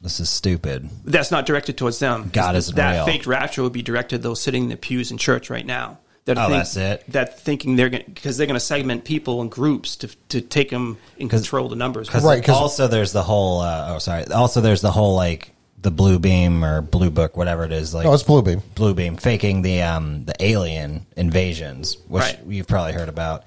this 0.00 0.20
is 0.20 0.28
stupid 0.30 0.88
That's 1.04 1.30
not 1.30 1.46
directed 1.46 1.76
towards 1.76 1.98
them. 1.98 2.30
God 2.32 2.56
isn't 2.56 2.74
that 2.76 2.92
real. 2.96 3.06
faked 3.06 3.26
rapture 3.26 3.62
would 3.62 3.72
be 3.72 3.82
directed 3.82 4.16
to 4.18 4.22
those 4.22 4.40
sitting 4.40 4.64
in 4.64 4.68
the 4.70 4.76
pews 4.76 5.10
in 5.10 5.18
church 5.18 5.50
right 5.50 5.64
now. 5.66 5.98
That 6.26 6.36
Oh, 6.38 6.50
that's 6.50 6.76
it? 6.76 7.04
That 7.08 7.40
thinking 7.40 7.76
they're 7.76 7.88
going 7.88 8.04
because 8.06 8.36
they're 8.36 8.46
going 8.46 8.54
to 8.58 8.60
segment 8.64 9.04
people 9.04 9.40
in 9.42 9.48
groups 9.48 9.96
to 9.96 10.08
to 10.28 10.40
take 10.42 10.68
them 10.70 10.98
and 11.18 11.28
control 11.30 11.68
the 11.68 11.76
numbers. 11.76 12.08
Because 12.08 12.24
Right, 12.24 12.44
'cause- 12.44 12.54
also 12.56 12.88
there's 12.88 13.12
the 13.12 13.22
whole. 13.22 13.60
Uh, 13.60 13.94
oh, 13.94 13.98
sorry. 13.98 14.26
Also, 14.26 14.60
there's 14.60 14.82
the 14.82 14.90
whole 14.92 15.14
like 15.16 15.54
the 15.80 15.90
blue 15.90 16.18
beam 16.18 16.62
or 16.62 16.82
blue 16.82 17.08
book, 17.10 17.38
whatever 17.38 17.64
it 17.64 17.72
is. 17.72 17.94
Like 17.94 18.04
Oh, 18.06 18.12
it's 18.12 18.22
blue 18.22 18.42
beam. 18.42 18.62
blue 18.74 18.92
beam 18.92 19.16
faking 19.16 19.62
the 19.62 19.80
um 19.82 20.26
the 20.26 20.34
alien 20.40 21.06
invasions, 21.16 21.96
which 22.06 22.22
Right. 22.22 22.38
you've 22.46 22.66
probably 22.68 22.92
heard 22.92 23.08
about. 23.08 23.44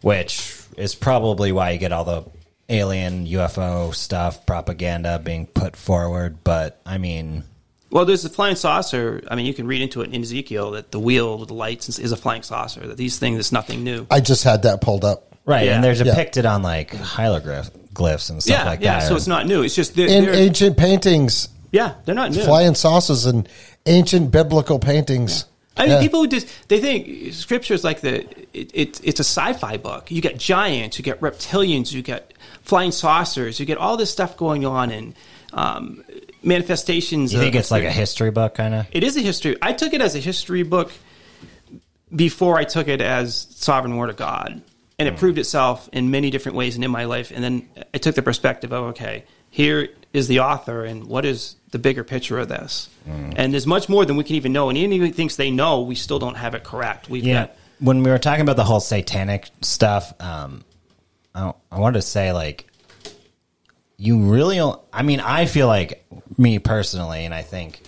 Which 0.00 0.52
is 0.76 0.94
probably 0.94 1.52
why 1.52 1.70
you 1.70 1.78
get 1.78 1.92
all 1.92 2.04
the 2.04 2.22
alien 2.68 3.26
UFO 3.26 3.94
stuff, 3.94 4.44
propaganda 4.46 5.18
being 5.18 5.46
put 5.46 5.74
forward, 5.76 6.38
but 6.44 6.80
I 6.84 6.98
mean, 6.98 7.44
Well, 7.90 8.04
there's 8.04 8.22
the 8.22 8.28
flying 8.28 8.56
saucer. 8.56 9.22
I 9.30 9.34
mean, 9.36 9.46
you 9.46 9.54
can 9.54 9.66
read 9.66 9.80
into 9.80 10.02
it 10.02 10.12
in 10.12 10.20
Ezekiel 10.22 10.72
that 10.72 10.90
the 10.92 11.00
wheel 11.00 11.38
with 11.38 11.48
the 11.48 11.54
lights 11.54 11.98
is 11.98 12.12
a 12.12 12.16
flying 12.16 12.42
saucer. 12.42 12.86
That 12.86 12.98
these 12.98 13.18
things 13.18 13.38
is 13.38 13.50
nothing 13.52 13.82
new. 13.84 14.06
I 14.10 14.20
just 14.20 14.44
had 14.44 14.62
that 14.64 14.80
pulled 14.82 15.04
up. 15.04 15.24
right? 15.46 15.64
Yeah. 15.64 15.76
And 15.76 15.84
they're 15.84 15.94
Yeah. 15.94 16.04
depicted 16.04 16.44
on 16.44 16.62
like 16.62 16.94
hieroglyphs 16.94 18.28
and 18.30 18.42
stuff 18.42 18.58
yeah, 18.58 18.64
like 18.66 18.80
yeah. 18.80 18.98
that. 18.98 19.02
Yeah, 19.04 19.08
so 19.08 19.16
it's 19.16 19.26
not 19.26 19.46
new. 19.46 19.62
It's 19.62 19.74
just 19.74 19.94
they're, 19.96 20.06
In 20.06 20.24
they're- 20.26 20.34
ancient 20.34 20.76
paintings, 20.76 21.48
yeah, 21.72 21.94
they're 22.04 22.14
not 22.14 22.32
new. 22.32 22.42
flying 22.44 22.74
saucers 22.74 23.24
and 23.24 23.48
ancient 23.86 24.30
biblical 24.30 24.78
paintings. 24.78 25.46
I 25.76 25.82
mean, 25.82 25.90
Yeah. 25.92 26.00
people 26.00 26.20
who 26.20 26.26
just 26.28 26.48
they 26.68 26.80
think 26.80 27.32
scripture 27.32 27.72
is 27.72 27.84
like 27.84 28.00
the 28.02 28.24
it, 28.52 28.70
it, 28.74 29.00
it's 29.04 29.20
a 29.20 29.24
sci-fi 29.24 29.76
book. 29.78 30.10
You 30.10 30.20
get 30.20 30.36
giants, 30.36 30.98
you 30.98 31.04
get 31.04 31.20
reptilians, 31.22 31.92
you 31.92 32.02
get 32.02 32.34
flying 32.68 32.92
saucers, 32.92 33.58
you 33.58 33.66
get 33.66 33.78
all 33.78 33.96
this 33.96 34.10
stuff 34.10 34.36
going 34.36 34.66
on 34.66 34.90
and 34.90 35.14
um, 35.54 36.04
manifestations. 36.42 37.32
You 37.32 37.40
think 37.40 37.54
it's 37.54 37.70
like 37.70 37.84
a 37.84 37.90
history 37.90 38.30
book, 38.30 38.54
kind 38.54 38.74
of? 38.74 38.86
It 38.92 39.02
is 39.02 39.16
a 39.16 39.20
history. 39.20 39.56
I 39.62 39.72
took 39.72 39.94
it 39.94 40.02
as 40.02 40.14
a 40.14 40.18
history 40.20 40.62
book 40.62 40.92
before 42.14 42.58
I 42.58 42.64
took 42.64 42.88
it 42.88 43.00
as 43.00 43.46
sovereign 43.50 43.96
word 43.96 44.10
of 44.10 44.16
God, 44.16 44.60
and 44.98 45.08
it 45.08 45.16
proved 45.16 45.38
itself 45.38 45.88
in 45.92 46.10
many 46.10 46.30
different 46.30 46.56
ways 46.56 46.74
and 46.74 46.84
in 46.84 46.90
my 46.90 47.04
life. 47.06 47.32
And 47.34 47.42
then 47.42 47.68
I 47.94 47.98
took 47.98 48.14
the 48.14 48.22
perspective 48.22 48.72
of 48.72 48.84
okay, 48.90 49.24
here 49.50 49.88
is 50.12 50.28
the 50.28 50.40
author, 50.40 50.84
and 50.84 51.04
what 51.04 51.24
is 51.24 51.56
the 51.70 51.78
bigger 51.78 52.04
picture 52.04 52.38
of 52.38 52.48
this? 52.48 52.88
And 53.06 53.52
there's 53.54 53.66
much 53.66 53.88
more 53.88 54.04
than 54.04 54.16
we 54.16 54.24
can 54.24 54.36
even 54.36 54.52
know. 54.52 54.68
And 54.68 54.76
anyone 54.76 55.06
who 55.08 55.12
thinks 55.14 55.36
they 55.36 55.50
know, 55.50 55.80
we 55.80 55.94
still 55.94 56.18
don't 56.18 56.34
have 56.36 56.54
it 56.54 56.62
correct. 56.64 57.08
We've 57.08 57.24
Yeah. 57.24 57.46
got 57.46 57.56
When 57.80 58.02
we 58.02 58.10
were 58.10 58.18
talking 58.18 58.42
about 58.42 58.56
the 58.56 58.64
whole 58.64 58.80
satanic 58.80 59.48
stuff, 59.62 60.12
um, 60.20 60.64
I, 61.38 61.52
I 61.70 61.78
wanted 61.78 62.00
to 62.00 62.02
say 62.02 62.32
like, 62.32 62.66
you 63.96 64.18
really, 64.30 64.60
I 64.92 65.02
mean, 65.02 65.20
I 65.20 65.46
feel 65.46 65.66
like 65.66 66.04
me 66.36 66.58
personally, 66.58 67.24
and 67.24 67.34
I 67.34 67.42
think 67.42 67.82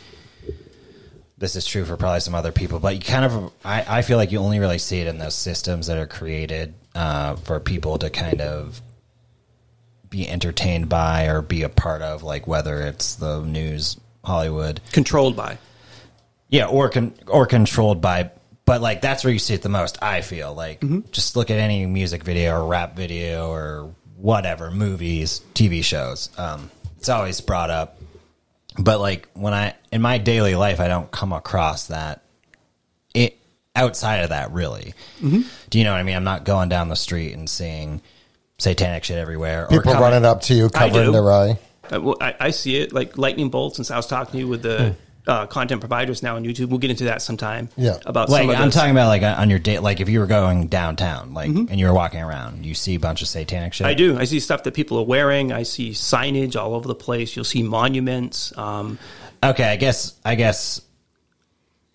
this 1.38 1.56
is 1.56 1.64
true 1.66 1.84
for 1.84 1.96
probably 1.96 2.20
some 2.20 2.34
other 2.34 2.52
people, 2.52 2.80
but 2.80 2.94
you 2.94 3.00
kind 3.00 3.24
of, 3.24 3.52
I, 3.64 3.98
I 3.98 4.02
feel 4.02 4.16
like 4.16 4.32
you 4.32 4.38
only 4.38 4.58
really 4.58 4.78
see 4.78 5.00
it 5.00 5.06
in 5.06 5.18
those 5.18 5.34
systems 5.34 5.86
that 5.86 5.98
are 5.98 6.06
created 6.06 6.74
uh, 6.94 7.36
for 7.36 7.60
people 7.60 7.98
to 7.98 8.10
kind 8.10 8.40
of 8.40 8.82
be 10.08 10.28
entertained 10.28 10.88
by 10.88 11.26
or 11.26 11.40
be 11.40 11.62
a 11.62 11.68
part 11.68 12.02
of, 12.02 12.22
like 12.22 12.46
whether 12.46 12.80
it's 12.82 13.14
the 13.14 13.42
news, 13.42 13.96
Hollywood, 14.24 14.80
controlled 14.92 15.36
by. 15.36 15.58
yeah, 16.48 16.66
or 16.66 16.90
con- 16.90 17.14
or 17.28 17.46
controlled 17.46 18.00
by. 18.00 18.30
But 18.70 18.82
like 18.82 19.00
that's 19.00 19.24
where 19.24 19.32
you 19.32 19.40
see 19.40 19.54
it 19.54 19.62
the 19.62 19.68
most. 19.68 20.00
I 20.00 20.20
feel 20.20 20.54
like 20.54 20.80
just 21.10 21.34
look 21.34 21.50
at 21.50 21.58
any 21.58 21.86
music 21.86 22.22
video 22.22 22.54
or 22.56 22.68
rap 22.68 22.94
video 22.94 23.50
or 23.50 23.92
whatever 24.16 24.70
movies, 24.70 25.40
TV 25.54 25.82
shows. 25.82 26.30
Um, 26.38 26.70
it's 26.96 27.08
always 27.08 27.40
brought 27.40 27.70
up. 27.70 27.98
But 28.78 29.00
like 29.00 29.28
when 29.34 29.54
I 29.54 29.74
in 29.90 30.00
my 30.00 30.18
daily 30.18 30.54
life, 30.54 30.78
I 30.78 30.86
don't 30.86 31.10
come 31.10 31.32
across 31.32 31.88
that. 31.88 32.22
It 33.12 33.38
outside 33.74 34.18
of 34.18 34.28
that, 34.28 34.52
really. 34.52 34.94
Do 35.20 35.42
you 35.72 35.82
know 35.82 35.90
what 35.90 35.98
I 35.98 36.04
mean? 36.04 36.14
I'm 36.14 36.22
not 36.22 36.44
going 36.44 36.68
down 36.68 36.90
the 36.90 36.94
street 36.94 37.32
and 37.32 37.50
seeing 37.50 38.00
satanic 38.58 39.02
shit 39.02 39.18
everywhere. 39.18 39.66
People 39.68 39.82
coming- 39.94 40.00
running 40.00 40.24
up 40.24 40.42
to 40.42 40.54
you, 40.54 40.68
covering 40.70 41.10
their 41.10 41.28
eye. 41.32 41.58
Uh, 41.92 42.00
well, 42.00 42.16
I, 42.20 42.36
I 42.38 42.50
see 42.50 42.76
it 42.76 42.92
like 42.92 43.18
lightning 43.18 43.48
bolts. 43.48 43.74
Since 43.74 43.90
I 43.90 43.96
was 43.96 44.06
talking 44.06 44.30
to 44.30 44.38
you 44.38 44.46
with 44.46 44.62
the 44.62 44.94
uh, 45.30 45.46
content 45.46 45.80
providers 45.80 46.22
now 46.22 46.36
on 46.36 46.44
YouTube, 46.44 46.68
we'll 46.68 46.78
get 46.78 46.90
into 46.90 47.04
that 47.04 47.22
sometime. 47.22 47.68
Yeah. 47.76 47.98
about 48.04 48.28
like 48.28 48.42
some 48.42 48.50
of 48.50 48.56
I'm 48.56 48.70
talking 48.70 48.90
about 48.90 49.08
like 49.08 49.22
on 49.22 49.48
your 49.48 49.58
date, 49.58 49.78
like 49.78 50.00
if 50.00 50.08
you 50.08 50.20
were 50.20 50.26
going 50.26 50.66
downtown, 50.66 51.32
like 51.32 51.48
and 51.48 51.78
you 51.78 51.86
were 51.86 51.94
walking 51.94 52.20
around, 52.20 52.66
you 52.66 52.74
see 52.74 52.96
a 52.96 53.00
bunch 53.00 53.22
of 53.22 53.28
satanic 53.28 53.72
shit. 53.72 53.86
I 53.86 53.94
do. 53.94 54.18
I 54.18 54.24
see 54.24 54.40
stuff 54.40 54.64
that 54.64 54.74
people 54.74 54.98
are 54.98 55.04
wearing. 55.06 55.52
I 55.52 55.62
see 55.62 55.90
signage 55.90 56.60
all 56.60 56.74
over 56.74 56.88
the 56.88 56.94
place. 56.94 57.34
You'll 57.36 57.44
see 57.44 57.62
monuments. 57.62 58.56
Um, 58.58 58.98
Okay, 59.42 59.64
I 59.64 59.76
guess 59.76 60.18
I 60.24 60.34
guess 60.34 60.82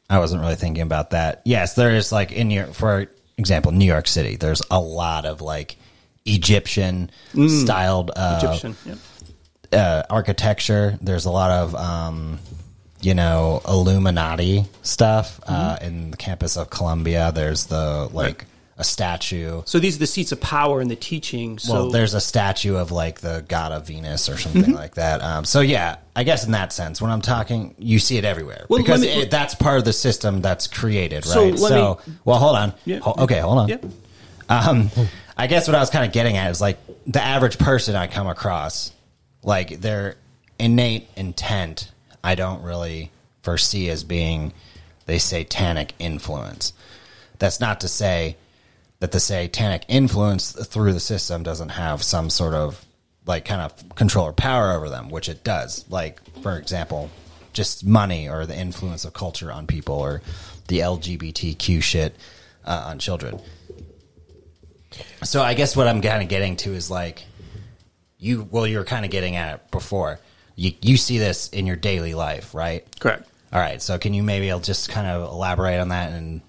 I 0.10 0.20
wasn't 0.20 0.42
really 0.42 0.56
thinking 0.56 0.82
about 0.82 1.12
that. 1.12 1.42
Yes, 1.46 1.76
there 1.76 1.92
is 1.92 2.12
like 2.12 2.32
in 2.32 2.50
your 2.50 2.68
for 2.68 3.08
example, 3.38 3.72
New 3.72 3.86
York 3.86 4.08
City. 4.08 4.36
There's 4.36 4.62
a 4.72 4.80
lot 4.80 5.26
of 5.26 5.42
like 5.42 5.76
Egyptian 6.26 7.12
styled 7.48 8.12
uh, 8.16 8.40
Egyptian. 8.42 8.76
Yep. 8.86 8.98
uh, 9.74 10.04
architecture. 10.10 10.98
There's 11.02 11.26
a 11.26 11.32
lot 11.32 11.52
of 11.52 11.76
um, 11.76 12.40
you 13.06 13.14
know 13.14 13.62
Illuminati 13.68 14.66
stuff 14.82 15.40
uh, 15.48 15.78
in 15.82 16.12
the 16.12 16.18
campus 16.18 16.58
of 16.58 16.70
Columbia. 16.70 17.32
There's 17.34 17.66
the 17.68 18.10
like 18.12 18.46
a 18.78 18.84
statue. 18.84 19.62
So 19.66 19.80
these 19.80 19.96
are 19.96 20.00
the 20.00 20.08
seats 20.08 20.32
of 20.34 20.42
power 20.42 20.82
and 20.82 20.92
the 20.92 20.98
teaching. 20.98 21.58
So 21.60 21.74
Well, 21.74 21.90
there's 21.92 22.14
a 22.14 22.20
statue 22.20 22.76
of 22.76 22.92
like 22.92 23.22
the 23.22 23.46
god 23.48 23.72
of 23.72 23.88
Venus 23.88 24.28
or 24.28 24.38
something 24.38 24.64
Mm-hmm. 24.64 24.74
like 24.74 24.96
that. 24.96 25.22
Um, 25.22 25.46
so 25.46 25.62
yeah, 25.62 25.98
I 26.16 26.24
guess 26.26 26.46
in 26.46 26.52
that 26.52 26.74
sense, 26.74 27.02
when 27.02 27.10
I'm 27.12 27.22
talking, 27.22 27.74
you 27.78 28.00
see 28.00 28.18
it 28.18 28.26
everywhere 28.26 28.66
Well, 28.68 28.82
because 28.82 29.02
me- 29.02 29.08
it, 29.22 29.32
that's 29.32 29.56
part 29.56 29.78
of 29.78 29.86
the 29.86 29.94
system 29.94 30.42
that's 30.42 30.68
created, 30.68 31.24
So 31.24 31.42
right? 31.44 31.54
let 31.58 31.70
So, 31.70 32.00
me- 32.08 32.14
well, 32.26 32.38
hold 32.40 32.58
on. 32.58 32.74
Yeah. 32.84 33.00
Ho- 33.00 33.16
okay, 33.20 33.40
hold 33.40 33.60
on. 33.60 33.70
yeah. 33.70 33.78
Um, 34.50 34.90
I 35.38 35.48
guess 35.48 35.68
what 35.68 35.76
I 35.76 35.80
was 35.80 35.90
kind 35.90 36.06
of 36.06 36.12
getting 36.12 36.36
at 36.38 36.52
is 36.52 36.60
like 36.60 36.78
the 37.08 37.22
average 37.22 37.58
person 37.58 37.96
I 37.96 38.08
come 38.08 38.28
across, 38.28 38.92
like 39.42 39.80
their 39.80 40.16
innate 40.60 41.08
intent, 41.16 41.92
I 42.26 42.34
don't 42.34 42.64
really 42.64 43.12
foresee 43.44 43.88
as 43.92 44.04
being 44.04 44.52
the 45.06 45.20
satanic 45.20 45.94
influence. 46.00 46.74
That's 47.38 47.60
not 47.60 47.82
to 47.82 47.88
say 47.88 48.38
that 49.00 49.12
the 49.12 49.20
satanic 49.20 49.86
influence 49.88 50.52
through 50.52 50.94
the 50.94 51.00
system 51.00 51.44
doesn't 51.44 51.70
have 51.70 52.02
some 52.02 52.32
sort 52.32 52.56
of 52.56 52.84
like 53.28 53.46
kind 53.46 53.62
of 53.62 53.96
control 53.96 54.26
or 54.26 54.34
power 54.34 54.72
over 54.72 54.90
them, 54.90 55.10
which 55.12 55.30
it 55.30 55.44
does. 55.44 55.86
Like, 55.88 56.20
for 56.42 56.58
example, 56.58 57.12
just 57.54 57.86
money 57.86 58.28
or 58.28 58.48
the 58.48 58.58
influence 58.58 59.06
of 59.06 59.14
culture 59.14 59.52
on 59.52 59.68
people 59.68 59.94
or 59.94 60.24
the 60.68 60.80
LGBTQ 60.80 61.84
shit 61.84 62.16
uh, 62.66 62.86
on 62.88 62.98
children. 62.98 63.40
So 65.24 65.44
I 65.44 65.54
guess 65.54 65.76
what 65.76 65.88
I'm 65.88 66.02
kind 66.02 66.24
of 66.24 66.30
getting 66.30 66.56
to 66.58 66.74
is 66.74 66.90
like 66.90 67.24
you. 68.18 68.48
Well, 68.50 68.66
you 68.66 68.80
were 68.80 68.84
kind 68.84 69.06
of 69.06 69.12
getting 69.12 69.36
at 69.36 69.54
it 69.54 69.72
before. 69.72 70.20
You 70.56 70.72
you 70.82 70.98
see 70.98 71.18
this 71.18 71.50
in 71.50 71.68
your 71.68 71.76
daily 71.76 72.14
life, 72.14 72.54
right? 72.56 72.86
Correct. 73.00 73.28
All 73.52 73.60
right. 73.60 73.82
So 73.82 73.98
can 73.98 74.14
you 74.14 74.24
maybe 74.24 74.52
I'll 74.52 74.60
just 74.60 74.90
kind 74.90 75.08
of 75.08 75.32
elaborate 75.32 75.80
on 75.80 75.90
that 75.90 76.12
and 76.12 76.42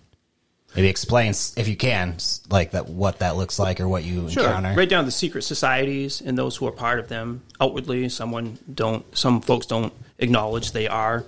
maybe 0.74 0.88
explain, 0.88 1.30
if 1.56 1.68
you 1.68 1.76
can, 1.76 2.16
like 2.50 2.72
that 2.72 2.88
what 2.88 3.18
that 3.20 3.36
looks 3.36 3.58
like 3.58 3.80
or 3.80 3.88
what 3.88 4.04
you 4.04 4.28
Sure. 4.30 4.44
encounter? 4.44 4.74
Right 4.74 4.88
down 4.88 5.04
the 5.04 5.10
secret 5.10 5.42
societies 5.42 6.20
and 6.20 6.36
those 6.36 6.56
who 6.56 6.66
are 6.66 6.72
part 6.72 6.98
of 6.98 7.08
them 7.08 7.42
outwardly. 7.60 8.08
Someone 8.08 8.58
don't. 8.72 9.04
Some 9.16 9.40
folks 9.40 9.66
don't 9.66 9.92
acknowledge 10.18 10.72
they 10.72 10.88
are. 10.88 11.24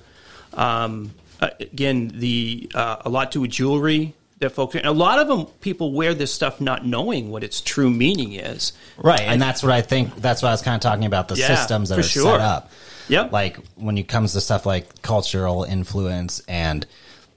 Um, 0.54 1.12
uh, 1.40 1.50
again, 1.60 2.08
the 2.14 2.70
uh, 2.74 2.96
a 3.04 3.08
lot 3.08 3.32
to 3.32 3.40
with 3.42 3.50
jewelry 3.50 4.14
that 4.40 4.50
folks. 4.50 4.74
And 4.74 4.86
a 4.86 4.92
lot 4.92 5.18
of 5.18 5.28
them 5.28 5.46
people 5.60 5.92
wear 5.92 6.14
this 6.14 6.32
stuff 6.32 6.60
not 6.60 6.86
knowing 6.86 7.30
what 7.30 7.44
its 7.44 7.60
true 7.60 7.90
meaning 7.90 8.32
is. 8.32 8.72
Right, 8.96 9.20
and 9.20 9.40
that's 9.40 9.62
what 9.62 9.72
I 9.72 9.82
think. 9.82 10.16
That's 10.16 10.42
what 10.42 10.48
I 10.48 10.52
was 10.52 10.62
kind 10.62 10.74
of 10.74 10.80
talking 10.80 11.04
about 11.04 11.28
the 11.28 11.36
Yeah, 11.36 11.54
systems 11.54 11.88
that 11.88 11.98
are 11.98 12.02
sure. 12.02 12.32
set 12.32 12.40
up. 12.40 12.70
Yep. 13.08 13.32
Like 13.32 13.58
when 13.76 13.96
it 13.98 14.08
comes 14.08 14.34
to 14.34 14.40
stuff 14.40 14.66
like 14.66 15.02
cultural 15.02 15.64
influence 15.64 16.40
and 16.46 16.86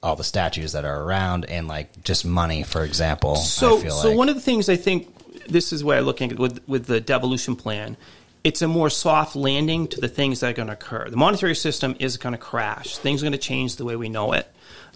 all 0.04 0.16
the 0.16 0.24
statues 0.24 0.72
that 0.74 0.84
are 0.84 1.04
around, 1.04 1.46
and 1.46 1.68
like 1.68 2.04
just 2.04 2.26
money, 2.26 2.64
for 2.64 2.84
example. 2.84 3.36
So, 3.36 3.78
I 3.78 3.82
feel 3.82 3.92
so 3.92 4.10
like. 4.10 4.18
one 4.18 4.30
of 4.30 4.36
the 4.36 4.42
things 4.42 4.68
I 4.68 4.76
think 4.76 5.08
this 5.48 5.72
is 5.72 5.84
where 5.84 5.98
I 5.98 6.02
look 6.02 6.22
at 6.22 6.38
with 6.38 6.60
with 6.68 6.86
the 6.86 7.00
devolution 7.00 7.56
plan. 7.56 7.98
It's 8.44 8.64
a 8.64 8.68
more 8.68 8.90
soft 8.90 9.36
landing 9.36 9.88
to 9.90 10.02
the 10.02 10.08
things 10.08 10.40
that 10.40 10.50
are 10.50 10.54
going 10.54 10.68
to 10.68 10.74
occur. 10.74 11.08
The 11.08 11.16
monetary 11.16 11.54
system 11.54 11.96
is 12.00 12.18
going 12.18 12.34
to 12.34 12.40
crash. 12.40 12.98
Things 12.98 13.22
are 13.22 13.26
going 13.26 13.34
to 13.34 13.38
change 13.38 13.76
the 13.76 13.86
way 13.86 13.96
we 13.96 14.10
know 14.10 14.32
it. 14.34 14.52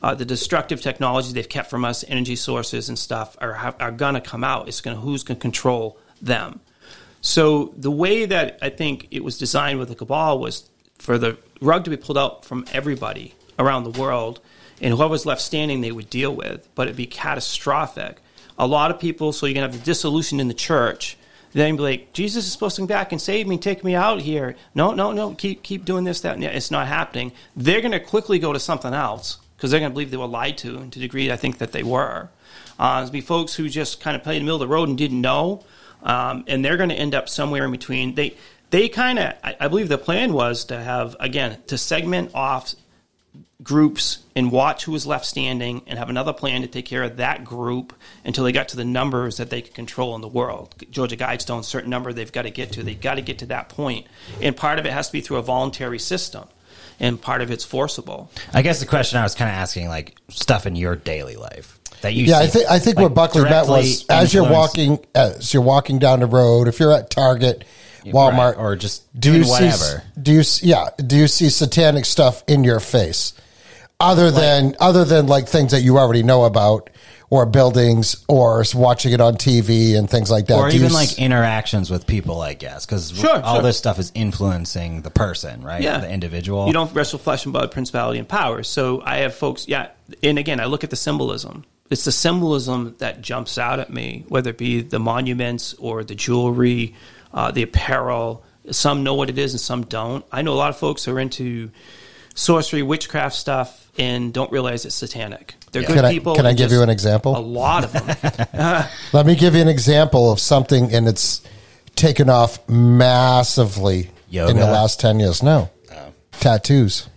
Uh, 0.05 0.13
the 0.13 0.23
destructive 0.23 0.81
technology 0.81 1.33
they've 1.33 1.49
kept 1.49 1.67
from 1.67 1.83
us, 1.83 2.05
energy 2.07 2.35
sources 2.35 2.89
and 2.89 2.99
stuff, 2.99 3.35
are 3.41 3.73
are 3.79 3.89
going 3.89 4.13
to 4.13 4.21
come 4.21 4.43
out. 4.43 4.67
It's 4.67 4.79
going 4.79 4.95
to 4.95 5.01
who's 5.01 5.23
going 5.23 5.39
to 5.39 5.41
control 5.41 5.97
them. 6.21 6.59
So 7.21 7.73
the 7.75 7.89
way 7.89 8.27
that 8.27 8.59
I 8.61 8.69
think 8.69 9.07
it 9.09 9.23
was 9.23 9.39
designed 9.39 9.79
with 9.79 9.89
the 9.89 9.95
cabal 9.95 10.37
was 10.37 10.69
for 10.99 11.17
the 11.17 11.39
rug 11.59 11.85
to 11.85 11.89
be 11.89 11.97
pulled 11.97 12.19
out 12.19 12.45
from 12.45 12.65
everybody 12.71 13.33
around 13.57 13.83
the 13.83 13.99
world, 13.99 14.41
and 14.79 14.93
whoever's 14.93 15.25
left 15.25 15.41
standing, 15.41 15.81
they 15.81 15.91
would 15.91 16.11
deal 16.11 16.35
with. 16.35 16.69
But 16.75 16.85
it'd 16.85 16.97
be 16.97 17.07
catastrophic. 17.07 18.21
A 18.59 18.67
lot 18.67 18.91
of 18.91 18.99
people, 18.99 19.33
so 19.33 19.47
you're 19.47 19.55
gonna 19.55 19.65
have 19.65 19.79
the 19.79 19.83
dissolution 19.83 20.39
in 20.39 20.49
the 20.49 20.53
church. 20.53 21.17
Then 21.53 21.77
be 21.77 21.81
like, 21.81 22.13
Jesus 22.13 22.45
is 22.45 22.51
supposed 22.51 22.75
to 22.75 22.81
come 22.81 22.87
back 22.87 23.11
and 23.11 23.19
save 23.19 23.47
me, 23.47 23.57
take 23.57 23.83
me 23.83 23.95
out 23.95 24.21
here. 24.21 24.55
No, 24.75 24.93
no, 24.93 25.13
no, 25.13 25.33
keep 25.33 25.63
keep 25.63 25.83
doing 25.83 26.03
this, 26.03 26.21
that, 26.21 26.35
and. 26.35 26.43
It's 26.43 26.69
not 26.69 26.85
happening. 26.85 27.31
They're 27.55 27.81
gonna 27.81 27.99
quickly 27.99 28.37
go 28.37 28.53
to 28.53 28.59
something 28.59 28.93
else 28.93 29.39
because 29.65 29.71
they're 29.71 29.79
gonna 29.79 29.93
believe 29.93 30.11
they 30.11 30.17
were 30.17 30.27
lied 30.27 30.57
to, 30.59 30.77
and 30.77 30.93
to 30.93 30.99
the 30.99 31.05
degree 31.05 31.31
I 31.31 31.37
think 31.37 31.57
that 31.57 31.71
they 31.71 31.83
were. 31.83 32.29
Uh, 32.77 33.09
be 33.09 33.21
folks 33.21 33.55
who 33.55 33.67
just 33.69 34.01
kind 34.01 34.15
of 34.15 34.23
played 34.23 34.37
in 34.37 34.43
the 34.43 34.45
middle 34.45 34.61
of 34.61 34.67
the 34.67 34.73
road 34.73 34.89
and 34.89 34.97
didn't 34.97 35.21
know 35.21 35.63
um, 36.05 36.43
and 36.47 36.63
they're 36.63 36.77
going 36.77 36.89
to 36.89 36.95
end 36.95 37.15
up 37.15 37.27
somewhere 37.27 37.65
in 37.65 37.71
between. 37.71 38.15
They 38.15 38.37
they 38.69 38.87
kind 38.87 39.19
of 39.19 39.33
I, 39.43 39.57
I 39.59 39.67
believe 39.67 39.89
the 39.89 39.97
plan 39.97 40.31
was 40.31 40.65
to 40.65 40.79
have 40.81 41.17
again 41.19 41.57
to 41.67 41.77
segment 41.77 42.31
off 42.33 42.75
groups 43.63 44.19
and 44.35 44.51
watch 44.51 44.83
who 44.83 44.91
was 44.91 45.07
left 45.07 45.25
standing 45.25 45.81
and 45.87 45.97
have 45.97 46.09
another 46.09 46.33
plan 46.33 46.61
to 46.61 46.67
take 46.67 46.85
care 46.85 47.01
of 47.03 47.17
that 47.17 47.43
group 47.43 47.93
until 48.23 48.43
they 48.43 48.51
got 48.51 48.67
to 48.69 48.75
the 48.75 48.85
numbers 48.85 49.37
that 49.37 49.49
they 49.49 49.61
could 49.61 49.73
control 49.73 50.13
in 50.13 50.21
the 50.21 50.27
world. 50.27 50.75
Georgia 50.91 51.17
Guidestone, 51.17 51.63
certain 51.63 51.89
number 51.89 52.13
they've 52.13 52.31
got 52.31 52.43
to 52.43 52.51
get 52.51 52.73
to. 52.73 52.83
They've 52.83 52.99
got 52.99 53.15
to 53.15 53.21
get 53.21 53.39
to 53.39 53.45
that 53.47 53.69
point. 53.69 54.05
And 54.41 54.55
part 54.55 54.77
of 54.77 54.85
it 54.85 54.91
has 54.91 55.07
to 55.07 55.13
be 55.13 55.21
through 55.21 55.37
a 55.37 55.41
voluntary 55.41 55.99
system. 55.99 56.47
And 56.99 57.21
part 57.21 57.41
of 57.41 57.51
it's 57.51 57.65
forcible. 57.65 58.31
I 58.53 58.61
guess 58.61 58.79
the 58.79 58.85
question 58.85 59.19
I 59.19 59.23
was 59.23 59.35
kind 59.35 59.49
of 59.49 59.55
asking, 59.55 59.89
like 59.89 60.15
stuff 60.29 60.65
in 60.65 60.75
your 60.75 60.95
daily 60.95 61.35
life 61.35 61.79
that 62.01 62.13
you. 62.13 62.25
Yeah, 62.25 62.39
I 62.39 62.47
think 62.47 62.69
I 62.69 62.79
think 62.79 62.95
like, 62.97 63.03
what 63.03 63.13
Buckley 63.13 63.41
meant 63.41 63.53
directly 63.53 63.75
was 63.81 64.05
as 64.09 64.33
you're 64.33 64.49
walking 64.49 64.99
as 65.13 65.53
you're 65.53 65.63
walking 65.63 65.99
down 65.99 66.19
the 66.21 66.27
road, 66.27 66.67
if 66.67 66.79
you're 66.79 66.93
at 66.93 67.09
Target, 67.09 67.65
Walmart, 68.05 68.55
Right, 68.55 68.57
or 68.57 68.75
just 68.75 69.03
do 69.19 69.33
you 69.33 69.45
whatever. 69.45 69.75
see 69.75 70.21
do 70.21 70.31
you 70.31 70.43
yeah 70.61 70.89
do 71.05 71.17
you 71.17 71.27
see 71.27 71.49
satanic 71.49 72.05
stuff 72.05 72.43
in 72.47 72.63
your 72.63 72.79
face 72.79 73.33
other 73.99 74.31
than 74.31 74.75
other 74.79 75.05
than 75.05 75.27
like 75.27 75.47
things 75.47 75.71
that 75.71 75.81
you 75.81 75.97
already 75.97 76.23
know 76.23 76.43
about 76.43 76.89
or 77.29 77.45
buildings 77.45 78.23
or 78.27 78.63
watching 78.75 79.11
it 79.13 79.19
on 79.21 79.35
TV 79.35 79.97
and 79.97 80.09
things 80.09 80.29
like 80.29 80.45
that 80.47 80.55
or 80.57 80.69
Do 80.69 80.75
you 80.77 80.83
even 80.85 80.95
s- 80.95 81.11
like 81.11 81.19
interactions 81.19 81.89
with 81.89 82.05
people, 82.05 82.41
I 82.41 82.53
guess, 82.53 82.85
because 82.85 83.11
Sure, 83.11 83.41
all 83.41 83.55
sure. 83.55 83.63
this 83.63 83.77
stuff 83.77 83.97
is 83.99 84.11
influencing 84.15 85.01
the 85.01 85.09
person, 85.09 85.63
right? 85.63 85.81
yeah. 85.81 85.99
the 85.99 86.09
individual. 86.09 86.67
You 86.67 86.73
don't 86.73 86.93
wrestle 86.93 87.17
flesh 87.19 87.45
and 87.45 87.53
blood, 87.53 87.71
principality 87.71 88.19
and 88.19 88.27
power. 88.29 88.61
So 88.63 89.01
I 89.03 89.17
have 89.17 89.33
folks, 89.35 89.67
yeah. 89.67 89.89
And 90.21 90.37
again, 90.37 90.59
I 90.59 90.65
look 90.65 90.83
at 90.83 90.89
the 90.91 90.95
symbolism. 90.95 91.65
It's 91.89 92.05
the 92.05 92.11
symbolism 92.11 92.95
that 92.99 93.21
jumps 93.21 93.57
out 93.57 93.79
at 93.79 93.91
me, 93.91 94.25
whether 94.27 94.49
it 94.51 94.57
be 94.57 94.81
the 94.81 94.99
monuments 94.99 95.73
or 95.75 96.03
the 96.03 96.15
jewelry, 96.15 96.95
uh, 97.33 97.51
the 97.51 97.63
apparel. 97.63 98.43
Some 98.71 99.03
know 99.03 99.13
what 99.13 99.29
it 99.29 99.37
is 99.37 99.53
and 99.53 99.61
some 99.61 99.83
don't. 99.85 100.25
I 100.31 100.41
know 100.41 100.53
a 100.53 100.55
lot 100.55 100.69
of 100.71 100.77
folks 100.77 101.05
who 101.05 101.15
are 101.15 101.19
into 101.19 101.69
sorcery, 102.33 102.81
witchcraft 102.83 103.35
stuff, 103.35 103.91
and 103.97 104.33
don't 104.33 104.51
realize 104.51 104.85
it's 104.85 104.95
satanic. 104.95 105.55
They're 105.75 105.83
good 105.83 105.95
Can 105.97 106.05
I- 106.05 106.11
people. 106.11 106.35
can 106.35 106.45
I 106.45 106.53
give 106.53 106.71
you 106.71 106.81
an 106.83 106.89
example? 106.89 107.35
A 107.35 107.39
lot 107.39 107.83
of 107.83 107.91
them. 107.91 108.07
let 109.13 109.25
me 109.25 109.35
give 109.35 109.55
you 109.55 109.61
an 109.61 109.67
example 109.67 110.31
of 110.31 110.39
something 110.39 110.93
and 110.93 111.05
it's 111.05 111.41
taken 111.97 112.29
off 112.29 112.67
massively 112.69 114.09
Yoga? 114.29 114.51
in 114.51 114.57
the 114.57 114.67
last 114.67 115.01
10 115.01 115.19
years 115.19 115.43
no 115.43 115.69
oh. 115.91 116.13
tattoos 116.31 117.09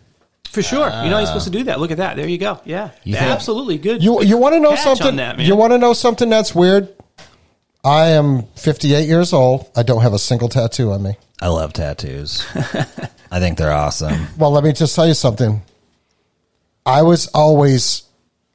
For 0.50 0.60
sure. 0.60 0.88
You're 0.88 1.10
not 1.10 1.22
even 1.22 1.26
supposed 1.26 1.44
to 1.44 1.50
do 1.50 1.64
that. 1.64 1.78
Look 1.78 1.92
at 1.92 1.98
that. 1.98 2.16
There 2.16 2.26
you 2.26 2.38
go. 2.38 2.60
Yeah. 2.64 2.90
You 3.04 3.14
think- 3.14 3.26
Absolutely 3.26 3.78
good. 3.78 4.02
You 4.02 4.22
you 4.24 4.36
want 4.38 4.54
to 4.54 4.60
know 4.60 4.74
something? 4.74 5.16
that, 5.16 5.38
you 5.38 5.54
want 5.54 5.72
to 5.72 5.78
know 5.78 5.92
something 5.92 6.28
that's 6.28 6.52
weird? 6.52 6.88
I 7.84 8.08
am 8.08 8.42
58 8.56 9.06
years 9.06 9.32
old. 9.32 9.70
I 9.76 9.84
don't 9.84 10.02
have 10.02 10.14
a 10.14 10.18
single 10.18 10.48
tattoo 10.48 10.90
on 10.90 11.04
me. 11.04 11.16
I 11.40 11.46
love 11.46 11.72
tattoos. 11.74 12.44
I 13.30 13.38
think 13.38 13.56
they're 13.56 13.72
awesome. 13.72 14.26
Well, 14.36 14.50
let 14.50 14.64
me 14.64 14.72
just 14.72 14.96
tell 14.96 15.06
you 15.06 15.14
something. 15.14 15.62
I 16.84 17.02
was 17.02 17.28
always 17.28 18.07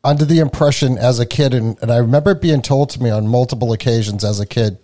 under 0.03 0.25
the 0.25 0.39
impression 0.39 0.97
as 0.97 1.19
a 1.19 1.25
kid, 1.25 1.53
and, 1.53 1.77
and 1.81 1.91
I 1.91 1.97
remember 1.97 2.31
it 2.31 2.41
being 2.41 2.61
told 2.61 2.89
to 2.91 3.01
me 3.01 3.09
on 3.09 3.27
multiple 3.27 3.71
occasions 3.73 4.23
as 4.23 4.39
a 4.39 4.45
kid 4.45 4.77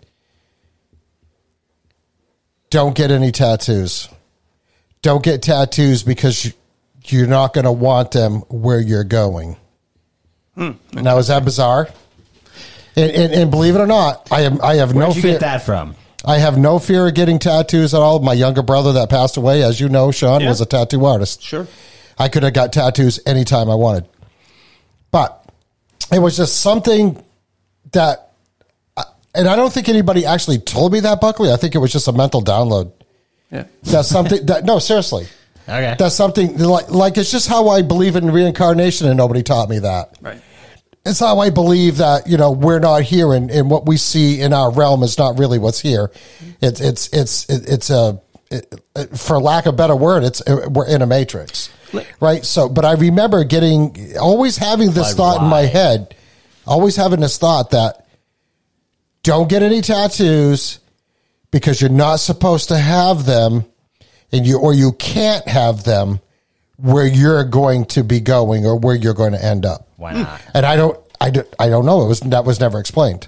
don't 2.70 2.96
get 2.96 3.10
any 3.12 3.32
tattoos. 3.32 4.10
Don't 5.02 5.24
get 5.24 5.42
tattoos 5.42 6.04
because 6.04 6.46
you- 6.46 6.54
you're 7.06 7.28
not 7.28 7.54
going 7.54 7.66
to 7.66 7.72
want 7.72 8.12
them 8.12 8.42
where 8.50 8.80
you're 8.80 9.04
going. 9.04 9.58
Hmm. 10.56 10.72
now, 10.94 11.18
is 11.18 11.28
that 11.28 11.46
bizarre? 11.46 11.88
And, 12.96 13.12
and, 13.12 13.34
and 13.34 13.52
believe 13.52 13.76
it 13.76 13.80
or 13.80 13.88
not, 13.88 14.28
I 14.30 14.42
am. 14.42 14.60
I 14.62 14.76
have 14.76 14.94
Where'd 14.94 15.10
no 15.10 15.16
you 15.16 15.22
fear. 15.22 15.32
get 15.34 15.42
that 15.42 15.64
from? 15.64 15.96
I 16.26 16.38
have 16.38 16.58
no 16.58 16.80
fear 16.80 17.08
of 17.08 17.14
getting 17.16 17.40
tattoos 17.40 17.94
at 17.94 18.02
all. 18.02 18.20
My 18.20 18.34
younger 18.34 18.62
brother 18.62 18.92
that 18.94 19.10
passed 19.10 19.38
away, 19.38 19.64
as 19.64 19.80
you 19.80 19.88
know, 19.88 20.12
Sean, 20.12 20.42
Yeah. 20.42 20.50
was 20.50 20.60
a 20.60 20.66
tattoo 20.66 21.06
artist. 21.06 21.42
Sure. 21.42 21.66
I 22.18 22.28
could 22.28 22.44
have 22.44 22.54
got 22.54 22.74
tattoos 22.74 23.20
anytime 23.26 23.70
I 23.70 23.76
wanted. 23.76 24.06
But 25.12 25.44
it 26.12 26.20
was 26.20 26.38
just 26.38 26.60
something 26.62 27.24
that, 27.92 28.32
uh, 28.98 29.04
and 29.36 29.48
I 29.48 29.56
don't 29.56 29.72
think 29.74 29.90
anybody 29.90 30.26
actually 30.26 30.60
told 30.60 30.94
me 30.94 31.00
that, 31.02 31.20
Buckley. 31.22 31.52
I 31.52 31.56
think 31.58 31.76
it 31.76 31.80
was 31.80 31.92
just 31.92 32.08
a 32.08 32.12
mental 32.14 32.44
download. 32.44 32.92
Yeah. 33.52 33.66
That's 33.84 34.08
something 34.08 34.46
that, 34.48 34.66
no, 34.66 34.80
seriously. 34.80 35.26
Okay. 35.68 35.96
That's 35.98 36.16
something 36.16 36.58
like, 36.58 36.90
like 36.90 37.18
it's 37.18 37.32
just 37.32 37.48
how 37.48 37.70
I 37.70 37.82
believe 37.82 38.16
in 38.16 38.32
reincarnation, 38.32 39.08
and 39.08 39.18
nobody 39.18 39.44
taught 39.44 39.70
me 39.70 39.80
that. 39.80 40.18
Right. 40.22 40.42
It's 41.06 41.20
how 41.20 41.40
I 41.40 41.50
believe 41.50 41.98
that 41.98 42.28
you 42.28 42.38
know 42.38 42.52
we're 42.52 42.80
not 42.80 43.04
here, 43.04 43.34
and, 43.34 43.50
and 43.50 43.70
what 43.70 43.86
we 43.88 43.96
see 43.98 44.42
in 44.42 44.52
our 44.54 44.72
realm 44.72 45.02
is 45.02 45.18
not 45.18 45.40
really 45.40 45.58
what's 45.58 45.80
here. 45.80 46.12
It's 46.62 46.82
it's 46.82 47.08
it's 47.14 47.50
it- 47.50 47.68
it's 47.70 47.90
a 47.90 48.20
it, 48.52 48.82
it- 48.96 49.18
for 49.18 49.40
lack 49.40 49.66
of 49.66 49.76
a 49.76 49.78
better 49.78 49.96
word, 49.96 50.24
it's 50.24 50.42
we're 50.70 50.88
in 50.88 51.02
a 51.02 51.08
matrix, 51.08 51.70
right? 52.20 52.46
So, 52.46 52.70
but 52.70 52.86
I 52.86 52.94
remember 52.94 53.44
getting 53.44 54.18
always 54.20 54.58
having 54.58 54.92
this 54.92 55.14
But 55.14 55.18
thought 55.18 55.42
in 55.44 55.50
my 55.50 55.62
why? 55.62 55.68
head, 55.68 56.16
always 56.66 56.96
having 56.96 57.20
this 57.20 57.38
thought 57.38 57.72
that 57.72 58.06
don't 59.24 59.50
get 59.50 59.64
any 59.64 59.82
tattoos 59.82 60.80
because 61.52 61.82
you're 61.82 61.90
not 61.90 62.18
supposed 62.18 62.70
to 62.70 62.78
have 62.78 63.26
them, 63.26 63.66
and 64.32 64.46
you 64.46 64.60
or 64.60 64.74
you 64.74 64.94
can't 64.94 65.48
have 65.48 65.84
them 65.84 66.20
where 66.78 67.08
you're 67.08 67.44
going 67.44 67.86
to 67.86 68.04
be 68.04 68.20
going 68.20 68.66
or 68.66 68.78
where 68.78 68.96
you're 68.96 69.14
going 69.14 69.34
to 69.34 69.44
end 69.44 69.66
up 69.66 69.88
Why 69.98 70.14
hmm. 70.14 70.22
not? 70.22 70.42
and 70.54 70.66
I 70.66 70.76
don't, 70.78 70.98
I 71.20 71.30
don't, 71.30 71.48
I 71.60 71.68
don't 71.68 71.86
know. 71.86 72.06
It 72.06 72.08
was 72.08 72.20
that 72.22 72.46
was 72.46 72.60
never 72.60 72.80
explained. 72.80 73.28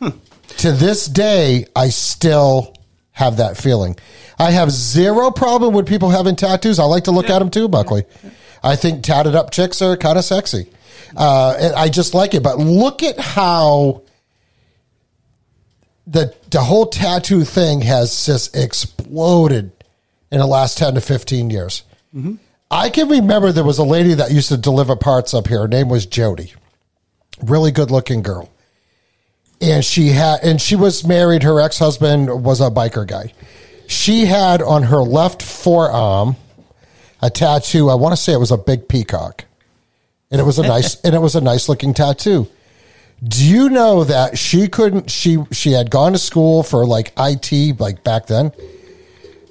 Hmm. 0.00 0.10
To 0.58 0.72
this 0.72 1.06
day, 1.06 1.66
I 1.76 1.90
still 1.90 2.74
have 3.16 3.38
that 3.38 3.56
feeling. 3.56 3.96
I 4.38 4.50
have 4.50 4.70
zero 4.70 5.30
problem 5.30 5.72
with 5.72 5.88
people 5.88 6.10
having 6.10 6.36
tattoos. 6.36 6.78
I 6.78 6.84
like 6.84 7.04
to 7.04 7.12
look 7.12 7.30
at 7.30 7.38
them 7.38 7.48
too, 7.48 7.66
Buckley. 7.66 8.04
I 8.62 8.76
think 8.76 9.02
tatted 9.02 9.34
up 9.34 9.50
chicks 9.50 9.80
are 9.80 9.96
kind 9.96 10.18
of 10.18 10.24
sexy. 10.24 10.70
Uh, 11.16 11.56
and 11.58 11.74
I 11.74 11.88
just 11.88 12.12
like 12.12 12.34
it. 12.34 12.42
But 12.42 12.58
look 12.58 13.02
at 13.02 13.18
how 13.18 14.02
the 16.06 16.34
the 16.50 16.60
whole 16.60 16.86
tattoo 16.86 17.44
thing 17.44 17.80
has 17.80 18.26
just 18.26 18.54
exploded 18.54 19.72
in 20.30 20.38
the 20.38 20.46
last 20.46 20.76
10 20.76 20.94
to 20.96 21.00
15 21.00 21.48
years. 21.48 21.84
I 22.70 22.90
can 22.90 23.08
remember 23.08 23.50
there 23.50 23.64
was 23.64 23.78
a 23.78 23.84
lady 23.84 24.12
that 24.14 24.30
used 24.30 24.48
to 24.50 24.58
deliver 24.58 24.94
parts 24.94 25.32
up 25.32 25.46
here. 25.48 25.60
Her 25.60 25.68
name 25.68 25.88
was 25.88 26.04
Jody. 26.04 26.52
Really 27.42 27.70
good 27.70 27.90
looking 27.90 28.22
girl. 28.22 28.50
And 29.60 29.84
she 29.84 30.08
had 30.08 30.40
and 30.42 30.60
she 30.60 30.76
was 30.76 31.06
married, 31.06 31.42
her 31.42 31.60
ex-husband 31.60 32.44
was 32.44 32.60
a 32.60 32.70
biker 32.70 33.06
guy. 33.06 33.32
She 33.86 34.26
had 34.26 34.60
on 34.62 34.84
her 34.84 35.02
left 35.02 35.42
forearm 35.42 36.36
a 37.22 37.30
tattoo. 37.30 37.88
I 37.88 37.94
want 37.94 38.12
to 38.12 38.16
say 38.16 38.32
it 38.32 38.38
was 38.38 38.50
a 38.50 38.58
big 38.58 38.88
peacock. 38.88 39.44
And 40.30 40.40
it 40.40 40.44
was 40.44 40.58
a 40.58 40.62
nice 40.68 41.00
and 41.00 41.14
it 41.14 41.20
was 41.20 41.34
a 41.36 41.40
nice 41.40 41.68
looking 41.68 41.94
tattoo. 41.94 42.48
Do 43.24 43.44
you 43.44 43.70
know 43.70 44.04
that 44.04 44.36
she 44.36 44.68
couldn't 44.68 45.10
she 45.10 45.38
she 45.52 45.72
had 45.72 45.90
gone 45.90 46.12
to 46.12 46.18
school 46.18 46.62
for 46.62 46.84
like 46.84 47.12
IT 47.18 47.80
like 47.80 48.04
back 48.04 48.26
then? 48.26 48.52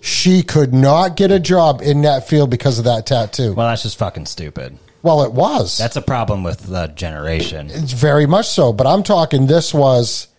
She 0.01 0.43
could 0.43 0.71
not 0.71 1.15
get 1.15 1.31
a 1.31 1.39
job 1.39 1.81
in 1.81 2.03
that 2.03 2.27
field 2.27 2.51
because 2.51 2.77
of 2.77 2.85
that 2.85 3.07
tattoo. 3.07 3.53
Well, 3.53 3.67
that's 3.67 3.81
just 3.81 3.97
fucking 3.97 4.27
stupid. 4.27 4.77
Well, 5.05 5.21
it 5.21 5.33
was. 5.33 5.77
That's 5.77 5.95
a 5.95 6.01
problem 6.01 6.43
with 6.43 6.61
the 6.65 6.87
generation. 6.87 7.69
It's 7.69 7.91
very 7.91 8.25
much 8.25 8.47
so. 8.47 8.73
But 8.73 8.87
I'm 8.87 9.03
talking. 9.03 9.45
This 9.45 9.71
was 9.71 10.29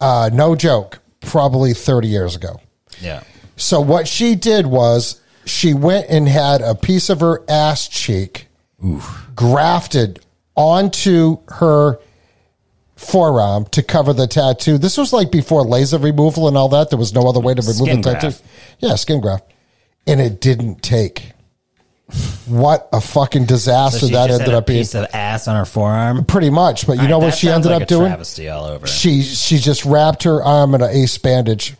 uh, 0.00 0.30
no 0.32 0.54
joke. 0.54 1.00
Probably 1.20 1.74
30 1.74 2.06
years 2.06 2.36
ago. 2.36 2.60
Yeah. 3.00 3.24
So 3.56 3.80
what 3.80 4.06
she 4.06 4.36
did 4.36 4.68
was 4.68 5.20
she 5.46 5.74
went 5.74 6.06
and 6.08 6.28
had 6.28 6.60
a 6.60 6.76
piece 6.76 7.10
of 7.10 7.18
her 7.18 7.42
ass 7.48 7.88
cheek 7.88 8.46
grafted 9.34 10.20
onto 10.54 11.38
her 11.48 11.98
forearm 12.94 13.64
to 13.66 13.82
cover 13.82 14.12
the 14.12 14.28
tattoo. 14.28 14.78
This 14.78 14.96
was 14.96 15.12
like 15.12 15.32
before 15.32 15.64
laser 15.64 15.98
removal 15.98 16.46
and 16.46 16.56
all 16.56 16.68
that. 16.68 16.90
There 16.90 16.98
was 17.00 17.12
no 17.12 17.28
other 17.28 17.40
way 17.40 17.54
to 17.54 17.62
remove 17.62 17.88
Skin 17.88 18.00
the 18.00 18.12
tattoo. 18.12 18.28
graft. 18.28 18.42
Yeah, 18.78 18.94
skin 18.94 19.20
graft. 19.20 19.52
And 20.06 20.20
it 20.20 20.40
didn't 20.40 20.84
take. 20.84 21.32
What 22.46 22.88
a 22.92 23.00
fucking 23.00 23.42
So 23.42 23.46
disaster 23.46 24.06
she 24.06 24.12
that 24.12 24.30
ended 24.30 24.48
up 24.54 24.66
being. 24.66 24.80
piece 24.80 24.94
of 24.94 25.06
ass 25.12 25.46
on 25.46 25.56
her 25.56 25.66
forearm. 25.66 26.24
Pretty 26.24 26.48
much. 26.48 26.86
But 26.86 26.96
you 27.02 27.06
know 27.08 27.16
All 27.16 27.20
right, 27.20 27.26
what 27.26 27.34
she 27.34 27.50
ended 27.50 27.70
like 27.70 27.82
up 27.82 27.88
doing? 27.88 28.06
Travesty 28.08 28.48
all 28.48 28.64
over. 28.64 28.86
she 28.86 29.20
she 29.22 29.58
just 29.58 29.84
wrapped 29.84 30.22
her 30.22 30.42
arm 30.42 30.74
in 30.74 30.80
an 30.82 30.88
ace 30.90 31.18
bandage 31.18 31.74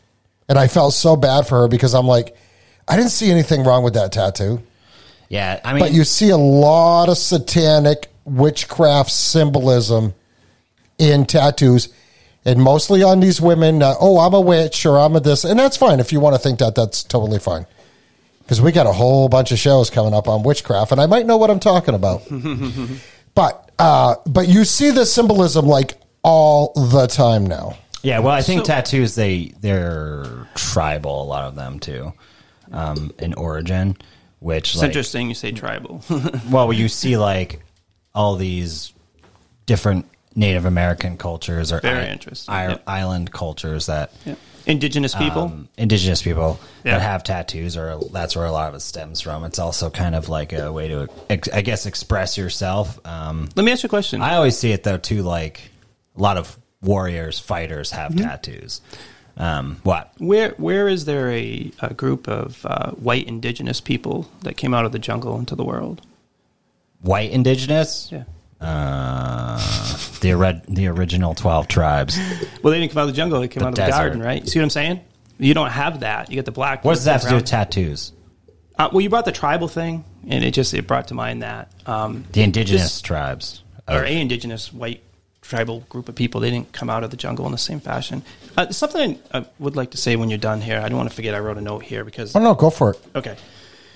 and 0.48 0.58
i 0.58 0.66
felt 0.66 0.92
so 0.94 1.14
bad 1.16 1.46
for 1.46 1.60
her 1.60 1.68
because 1.68 1.94
i'm 1.94 2.06
like 2.06 2.36
i 2.86 2.96
didn't 2.96 3.10
see 3.10 3.30
anything 3.30 3.64
wrong 3.64 3.82
with 3.84 3.94
that 3.94 4.12
tattoo 4.12 4.62
yeah, 5.30 5.60
I 5.62 5.74
mean, 5.74 5.80
but 5.80 5.92
you 5.92 6.04
see 6.04 6.30
a 6.30 6.38
lot 6.38 7.10
of 7.10 7.18
satanic 7.18 8.08
witchcraft 8.24 9.10
symbolism 9.10 10.14
in 10.98 11.26
tattoos 11.26 11.88
and 12.46 12.62
mostly 12.62 13.02
on 13.02 13.20
these 13.20 13.40
women 13.40 13.82
uh, 13.82 13.94
oh 14.00 14.18
i'm 14.20 14.32
a 14.34 14.40
witch 14.40 14.86
or 14.86 14.98
i'm 14.98 15.16
a 15.16 15.20
this 15.20 15.44
and 15.44 15.58
that's 15.58 15.76
fine 15.76 16.00
if 16.00 16.12
you 16.12 16.20
want 16.20 16.34
to 16.34 16.38
think 16.38 16.58
that 16.60 16.74
that's 16.74 17.02
totally 17.04 17.38
fine 17.38 17.66
because 18.48 18.62
we 18.62 18.72
got 18.72 18.86
a 18.86 18.92
whole 18.92 19.28
bunch 19.28 19.52
of 19.52 19.58
shows 19.58 19.90
coming 19.90 20.14
up 20.14 20.26
on 20.26 20.42
witchcraft 20.42 20.90
and 20.90 21.00
i 21.00 21.04
might 21.06 21.26
know 21.26 21.36
what 21.36 21.50
i'm 21.50 21.60
talking 21.60 21.94
about 21.94 22.22
but 23.34 23.70
uh 23.78 24.14
but 24.26 24.48
you 24.48 24.64
see 24.64 24.90
the 24.90 25.04
symbolism 25.04 25.66
like 25.66 25.94
all 26.22 26.72
the 26.74 27.06
time 27.06 27.46
now 27.46 27.76
yeah. 28.00 28.20
Well, 28.20 28.32
I 28.32 28.42
think 28.42 28.60
So- 28.60 28.66
tattoos 28.66 29.16
they 29.16 29.52
they're 29.60 30.46
tribal. 30.54 31.24
A 31.24 31.26
lot 31.26 31.44
of 31.48 31.56
them 31.56 31.80
too, 31.80 32.12
um, 32.70 33.10
in 33.18 33.34
origin. 33.34 33.96
which 34.38 34.70
It's 34.70 34.76
like, 34.78 34.86
interesting 34.90 35.28
you 35.28 35.34
say 35.34 35.50
tribal. 35.50 36.00
well, 36.48 36.72
you 36.72 36.86
see 36.88 37.16
like 37.16 37.60
all 38.14 38.36
these 38.36 38.92
different 39.66 40.06
Native 40.36 40.64
American 40.64 41.16
cultures 41.16 41.72
or 41.72 41.80
Very 41.80 42.06
i- 42.06 42.10
interesting, 42.12 42.54
i- 42.54 42.68
yeah. 42.68 42.78
island 42.86 43.32
cultures 43.32 43.86
that 43.86 44.12
Yeah. 44.24 44.36
Indigenous 44.68 45.14
people. 45.14 45.42
um, 45.44 45.68
indigenous 45.78 46.22
people 46.22 46.60
Yeah. 46.84 46.92
that 46.98 47.00
have 47.02 47.24
tattoos, 47.24 47.76
or 47.76 47.98
that's 48.12 48.36
where 48.36 48.44
a 48.46 48.52
lot 48.52 48.68
of 48.68 48.74
it 48.74 48.80
stems 48.80 49.20
from. 49.20 49.44
It's 49.44 49.58
also 49.58 49.88
kind 49.90 50.14
of 50.14 50.28
like 50.28 50.52
a 50.52 50.70
way 50.72 50.88
to, 50.88 51.08
I 51.52 51.62
guess, 51.62 51.86
express 51.86 52.36
yourself. 52.38 52.98
Um, 53.06 53.48
Let 53.56 53.64
me 53.64 53.72
ask 53.72 53.82
you 53.82 53.86
a 53.86 53.90
question. 53.90 54.20
I 54.22 54.34
always 54.36 54.56
see 54.58 54.72
it 54.72 54.84
though 54.84 54.98
too, 54.98 55.22
like 55.22 55.70
a 56.16 56.20
lot 56.20 56.36
of 56.36 56.56
warriors, 56.82 57.38
fighters 57.38 57.90
have 57.92 58.12
Mm-hmm. 58.12 58.24
tattoos. 58.28 58.80
Um, 59.38 59.78
what? 59.84 60.12
where 60.18 60.50
where 60.58 60.88
is 60.88 61.04
there 61.04 61.30
a, 61.30 61.70
a 61.80 61.94
group 61.94 62.28
of 62.28 62.66
uh, 62.66 62.90
white 62.92 63.26
indigenous 63.28 63.80
people 63.80 64.28
that 64.42 64.56
came 64.56 64.74
out 64.74 64.84
of 64.84 64.92
the 64.92 64.98
jungle 64.98 65.38
into 65.38 65.54
the 65.54 65.64
world? 65.64 66.02
White 67.02 67.30
indigenous? 67.30 68.08
Yeah. 68.10 68.24
Uh, 68.60 69.56
the 70.20 70.34
ori- 70.34 70.60
the 70.68 70.86
original 70.88 71.34
twelve 71.34 71.68
tribes. 71.68 72.18
Well, 72.62 72.72
they 72.72 72.80
didn't 72.80 72.92
come 72.92 72.98
out 73.00 73.02
of 73.02 73.08
the 73.08 73.12
jungle; 73.16 73.40
they 73.40 73.48
came 73.48 73.60
The 73.60 73.66
out 73.66 73.70
of 73.70 73.74
desert. 73.76 73.90
the 73.92 73.98
garden, 73.98 74.22
right? 74.22 74.42
You 74.42 74.48
see 74.50 74.58
what 74.58 74.64
I'm 74.64 74.70
saying? 74.70 75.00
You 75.38 75.54
don't 75.54 75.70
have 75.70 76.00
that. 76.00 76.28
You 76.30 76.34
get 76.36 76.44
the 76.44 76.50
black. 76.52 76.84
What 76.84 76.94
does 76.94 77.04
that 77.04 77.12
have 77.12 77.22
to 77.22 77.28
do 77.28 77.34
with 77.36 77.44
tattoos? 77.44 78.12
Uh, 78.76 78.88
well, 78.92 79.00
you 79.00 79.08
brought 79.10 79.24
the 79.24 79.32
tribal 79.32 79.68
thing, 79.68 80.04
and 80.28 80.42
it 80.44 80.52
just 80.52 80.74
it 80.74 80.86
brought 80.86 81.08
to 81.08 81.14
mind 81.14 81.42
that 81.42 81.70
um, 81.86 82.24
The 82.32 82.42
indigenous 82.42 82.82
Just- 82.82 83.04
tribes. 83.04 83.62
or 83.88 84.02
a 84.04 84.20
indigenous 84.20 84.72
white 84.72 85.02
tribal 85.42 85.80
group 85.88 86.08
of 86.08 86.14
people. 86.14 86.40
They 86.40 86.50
didn't 86.50 86.72
come 86.72 86.90
out 86.90 87.04
of 87.04 87.10
the 87.10 87.16
jungle 87.16 87.46
in 87.46 87.52
the 87.52 87.58
same 87.58 87.80
fashion. 87.80 88.22
Uh, 88.56 88.70
something 88.70 89.18
I 89.32 89.46
would 89.58 89.76
like 89.76 89.92
to 89.92 89.96
say 89.96 90.16
when 90.16 90.28
you're 90.30 90.38
done 90.38 90.60
here. 90.60 90.78
I 90.78 90.88
don't 90.88 90.98
want 90.98 91.08
to 91.08 91.14
forget. 91.16 91.34
I 91.34 91.38
wrote 91.38 91.56
a 91.58 91.60
note 91.62 91.84
here 91.84 92.04
because 92.04 92.34
Oh 92.36 92.40
no, 92.40 92.54
go 92.54 92.70
for 92.70 92.90
it. 92.92 93.00
okay, 93.14 93.36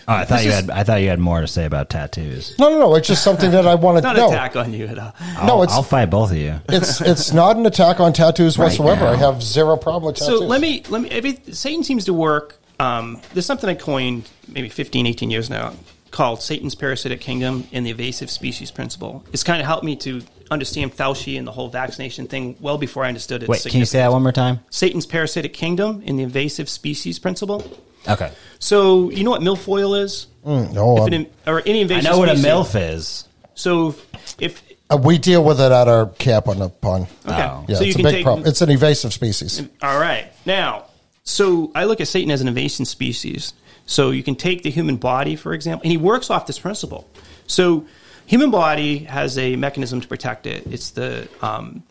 oh, 0.09 0.13
I 0.15 0.25
thought 0.25 0.43
you 0.45 0.51
is- 0.51 0.55
had. 0.55 0.71
I 0.71 0.85
thought 0.85 0.97
you 1.03 1.09
had 1.09 1.19
more 1.19 1.41
to 1.41 1.47
say 1.47 1.65
about 1.65 1.91
tattoos. 1.91 2.59
No, 2.59 2.71
no, 2.71 2.79
no. 2.79 2.95
It's 2.95 3.09
just 3.09 3.23
something 3.23 3.51
that 3.53 3.67
I 3.67 3.75
want 3.75 3.99
to 3.99 4.03
not 4.03 4.17
know. 4.17 4.29
an 4.29 4.35
attack 4.35 4.57
on 4.57 4.73
you 4.73 4.87
at 4.87 4.99
all. 4.99 5.15
No, 5.47 5.55
I'll, 5.59 5.63
it's 5.63 5.73
I'll 5.73 5.83
fight 5.83 6.07
both 6.11 6.31
of 6.31 6.37
you. 6.37 6.61
it's 6.69 7.01
it's 7.01 7.33
not 7.33 7.57
an 7.57 7.67
attack 7.67 8.01
on 8.01 8.13
tattoos 8.13 8.59
whatsoever. 8.59 9.05
now. 9.05 9.13
I 9.13 9.17
have 9.17 9.43
zero 9.43 9.77
problem 9.77 10.13
with 10.13 10.17
tattoos. 10.17 10.41
So 10.41 10.45
let 10.47 10.61
me 10.61 10.83
let 10.89 11.03
me. 11.03 11.11
Every, 11.11 11.39
Satan 11.53 11.85
seems 11.85 12.05
to 12.07 12.15
work. 12.15 12.59
Um, 12.81 13.21
there's 13.33 13.47
something 13.47 13.71
I 13.71 13.75
coined 13.75 14.29
maybe 14.49 14.69
15, 14.69 15.07
18 15.07 15.31
years 15.31 15.49
now 15.49 15.73
called 16.11 16.43
Satan's 16.43 16.75
parasitic 16.75 17.21
kingdom 17.21 17.67
and 17.73 17.87
the 17.87 17.91
evasive 17.91 18.31
species 18.31 18.71
principle. 18.71 19.25
It's 19.33 19.43
kind 19.43 19.61
of 19.61 19.67
helped 19.67 19.85
me 19.85 19.97
to 19.97 20.23
understand 20.51 20.95
Fauci 20.95 21.39
and 21.39 21.47
the 21.47 21.53
whole 21.53 21.69
vaccination 21.69 22.27
thing 22.27 22.57
well 22.61 22.77
before 22.79 23.05
I 23.05 23.09
understood 23.09 23.43
it. 23.43 23.49
Wait, 23.49 23.63
can 23.63 23.81
you 23.81 23.87
say 23.87 23.99
that 23.99 24.13
one 24.13 24.23
more 24.23 24.33
time? 24.33 24.61
Satan's 24.71 25.07
parasitic 25.07 25.55
kingdom 25.55 26.03
and 26.07 26.19
the 26.19 26.23
invasive 26.23 26.69
species 26.69 27.19
principle. 27.19 27.65
Okay. 28.09 28.33
So 28.59 29.11
you 29.11 29.25
know 29.25 29.31
what 29.31 29.41
milfoil 29.43 30.01
is? 30.01 30.27
no, 30.45 30.97
If 30.97 31.03
um, 31.03 31.13
an 31.13 31.27
or 31.47 31.63
any 31.67 31.81
invasion 31.83 32.07
I 32.07 32.11
invasive. 32.11 32.13
know 32.13 32.19
what 32.19 32.29
a 32.29 32.37
species. 32.37 32.47
MILF 32.47 32.95
is. 32.97 33.29
So 33.55 33.95
if 34.41 34.63
uh, 34.91 34.97
we 34.97 35.19
deal 35.19 35.45
with 35.45 35.61
it 35.61 35.71
at 35.73 35.89
our 35.89 36.07
camp 36.07 36.49
on 36.49 36.59
the 36.59 36.69
pond. 36.69 37.07
okay, 37.27 37.43
Oh. 37.43 37.65
Yeah, 37.69 37.77
so 37.77 37.83
you 37.85 37.89
it's 37.91 37.95
a 37.97 37.99
can 37.99 38.05
big 38.05 38.15
take 38.15 38.25
problem. 38.25 38.47
It's 38.47 38.61
an 38.61 38.71
invasive 38.71 39.13
species. 39.13 39.63
All 39.83 39.99
right. 40.01 40.33
Now, 40.47 40.87
so 41.25 41.71
I 41.75 41.85
look 41.85 42.01
at 42.01 42.09
Satan 42.09 42.31
as 42.31 42.41
an 42.41 42.49
invasive 42.49 42.87
species. 42.89 43.55
So 43.87 44.11
you 44.11 44.23
can 44.23 44.35
take 44.37 44.63
the 44.63 44.71
human 44.71 44.97
body, 44.97 45.35
for 45.37 45.55
example, 45.55 45.83
and 45.85 45.91
he 45.91 45.97
works 45.99 46.31
off 46.31 46.47
this 46.47 46.59
principle. 46.59 47.09
So 47.47 47.85
human 48.27 48.51
body 48.51 48.99
has 48.99 49.37
a 49.39 49.57
mechanism 49.57 50.01
to 50.01 50.07
protect 50.09 50.47
it. 50.47 50.65
It's 50.67 50.91
the 50.91 51.29
um, 51.43 51.83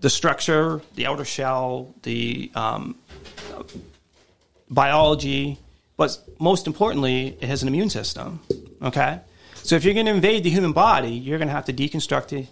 the 0.00 0.10
structure, 0.10 0.80
the 0.94 1.06
outer 1.06 1.24
shell, 1.24 1.94
the 2.02 2.50
um, 2.54 2.96
biology, 4.70 5.58
but 5.96 6.18
most 6.38 6.66
importantly, 6.66 7.36
it 7.40 7.48
has 7.48 7.62
an 7.62 7.68
immune 7.68 7.90
system. 7.90 8.40
Okay, 8.82 9.20
so 9.56 9.74
if 9.76 9.84
you're 9.84 9.94
going 9.94 10.06
to 10.06 10.12
invade 10.12 10.44
the 10.44 10.50
human 10.50 10.72
body, 10.72 11.10
you're 11.10 11.38
going 11.38 11.48
to 11.48 11.54
have 11.54 11.64
to 11.66 11.72
deconstruct 11.72 12.28
the 12.28 12.46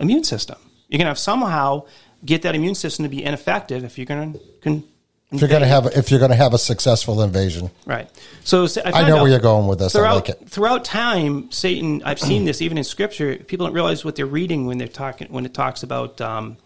immune 0.00 0.24
system. 0.24 0.56
You're 0.88 0.98
going 0.98 1.06
to 1.06 1.10
have 1.10 1.18
somehow 1.18 1.84
get 2.24 2.42
that 2.42 2.54
immune 2.54 2.74
system 2.74 3.02
to 3.04 3.08
be 3.08 3.22
ineffective 3.24 3.84
if 3.84 3.98
you're 3.98 4.06
going 4.06 4.32
to. 4.34 4.40
Con- 4.62 4.84
If 5.32 5.40
you're 5.40 5.50
gonna 5.50 5.66
have 5.66 5.86
if 5.86 6.12
you're 6.12 6.20
gonna 6.20 6.36
have 6.36 6.54
a 6.54 6.58
successful 6.58 7.20
invasion, 7.20 7.68
Right. 7.84 8.08
So 8.44 8.68
I, 8.84 9.02
I 9.02 9.08
know 9.08 9.16
out 9.16 9.22
where 9.22 9.30
you're 9.32 9.40
going 9.40 9.66
with 9.66 9.80
this. 9.80 9.92
I 9.92 9.98
Throughout, 9.98 10.14
like 10.14 10.28
it. 10.28 10.48
throughout 10.48 10.84
time, 10.84 11.50
Satan. 11.50 12.00
I've 12.04 12.20
seen 12.20 12.44
this 12.44 12.62
even 12.62 12.78
in 12.78 12.84
Scripture. 12.84 13.34
People 13.36 13.66
don't 13.66 13.74
realize 13.74 14.04
what 14.04 14.14
they're 14.14 14.24
reading 14.40 14.66
when 14.66 14.78
they're 14.78 14.86
talking 14.86 15.26
when 15.32 15.44
it 15.44 15.52
talks 15.52 15.82
about 15.82 16.20
um, 16.20 16.56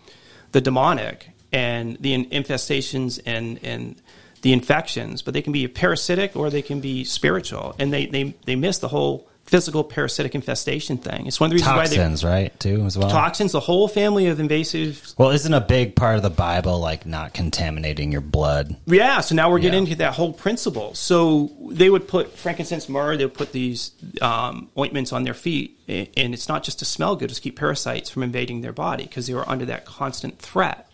the 0.53 0.61
demonic 0.61 1.31
and 1.53 1.97
the 2.01 2.23
infestations 2.27 3.19
and 3.25 3.59
and 3.65 3.97
the 4.43 4.53
infections. 4.53 5.23
But 5.23 5.35
they 5.35 5.43
can 5.43 5.53
be 5.53 5.67
parasitic 5.69 6.37
or 6.37 6.51
they 6.51 6.63
can 6.63 6.81
be 6.81 7.05
spiritual, 7.05 7.75
and 7.79 7.93
they 7.93 8.07
they 8.07 8.35
they 8.47 8.57
miss 8.57 8.79
the 8.79 8.89
whole 8.89 9.27
physical 9.47 9.83
parasitic 9.83 10.37
infestation 10.37 10.97
thing. 10.97 11.27
It's 11.27 11.41
one 11.41 11.49
of 11.49 11.51
the 11.51 11.55
reasons 11.57 11.75
why 11.77 11.89
they. 11.89 11.97
Toxins, 11.97 12.23
right? 12.25 12.61
Too 12.61 12.85
as 12.85 12.97
well. 12.97 13.11
toxins. 13.11 13.51
The 13.51 13.59
whole 13.59 13.89
family 13.89 14.27
of 14.29 14.39
invasive 14.39 15.13
well, 15.19 15.31
isn't 15.31 15.53
a 15.53 15.61
big 15.61 15.97
part 15.97 16.15
of 16.15 16.23
the 16.23 16.31
Bible 16.31 16.79
like 16.79 17.05
not 17.05 17.35
contaminating 17.35 18.13
your 18.13 18.21
blood? 18.21 18.77
Yeah, 18.87 19.21
so 19.23 19.35
now 19.35 19.51
we're 19.51 19.59
getting 19.59 19.83
Yeah. 19.83 19.91
into 19.91 19.97
that 19.97 20.13
whole 20.15 20.33
principle. 20.33 20.95
So 20.95 21.51
they 21.69 21.91
would 21.91 22.07
put 22.07 22.37
frankincense, 22.39 22.89
myrrh, 22.89 23.17
they 23.17 23.25
would 23.25 23.35
put 23.35 23.51
these 23.51 23.91
um, 24.23 24.69
ointments 24.79 25.13
on 25.13 25.25
their 25.25 25.35
feet, 25.35 25.81
and 25.89 26.33
it's 26.33 26.49
not 26.49 26.63
just 26.63 26.79
to 26.79 26.85
smell 26.85 27.17
good, 27.17 27.31
it's 27.31 27.41
to 27.41 27.43
keep 27.43 27.59
parasites 27.59 28.09
from 28.09 28.23
invading 28.23 28.61
their 28.61 28.73
body 28.73 29.03
because 29.05 29.27
they 29.27 29.35
were 29.35 29.49
under 29.49 29.65
that 29.65 29.85
constant 29.85 30.39
threat. 30.39 30.87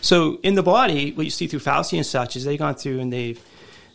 So 0.00 0.38
in 0.42 0.54
the 0.54 0.62
body, 0.62 1.12
what 1.12 1.24
you 1.24 1.30
see 1.30 1.46
through 1.46 1.60
Fauci 1.60 1.96
and 1.96 2.06
such 2.06 2.36
is 2.36 2.44
they've 2.44 2.58
gone 2.58 2.74
through 2.74 3.00
and 3.00 3.12
they've 3.12 3.40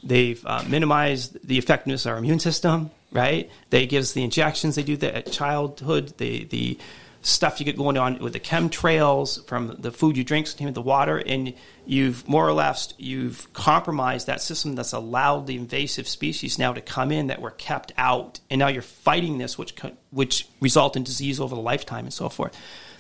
they've 0.03 0.45
uh, 0.45 0.64
minimized 0.68 1.45
the 1.47 1.57
effectiveness 1.57 2.06
of 2.06 2.11
our 2.11 2.18
immune 2.18 2.39
system. 2.39 2.91
Right? 3.11 3.49
They 3.69 3.88
give 3.88 4.02
us 4.02 4.11
the 4.11 4.23
injections. 4.23 4.76
They 4.76 4.84
do 4.84 4.97
that 4.97 5.15
at 5.15 5.31
childhood. 5.31 6.18
The 6.18 6.45
the 6.45 6.77
stuff 7.26 7.60
you 7.60 7.65
get 7.65 7.76
going 7.76 7.97
on 7.97 8.19
with 8.19 8.34
the 8.34 8.39
chemtrails 8.39 9.43
from 9.47 9.76
the 9.80 9.91
food 9.91 10.15
you 10.15 10.23
drink, 10.23 10.47
the 10.47 10.81
water, 10.81 11.18
and 11.18 11.53
you've 11.85 12.27
more 12.27 12.47
or 12.47 12.53
less 12.53 12.93
you've 12.99 13.52
compromised 13.53 14.27
that 14.27 14.41
system 14.41 14.76
that's 14.76 14.93
allowed 14.93 15.47
the 15.47 15.56
invasive 15.56 16.07
species 16.07 16.60
now 16.60 16.72
to 16.72 16.81
come 16.81 17.11
in 17.11 17.27
that 17.27 17.41
were 17.41 17.52
kept 17.52 17.91
out, 17.97 18.39
and 18.52 18.60
now 18.60 18.68
you're 18.68 18.84
fighting 18.84 19.39
this, 19.39 19.57
which 19.57 19.73
which 20.11 20.47
result 20.61 20.95
in 20.95 21.03
disease 21.03 21.39
over 21.39 21.56
the 21.56 21.61
lifetime 21.61 22.06
and 22.06 22.14
so 22.14 22.30
forth. 22.30 22.56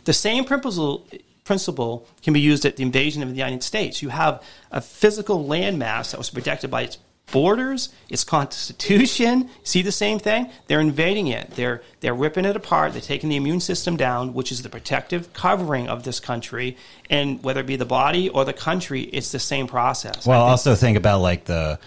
The 0.05 0.13
same 0.13 0.43
principle 0.43 1.07
principle 1.45 2.07
can 2.23 2.33
be 2.33 2.41
used 2.41 2.65
at 2.65 2.75
the 2.75 2.83
invasion 2.83 3.23
of 3.23 3.29
the 3.29 3.35
United 3.35 3.63
States. 3.63 4.01
You 4.01 4.09
have 4.09 4.43
a 4.71 4.81
physical 4.81 5.45
landmass 5.45 6.11
that 6.11 6.17
was 6.17 6.29
protected 6.29 6.69
by 6.69 6.81
its 6.81 6.97
borders, 7.31 7.89
its 8.09 8.23
constitution. 8.23 9.49
See 9.63 9.83
the 9.83 9.91
same 9.91 10.19
thing? 10.19 10.49
They're 10.67 10.81
invading 10.81 11.27
it. 11.27 11.51
They're 11.51 11.81
they're 12.01 12.15
ripping 12.15 12.45
it 12.45 12.55
apart. 12.55 12.93
They're 12.93 13.01
taking 13.01 13.29
the 13.29 13.35
immune 13.35 13.59
system 13.59 13.95
down, 13.95 14.33
which 14.33 14.51
is 14.51 14.63
the 14.63 14.69
protective 14.69 15.33
covering 15.33 15.87
of 15.87 16.03
this 16.03 16.19
country. 16.19 16.77
And 17.09 17.41
whether 17.43 17.61
it 17.61 17.67
be 17.67 17.75
the 17.75 17.85
body 17.85 18.27
or 18.29 18.43
the 18.43 18.53
country, 18.53 19.01
it's 19.03 19.31
the 19.31 19.39
same 19.39 19.67
process. 19.67 20.25
Well, 20.25 20.41
think- 20.41 20.49
also 20.49 20.75
think 20.75 20.97
about 20.97 21.21
like 21.21 21.45
the 21.45 21.79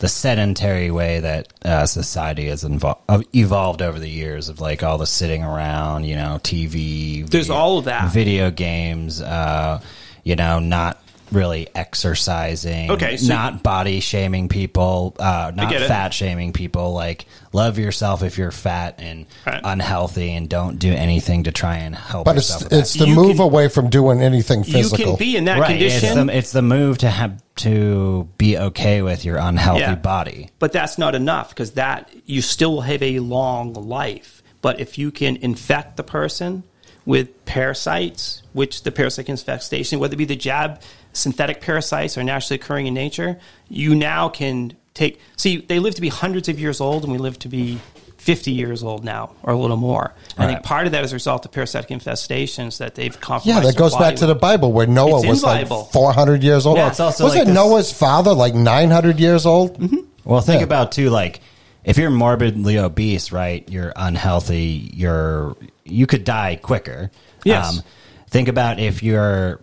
the 0.00 0.08
sedentary 0.08 0.90
way 0.90 1.20
that 1.20 1.52
uh, 1.64 1.86
society 1.86 2.46
has 2.48 2.64
invo- 2.64 2.98
uh, 3.08 3.22
evolved 3.34 3.82
over 3.82 3.98
the 3.98 4.08
years 4.08 4.48
of 4.48 4.58
like 4.60 4.82
all 4.82 4.96
the 4.98 5.06
sitting 5.06 5.44
around, 5.44 6.04
you 6.04 6.16
know, 6.16 6.40
TV. 6.42 7.28
There's 7.28 7.46
video- 7.46 7.54
all 7.60 7.78
of 7.78 7.84
that. 7.84 8.10
Video 8.10 8.50
games, 8.50 9.20
uh, 9.20 9.80
you 10.24 10.36
know, 10.36 10.58
not 10.58 11.02
really 11.32 11.68
exercising. 11.74 12.90
Okay, 12.90 13.16
so- 13.16 13.28
not 13.32 13.62
body 13.62 14.00
shaming 14.00 14.48
people, 14.48 15.14
uh, 15.18 15.52
not 15.54 15.72
fat 15.74 16.12
shaming 16.12 16.52
people. 16.52 16.92
Like, 16.92 17.26
love 17.52 17.78
yourself 17.78 18.22
if 18.22 18.36
you're 18.38 18.50
fat 18.50 18.96
and 18.98 19.26
Right. 19.46 19.60
unhealthy, 19.62 20.34
and 20.34 20.48
don't 20.48 20.78
do 20.78 20.92
anything 20.92 21.44
to 21.44 21.52
try 21.52 21.76
and 21.78 21.94
help 21.94 22.24
But 22.24 22.36
it's 22.36 22.48
yourself. 22.50 22.64
with 22.70 22.72
it's 22.80 22.94
the 22.94 23.06
You 23.08 23.14
move 23.14 23.36
can- 23.36 23.40
away 23.42 23.68
from 23.68 23.90
doing 23.90 24.22
anything 24.22 24.64
physical. 24.64 24.98
you 24.98 25.04
can 25.06 25.16
be 25.16 25.36
in 25.36 25.44
that 25.44 25.58
right. 25.58 25.80
It's 25.80 26.00
condition. 26.00 26.26
the, 26.26 26.36
it's 26.36 26.52
the 26.52 26.62
move 26.62 26.98
to 26.98 27.08
have 27.10 27.40
to 27.56 28.28
be 28.38 28.56
okay 28.58 29.02
with 29.02 29.24
your 29.24 29.36
unhealthy 29.36 29.80
Yeah. 29.82 29.94
body. 29.94 30.48
But 30.58 30.72
that's 30.72 30.96
not 30.98 31.14
enough 31.14 31.50
because 31.50 31.72
that 31.72 32.10
you 32.26 32.42
still 32.42 32.80
have 32.80 33.02
a 33.02 33.18
long 33.20 33.74
life. 33.74 34.42
But 34.62 34.80
if 34.80 34.98
you 34.98 35.10
can 35.10 35.36
infect 35.36 35.96
the 35.96 36.02
person 36.02 36.64
with 37.06 37.44
parasites, 37.46 38.42
which 38.52 38.82
the 38.82 38.90
parasite 38.92 39.28
infestation, 39.28 39.98
whether 39.98 40.14
it 40.14 40.18
be 40.18 40.24
the 40.24 40.36
jab 40.36 40.80
synthetic 41.12 41.60
parasites 41.60 42.16
are 42.18 42.22
naturally 42.24 42.60
occurring 42.60 42.86
in 42.86 42.94
nature, 42.94 43.38
you 43.68 43.94
now 43.94 44.28
can 44.28 44.74
take. 44.94 45.20
See, 45.36 45.58
they 45.58 45.78
live 45.78 45.94
to 45.96 46.00
be 46.00 46.08
hundreds 46.08 46.48
of 46.48 46.58
years 46.60 46.80
old, 46.80 47.04
and 47.04 47.12
we 47.12 47.18
live 47.18 47.38
to 47.40 47.48
be 47.48 47.78
50 48.18 48.50
years 48.52 48.82
old 48.82 49.02
now, 49.04 49.32
or 49.42 49.52
a 49.54 49.56
little 49.56 49.76
more. 49.78 50.14
I 50.36 50.46
think 50.46 50.62
part 50.62 50.84
of 50.86 50.92
that 50.92 51.02
is 51.04 51.12
a 51.12 51.16
result 51.16 51.44
of 51.46 51.52
parasitic 51.52 51.88
infestations 51.90 52.78
that 52.78 52.94
they've 52.94 53.18
compromised. 53.18 53.64
yeah, 53.64 53.70
that 53.70 53.78
goes 53.78 53.92
body 53.92 54.04
back 54.04 54.16
to 54.16 54.26
the. 54.26 54.34
Bible 54.34 54.72
where 54.72 54.86
Noah 54.86 55.20
It's 55.20 55.26
was 55.28 55.42
like 55.42 55.62
Bible. 55.64 55.84
400 55.84 56.42
years 56.42 56.66
old. 56.66 56.76
Well, 56.76 56.88
it's 56.88 57.00
also 57.00 57.24
was 57.24 57.32
like 57.34 57.42
it 57.42 57.46
this- 57.46 57.54
Noah's 57.54 57.92
father 57.92 58.32
like 58.34 58.54
900 58.54 59.18
years 59.20 59.46
old? 59.46 59.78
Well, 60.24 60.40
think 60.42 60.60
Yeah. 60.60 60.64
about 60.64 60.92
too, 60.92 61.08
like 61.10 61.40
if 61.82 61.96
you're 61.96 62.10
morbidly 62.10 62.76
obese, 62.78 63.32
right? 63.32 63.66
You're 63.70 63.92
unhealthy. 63.96 64.90
You're 64.94 65.56
you 65.84 66.06
could 66.06 66.24
die 66.24 66.56
quicker. 66.56 67.04
Um, 67.04 67.10
Yes. 67.44 67.82
think 68.28 68.48
about 68.48 68.78
if 68.78 69.02
you're 69.02 69.60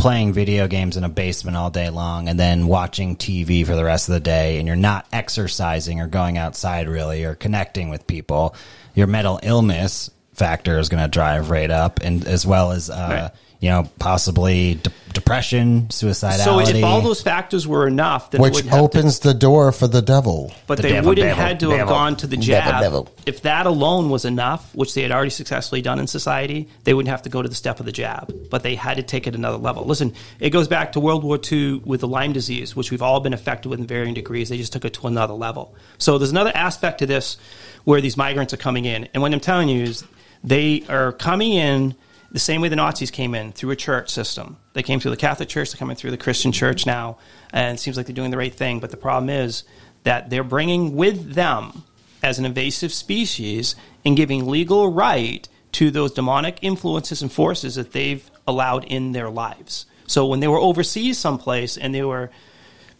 playing 0.00 0.32
video 0.32 0.66
games 0.66 0.96
in 0.96 1.04
a 1.04 1.08
basement 1.10 1.58
all 1.58 1.70
day 1.70 1.90
long 1.90 2.26
and 2.26 2.40
then 2.40 2.66
watching 2.66 3.16
TV 3.16 3.66
for 3.66 3.76
the 3.76 3.84
rest 3.84 4.08
of 4.08 4.14
the 4.14 4.20
day 4.20 4.58
and 4.58 4.66
you're 4.66 4.74
not 4.74 5.06
exercising 5.12 6.00
or 6.00 6.06
going 6.06 6.38
outside 6.38 6.88
really 6.88 7.22
or 7.24 7.34
connecting 7.34 7.90
with 7.90 8.06
people, 8.06 8.54
your 8.94 9.06
mental 9.06 9.38
illness 9.42 10.10
factor 10.32 10.78
is 10.78 10.88
going 10.88 11.02
to 11.02 11.08
drive 11.08 11.50
right 11.50 11.70
up 11.70 12.00
and 12.02 12.26
as 12.26 12.46
well 12.46 12.72
as 12.72 12.88
uh, 12.88 12.94
Right. 13.10 13.49
You 13.60 13.68
know 13.68 13.88
possibly 13.98 14.74
de- 14.76 14.90
depression, 15.12 15.86
suicidality. 15.88 16.44
So 16.44 16.60
if 16.60 16.84
all 16.84 17.00
those 17.02 17.20
factors 17.20 17.66
were 17.66 17.86
enough, 17.86 18.30
then 18.30 18.40
Which 18.40 18.54
wouldn't 18.54 18.70
have 18.72 18.78
to- 18.78 18.98
opens 18.98 19.18
the 19.18 19.34
door 19.34 19.70
for 19.72 19.86
the 19.88 20.00
devil. 20.00 20.52
but 20.66 20.76
The 20.76 20.82
they 20.84 20.88
devil, 20.92 21.10
wouldn't 21.10 21.26
devil, 21.26 21.44
had 21.44 21.60
to 21.60 21.70
have 21.70 21.88
gone 21.88 22.16
to 22.16 22.26
the 22.26 22.36
Devil, 22.36 22.72
jab. 22.72 22.80
devil. 22.80 23.08
If 23.26 23.42
that 23.42 23.66
alone 23.66 24.08
was 24.08 24.24
enough, 24.24 24.74
which 24.74 24.94
they 24.94 25.02
had 25.02 25.10
already 25.12 25.30
successfully 25.30 25.82
done 25.82 25.98
in 25.98 26.06
society, 26.06 26.68
they 26.84 26.94
wouldn't 26.94 27.10
have 27.10 27.22
to 27.22 27.28
go 27.28 27.42
to 27.42 27.48
the 27.48 27.54
step 27.54 27.80
of 27.80 27.86
the 27.86 27.92
jab. 27.92 28.32
But 28.50 28.62
they 28.62 28.76
had 28.76 28.96
to 28.96 29.02
take 29.02 29.26
it 29.26 29.34
another 29.34 29.58
level. 29.58 29.84
Listen, 29.84 30.14
it 30.38 30.50
goes 30.50 30.68
back 30.68 30.92
to 30.92 31.00
World 31.00 31.24
War 31.24 31.38
II 31.50 31.82
with 31.84 32.00
the 32.00 32.08
Lyme 32.08 32.32
disease, 32.32 32.74
which 32.76 32.90
we've 32.90 33.02
all 33.02 33.20
been 33.20 33.34
affected 33.34 33.68
with 33.68 33.80
in 33.80 33.86
varying 33.86 34.14
degrees. 34.14 34.48
They 34.48 34.56
just 34.58 34.72
took 34.72 34.84
it 34.84 34.94
to 34.94 35.06
another 35.08 35.34
level. 35.34 35.74
So 35.98 36.18
there's 36.18 36.30
another 36.30 36.52
aspect 36.54 37.00
to 37.00 37.06
this 37.06 37.36
where 37.84 38.00
these 38.00 38.16
migrants 38.16 38.54
are 38.54 38.58
coming 38.58 38.84
in, 38.84 39.08
and 39.12 39.22
what 39.22 39.32
I'm 39.34 39.40
telling 39.40 39.68
you 39.68 39.82
is 39.82 40.04
they 40.44 40.84
are 40.88 41.12
coming 41.12 41.52
in 41.52 41.94
the 42.32 42.38
same 42.38 42.60
way 42.60 42.68
the 42.68 42.76
Nazis 42.76 43.10
came 43.10 43.34
in 43.34 43.52
through 43.52 43.70
a 43.70 43.76
church 43.76 44.10
system. 44.10 44.56
They 44.72 44.82
came 44.82 45.00
through 45.00 45.10
the 45.10 45.16
Catholic 45.16 45.48
Church, 45.48 45.70
they're 45.70 45.78
coming 45.78 45.96
through 45.96 46.12
the 46.12 46.16
Christian 46.16 46.52
Church 46.52 46.86
now, 46.86 47.18
and 47.52 47.76
it 47.76 47.80
seems 47.80 47.96
like 47.96 48.06
they're 48.06 48.14
doing 48.14 48.30
the 48.30 48.36
right 48.36 48.54
thing. 48.54 48.80
But 48.80 48.90
the 48.90 48.96
problem 48.96 49.30
is 49.30 49.64
that 50.04 50.30
they're 50.30 50.44
bringing 50.44 50.94
with 50.94 51.34
them 51.34 51.84
as 52.22 52.38
an 52.38 52.44
invasive 52.44 52.92
species 52.92 53.74
and 54.04 54.16
giving 54.16 54.46
legal 54.46 54.92
right 54.92 55.48
to 55.72 55.90
those 55.90 56.12
demonic 56.12 56.58
influences 56.62 57.22
and 57.22 57.32
forces 57.32 57.74
that 57.76 57.92
they've 57.92 58.28
allowed 58.46 58.84
in 58.84 59.12
their 59.12 59.30
lives. 59.30 59.86
So 60.06 60.26
when 60.26 60.40
they 60.40 60.48
were 60.48 60.58
overseas 60.58 61.18
someplace 61.18 61.76
and 61.76 61.94
they 61.94 62.02
were 62.02 62.30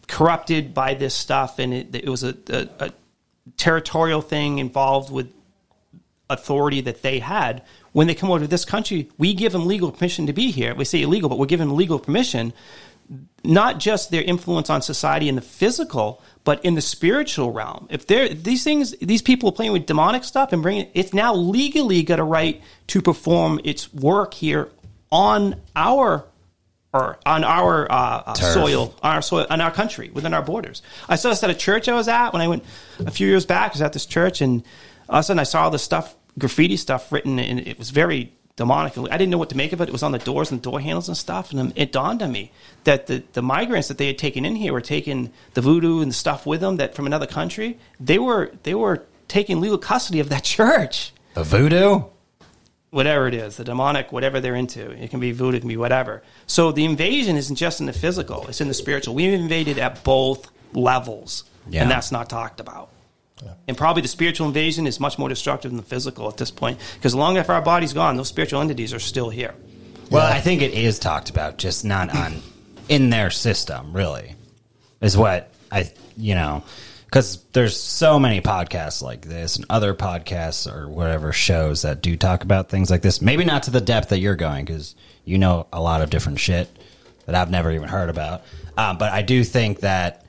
corrupted 0.07 0.74
by 0.74 0.94
this 0.94 1.15
stuff, 1.15 1.59
and 1.59 1.74
it, 1.74 1.94
it 1.94 2.09
was 2.09 2.23
a, 2.23 2.36
a, 2.48 2.86
a 2.86 2.93
territorial 3.57 4.23
thing 4.23 4.59
involved 4.59 5.11
with 5.12 5.32
authority 6.31 6.81
that 6.82 7.02
they 7.02 7.19
had. 7.19 7.62
When 7.93 8.07
they 8.07 8.15
come 8.15 8.31
over 8.31 8.40
to 8.40 8.47
this 8.47 8.65
country, 8.65 9.11
we 9.19 9.35
give 9.35 9.52
them 9.52 9.66
legal 9.66 9.90
permission 9.90 10.27
to 10.27 10.32
be 10.32 10.51
here. 10.51 10.74
We 10.74 10.85
say 10.85 11.02
illegal, 11.02 11.28
but 11.28 11.39
we're 11.39 11.47
giving 11.47 11.69
them 11.69 11.77
legal 11.77 11.98
permission. 11.98 12.52
Not 13.43 13.78
just 13.78 14.11
their 14.11 14.23
influence 14.23 14.70
on 14.70 14.82
society 14.82 15.28
in 15.28 15.35
the 15.35 15.43
physical, 15.43 16.23
but 16.44 16.65
in 16.65 16.77
the 16.77 16.81
spiritual 16.81 17.52
realm. 17.52 17.89
If 17.90 18.07
they're 18.07 18.28
these 18.28 18.62
things, 18.62 18.94
these 19.02 19.23
people 19.23 19.48
are 19.48 19.52
playing 19.52 19.73
with 19.73 19.86
demonic 19.86 20.24
stuff 20.24 20.52
and 20.52 20.62
bringing 20.62 20.89
it's 20.94 21.12
now 21.12 21.35
legally 21.35 22.02
got 22.02 22.20
a 22.20 22.24
right 22.24 22.62
to 22.89 23.02
perform 23.02 23.61
its 23.65 23.93
work 23.93 24.35
here 24.35 24.70
on 25.11 25.61
our 25.74 26.24
or 26.93 27.19
on 27.24 27.44
our 27.44 27.90
uh, 27.90 28.23
uh, 28.27 28.35
soil, 28.35 28.94
on 29.02 29.15
our 29.15 29.23
soil, 29.23 29.47
on 29.48 29.61
our 29.61 29.70
country, 29.70 30.11
within 30.12 30.35
our 30.35 30.43
borders. 30.43 30.82
I 31.09 31.16
saw 31.16 31.31
this 31.31 31.43
at 31.43 31.51
a 31.51 31.55
church 31.55 31.89
I 31.89 31.94
was 31.94 32.09
at 32.09 32.32
when 32.32 32.43
I 32.43 32.48
went 32.48 32.65
a 32.98 33.11
few 33.11 33.28
years 33.28 33.47
back. 33.47 33.73
I 33.73 33.74
was 33.74 33.82
at 33.82 33.93
this 33.93 34.07
church, 34.07 34.40
and 34.40 34.62
all 35.09 35.19
of 35.19 35.20
a 35.20 35.23
sudden 35.23 35.39
I 35.39 35.44
saw 35.44 35.65
all 35.65 35.70
this 35.70 35.82
stuff, 35.82 36.16
graffiti 36.41 36.77
stuff 36.77 37.12
written, 37.12 37.39
and 37.39 37.61
it 37.61 37.79
was 37.79 37.91
very 37.91 38.33
demonic. 38.57 38.99
I 38.99 39.17
didn't 39.17 39.31
know 39.31 39.39
what 39.39 39.51
to 39.51 39.57
make 39.57 39.73
of 39.73 39.81
it. 39.81 39.89
It 39.89 39.93
was 39.93 40.03
on 40.03 40.12
the 40.12 40.19
doors 40.19 40.51
and 40.51 40.61
door 40.61 40.81
handles 40.81 41.09
and 41.09 41.17
stuff, 41.17 41.53
and 41.53 41.73
it 41.77 41.93
dawned 41.93 42.21
on 42.23 42.33
me 42.33 42.51
that 42.85 43.07
the, 43.07 43.23
the 43.33 43.43
migrants 43.43 43.89
that 43.89 43.97
they 43.99 44.07
had 44.09 44.19
taken 44.19 44.45
in 44.45 44.57
here 44.57 44.73
were 44.73 44.81
taking 44.81 45.33
the 45.55 45.61
voodoo 45.61 46.01
and 46.03 46.11
the 46.11 46.15
stuff 46.15 46.45
with 46.47 46.61
them 46.61 46.77
that 46.77 46.95
from 46.95 47.07
another 47.07 47.27
country. 47.27 47.79
They 48.01 48.19
were 48.19 48.51
they 48.65 48.75
were 48.75 49.05
taking 49.29 49.61
legal 49.61 49.79
custody 49.79 50.19
of 50.21 50.29
that 50.31 50.43
church 50.57 51.12
the 51.35 51.45
voodoo. 51.45 52.03
whatever 52.91 53.29
it 53.29 53.35
is, 53.35 53.57
the 53.57 53.65
demonic, 53.65 54.11
whatever 54.12 54.41
they're 54.41 54.57
into. 54.57 54.91
It 54.91 55.11
can 55.11 55.21
be 55.21 55.31
voodoo, 55.33 55.59
it 55.59 55.61
can 55.61 55.69
be 55.69 55.77
whatever. 55.77 56.23
So 56.47 56.73
the 56.73 56.85
invasion 56.85 57.37
isn't 57.37 57.57
just 57.57 57.79
in 57.81 57.87
the 57.87 57.93
physical, 57.93 58.47
it's 58.49 58.61
in 58.61 58.67
the 58.69 58.75
spiritual. 58.75 59.15
We've 59.15 59.33
invaded 59.33 59.79
at 59.79 60.03
both 60.03 60.51
levels, 60.75 61.45
Yeah. 61.69 61.83
and 61.83 61.91
that's 61.91 62.11
not 62.11 62.29
talked 62.29 62.59
about. 62.61 62.89
And 63.69 63.77
probably 63.77 64.03
the 64.03 64.09
spiritual 64.09 64.47
invasion 64.47 64.87
is 64.87 65.01
much 65.01 65.19
more 65.19 65.29
destructive 65.29 65.71
than 65.71 65.77
the 65.77 65.87
physical 65.87 66.29
at 66.29 66.37
this 66.37 66.51
point, 66.51 66.79
because 66.95 67.15
long 67.15 67.39
after 67.39 67.53
our 67.53 67.62
body's 67.62 67.93
gone, 67.93 68.17
those 68.17 68.29
spiritual 68.29 68.61
entities 68.61 68.93
are 68.93 68.99
still 68.99 69.31
here. 69.31 69.55
Well, 70.11 70.27
I 70.27 70.41
think 70.41 70.61
it 70.62 70.73
is 70.73 70.99
talked 70.99 71.31
about, 71.31 71.57
just 71.57 71.85
not 71.85 72.15
on 72.15 72.43
in 72.89 73.11
their 73.11 73.31
system. 73.31 73.93
Really, 73.93 74.35
is 75.01 75.17
what 75.17 75.53
I 75.71 75.91
you 76.17 76.35
know 76.35 76.65
because 77.11 77.43
there's 77.53 77.77
so 77.77 78.21
many 78.21 78.41
podcasts 78.41 79.03
like 79.03 79.23
this 79.23 79.57
and 79.57 79.67
other 79.69 79.95
podcasts 79.95 80.73
or 80.73 80.89
whatever 80.89 81.33
shows 81.33 81.83
that 81.83 82.03
do 82.03 82.17
talk 82.17 82.45
about 82.45 82.69
things 82.69 82.89
like 82.89 83.03
this. 83.03 83.21
Maybe 83.21 83.45
not 83.45 83.65
to 83.65 83.73
the 83.73 83.81
depth 83.81 84.11
that 84.11 84.21
you're 84.21 84.37
going 84.37 84.65
because 84.65 84.95
you 85.25 85.37
know 85.37 85.67
a 85.73 85.81
lot 85.81 86.03
of 86.03 86.11
different 86.11 86.39
shit 86.39 86.69
that 87.27 87.35
I've 87.35 87.51
never 87.51 87.73
even 87.73 87.89
heard 87.89 88.11
about. 88.11 88.43
Um, 88.77 88.97
but 88.97 89.12
I 89.12 89.23
do 89.23 89.43
think 89.43 89.81
that 89.81 90.25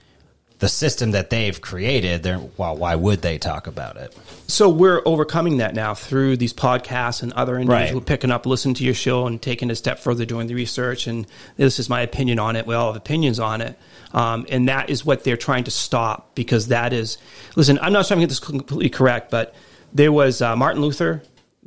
the 0.62 0.70
system 0.70 1.10
that 1.12 1.32
they've 1.32 1.60
created, 1.60 2.22
they're 2.22 2.40
well, 2.56 2.76
why 2.78 2.94
would 2.94 3.24
they 3.24 3.40
talk 3.40 3.66
about 3.66 3.98
it? 3.98 4.16
So 4.48 4.70
we're 4.70 5.02
overcoming 5.06 5.58
that 5.58 5.74
now 5.74 5.96
through 5.96 6.38
these 6.38 6.54
podcasts 6.54 7.24
and 7.24 7.34
other 7.34 7.58
individuals 7.58 7.94
Right. 8.02 8.06
picking 8.06 8.30
up, 8.30 8.46
listening 8.46 8.76
to 8.76 8.84
your 8.84 8.94
show, 8.94 9.26
and 9.26 9.42
taking 9.42 9.72
a 9.72 9.76
step 9.76 9.98
further, 9.98 10.24
doing 10.24 10.46
the 10.46 10.54
research. 10.54 11.08
And 11.08 11.26
this 11.58 11.80
is 11.80 11.90
my 11.90 12.02
opinion 12.02 12.38
on 12.38 12.56
it. 12.56 12.68
We 12.68 12.76
all 12.76 12.94
have 12.94 12.96
opinions 12.96 13.40
on 13.40 13.62
it, 13.62 13.76
um, 14.14 14.46
and 14.50 14.70
that 14.70 14.92
is 14.92 15.04
what 15.04 15.24
they're 15.24 15.36
trying 15.36 15.64
to 15.64 15.72
stop 15.72 16.36
because 16.36 16.68
that 16.68 16.94
is. 16.94 17.18
Listen, 17.56 17.80
I'm 17.82 17.92
not 17.92 18.06
sure 18.06 18.14
I'm 18.16 18.20
going 18.20 18.30
to 18.30 18.36
get 18.36 18.40
this 18.42 18.48
completely 18.48 18.90
correct, 18.90 19.32
but 19.32 19.56
there 19.94 20.12
was 20.12 20.44
uh, 20.44 20.56
Martin 20.56 20.84
Luther, 20.84 21.24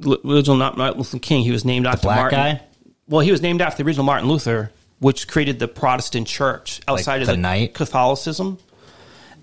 original 0.07 0.57
not 0.57 0.77
Martin 0.77 0.99
Luther 0.99 1.19
King. 1.19 1.43
He 1.43 1.51
was 1.51 1.65
named 1.65 1.87
after 1.89 2.07
black 2.07 2.31
Martin. 2.31 2.39
guy? 2.39 2.62
Well, 3.09 3.23
he 3.23 3.33
was 3.33 3.43
named 3.43 3.61
after 3.61 3.83
the 3.83 3.89
original 3.89 4.05
Martin 4.07 4.29
Luther, 4.29 4.71
which 5.01 5.27
created 5.27 5.59
the 5.59 5.66
Protestant 5.66 6.29
Church 6.29 6.81
outside 6.87 7.23
of 7.23 7.27
the 7.27 7.35
the? 7.35 7.41
Catholicism. 7.75 8.59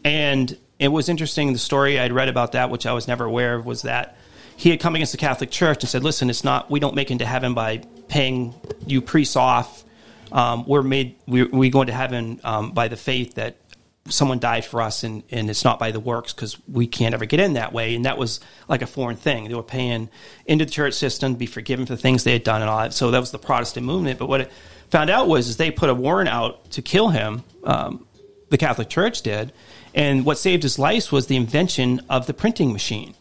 And 0.03 0.57
it 0.80 0.88
was 0.88 1.10
interesting. 1.10 1.53
The 1.53 1.60
story 1.60 1.99
I'd 1.99 2.11
read 2.11 2.30
about 2.30 2.53
that, 2.53 2.69
which 2.69 2.86
I 2.86 2.94
was 2.94 3.07
never 3.07 3.26
aware 3.26 3.56
of, 3.56 3.65
was 3.65 3.84
that 3.84 4.18
he 4.57 4.69
had 4.69 4.80
come 4.80 4.95
against 4.95 5.11
the 5.11 5.18
Catholic 5.18 5.52
Church 5.52 5.84
and 5.84 5.90
said, 5.90 6.03
"Listen, 6.03 6.30
it's 6.30 6.44
not. 6.44 6.69
We 6.69 6.80
don't 6.80 6.95
make 6.95 7.11
into 7.11 7.26
heaven 7.26 7.53
by 7.53 7.84
paying 8.07 8.53
you 8.86 9.02
priests 9.02 9.36
off. 9.36 9.84
Um, 10.32 10.65
we're 10.65 10.84
made. 10.84 11.15
We 11.28 11.44
we 11.44 11.69
go 11.69 11.82
into 11.82 11.94
heaven 11.94 12.40
um, 12.44 12.72
by 12.72 12.88
the 12.88 12.98
faith 12.98 13.36
that 13.36 13.57
someone 14.10 14.40
died 14.40 14.65
for 14.65 14.82
us, 14.82 15.03
and 15.03 15.23
and 15.32 15.49
it's 15.49 15.64
not 15.64 15.80
by 15.80 15.91
the 15.91 15.99
works 15.99 16.34
because 16.34 16.57
we 16.68 16.88
can't 16.88 17.14
ever 17.14 17.26
get 17.26 17.40
in 17.40 17.53
that 17.53 17.73
way. 17.73 17.95
And 17.95 18.06
that 18.06 18.18
was 18.18 18.40
like 18.68 18.82
a 18.82 18.88
foreign 18.88 19.18
thing. 19.18 19.48
They 19.48 19.56
were 19.56 19.64
paying 19.64 20.10
into 20.45 20.65
the 20.65 20.72
church 20.72 20.94
system 20.94 21.34
to 21.34 21.38
be 21.38 21.45
forgiven 21.45 21.86
for 21.86 21.95
the 21.95 22.02
things 22.02 22.23
they 22.23 22.34
had 22.34 22.44
done 22.44 22.61
and 22.61 22.69
all 22.69 22.80
that. 22.80 22.94
So 22.94 23.11
that 23.11 23.19
was 23.19 23.32
the 23.32 23.40
Protestant 23.40 23.86
movement. 23.86 24.19
But 24.19 24.30
what 24.30 24.41
it 24.41 24.52
found 24.90 25.10
out 25.10 25.28
was 25.28 25.48
is 25.48 25.57
they 25.57 25.72
put 25.72 25.90
a 25.90 25.95
warrant 25.95 26.30
out 26.30 26.72
to 26.72 26.82
kill 26.82 27.10
him. 27.10 27.44
Um, 27.64 28.06
the 28.49 28.57
Catholic 28.57 28.90
Church 28.90 29.22
did. 29.22 29.53
And 29.93 30.26
what 30.26 30.38
saved 30.38 30.63
his 30.63 30.80
life 30.80 31.11
was 31.11 31.27
the 31.27 31.35
invention 31.35 32.01
of 32.09 32.27
the 32.27 32.34
printing 32.34 32.72
machine. 32.72 33.13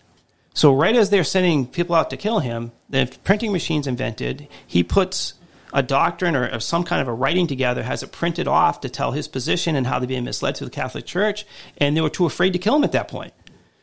So 0.54 0.74
right 0.74 0.96
as 0.96 1.10
they're 1.10 1.24
sending 1.24 1.66
people 1.66 1.94
out 1.94 2.10
to 2.10 2.16
kill 2.16 2.40
him, 2.40 2.72
the 2.88 3.10
printing 3.24 3.52
machine's 3.52 3.86
invented. 3.86 4.48
He 4.66 4.82
puts 4.82 5.34
a 5.72 5.82
doctrine 5.82 6.34
or, 6.34 6.58
some 6.58 6.82
kind 6.82 7.00
of 7.00 7.06
a 7.06 7.12
writing 7.12 7.46
together, 7.46 7.84
has 7.84 8.02
it 8.02 8.10
printed 8.10 8.48
off 8.48 8.80
to 8.80 8.88
tell 8.88 9.12
his 9.12 9.28
position 9.28 9.76
and 9.76 9.86
how 9.86 10.00
they're 10.00 10.08
being 10.08 10.24
misled 10.24 10.56
to 10.56 10.64
the 10.64 10.70
Catholic 10.70 11.06
Church, 11.06 11.46
and 11.78 11.96
they 11.96 12.00
were 12.00 12.10
too 12.10 12.26
afraid 12.26 12.52
to 12.54 12.58
kill 12.58 12.74
him 12.74 12.82
at 12.82 12.90
that 12.92 13.06
point. 13.06 13.32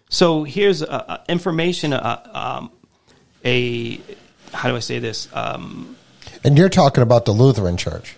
So 0.10 0.44
here's 0.44 0.84
uh, 0.84 0.88
uh, 0.88 1.18
information, 1.30 1.94
uh, 1.94 2.30
um, 2.34 2.72
a 3.46 4.02
how 4.52 4.70
do 4.70 4.76
I 4.76 4.80
say 4.80 5.00
this? 5.00 5.30
Um, 5.34 5.96
And 6.44 6.58
you're 6.58 6.68
talking 6.68 7.02
about 7.02 7.24
the 7.24 7.32
Lutheran 7.32 7.78
Church. 7.78 8.17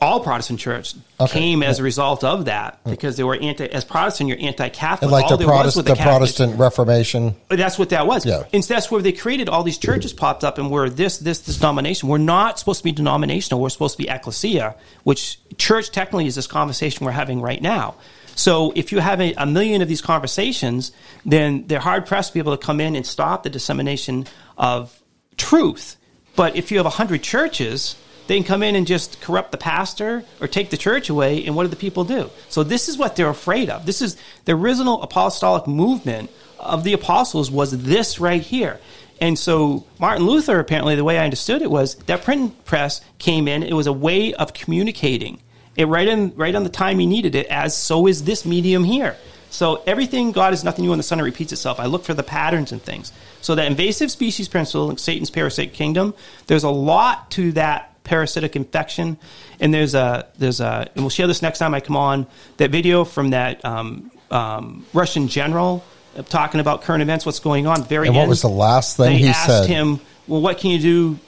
All 0.00 0.20
Protestant 0.20 0.58
church 0.58 0.94
Okay, 1.20 1.32
came 1.32 1.62
as 1.62 1.78
yeah. 1.78 1.82
a 1.82 1.84
result 1.84 2.24
of 2.24 2.46
that 2.46 2.80
because 2.84 3.16
they 3.16 3.22
were 3.22 3.36
anti. 3.36 3.66
As 3.66 3.84
Protestant, 3.84 4.28
you're 4.28 4.38
anti-Catholic. 4.40 5.02
And 5.02 5.12
like 5.12 5.30
All 5.30 5.36
the, 5.36 5.44
Protest, 5.44 5.76
with 5.76 5.86
the 5.86 5.94
Catholics- 5.94 6.18
Protestant 6.36 6.58
Reformation. 6.58 7.36
That's 7.48 7.78
what 7.78 7.90
that 7.90 8.06
was. 8.06 8.26
Yeah. 8.26 8.44
And 8.52 8.62
that's 8.62 8.90
where 8.90 9.00
they 9.00 9.12
created 9.12 9.48
all 9.48 9.62
these 9.62 9.78
churches 9.78 10.12
mm. 10.12 10.16
popped 10.18 10.42
up 10.42 10.58
and 10.58 10.70
we're 10.70 10.88
this, 10.88 11.18
this, 11.18 11.40
this 11.40 11.58
denomination. 11.58 12.08
We're 12.08 12.18
not 12.18 12.58
supposed 12.58 12.80
to 12.80 12.84
be 12.84 12.92
denominational. 12.92 13.60
We're 13.60 13.68
supposed 13.68 13.96
to 13.96 14.02
be 14.02 14.08
ecclesia, 14.08 14.74
which 15.04 15.38
church 15.58 15.90
technically 15.90 16.26
is 16.26 16.34
this 16.34 16.48
conversation 16.48 17.06
we're 17.06 17.12
having 17.12 17.40
right 17.40 17.62
now. 17.62 17.94
So 18.34 18.72
if 18.74 18.90
you 18.90 18.98
have 18.98 19.20
a, 19.20 19.32
a 19.34 19.46
million 19.46 19.80
of 19.80 19.86
these 19.86 20.02
conversations, 20.02 20.90
then 21.24 21.68
they're 21.68 21.78
hard 21.78 22.06
pressed 22.06 22.30
to 22.30 22.34
be 22.34 22.40
able 22.40 22.56
to 22.56 22.66
come 22.66 22.80
in 22.80 22.96
and 22.96 23.06
stop 23.06 23.44
the 23.44 23.50
dissemination 23.50 24.26
of 24.58 25.00
truth. 25.36 25.96
But 26.34 26.56
if 26.56 26.72
you 26.72 26.78
have 26.78 26.86
a 26.86 26.90
hundred 26.90 27.22
churches, 27.22 27.94
they 28.26 28.36
can 28.36 28.44
come 28.44 28.62
in 28.62 28.74
and 28.76 28.86
just 28.86 29.20
corrupt 29.20 29.52
the 29.52 29.58
pastor 29.58 30.24
or 30.40 30.48
take 30.48 30.70
the 30.70 30.76
church 30.76 31.08
away. 31.10 31.44
And 31.44 31.54
what 31.54 31.64
do 31.64 31.68
the 31.68 31.76
people 31.76 32.04
do? 32.04 32.30
So 32.48 32.62
this 32.62 32.88
is 32.88 32.96
what 32.96 33.16
they're 33.16 33.28
afraid 33.28 33.68
of. 33.68 33.86
This 33.86 34.00
is 34.00 34.16
the 34.44 34.52
original 34.52 35.02
apostolic 35.02 35.66
movement 35.66 36.30
of 36.58 36.84
the 36.84 36.92
apostles 36.92 37.50
was 37.50 37.82
this 37.82 38.18
right 38.18 38.42
here. 38.42 38.80
And 39.20 39.38
so 39.38 39.84
Martin 39.98 40.26
Luther, 40.26 40.58
apparently, 40.58 40.96
the 40.96 41.04
way 41.04 41.18
I 41.18 41.24
understood 41.24 41.62
it 41.62 41.70
was 41.70 41.94
that 42.06 42.24
print 42.24 42.64
press 42.64 43.00
came 43.18 43.46
in. 43.46 43.62
It 43.62 43.74
was 43.74 43.86
a 43.86 43.92
way 43.92 44.34
of 44.34 44.54
communicating 44.54 45.40
it 45.76 45.86
right 45.86 46.06
in 46.06 46.32
right 46.36 46.54
on 46.54 46.62
the 46.62 46.70
time 46.70 46.98
he 46.98 47.06
needed 47.06 47.34
it. 47.34 47.46
As 47.46 47.76
so 47.76 48.06
is 48.06 48.24
this 48.24 48.44
medium 48.44 48.84
here. 48.84 49.16
So 49.50 49.82
everything 49.86 50.32
God 50.32 50.52
is 50.52 50.64
nothing 50.64 50.84
new 50.84 50.92
in 50.92 50.98
the 50.98 51.04
sun 51.04 51.20
it 51.20 51.22
repeats 51.22 51.52
itself. 51.52 51.78
I 51.78 51.86
look 51.86 52.04
for 52.04 52.14
the 52.14 52.24
patterns 52.24 52.72
and 52.72 52.82
things. 52.82 53.12
So 53.40 53.54
that 53.54 53.66
invasive 53.66 54.10
species 54.10 54.48
principle, 54.48 54.96
Satan's 54.96 55.30
parasitic 55.30 55.74
kingdom, 55.74 56.14
there's 56.48 56.64
a 56.64 56.70
lot 56.70 57.30
to 57.32 57.52
that 57.52 57.93
parasitic 58.04 58.54
infection. 58.54 59.18
And 59.60 59.74
there's 59.74 59.94
a 59.94 60.28
there's 60.38 60.60
a 60.60 60.88
and 60.94 61.02
we'll 61.02 61.10
share 61.10 61.26
this 61.26 61.42
next 61.42 61.58
time 61.58 61.74
I 61.74 61.80
come 61.80 61.96
on 61.96 62.26
that 62.58 62.70
video 62.70 63.04
from 63.04 63.30
that 63.30 63.64
um, 63.64 64.10
um, 64.30 64.86
Russian 64.92 65.28
general 65.28 65.84
talking 66.22 66.60
about 66.60 66.82
current 66.82 67.02
events, 67.02 67.26
what's 67.26 67.40
going 67.40 67.66
on. 67.66 67.84
Very 67.84 68.06
And 68.06 68.16
what 68.16 68.22
end, 68.22 68.30
was 68.30 68.42
the 68.42 68.48
last 68.48 68.96
thing 68.96 69.12
they 69.12 69.18
he 69.18 69.28
asked 69.28 69.46
said? 69.46 69.68
him, 69.68 70.00
"Well, 70.26 70.40
what 70.40 70.58
can 70.58 70.70
you 70.70 70.78
do? 70.78 71.18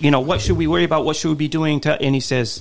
You 0.00 0.10
know, 0.10 0.20
what 0.20 0.40
should 0.40 0.56
we 0.56 0.66
worry 0.66 0.84
about? 0.84 1.04
What 1.04 1.16
should 1.16 1.30
we 1.30 1.34
be 1.36 1.48
doing?" 1.48 1.80
To, 1.80 2.00
and 2.00 2.14
he 2.14 2.20
says, 2.20 2.60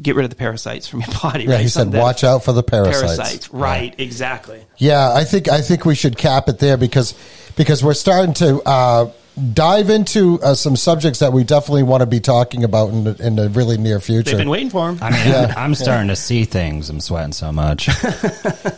"Get 0.00 0.16
rid 0.16 0.24
of 0.24 0.30
the 0.30 0.36
parasites 0.36 0.88
from 0.88 1.00
your 1.00 1.10
body." 1.22 1.44
Yeah, 1.44 1.52
right? 1.52 1.60
he 1.60 1.68
said, 1.68 1.82
Something 1.82 2.00
"Watch 2.00 2.24
out 2.24 2.44
for 2.44 2.52
the 2.52 2.62
parasites." 2.62 3.16
Parasites, 3.16 3.52
right? 3.52 3.94
Exactly. 3.98 4.64
Yeah, 4.78 5.12
I 5.12 5.24
think 5.24 5.48
I 5.48 5.60
think 5.60 5.84
we 5.84 5.94
should 5.94 6.16
cap 6.16 6.48
it 6.48 6.58
there 6.58 6.76
because 6.76 7.14
because 7.56 7.84
we're 7.84 7.94
starting 7.94 8.34
to 8.34 8.62
uh, 8.62 9.10
dive 9.52 9.90
into 9.90 10.40
uh, 10.40 10.54
some 10.54 10.76
subjects 10.76 11.18
that 11.18 11.32
we 11.32 11.44
definitely 11.44 11.82
want 11.82 12.00
to 12.00 12.06
be 12.06 12.20
talking 12.20 12.64
about 12.64 12.90
in 12.90 13.04
the, 13.04 13.26
in 13.26 13.36
the 13.36 13.48
really 13.50 13.76
near 13.76 14.00
future. 14.00 14.30
They've 14.30 14.38
been 14.38 14.48
waiting 14.48 14.70
for 14.70 14.88
him. 14.88 14.98
I 15.02 15.10
mean, 15.10 15.52
I'm 15.56 15.74
starting 15.74 16.08
to 16.08 16.16
see 16.16 16.44
things. 16.44 16.88
I'm 16.88 17.00
sweating 17.00 17.32
so 17.32 17.52
much. 17.52 17.88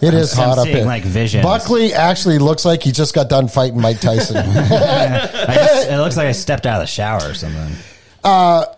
It 0.00 0.14
is 0.14 0.38
I'm 0.38 0.50
hot 0.50 0.58
up 0.58 0.64
seeing, 0.64 0.76
here. 0.76 0.86
like, 0.86 1.02
visions. 1.02 1.42
Buckley 1.42 1.92
actually 1.92 2.38
looks 2.38 2.64
like 2.64 2.82
he 2.82 2.92
just 2.92 3.14
got 3.14 3.28
done 3.28 3.48
fighting 3.48 3.80
Mike 3.80 4.00
Tyson. 4.00 4.36
I 4.46 5.54
just, 5.54 5.88
it 5.90 5.96
looks 5.96 6.16
like 6.16 6.26
I 6.26 6.32
stepped 6.32 6.66
out 6.66 6.76
of 6.76 6.82
the 6.82 6.86
shower 6.86 7.28
or 7.28 7.34
something. 7.34 7.74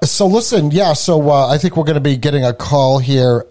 so 0.02 0.26
listen, 0.26 0.70
yeah. 0.70 0.94
So 0.94 1.28
uh, 1.28 1.48
I 1.48 1.58
think 1.58 1.76
we're 1.76 1.84
going 1.84 1.94
to 1.94 2.00
be 2.00 2.16
getting 2.16 2.44
a 2.44 2.54
call 2.54 2.98
here. 3.00 3.46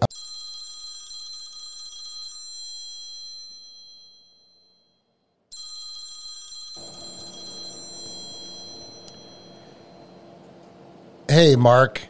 Hey, 11.40 11.56
Mark. 11.56 12.02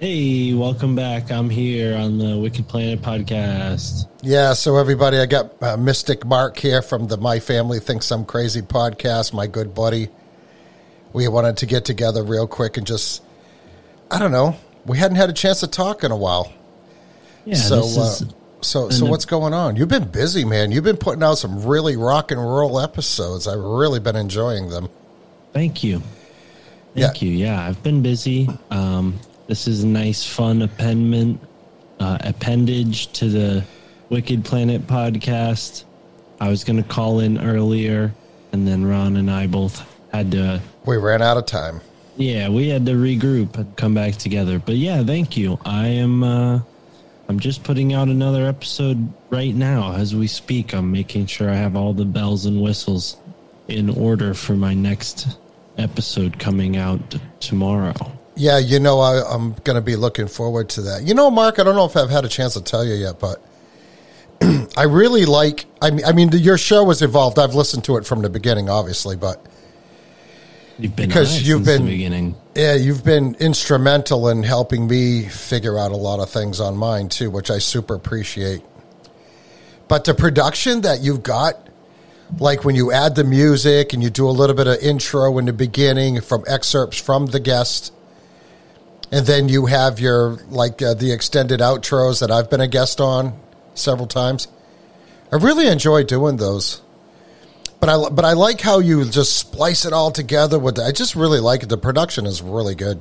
Hey, 0.00 0.54
welcome 0.54 0.96
back. 0.96 1.30
I'm 1.30 1.50
here 1.50 1.94
on 1.94 2.16
the 2.16 2.38
Wicked 2.38 2.66
Planet 2.66 3.02
podcast. 3.02 4.08
Yeah, 4.22 4.54
so 4.54 4.78
everybody, 4.78 5.18
I 5.18 5.26
got 5.26 5.62
uh, 5.62 5.76
Mystic 5.76 6.24
Mark 6.24 6.58
here 6.58 6.80
from 6.80 7.08
the 7.08 7.18
My 7.18 7.40
Family 7.40 7.78
Thinks 7.78 8.10
I'm 8.10 8.24
Crazy 8.24 8.62
podcast, 8.62 9.34
my 9.34 9.46
good 9.46 9.74
buddy. 9.74 10.08
We 11.12 11.28
wanted 11.28 11.58
to 11.58 11.66
get 11.66 11.84
together 11.84 12.22
real 12.22 12.46
quick 12.46 12.78
and 12.78 12.86
just, 12.86 13.22
I 14.10 14.18
don't 14.18 14.32
know, 14.32 14.56
we 14.86 14.96
hadn't 14.96 15.18
had 15.18 15.28
a 15.28 15.34
chance 15.34 15.60
to 15.60 15.66
talk 15.66 16.02
in 16.02 16.10
a 16.10 16.16
while. 16.16 16.50
Yeah, 17.44 17.56
so, 17.56 17.80
uh, 17.80 18.14
so, 18.62 18.88
so 18.88 19.04
what's 19.04 19.26
going 19.26 19.52
on? 19.52 19.76
You've 19.76 19.90
been 19.90 20.08
busy, 20.08 20.46
man. 20.46 20.72
You've 20.72 20.84
been 20.84 20.96
putting 20.96 21.22
out 21.22 21.34
some 21.34 21.66
really 21.66 21.98
rock 21.98 22.30
and 22.30 22.40
roll 22.40 22.80
episodes. 22.80 23.46
I've 23.46 23.60
really 23.60 24.00
been 24.00 24.16
enjoying 24.16 24.70
them. 24.70 24.88
thank 25.52 25.84
you. 25.84 26.00
Thank 26.96 27.22
you. 27.22 27.30
Yeah, 27.30 27.66
I've 27.66 27.82
been 27.82 28.02
busy. 28.02 28.48
Um, 28.70 29.18
this 29.46 29.68
is 29.68 29.84
a 29.84 29.86
nice, 29.86 30.26
fun 30.26 30.62
appendment, 30.62 31.40
uh, 32.00 32.18
appendage 32.20 33.12
to 33.12 33.28
the 33.28 33.64
Wicked 34.08 34.44
Planet 34.44 34.86
podcast. 34.86 35.84
I 36.40 36.48
was 36.48 36.64
going 36.64 36.82
to 36.82 36.88
call 36.88 37.20
in 37.20 37.40
earlier, 37.40 38.14
and 38.52 38.66
then 38.66 38.84
Ron 38.84 39.16
and 39.16 39.30
I 39.30 39.46
both 39.46 39.84
had 40.12 40.30
to 40.32 40.60
We 40.84 40.96
ran 40.96 41.22
out 41.22 41.36
of 41.36 41.46
time. 41.46 41.80
Yeah, 42.16 42.48
we 42.48 42.68
had 42.68 42.86
to 42.86 42.92
regroup 42.92 43.56
and 43.56 43.76
come 43.76 43.94
back 43.94 44.14
together. 44.14 44.58
But 44.58 44.76
yeah, 44.76 45.02
thank 45.04 45.36
you. 45.36 45.58
I 45.64 45.88
am 45.88 46.22
uh 46.22 46.60
I'm 47.28 47.40
just 47.40 47.64
putting 47.64 47.92
out 47.92 48.08
another 48.08 48.46
episode 48.46 49.12
right 49.30 49.54
now 49.54 49.94
as 49.94 50.14
we 50.14 50.26
speak. 50.28 50.72
I'm 50.72 50.90
making 50.92 51.26
sure 51.26 51.50
I 51.50 51.56
have 51.56 51.76
all 51.76 51.92
the 51.92 52.04
bells 52.04 52.46
and 52.46 52.62
whistles 52.62 53.16
in 53.68 53.90
order 53.90 54.32
for 54.32 54.54
my 54.54 54.74
next 54.74 55.36
episode 55.78 56.38
coming 56.38 56.76
out 56.76 57.16
tomorrow. 57.40 57.94
Yeah, 58.36 58.58
you 58.58 58.80
know, 58.80 59.00
I, 59.00 59.22
I'm 59.34 59.52
going 59.64 59.76
to 59.76 59.80
be 59.80 59.96
looking 59.96 60.28
forward 60.28 60.68
to 60.70 60.82
that. 60.82 61.02
You 61.04 61.14
know, 61.14 61.30
Mark, 61.30 61.58
I 61.58 61.62
don't 61.64 61.74
know 61.74 61.86
if 61.86 61.96
I've 61.96 62.10
had 62.10 62.24
a 62.24 62.28
chance 62.28 62.54
to 62.54 62.62
tell 62.62 62.84
you 62.84 62.94
yet, 62.94 63.18
but 63.18 63.42
I 64.76 64.82
really 64.84 65.24
like. 65.24 65.64
I 65.80 65.90
mean, 65.90 66.04
I 66.04 66.12
mean, 66.12 66.30
your 66.32 66.58
show 66.58 66.84
was 66.84 67.00
evolved. 67.00 67.38
I've 67.38 67.54
listened 67.54 67.84
to 67.84 67.96
it 67.96 68.04
from 68.06 68.20
the 68.22 68.28
beginning, 68.30 68.68
obviously, 68.68 69.16
but 69.16 69.44
You've 70.78 70.94
been 70.94 71.08
Because 71.08 71.48
you've 71.48 71.64
since 71.64 71.78
been- 71.78 71.86
the 71.86 71.92
beginning. 71.92 72.34
yeah, 72.54 72.74
you've 72.74 73.02
been 73.02 73.34
instrumental 73.40 74.28
in 74.28 74.42
helping 74.42 74.86
me 74.86 75.22
figure 75.22 75.78
out 75.78 75.90
a 75.90 75.96
lot 75.96 76.20
of 76.20 76.28
things 76.28 76.60
on 76.60 76.76
mine 76.76 77.08
too, 77.08 77.30
which 77.30 77.50
I 77.50 77.56
super 77.56 77.94
appreciate. 77.94 78.60
But 79.88 80.04
the 80.04 80.12
production 80.12 80.82
that 80.82 81.00
you've 81.00 81.22
got, 81.22 81.65
like 82.38 82.64
when 82.64 82.74
you 82.74 82.92
add 82.92 83.14
the 83.14 83.24
music 83.24 83.92
and 83.92 84.02
you 84.02 84.10
do 84.10 84.28
a 84.28 84.30
little 84.30 84.56
bit 84.56 84.66
of 84.66 84.78
intro 84.78 85.38
in 85.38 85.46
the 85.46 85.52
beginning 85.52 86.20
from 86.20 86.44
excerpts 86.46 87.00
from 87.00 87.26
the 87.26 87.40
guest, 87.40 87.92
and 89.12 89.26
then 89.26 89.48
you 89.48 89.66
have 89.66 90.00
your 90.00 90.38
like 90.48 90.82
uh, 90.82 90.94
the 90.94 91.12
extended 91.12 91.60
outros 91.60 92.20
that 92.20 92.30
I've 92.30 92.50
been 92.50 92.60
a 92.60 92.68
guest 92.68 93.00
on 93.00 93.38
several 93.74 94.06
times. 94.06 94.48
I 95.32 95.36
really 95.36 95.68
enjoy 95.68 96.04
doing 96.04 96.36
those. 96.36 96.82
But 97.78 97.90
I 97.90 98.08
but 98.08 98.24
I 98.24 98.32
like 98.32 98.60
how 98.60 98.78
you 98.78 99.04
just 99.04 99.36
splice 99.36 99.84
it 99.84 99.92
all 99.92 100.10
together 100.10 100.58
with. 100.58 100.76
The, 100.76 100.84
I 100.84 100.92
just 100.92 101.14
really 101.14 101.40
like 101.40 101.62
it. 101.62 101.68
The 101.68 101.78
production 101.78 102.26
is 102.26 102.40
really 102.42 102.74
good. 102.74 103.00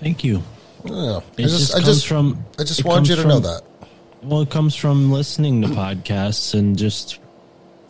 Thank 0.00 0.24
you. 0.24 0.42
Yeah, 0.84 1.20
I 1.38 1.42
just, 1.42 1.58
just 1.58 1.74
I 1.76 1.80
just 1.80 2.06
from 2.06 2.44
I 2.58 2.64
just 2.64 2.80
it 2.80 2.86
wanted 2.86 3.08
you 3.08 3.16
to 3.16 3.28
know 3.28 3.38
that. 3.38 3.62
Well, 4.22 4.42
it 4.42 4.50
comes 4.50 4.74
from 4.74 5.12
listening 5.12 5.62
to 5.62 5.68
podcasts 5.68 6.54
and 6.54 6.76
just 6.76 7.18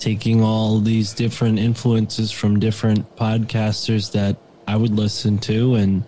taking 0.01 0.43
all 0.43 0.81
these 0.81 1.13
different 1.13 1.59
influences 1.59 2.33
from 2.33 2.59
different 2.59 3.17
podcasters 3.17 4.11
that 4.13 4.37
I 4.67 4.77
would 4.77 4.93
listen 4.93 5.39
to. 5.41 5.75
And 5.75 6.03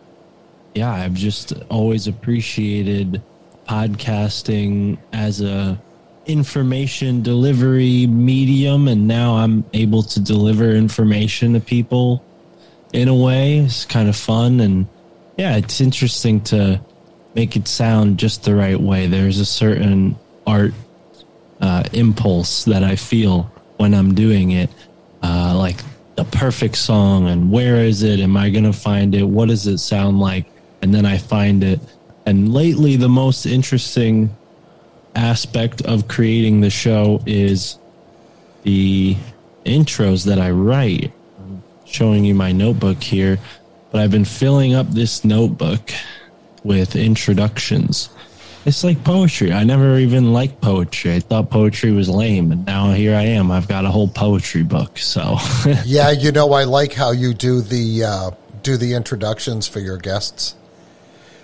yeah, 0.74 0.90
I've 0.90 1.14
just 1.14 1.52
always 1.68 2.08
appreciated 2.08 3.22
podcasting 3.68 4.98
as 5.12 5.42
a 5.42 5.80
information 6.24 7.22
delivery 7.22 8.06
medium. 8.06 8.88
And 8.88 9.06
now 9.06 9.36
I'm 9.36 9.64
able 9.74 10.02
to 10.04 10.20
deliver 10.20 10.70
information 10.70 11.52
to 11.52 11.60
people 11.60 12.24
in 12.92 13.08
a 13.08 13.14
way. 13.14 13.58
It's 13.58 13.84
kind 13.84 14.08
of 14.08 14.16
fun. 14.16 14.60
And 14.60 14.86
yeah, 15.36 15.56
it's 15.56 15.80
interesting 15.80 16.40
to 16.44 16.80
make 17.34 17.56
it 17.56 17.68
sound 17.68 18.18
just 18.18 18.44
the 18.44 18.54
right 18.54 18.80
way. 18.80 19.06
There's 19.06 19.38
a 19.38 19.44
certain 19.44 20.16
art 20.46 20.72
uh, 21.60 21.84
impulse 21.92 22.64
that 22.64 22.82
I 22.82 22.96
feel 22.96 23.50
when 23.82 23.94
I'm 23.94 24.14
doing 24.14 24.52
it, 24.52 24.70
uh, 25.24 25.58
like 25.58 25.80
the 26.14 26.22
perfect 26.22 26.76
song 26.76 27.26
and 27.26 27.50
where 27.50 27.78
is 27.78 28.04
it? 28.04 28.20
Am 28.20 28.36
I 28.36 28.48
going 28.48 28.62
to 28.62 28.72
find 28.72 29.12
it? 29.12 29.24
What 29.24 29.48
does 29.48 29.66
it 29.66 29.78
sound 29.78 30.20
like? 30.20 30.46
And 30.82 30.94
then 30.94 31.04
I 31.04 31.18
find 31.18 31.64
it. 31.64 31.80
And 32.24 32.54
lately, 32.54 32.94
the 32.94 33.08
most 33.08 33.44
interesting 33.44 34.30
aspect 35.16 35.82
of 35.82 36.06
creating 36.06 36.60
the 36.60 36.70
show 36.70 37.20
is 37.26 37.76
the 38.62 39.16
intros 39.66 40.26
that 40.26 40.38
I 40.38 40.52
write. 40.52 41.10
I'm 41.40 41.60
showing 41.84 42.24
you 42.24 42.36
my 42.36 42.52
notebook 42.52 43.02
here, 43.02 43.36
but 43.90 44.00
I've 44.00 44.12
been 44.12 44.24
filling 44.24 44.74
up 44.74 44.88
this 44.90 45.24
notebook 45.24 45.90
with 46.62 46.94
introductions. 46.94 48.10
It's 48.64 48.84
like 48.84 49.02
poetry. 49.02 49.52
I 49.52 49.64
never 49.64 49.98
even 49.98 50.32
liked 50.32 50.60
poetry. 50.60 51.14
I 51.14 51.20
thought 51.20 51.50
poetry 51.50 51.90
was 51.90 52.08
lame, 52.08 52.52
and 52.52 52.64
now 52.64 52.92
here 52.92 53.16
I 53.16 53.22
am. 53.22 53.50
I've 53.50 53.66
got 53.66 53.84
a 53.84 53.90
whole 53.90 54.06
poetry 54.08 54.62
book. 54.62 54.98
So, 54.98 55.36
Yeah, 55.84 56.10
you 56.12 56.30
know, 56.30 56.52
I 56.52 56.62
like 56.64 56.92
how 56.92 57.10
you 57.10 57.34
do 57.34 57.60
the 57.60 58.04
uh, 58.04 58.30
do 58.62 58.76
the 58.76 58.94
introductions 58.94 59.66
for 59.66 59.80
your 59.80 59.96
guests. 59.96 60.54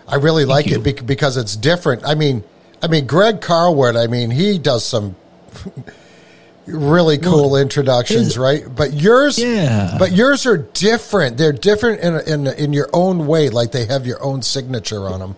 I 0.07 0.15
really 0.17 0.45
like 0.45 0.67
you. 0.67 0.77
it 0.77 0.85
bec- 0.85 1.07
because 1.07 1.37
it's 1.37 1.57
different. 1.57 2.07
I 2.07 2.15
mean, 2.15 2.45
I 2.83 2.87
mean, 2.87 3.07
Greg 3.07 3.41
Carlwood. 3.41 3.97
I 4.03 4.07
mean, 4.07 4.31
he 4.31 4.57
does 4.59 4.87
some 4.87 5.17
really 6.67 7.19
cool 7.19 7.57
introductions, 7.57 8.27
his- 8.27 8.39
right? 8.39 8.63
But 8.75 8.93
yours, 8.93 9.39
Yeah. 9.39 9.97
but 9.99 10.13
yours 10.13 10.47
are 10.47 10.59
different. 10.59 11.37
They're 11.37 11.53
different 11.53 12.01
in 12.01 12.15
in 12.29 12.47
in 12.47 12.73
your 12.73 12.89
own 12.93 13.27
way. 13.27 13.49
Like 13.49 13.73
they 13.73 13.87
have 13.87 14.07
your 14.07 14.23
own 14.23 14.43
signature 14.43 15.09
on 15.09 15.19
them. 15.21 15.37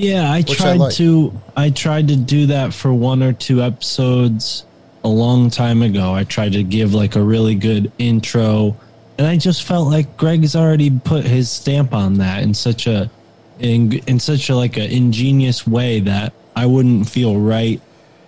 Yeah, 0.00 0.30
I 0.30 0.38
I 0.38 0.42
tried 0.42 0.78
like. 0.78 0.94
to. 0.94 1.40
I 1.56 1.70
tried 1.70 2.08
to 2.08 2.16
do 2.16 2.46
that 2.46 2.72
for 2.72 2.92
one 2.92 3.22
or 3.22 3.32
two 3.32 3.62
episodes 3.62 4.64
a 5.04 5.08
long 5.08 5.50
time 5.50 5.82
ago. 5.82 6.14
I 6.14 6.24
tried 6.24 6.52
to 6.52 6.62
give 6.62 6.94
like 6.94 7.16
a 7.16 7.22
really 7.22 7.54
good 7.54 7.92
intro, 7.98 8.76
and 9.18 9.26
I 9.26 9.36
just 9.36 9.64
felt 9.64 9.88
like 9.88 10.16
Greg's 10.16 10.56
already 10.56 10.90
put 10.90 11.24
his 11.24 11.50
stamp 11.50 11.92
on 11.92 12.14
that 12.18 12.42
in 12.42 12.54
such 12.54 12.86
a 12.86 13.10
in 13.58 13.92
in 14.06 14.18
such 14.18 14.48
a 14.48 14.56
like 14.56 14.76
an 14.76 14.90
ingenious 14.90 15.66
way 15.66 16.00
that 16.00 16.32
I 16.56 16.66
wouldn't 16.66 17.08
feel 17.08 17.38
right 17.38 17.80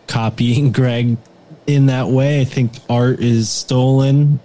copying 0.06 0.72
Greg 0.78 1.16
in 1.66 1.86
that 1.86 2.08
way. 2.08 2.40
I 2.40 2.44
think 2.44 2.72
art 2.90 3.20
is 3.20 3.48
stolen 3.48 4.40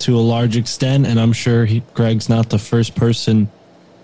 to 0.00 0.16
a 0.16 0.20
large 0.20 0.56
extent, 0.56 1.06
and 1.06 1.18
I'm 1.18 1.32
sure 1.32 1.64
he, 1.64 1.80
Greg's 1.94 2.28
not 2.28 2.50
the 2.50 2.58
first 2.58 2.94
person 2.94 3.50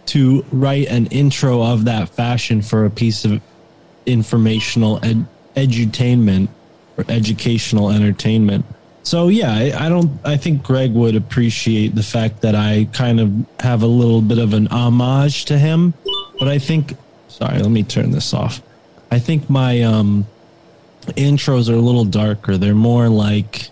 to 0.06 0.44
write 0.52 0.88
an 0.88 1.06
intro 1.06 1.62
of 1.62 1.84
that 1.84 2.08
fashion 2.08 2.62
for 2.62 2.84
a 2.84 2.90
piece 2.90 3.24
of 3.24 3.40
informational 4.06 4.98
ed- 5.04 5.26
edutainment 5.56 6.48
or 6.96 7.04
educational 7.08 7.90
entertainment. 7.90 8.64
So 9.04 9.28
yeah, 9.28 9.52
I, 9.52 9.86
I 9.86 9.88
don't. 9.88 10.10
I 10.24 10.36
think 10.36 10.62
Greg 10.62 10.92
would 10.92 11.16
appreciate 11.16 11.94
the 11.94 12.02
fact 12.02 12.40
that 12.42 12.54
I 12.54 12.88
kind 12.92 13.18
of 13.20 13.32
have 13.60 13.82
a 13.82 13.86
little 13.86 14.22
bit 14.22 14.38
of 14.38 14.54
an 14.54 14.68
homage 14.68 15.44
to 15.46 15.58
him 15.58 15.94
But 16.38 16.48
I 16.48 16.58
think, 16.58 16.94
sorry, 17.28 17.58
let 17.58 17.70
me 17.70 17.82
turn 17.82 18.10
this 18.10 18.34
off. 18.34 18.62
I 19.10 19.18
think 19.18 19.48
my 19.50 19.82
um, 19.82 20.26
intros 21.08 21.68
are 21.68 21.74
a 21.74 21.80
little 21.80 22.04
darker. 22.04 22.56
They're 22.58 22.74
more 22.74 23.08
like 23.08 23.70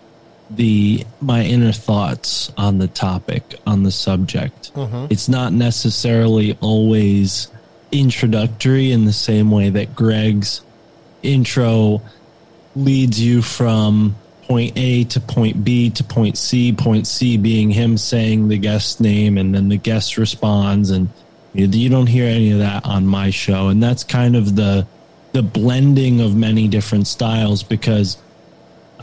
the 0.51 1.05
my 1.21 1.43
inner 1.43 1.73
thoughts 1.73 2.53
on 2.57 2.79
the 2.79 2.89
topic, 2.89 3.55
on 3.67 3.83
the 3.83 3.91
subject. 3.91 4.73
It's 5.11 5.29
not 5.29 5.53
necessarily 5.53 6.59
always 6.61 7.49
introductory 7.93 8.93
in 8.93 9.05
the 9.05 9.13
same 9.13 9.51
way 9.51 9.71
that 9.71 9.95
Greg's 9.95 10.63
intro 11.23 12.03
leads 12.77 13.21
you 13.21 13.43
from 13.43 14.17
point 14.43 14.73
A 14.77 15.05
to 15.05 15.21
point 15.21 15.65
B 15.65 15.91
to 15.91 16.05
point 16.05 16.37
C, 16.37 16.73
point 16.73 17.07
C 17.07 17.37
being 17.37 17.71
him 17.71 17.97
saying 17.97 18.49
the 18.49 18.59
guest 18.59 19.01
name 19.01 19.39
and 19.39 19.55
then 19.55 19.69
the 19.69 19.77
guest 19.77 20.17
responds 20.17 20.91
and 20.91 21.09
you, 21.53 21.67
you 21.67 21.89
don't 21.89 22.07
hear 22.07 22.27
any 22.27 22.53
of 22.53 22.59
that 22.59 22.85
on 22.85 23.07
my 23.07 23.31
show 23.31 23.69
and 23.69 23.83
that's 23.83 24.03
kind 24.05 24.37
of 24.37 24.57
the 24.57 24.87
the 25.33 25.43
blending 25.43 26.21
of 26.21 26.35
many 26.35 26.67
different 26.67 27.07
styles 27.07 27.63
because 27.63 28.17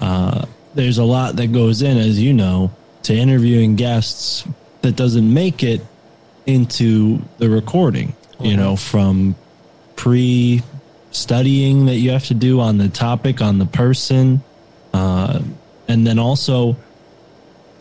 uh, 0.02 0.46
there's 0.78 1.00
a 1.00 1.04
lot 1.04 1.36
that 1.38 1.52
goes 1.52 1.82
in 1.82 1.98
as 1.98 2.22
you 2.22 2.32
know 2.32 2.72
to 3.02 3.14
interviewing 3.14 3.76
guests 3.76 4.48
that 4.84 4.96
doesn't 4.96 5.34
make 5.34 5.64
it 5.64 5.82
into 6.46 7.20
the 7.40 7.50
recording 7.50 8.16
you 8.40 8.56
know 8.56 8.76
from 8.76 9.36
pre 9.96 10.62
studying 11.10 11.88
that 11.88 11.96
you 11.96 12.12
have 12.12 12.26
to 12.26 12.36
do 12.36 12.60
on 12.60 12.78
the 12.78 12.88
topic 12.90 13.42
on 13.42 13.58
the 13.58 13.66
person 13.66 14.40
uh, 14.94 15.42
and 15.88 16.06
then 16.06 16.20
also 16.20 16.76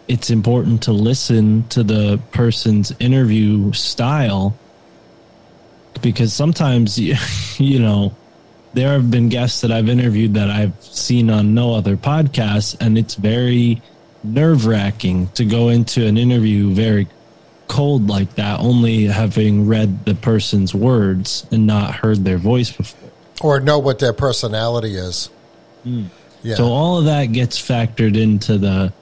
it's 0.09 0.31
important 0.31 0.83
to 0.83 0.93
listen 0.93 1.69
to 1.69 1.83
the 1.83 2.19
person's 2.33 2.93
interview 2.99 3.71
style 3.73 4.57
because 6.01 6.33
sometimes 6.33 6.99
you, 6.99 7.15
you 7.59 7.79
know 7.79 8.17
there 8.77 8.93
have 8.93 9.11
been 9.11 9.31
guests 9.31 9.63
that 9.63 9.73
I've 9.73 9.89
interviewed 9.89 10.35
that 10.35 10.51
I've 10.51 10.81
seen 10.83 11.31
on 11.31 11.55
no 11.55 11.75
other 11.75 11.97
podcasts 11.97 12.77
and 12.79 12.99
it's 12.99 13.15
very 13.15 13.81
nerve-wracking 14.23 15.29
to 15.29 15.47
go 15.47 15.71
into 15.71 16.07
an 16.07 16.19
interview 16.19 16.75
very 16.75 17.09
cold 17.69 18.07
like 18.07 18.35
that 18.35 18.61
only 18.61 19.05
having 19.05 19.67
read 19.67 20.05
the 20.05 20.15
person's 20.15 20.75
words 20.75 21.47
and 21.51 21.67
not 21.67 21.95
heard 21.95 22.23
their 22.23 22.37
voice 22.37 22.71
before 22.71 23.11
or 23.41 23.61
know 23.61 23.79
what 23.79 23.99
their 23.99 24.13
personality 24.13 24.95
is. 24.95 25.31
Hmm. 25.83 26.05
Yeah. 26.43 26.57
So 26.57 26.67
all 26.67 26.99
of 26.99 27.07
that 27.07 27.27
gets 27.27 27.59
factored 27.59 28.17
into 28.17 28.59
the 28.59 28.93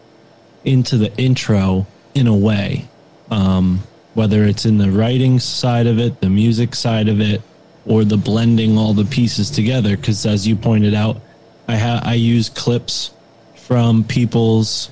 into 0.65 0.97
the 0.97 1.15
intro 1.19 1.87
in 2.15 2.27
a 2.27 2.35
way, 2.35 2.89
um, 3.31 3.83
whether 4.15 4.45
it's 4.45 4.65
in 4.65 4.79
the 4.79 4.91
writing 4.91 5.39
side 5.41 5.87
of 5.87 5.99
it, 5.99 6.21
the 6.21 6.31
music 6.31 6.75
side 6.75 7.09
of 7.09 7.21
it, 7.21 7.43
or 7.87 8.05
the 8.05 8.17
blending 8.17 8.79
all 8.79 8.95
the 8.95 9.05
pieces 9.05 9.51
together. 9.51 9.97
Because 9.97 10.25
as 10.27 10.47
you 10.47 10.57
pointed 10.57 10.95
out, 10.95 11.21
I 11.69 11.77
ha- 11.77 12.03
I 12.05 12.15
use 12.15 12.49
clips 12.49 13.11
from 13.55 14.05
people's 14.05 14.91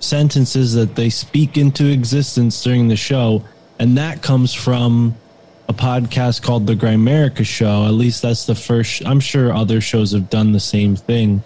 sentences 0.00 0.74
that 0.74 0.94
they 0.94 1.10
speak 1.10 1.56
into 1.56 1.86
existence 1.86 2.62
during 2.62 2.88
the 2.88 2.96
show, 2.96 3.42
and 3.78 3.96
that 3.98 4.22
comes 4.22 4.52
from 4.52 5.14
a 5.68 5.72
podcast 5.72 6.42
called 6.42 6.66
The 6.66 6.74
Grimerica 6.74 7.44
Show. 7.44 7.86
At 7.86 7.94
least 7.94 8.22
that's 8.22 8.46
the 8.46 8.54
first. 8.54 9.04
I'm 9.06 9.20
sure 9.20 9.52
other 9.52 9.80
shows 9.80 10.12
have 10.12 10.30
done 10.30 10.52
the 10.52 10.60
same 10.60 10.96
thing, 10.96 11.42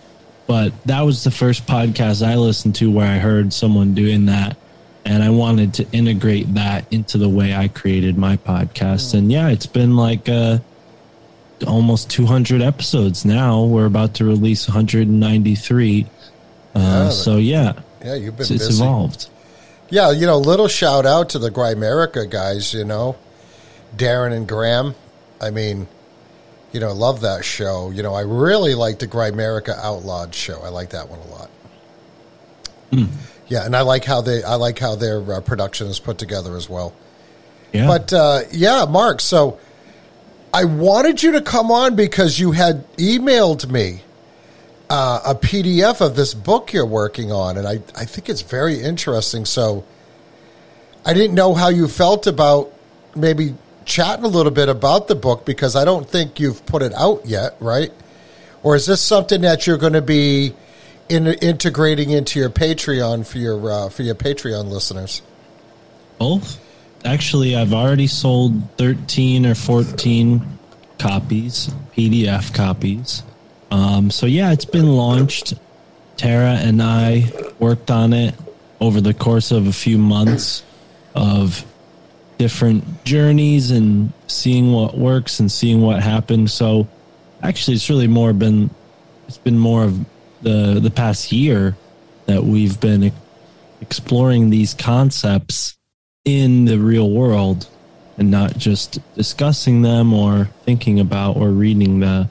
but 0.47 0.73
that 0.87 1.03
was 1.03 1.25
the 1.25 1.31
first 1.31 1.67
podcast 1.67 2.27
I 2.27 2.37
listened 2.37 2.75
to 2.77 2.91
where 2.91 3.07
I 3.07 3.19
heard 3.19 3.53
someone 3.53 3.95
doing 3.95 4.27
that, 4.27 4.57
and 5.05 5.23
I 5.23 5.31
wanted 5.31 5.75
to 5.75 5.87
integrate 5.93 6.55
that 6.55 6.91
into 6.93 7.19
the 7.19 7.29
way 7.29 7.55
I 7.55 7.69
created 7.69 8.19
my 8.19 8.37
podcast. 8.37 9.15
And 9.15 9.31
yeah, 9.31 9.49
it's 9.49 9.67
been 9.67 9.97
like 9.97 10.29
uh, 10.29 10.59
almost 11.67 12.11
200 12.11 12.63
episodes 12.63 13.25
now. 13.25 13.65
We're 13.65 13.87
about 13.87 14.15
to 14.15 14.25
release 14.25 14.69
193. 14.69 16.07
Uh, 16.75 16.79
Yeah, 16.79 17.11
so 17.11 17.37
yeah, 17.37 17.73
yeah, 18.05 18.15
you've 18.15 18.37
been 18.37 18.43
it's, 18.43 18.51
it's 18.51 18.79
evolved. 18.79 19.29
Yeah, 19.89 20.13
you 20.13 20.27
know, 20.27 20.39
little 20.39 20.69
shout 20.69 21.05
out 21.05 21.31
to 21.31 21.39
the 21.39 21.51
Grimerica 21.51 22.31
guys, 22.31 22.73
you 22.73 22.85
know, 22.85 23.17
Darren 23.97 24.33
and 24.33 24.47
Graham. 24.47 24.95
I 25.41 25.51
mean, 25.51 25.89
you 26.73 26.79
know, 26.79 26.93
love 26.93 27.23
that 27.23 27.45
show. 27.45 27.91
You 27.91 28.03
know, 28.03 28.15
I 28.15 28.21
really 28.21 28.75
like 28.75 29.01
the 29.01 29.09
Grimerica 29.09 29.77
Outlawed 29.79 30.35
show. 30.35 30.61
I 30.61 30.69
like 30.69 30.91
that 30.91 31.09
one 31.09 31.19
a 31.19 31.27
lot. 31.27 31.51
Yeah, 33.51 33.67
and 33.67 33.75
I 33.77 33.83
like 33.83 34.05
how 34.05 34.21
they 34.21 34.43
I 34.45 34.55
like 34.55 34.79
how 34.79 34.95
their 34.95 35.21
uh, 35.35 35.41
production 35.41 35.89
is 35.89 35.99
put 35.99 36.19
together 36.19 36.57
as 36.57 36.71
well. 36.71 36.95
Yeah, 37.73 37.87
But 37.87 38.13
uh, 38.13 38.43
yeah, 38.53 38.87
Mark. 38.89 39.21
So 39.21 39.59
I 40.55 40.65
wanted 40.65 41.23
you 41.23 41.33
to 41.33 41.43
come 41.43 41.71
on 41.71 41.97
because 41.97 42.39
you 42.39 42.53
had 42.53 42.87
emailed 42.97 43.69
me 43.69 44.03
uh, 44.89 45.21
a 45.27 45.35
PDF 45.35 46.01
of 46.01 46.15
this 46.15 46.33
book 46.33 46.73
you're 46.73 46.87
working 46.87 47.33
on, 47.33 47.59
and 47.59 47.67
I 47.67 47.81
I 47.97 48.05
think 48.05 48.29
it's 48.29 48.43
very 48.43 48.81
interesting. 48.81 49.45
So 49.45 49.85
I 51.05 51.13
didn't 51.13 51.35
know 51.35 51.53
how 51.53 51.71
you 51.71 51.89
felt 51.89 52.29
about 52.29 52.73
maybe 53.17 53.57
chatting 53.85 54.25
a 54.25 54.29
little 54.29 54.53
bit 54.53 54.69
about 54.69 55.09
the 55.09 55.17
book 55.17 55.45
because 55.45 55.75
I 55.75 55.85
don't 55.85 56.09
think 56.09 56.39
you've 56.39 56.65
put 56.67 56.83
it 56.83 56.95
out 56.95 57.27
yet, 57.27 57.57
right? 57.59 57.93
Or 58.63 58.77
is 58.77 58.87
this 58.87 59.01
something 59.01 59.41
that 59.41 59.67
you're 59.67 59.79
going 59.79 59.95
to 59.95 60.03
be 60.03 60.55
in, 61.11 61.27
integrating 61.27 62.11
into 62.11 62.39
your 62.39 62.51
Patreon 62.51 63.27
for 63.27 63.39
your 63.39 63.71
uh, 63.71 63.89
for 63.89 64.03
your 64.03 64.15
Patreon 64.15 64.71
listeners? 64.71 65.23
Both. 66.19 66.61
Actually, 67.05 67.57
I've 67.57 67.73
already 67.73 68.07
sold 68.07 68.53
13 68.77 69.47
or 69.47 69.55
14 69.55 70.43
copies, 70.99 71.71
PDF 71.97 72.55
copies. 72.55 73.23
Um, 73.71 74.11
so, 74.11 74.27
yeah, 74.27 74.53
it's 74.53 74.67
been 74.67 74.97
launched. 74.97 75.55
Tara 76.19 76.59
and 76.61 76.83
I 76.83 77.33
worked 77.59 77.91
on 77.91 78.13
it 78.13 78.35
over 78.81 79.01
the 79.01 79.15
course 79.15 79.51
of 79.51 79.67
a 79.67 79.73
few 79.73 79.97
months 79.97 80.63
of 81.15 81.65
different 82.37 83.05
journeys 83.05 83.71
and 83.71 84.13
seeing 84.27 84.73
what 84.73 84.99
works 84.99 85.41
and 85.41 85.51
seeing 85.51 85.81
what 85.81 86.03
happened. 86.03 86.51
So, 86.51 86.87
actually, 87.43 87.77
it's 87.77 87.89
really 87.89 88.09
more 88.09 88.35
been 88.35 88.69
it's 89.27 89.39
been 89.39 89.59
more 89.59 89.85
of 89.85 90.05
the 90.43 90.81
the 90.81 90.91
past 90.91 91.33
year 91.33 91.77
that 92.27 92.45
we've 92.45 92.81
been 92.81 93.13
exploring 93.81 94.51
these 94.51 94.75
concepts 94.75 95.77
in 96.25 96.65
the 96.67 96.79
real 96.79 97.11
world 97.11 97.69
and 98.19 98.31
not 98.31 98.57
just 98.57 98.99
discussing 99.15 99.83
them 99.83 100.13
or 100.13 100.45
thinking 100.65 101.01
about 101.01 101.37
or 101.37 101.51
reading 101.51 102.01
the 102.01 102.29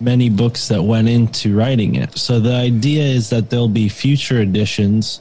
many 0.00 0.30
books 0.30 0.68
that 0.68 0.82
went 0.82 1.08
into 1.08 1.54
writing 1.54 1.96
it. 1.96 2.16
So 2.16 2.40
the 2.40 2.54
idea 2.54 3.02
is 3.02 3.28
that 3.30 3.50
there'll 3.50 3.68
be 3.68 3.88
future 3.88 4.40
editions 4.40 5.20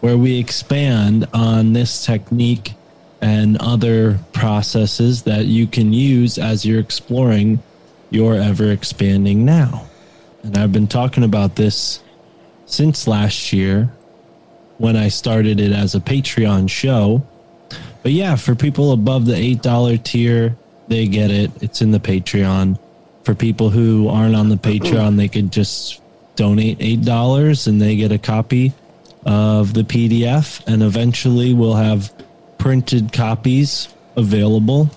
where 0.00 0.16
we 0.16 0.38
expand 0.38 1.26
on 1.32 1.72
this 1.72 2.04
technique 2.04 2.74
and 3.20 3.56
other 3.58 4.18
processes 4.32 5.22
that 5.22 5.46
you 5.46 5.66
can 5.66 5.92
use 5.92 6.38
as 6.38 6.64
you're 6.64 6.80
exploring 6.80 7.62
your 8.10 8.34
ever 8.34 8.70
expanding 8.72 9.44
now. 9.44 9.86
And 10.46 10.56
I've 10.56 10.72
been 10.72 10.86
talking 10.86 11.24
about 11.24 11.56
this 11.56 12.00
since 12.66 13.08
last 13.08 13.52
year 13.52 13.90
when 14.78 14.96
I 14.96 15.08
started 15.08 15.58
it 15.58 15.72
as 15.72 15.94
a 15.94 16.00
Patreon 16.00 16.70
show. 16.70 17.26
But 18.02 18.12
yeah, 18.12 18.36
for 18.36 18.54
people 18.54 18.92
above 18.92 19.26
the 19.26 19.56
$8 19.56 20.02
tier, 20.04 20.56
they 20.86 21.08
get 21.08 21.32
it. 21.32 21.50
It's 21.60 21.82
in 21.82 21.90
the 21.90 21.98
Patreon. 21.98 22.78
For 23.24 23.34
people 23.34 23.70
who 23.70 24.08
aren't 24.08 24.36
on 24.36 24.48
the 24.48 24.56
Patreon, 24.56 25.16
they 25.16 25.26
could 25.26 25.50
just 25.50 26.00
donate 26.36 26.78
$8 26.78 27.66
and 27.66 27.82
they 27.82 27.96
get 27.96 28.12
a 28.12 28.18
copy 28.18 28.72
of 29.24 29.74
the 29.74 29.82
PDF. 29.82 30.64
And 30.68 30.80
eventually 30.80 31.54
we'll 31.54 31.74
have 31.74 32.12
printed 32.58 33.12
copies 33.12 33.88
available. 34.14 34.90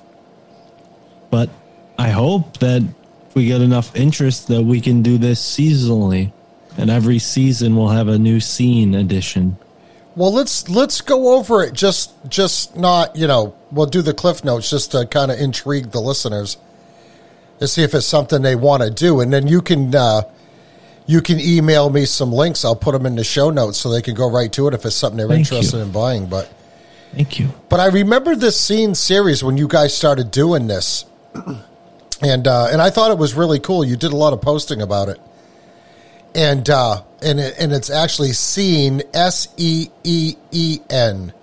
But 1.31 1.49
I 1.97 2.09
hope 2.09 2.59
that 2.59 2.83
if 3.29 3.35
we 3.35 3.45
get 3.45 3.61
enough 3.61 3.95
interest 3.95 4.47
that 4.47 4.63
we 4.63 4.81
can 4.81 5.01
do 5.01 5.17
this 5.17 5.39
seasonally. 5.41 6.31
And 6.77 6.89
every 6.89 7.19
season 7.19 7.75
we'll 7.75 7.89
have 7.89 8.07
a 8.07 8.17
new 8.17 8.39
SEEEN 8.39 8.95
edition. 8.95 9.57
Well, 10.15 10.33
let's 10.33 10.67
let's 10.69 11.01
go 11.01 11.37
over 11.37 11.63
it. 11.63 11.73
Just 11.73 12.11
just 12.29 12.75
not 12.75 13.15
you 13.15 13.27
know 13.27 13.55
we'll 13.71 13.85
do 13.85 14.01
the 14.01 14.13
cliff 14.13 14.43
notes 14.43 14.69
just 14.69 14.91
to 14.91 15.05
kind 15.05 15.31
of 15.31 15.39
intrigue 15.39 15.91
the 15.91 15.99
listeners 15.99 16.57
to 17.59 17.67
see 17.67 17.83
if 17.83 17.93
it's 17.93 18.05
something 18.05 18.41
they 18.41 18.55
want 18.55 18.83
to 18.83 18.89
do, 18.89 19.19
and 19.19 19.31
then 19.31 19.47
you 19.47 19.61
can 19.61 19.93
uh, 19.93 20.21
you 21.05 21.21
can 21.21 21.39
email 21.39 21.89
me 21.89 22.05
some 22.05 22.31
links. 22.31 22.63
I'll 22.65 22.75
put 22.75 22.93
them 22.93 23.05
in 23.05 23.15
the 23.15 23.23
show 23.23 23.49
notes 23.49 23.77
so 23.77 23.89
they 23.89 24.01
can 24.01 24.15
go 24.15 24.29
right 24.29 24.51
to 24.53 24.67
it 24.67 24.73
if 24.73 24.85
it's 24.85 24.95
something 24.95 25.17
they're 25.17 25.27
Thank 25.27 25.51
interested 25.51 25.77
you. 25.77 25.83
in 25.83 25.91
buying. 25.91 26.27
But 26.27 26.51
Thank 27.13 27.39
you. 27.39 27.49
but 27.69 27.79
I 27.79 27.87
remember 27.87 28.35
this 28.35 28.59
SEEEN 28.59 28.95
series 28.95 29.43
when 29.43 29.57
you 29.57 29.67
guys 29.67 29.95
started 29.95 30.31
doing 30.31 30.67
this, 30.67 31.05
and 32.21 32.47
uh, 32.47 32.67
and 32.71 32.81
I 32.81 32.89
thought 32.89 33.11
it 33.11 33.17
was 33.17 33.33
really 33.33 33.59
cool. 33.59 33.83
You 33.83 33.95
did 33.95 34.11
a 34.11 34.15
lot 34.15 34.33
of 34.33 34.41
posting 34.41 34.81
about 34.81 35.09
it, 35.09 35.19
and 36.35 36.69
uh, 36.69 37.03
and 37.21 37.39
it, 37.39 37.55
and 37.59 37.71
it's 37.71 37.89
actually 37.89 38.33
seen 38.33 39.01
S 39.13 39.47
E 39.57 39.89
E 40.03 40.35
E 40.51 40.79
N, 40.89 41.33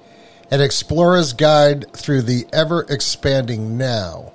an 0.50 0.60
explorer's 0.60 1.32
guide 1.32 1.90
through 1.92 2.22
the 2.22 2.46
ever 2.52 2.84
expanding 2.88 3.76
now. 3.78 4.32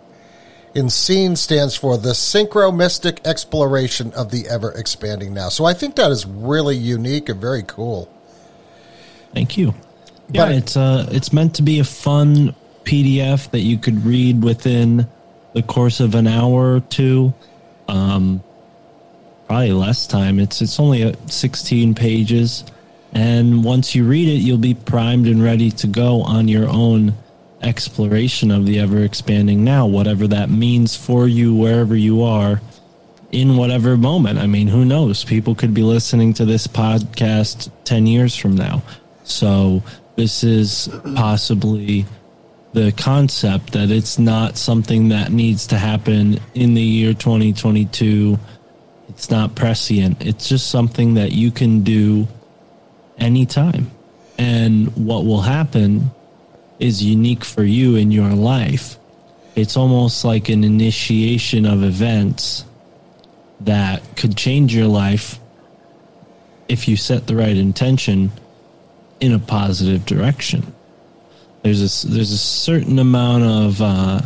in 0.73 0.89
SEEEN 0.89 1.35
stands 1.35 1.75
for 1.75 1.97
the 1.97 2.13
Synchro 2.13 2.73
Mystic 2.73 3.19
Exploration 3.25 4.13
of 4.13 4.31
the 4.31 4.47
Ever 4.47 4.71
Expanding 4.71 5.33
Now. 5.33 5.49
So 5.49 5.65
I 5.65 5.73
think 5.73 5.95
that 5.97 6.11
is 6.11 6.25
really 6.25 6.77
unique 6.77 7.27
and 7.27 7.41
very 7.41 7.63
cool. 7.63 8.07
Thank 9.33 9.57
you. 9.57 9.73
Yeah, 10.29 10.45
But- 10.45 10.55
it's 10.55 10.77
uh 10.77 11.07
it's 11.11 11.33
meant 11.33 11.55
to 11.55 11.61
be 11.61 11.79
a 11.79 11.83
fun 11.83 12.55
PDF 12.85 13.51
that 13.51 13.59
you 13.59 13.77
could 13.77 14.05
read 14.05 14.43
within 14.43 15.07
the 15.53 15.63
course 15.63 15.99
of 15.99 16.15
an 16.15 16.27
hour 16.27 16.75
or 16.75 16.79
two. 16.81 17.33
Um 17.87 18.43
probably 19.47 19.71
less 19.71 20.07
time. 20.07 20.39
It's 20.39 20.61
it's 20.61 20.79
only 20.79 21.03
uh, 21.03 21.13
16 21.27 21.95
pages 21.95 22.63
and 23.13 23.63
once 23.63 23.93
you 23.93 24.05
read 24.05 24.29
it 24.29 24.41
you'll 24.41 24.57
be 24.57 24.73
primed 24.73 25.27
and 25.27 25.43
ready 25.43 25.71
to 25.71 25.87
go 25.87 26.21
on 26.21 26.47
your 26.47 26.69
own 26.69 27.13
exploration 27.61 28.51
of 28.51 28.65
the 28.65 28.79
ever 28.79 29.03
expanding 29.03 29.63
now, 29.63 29.85
whatever 29.85 30.27
that 30.27 30.49
means 30.49 30.95
for 30.95 31.27
you 31.27 31.53
wherever 31.53 31.95
you 31.95 32.23
are 32.23 32.61
in 33.31 33.55
whatever 33.55 33.95
moment. 33.97 34.39
I 34.39 34.47
mean, 34.47 34.67
who 34.67 34.85
knows? 34.85 35.23
People 35.23 35.55
could 35.55 35.73
be 35.73 35.83
listening 35.83 36.33
to 36.35 36.45
this 36.45 36.67
podcast 36.67 37.71
10 37.85 38.07
years 38.07 38.35
from 38.35 38.55
now. 38.55 38.83
So, 39.23 39.83
this 40.15 40.43
is 40.43 40.89
possibly 41.15 42.05
the 42.73 42.91
concept 42.93 43.73
that 43.73 43.91
it's 43.91 44.17
not 44.17 44.57
something 44.57 45.09
that 45.09 45.31
needs 45.31 45.67
to 45.67 45.77
happen 45.77 46.39
in 46.53 46.73
the 46.73 46.81
year 46.81 47.13
2022. 47.13 48.39
It's 49.09 49.29
not 49.29 49.55
prescient. 49.55 50.25
It's 50.25 50.47
just 50.47 50.69
something 50.69 51.15
that 51.15 51.31
you 51.33 51.51
can 51.51 51.83
do 51.83 52.27
anytime. 53.17 53.91
And 54.37 54.95
what 54.95 55.25
will 55.25 55.41
happen 55.41 56.11
is 56.79 57.03
unique 57.03 57.43
for 57.43 57.63
you 57.63 57.95
in 57.95 58.09
your 58.09 58.31
life. 58.31 58.97
It's 59.55 59.75
almost 59.75 60.23
like 60.23 60.47
an 60.49 60.63
initiation 60.63 61.65
of 61.65 61.83
events 61.83 62.63
that 63.59 64.01
could 64.15 64.37
change 64.37 64.73
your 64.73 64.87
life 64.87 65.39
if 66.69 66.87
you 66.87 66.95
set 66.95 67.27
the 67.27 67.35
right 67.35 67.57
intention 67.57 68.31
in 69.19 69.33
a 69.33 69.39
positive 69.39 70.05
direction. 70.05 70.73
There's 71.63 72.03
a 72.03 72.07
there's 72.07 72.31
a 72.31 72.37
certain 72.37 72.97
amount 72.99 73.43
of 73.43 73.81
uh, 73.81 74.21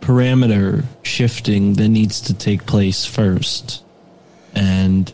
parameter 0.00 0.84
shifting 1.02 1.74
that 1.74 1.88
needs 1.88 2.20
to 2.22 2.34
take 2.34 2.66
place 2.66 3.04
first, 3.04 3.82
and 4.54 5.12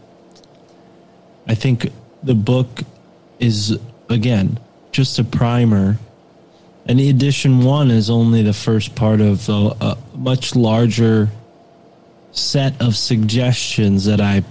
I 1.49 1.55
think 1.55 1.91
the 2.23 2.35
book 2.35 2.83
is 3.39 3.79
again 4.09 4.59
just 4.93 5.19
a 5.19 5.25
primer. 5.25 5.99
And 6.87 6.99
edition 6.99 7.63
one 7.63 7.91
is 7.91 8.09
only 8.11 8.43
the 8.43 8.53
first 8.53 8.95
part 8.95 9.21
of 9.21 9.49
a, 9.49 9.77
a 9.81 9.99
much 10.15 10.57
larger 10.57 11.29
set 12.33 12.81
of 12.81 12.97
suggestions 12.97 14.07
that 14.07 14.21
I 14.21 14.43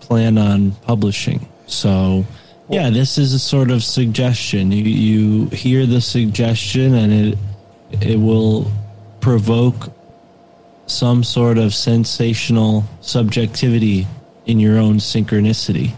plan 0.00 0.38
on 0.38 0.72
publishing. 0.72 1.48
So, 1.66 2.24
yeah, 2.68 2.90
this 2.90 3.18
is 3.18 3.32
a 3.32 3.38
sort 3.38 3.70
of 3.70 3.82
suggestion. 3.84 4.72
You, 4.72 4.84
you 4.84 5.46
hear 5.50 5.86
the 5.86 6.00
suggestion, 6.00 6.94
and 6.94 7.12
it 7.12 7.38
it 8.00 8.18
will 8.18 8.70
provoke 9.20 9.92
some 10.86 11.24
sort 11.24 11.58
of 11.58 11.74
sensational 11.74 12.84
subjectivity 13.00 14.06
in 14.46 14.60
your 14.60 14.78
own 14.78 14.96
synchronicity. 14.96 15.94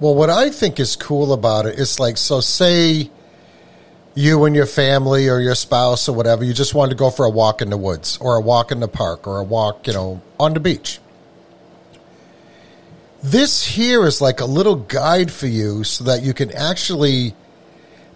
Well, 0.00 0.14
what 0.14 0.30
I 0.30 0.50
think 0.50 0.80
is 0.80 0.96
cool 0.96 1.32
about 1.32 1.66
it 1.66 1.78
is 1.78 2.00
like, 2.00 2.16
so 2.16 2.40
say 2.40 3.10
you 4.14 4.44
and 4.44 4.54
your 4.54 4.66
family 4.66 5.28
or 5.28 5.40
your 5.40 5.54
spouse 5.54 6.08
or 6.08 6.14
whatever, 6.14 6.44
you 6.44 6.52
just 6.52 6.74
wanted 6.74 6.90
to 6.90 6.96
go 6.96 7.10
for 7.10 7.24
a 7.24 7.30
walk 7.30 7.62
in 7.62 7.70
the 7.70 7.76
woods 7.76 8.18
or 8.20 8.36
a 8.36 8.40
walk 8.40 8.72
in 8.72 8.80
the 8.80 8.88
park 8.88 9.26
or 9.26 9.38
a 9.38 9.44
walk, 9.44 9.86
you 9.86 9.92
know, 9.92 10.20
on 10.38 10.54
the 10.54 10.60
beach. 10.60 10.98
This 13.24 13.64
here 13.64 14.04
is 14.04 14.20
like 14.20 14.40
a 14.40 14.44
little 14.44 14.76
guide 14.76 15.32
for 15.32 15.46
you 15.46 15.82
so 15.82 16.04
that 16.04 16.22
you 16.22 16.34
can 16.34 16.52
actually 16.52 17.34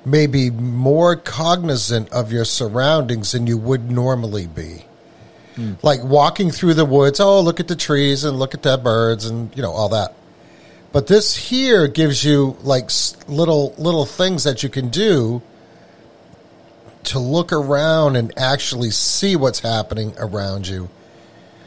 maybe 0.04 0.50
more 0.50 1.16
cognizant 1.16 2.12
of 2.12 2.30
your 2.30 2.44
surroundings 2.44 3.32
than 3.32 3.46
you 3.46 3.56
would 3.56 3.90
normally 3.90 4.46
be. 4.46 4.84
Hmm. 5.54 5.72
Like 5.82 6.04
walking 6.04 6.50
through 6.50 6.74
the 6.74 6.84
woods, 6.84 7.20
oh, 7.20 7.40
look 7.40 7.58
at 7.58 7.68
the 7.68 7.74
trees 7.74 8.22
and 8.22 8.38
look 8.38 8.52
at 8.52 8.62
the 8.62 8.76
birds 8.76 9.24
and, 9.24 9.50
you 9.56 9.62
know, 9.62 9.72
all 9.72 9.88
that. 9.88 10.14
But 10.92 11.06
this 11.06 11.34
here 11.34 11.88
gives 11.88 12.22
you 12.22 12.58
like 12.62 12.90
little 13.28 13.74
little 13.78 14.04
things 14.04 14.44
that 14.44 14.62
you 14.62 14.68
can 14.68 14.90
do 14.90 15.40
to 17.04 17.18
look 17.18 17.50
around 17.50 18.16
and 18.16 18.30
actually 18.38 18.90
see 18.90 19.36
what's 19.36 19.60
happening 19.60 20.12
around 20.18 20.68
you. 20.68 20.90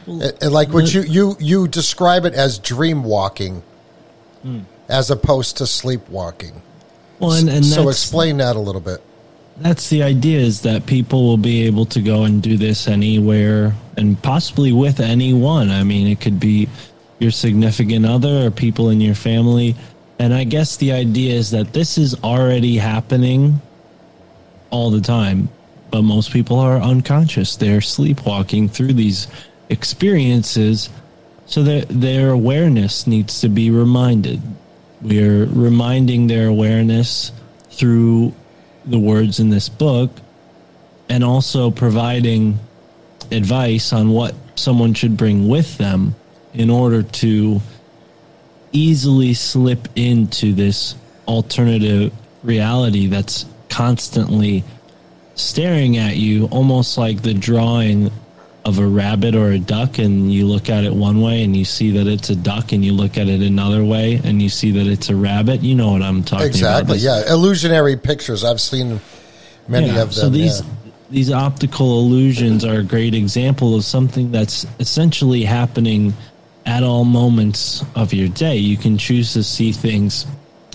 And, 0.05 0.21
and 0.41 0.51
like 0.51 0.69
what 0.69 0.93
you 0.93 1.01
you 1.01 1.35
you 1.39 1.67
describe 1.67 2.25
it 2.25 2.33
as 2.33 2.59
dream 2.59 3.03
walking 3.03 3.63
hmm. 4.41 4.61
as 4.89 5.11
opposed 5.11 5.57
to 5.57 5.67
sleepwalking. 5.67 6.61
Well, 7.19 7.33
and, 7.33 7.49
and 7.49 7.65
so 7.65 7.89
explain 7.89 8.37
that 8.37 8.55
a 8.55 8.59
little 8.59 8.81
bit. 8.81 8.99
that's 9.59 9.89
the 9.89 10.01
idea 10.01 10.39
is 10.39 10.61
that 10.61 10.87
people 10.87 11.23
will 11.23 11.37
be 11.37 11.63
able 11.67 11.85
to 11.85 12.01
go 12.01 12.23
and 12.23 12.41
do 12.41 12.57
this 12.57 12.87
anywhere 12.87 13.75
and 13.95 14.21
possibly 14.23 14.71
with 14.71 14.99
anyone. 14.99 15.69
I 15.69 15.83
mean, 15.83 16.07
it 16.07 16.19
could 16.19 16.39
be 16.39 16.67
your 17.19 17.31
significant 17.31 18.05
other 18.05 18.47
or 18.47 18.51
people 18.51 18.89
in 18.89 18.99
your 18.99 19.13
family. 19.13 19.75
And 20.17 20.33
I 20.33 20.43
guess 20.43 20.77
the 20.77 20.91
idea 20.91 21.35
is 21.35 21.51
that 21.51 21.73
this 21.73 21.97
is 21.97 22.15
already 22.23 22.77
happening 22.77 23.61
all 24.71 24.89
the 24.89 25.01
time, 25.01 25.49
but 25.91 26.01
most 26.01 26.31
people 26.31 26.59
are 26.59 26.77
unconscious. 26.77 27.55
They're 27.55 27.81
sleepwalking 27.81 28.69
through 28.69 28.93
these 28.93 29.27
experiences. 29.71 30.89
So 31.47 31.63
that 31.63 31.87
their 31.89 32.29
awareness 32.29 33.07
needs 33.07 33.41
to 33.41 33.49
be 33.49 33.71
reminded. 33.71 34.41
We're 35.01 35.45
reminding 35.45 36.27
their 36.27 36.47
awareness 36.47 37.31
through 37.71 38.33
the 38.85 38.99
words 38.99 39.39
in 39.39 39.49
this 39.49 39.67
book 39.67 40.11
and 41.09 41.23
also 41.23 41.71
providing 41.71 42.57
advice 43.31 43.91
on 43.91 44.11
what 44.11 44.33
someone 44.55 44.93
should 44.93 45.17
bring 45.17 45.47
with 45.47 45.77
them 45.77 46.15
in 46.53 46.69
order 46.69 47.03
to 47.03 47.59
easily 48.71 49.33
slip 49.33 49.87
into 49.95 50.53
this 50.53 50.95
alternative 51.27 52.13
reality 52.43 53.07
that's 53.07 53.45
constantly 53.69 54.63
staring 55.35 55.97
at 55.97 56.17
you 56.17 56.45
almost 56.47 56.97
like 56.97 57.21
the 57.21 57.33
drawing 57.33 58.11
of 58.63 58.77
a 58.77 58.85
rabbit 58.85 59.33
or 59.33 59.51
a 59.51 59.59
duck 59.59 59.97
and 59.97 60.31
you 60.31 60.45
look 60.45 60.69
at 60.69 60.83
it 60.83 60.93
one 60.93 61.19
way 61.19 61.43
and 61.43 61.55
you 61.55 61.65
see 61.65 61.91
that 61.91 62.05
it's 62.05 62.29
a 62.29 62.35
duck 62.35 62.71
and 62.73 62.85
you 62.85 62.93
look 62.93 63.17
at 63.17 63.27
it 63.27 63.41
another 63.41 63.83
way 63.83 64.21
and 64.23 64.39
you 64.39 64.49
see 64.49 64.69
that 64.69 64.85
it's 64.85 65.09
a 65.09 65.15
rabbit 65.15 65.61
you 65.61 65.73
know 65.73 65.91
what 65.93 66.03
i'm 66.03 66.23
talking 66.23 66.49
about 66.59 66.81
Exactly. 66.81 66.97
Yeah, 66.99 67.33
illusionary 67.33 67.97
pictures. 67.97 68.43
I've 68.43 68.61
seen 68.61 68.99
many 69.67 69.87
yeah, 69.87 70.01
of 70.01 70.09
them. 70.09 70.23
So 70.23 70.29
these 70.29 70.61
yeah. 70.61 70.91
these 71.09 71.31
optical 71.31 71.99
illusions 71.99 72.63
are 72.65 72.79
a 72.79 72.83
great 72.83 73.13
example 73.13 73.75
of 73.75 73.83
something 73.83 74.31
that's 74.31 74.65
essentially 74.79 75.43
happening 75.43 76.13
at 76.65 76.83
all 76.83 77.03
moments 77.03 77.83
of 77.95 78.13
your 78.13 78.29
day. 78.29 78.57
You 78.57 78.77
can 78.77 78.97
choose 78.97 79.33
to 79.33 79.43
see 79.43 79.71
things 79.71 80.25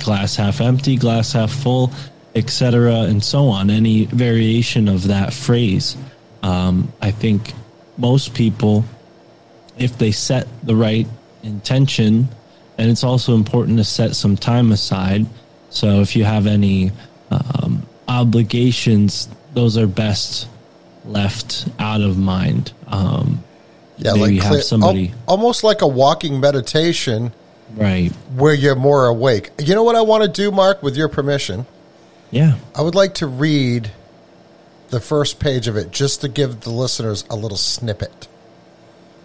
glass 0.01 0.37
half 0.37 0.61
empty, 0.61 0.97
glass 0.97 1.33
half 1.33 1.53
full, 1.53 1.91
etc., 2.35 3.03
and 3.03 3.23
so 3.23 3.49
on. 3.49 3.71
Any 3.71 4.07
variation 4.07 4.89
of 4.89 5.09
that 5.09 5.33
phrase. 5.33 5.97
Um, 6.43 6.93
I 7.01 7.11
think 7.11 7.53
most 7.97 8.35
people, 8.35 8.85
if 9.79 9.99
they 9.99 10.13
set 10.13 10.47
the 10.63 10.77
right 10.77 11.07
intention, 11.43 12.29
and 12.79 12.91
it's 12.91 13.05
also 13.05 13.35
important 13.35 13.79
to 13.79 13.85
set 13.85 14.15
some 14.17 14.37
time 14.37 14.73
aside. 14.73 15.27
So 15.71 16.01
if 16.01 16.17
you 16.17 16.25
have 16.25 16.47
any 16.47 16.93
um, 17.31 17.87
obligations, 18.09 19.29
those 19.55 19.79
are 19.79 19.87
best 19.87 20.49
left 21.05 21.69
out 21.79 22.01
of 22.01 22.19
mind. 22.19 22.73
Um, 22.87 23.43
yeah, 23.99 24.13
like 24.13 24.35
have 24.43 24.63
somebody- 24.63 25.15
almost 25.27 25.65
like 25.65 25.81
a 25.81 25.87
walking 25.87 26.41
meditation 26.41 27.33
right. 27.75 28.11
where 28.35 28.55
you're 28.55 28.75
more 28.77 29.07
awake. 29.07 29.51
You 29.59 29.75
know 29.75 29.83
what 29.83 29.97
I 29.97 30.03
want 30.03 30.23
to 30.23 30.29
do, 30.29 30.51
Mark, 30.51 30.83
with 30.83 30.97
your 30.97 31.09
permission? 31.09 31.67
Yeah. 32.31 32.57
I 32.75 32.83
would 32.83 32.95
like 32.95 33.15
to 33.15 33.27
read 33.27 33.91
the 34.89 35.01
first 35.01 35.41
page 35.41 35.67
of 35.69 35.77
it 35.77 35.91
just 35.91 36.21
to 36.23 36.29
give 36.29 36.61
the 36.61 36.71
listeners 36.71 37.25
a 37.31 37.37
little 37.37 37.57
snippet. 37.57 38.29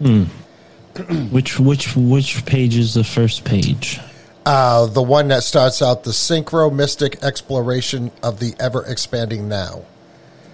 Which 1.30 1.58
which 1.58 1.96
which 1.96 2.44
page 2.44 2.76
is 2.76 2.92
the 2.94 3.04
first 3.04 3.44
page? 3.44 3.98
Uh, 4.44 4.86
the 4.86 5.00
one 5.02 5.28
that 5.28 5.42
starts 5.42 5.80
out 5.80 6.04
the 6.04 6.10
synchro 6.10 6.70
mystic 6.72 7.22
exploration 7.22 8.10
of 8.22 8.40
the 8.40 8.54
ever 8.60 8.84
expanding 8.84 9.48
now. 9.48 9.82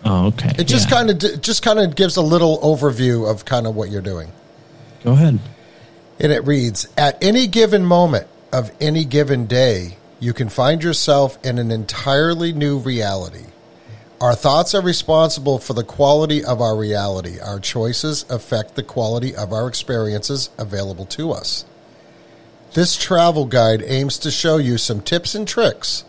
Oh, 0.05 0.27
okay. 0.27 0.53
It 0.59 0.65
just 0.65 0.89
Yeah. 0.91 0.97
kind 0.97 1.11
of 1.11 1.41
just 1.43 1.63
kind 1.63 1.81
of 1.81 1.97
gives 1.97 2.17
a 2.17 2.23
little 2.23 2.59
overview 2.61 3.29
of 3.29 3.45
kind 3.47 3.67
of 3.67 3.75
what 3.75 3.91
you're 3.91 4.01
doing. 4.03 4.31
go 5.03 5.13
ahead. 5.13 5.39
And 6.21 6.33
it 6.33 6.47
reads 6.47 6.87
At 6.97 7.17
any 7.23 7.47
given 7.49 7.85
moment 7.85 8.29
of 8.53 8.71
any 8.81 9.05
given 9.05 9.47
day, 9.47 9.97
you 10.21 10.33
can 10.33 10.49
find 10.49 10.83
yourself 10.85 11.37
in 11.45 11.59
an 11.59 11.71
entirely 11.73 12.53
new 12.53 12.79
reality, 12.79 13.47
Our 14.21 14.35
thoughts 14.35 14.75
are 14.75 14.83
responsible 14.83 15.59
for 15.59 15.75
the 15.75 15.85
quality 15.85 16.45
of 16.45 16.61
our 16.61 16.77
reality. 16.77 17.39
Our 17.41 17.61
choices 17.61 18.25
affect 18.29 18.75
the 18.75 18.83
quality 18.83 19.35
of 19.35 19.53
our 19.53 19.69
experiences 19.69 20.51
available 20.59 21.07
to 21.07 21.31
us. 21.31 21.65
This 22.75 22.97
travel 22.97 23.45
guide 23.45 23.83
aims 23.87 24.19
to 24.19 24.31
show 24.31 24.57
you 24.57 24.77
some 24.77 25.01
tips 25.01 25.35
and 25.35 25.47
tricks 25.47 26.05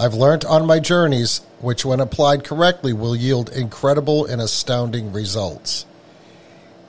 I've 0.00 0.14
learned 0.14 0.44
on 0.44 0.64
my 0.64 0.78
journeys, 0.78 1.40
which, 1.60 1.84
when 1.84 1.98
applied 1.98 2.44
correctly, 2.44 2.92
will 2.92 3.16
yield 3.16 3.50
incredible 3.50 4.26
and 4.26 4.40
astounding 4.40 5.12
results. 5.12 5.86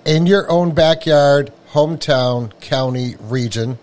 In 0.06 0.28
your 0.28 0.50
own 0.50 0.76
backyard, 0.76 1.52
hometown, 1.72 2.52
county, 2.62 3.16
region, 3.20 3.80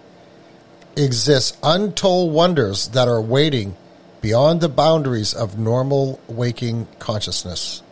exists 0.97 1.59
untold 1.61 2.33
wonders 2.33 2.89
that 2.89 3.09
are 3.09 3.20
waiting 3.20 3.77
beyond 4.20 4.60
the 4.60 4.68
boundaries 4.68 5.34
of 5.34 5.59
normal 5.59 6.20
waking 6.28 6.88
consciousness. 6.98 7.82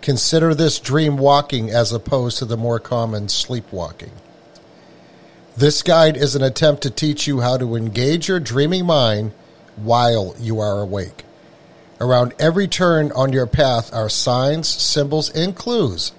Consider 0.00 0.54
this 0.54 0.78
dream 0.78 1.18
walking 1.18 1.70
as 1.70 1.92
opposed 1.92 2.38
to 2.38 2.44
the 2.44 2.56
more 2.56 2.80
common 2.80 3.28
sleepwalking. 3.28 4.12
This 5.56 5.82
guide 5.82 6.16
is 6.16 6.34
an 6.34 6.42
attempt 6.42 6.82
to 6.82 6.90
teach 6.90 7.26
you 7.26 7.40
how 7.40 7.58
to 7.58 7.76
engage 7.76 8.28
your 8.28 8.40
dreaming 8.40 8.86
mind 8.86 9.32
while 9.76 10.34
you 10.38 10.60
are 10.60 10.80
awake. 10.80 11.24
Around 12.00 12.32
every 12.38 12.66
turn 12.66 13.12
on 13.12 13.32
your 13.32 13.46
path 13.46 13.92
are 13.92 14.08
signs, 14.08 14.68
symbols, 14.68 15.28
and 15.30 15.54
clues 15.54 16.12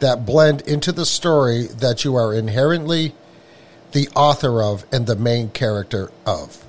that 0.00 0.26
blend 0.26 0.60
into 0.62 0.92
the 0.92 1.06
story 1.06 1.66
that 1.66 2.04
you 2.04 2.14
are 2.14 2.34
inherently 2.34 3.14
the 3.92 4.08
author 4.14 4.62
of 4.62 4.84
and 4.92 5.06
the 5.06 5.16
main 5.16 5.48
character 5.48 6.10
of. 6.26 6.64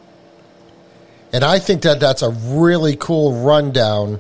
And 1.32 1.44
I 1.44 1.60
think 1.60 1.84
that 1.84 2.00
that's 2.00 2.22
a 2.22 2.30
really 2.30 2.96
cool 2.96 3.44
rundown 3.44 4.20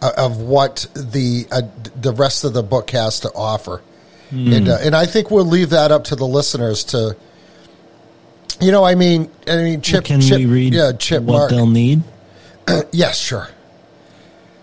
of 0.00 0.38
what 0.38 0.86
the 0.94 1.46
uh, 1.50 1.62
the 2.00 2.12
rest 2.12 2.44
of 2.44 2.52
the 2.52 2.62
book 2.62 2.90
has 2.90 3.20
to 3.20 3.32
offer. 3.34 3.82
Mm. 4.30 4.56
And 4.56 4.68
uh, 4.68 4.78
and 4.82 4.94
I 4.96 5.06
think 5.06 5.30
we'll 5.30 5.44
leave 5.44 5.70
that 5.70 5.92
up 5.92 6.04
to 6.04 6.16
the 6.16 6.26
listeners 6.26 6.84
to 6.84 7.16
you 8.60 8.70
know, 8.70 8.84
I 8.84 8.94
mean, 8.94 9.30
I 9.46 9.56
mean, 9.56 9.80
Chip. 9.80 10.04
Can 10.04 10.20
Chip, 10.20 10.38
we 10.38 10.46
read 10.46 10.74
yeah, 10.74 10.92
Chip 10.92 11.22
what 11.22 11.32
Mark. 11.32 11.50
they'll 11.50 11.66
need? 11.66 12.02
yes, 12.92 13.18
sure. 13.18 13.48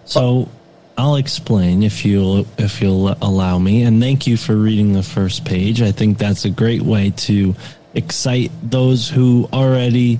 So 0.06 0.50
I'll 0.98 1.16
explain 1.16 1.84
if 1.84 2.06
you'll 2.06 2.46
if 2.58 2.82
you'll 2.82 3.12
allow 3.22 3.60
me. 3.60 3.84
And 3.84 4.02
thank 4.02 4.28
you 4.28 4.38
for 4.38 4.56
reading 4.56 4.94
the 4.94 5.04
first 5.04 5.46
page. 5.46 5.82
I 5.82 5.92
think 5.92 6.18
that's 6.18 6.46
a 6.46 6.50
great 6.50 6.82
way 6.82 7.12
to 7.12 7.56
excite 7.94 8.52
those 8.64 9.10
who 9.10 9.50
already 9.52 10.20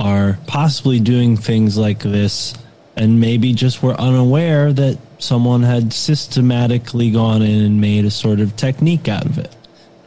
are 0.00 0.38
possibly 0.46 0.98
doing 0.98 1.36
things 1.36 1.76
like 1.76 2.00
this 2.00 2.54
and 2.96 3.20
maybe 3.20 3.52
just 3.52 3.82
were 3.82 3.92
unaware 4.00 4.72
that 4.72 4.98
someone 5.18 5.62
had 5.62 5.92
systematically 5.92 7.10
gone 7.10 7.42
in 7.42 7.62
and 7.62 7.80
made 7.80 8.06
a 8.06 8.10
sort 8.10 8.40
of 8.40 8.56
technique 8.56 9.08
out 9.08 9.26
of 9.26 9.38
it. 9.38 9.54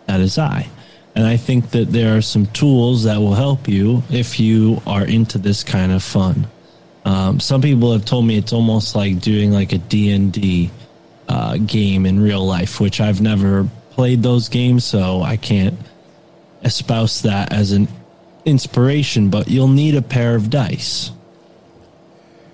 That 0.08 0.20
is 0.20 0.38
I. 0.38 0.68
And 1.16 1.26
I 1.28 1.38
think 1.38 1.70
that 1.72 1.92
there 1.92 2.18
are 2.18 2.22
some 2.22 2.48
tools 2.48 3.04
that 3.04 3.18
will 3.18 3.36
help 3.36 3.68
you 3.68 4.02
if 4.10 4.40
you 4.40 4.82
are 4.88 5.06
into 5.06 5.38
this 5.38 5.64
kind 5.64 5.92
of 5.92 6.02
fun. 6.02 6.48
Um, 7.06 7.40
some 7.40 7.62
people 7.62 7.92
have 7.94 8.04
told 8.04 8.26
me 8.26 8.38
it's 8.38 8.54
almost 8.54 8.96
like 8.96 9.22
doing 9.22 9.52
like 9.52 9.74
a 9.74 9.78
D&D 9.78 10.72
uh, 11.28 11.58
game 11.58 12.08
in 12.08 12.20
real 12.20 12.44
life, 12.44 12.80
which 12.80 13.00
I've 13.00 13.22
never 13.22 13.70
played 13.92 14.24
those 14.24 14.50
games, 14.50 14.86
so 14.86 15.22
I 15.22 15.38
can't 15.38 15.78
espouse 16.64 17.22
that 17.22 17.54
as 17.54 17.74
an 17.74 17.88
inspiration, 18.46 19.30
but 19.30 19.48
you'll 19.48 19.68
need 19.68 19.96
a 19.96 20.02
pair 20.02 20.36
of 20.36 20.50
dice. 20.50 21.12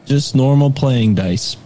Just 0.06 0.36
normal 0.36 0.72
playing 0.72 1.16
dice. 1.16 1.58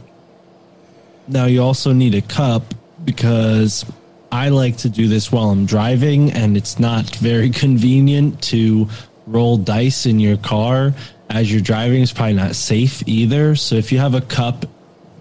Now 1.27 1.45
you 1.45 1.61
also 1.63 1.93
need 1.93 2.15
a 2.15 2.21
cup 2.21 2.73
because 3.05 3.85
I 4.31 4.49
like 4.49 4.77
to 4.77 4.89
do 4.89 5.07
this 5.07 5.31
while 5.31 5.49
I'm 5.49 5.65
driving, 5.65 6.31
and 6.31 6.57
it's 6.57 6.79
not 6.79 7.15
very 7.17 7.49
convenient 7.63 8.41
to 8.43 8.89
roll 9.27 9.57
dice 9.57 10.05
in 10.05 10.19
your 10.19 10.37
car 10.37 10.93
as 11.29 11.51
you're 11.51 11.61
driving. 11.61 12.01
It's 12.01 12.11
probably 12.11 12.33
not 12.33 12.55
safe 12.55 13.07
either. 13.07 13.55
So 13.55 13.75
if 13.75 13.91
you 13.91 13.99
have 13.99 14.15
a 14.15 14.21
cup, 14.21 14.65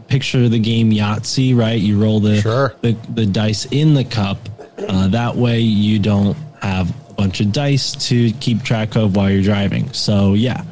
picture 0.09 0.49
the 0.49 0.59
game 0.59 0.91
Yahtzee, 0.91 1.57
right? 1.57 1.81
You 1.81 2.03
roll 2.03 2.20
the 2.20 2.41
sure. 2.41 2.74
the, 2.81 2.93
the 3.15 3.27
dice 3.27 3.66
in 3.66 3.95
the 3.95 4.05
cup. 4.05 4.39
Uh, 4.79 5.09
that 5.09 5.37
way 5.37 5.61
you 5.61 5.99
don't 5.99 6.37
have 6.61 6.93
a 7.13 7.15
bunch 7.15 7.41
of 7.41 7.53
dice 7.53 7.93
to 8.09 8.33
keep 8.33 8.63
track 8.63 8.97
of 8.97 9.17
while 9.17 9.31
you're 9.31 9.43
driving. 9.43 9.93
So 9.93 10.35
yeah, 10.35 10.65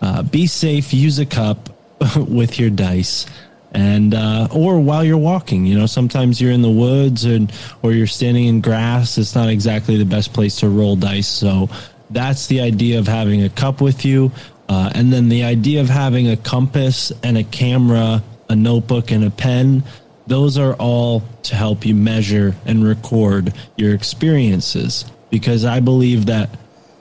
uh, 0.00 0.22
be 0.22 0.46
safe. 0.46 0.94
Use 0.94 1.18
a 1.18 1.26
cup 1.26 1.70
with 2.16 2.58
your 2.58 2.70
dice 2.70 3.26
and 3.72 4.14
uh, 4.14 4.48
or 4.50 4.80
while 4.80 5.04
you're 5.04 5.18
walking 5.18 5.66
you 5.66 5.76
know 5.76 5.86
sometimes 5.86 6.40
you're 6.40 6.52
in 6.52 6.62
the 6.62 6.70
woods 6.70 7.24
and 7.24 7.52
or 7.82 7.92
you're 7.92 8.06
standing 8.06 8.46
in 8.46 8.60
grass 8.60 9.18
it's 9.18 9.34
not 9.34 9.48
exactly 9.48 9.96
the 9.96 10.04
best 10.04 10.32
place 10.32 10.56
to 10.56 10.68
roll 10.68 10.96
dice 10.96 11.28
so 11.28 11.68
that's 12.10 12.46
the 12.46 12.60
idea 12.60 12.98
of 12.98 13.06
having 13.06 13.42
a 13.42 13.48
cup 13.50 13.80
with 13.80 14.04
you 14.04 14.32
uh, 14.70 14.90
and 14.94 15.12
then 15.12 15.28
the 15.28 15.44
idea 15.44 15.80
of 15.80 15.88
having 15.88 16.28
a 16.28 16.36
compass 16.36 17.12
and 17.22 17.36
a 17.36 17.44
camera 17.44 18.22
a 18.48 18.56
notebook 18.56 19.10
and 19.10 19.24
a 19.24 19.30
pen 19.30 19.82
those 20.26 20.56
are 20.56 20.74
all 20.74 21.22
to 21.42 21.54
help 21.54 21.84
you 21.84 21.94
measure 21.94 22.54
and 22.64 22.84
record 22.84 23.52
your 23.76 23.94
experiences 23.94 25.04
because 25.30 25.64
i 25.64 25.80
believe 25.80 26.26
that 26.26 26.50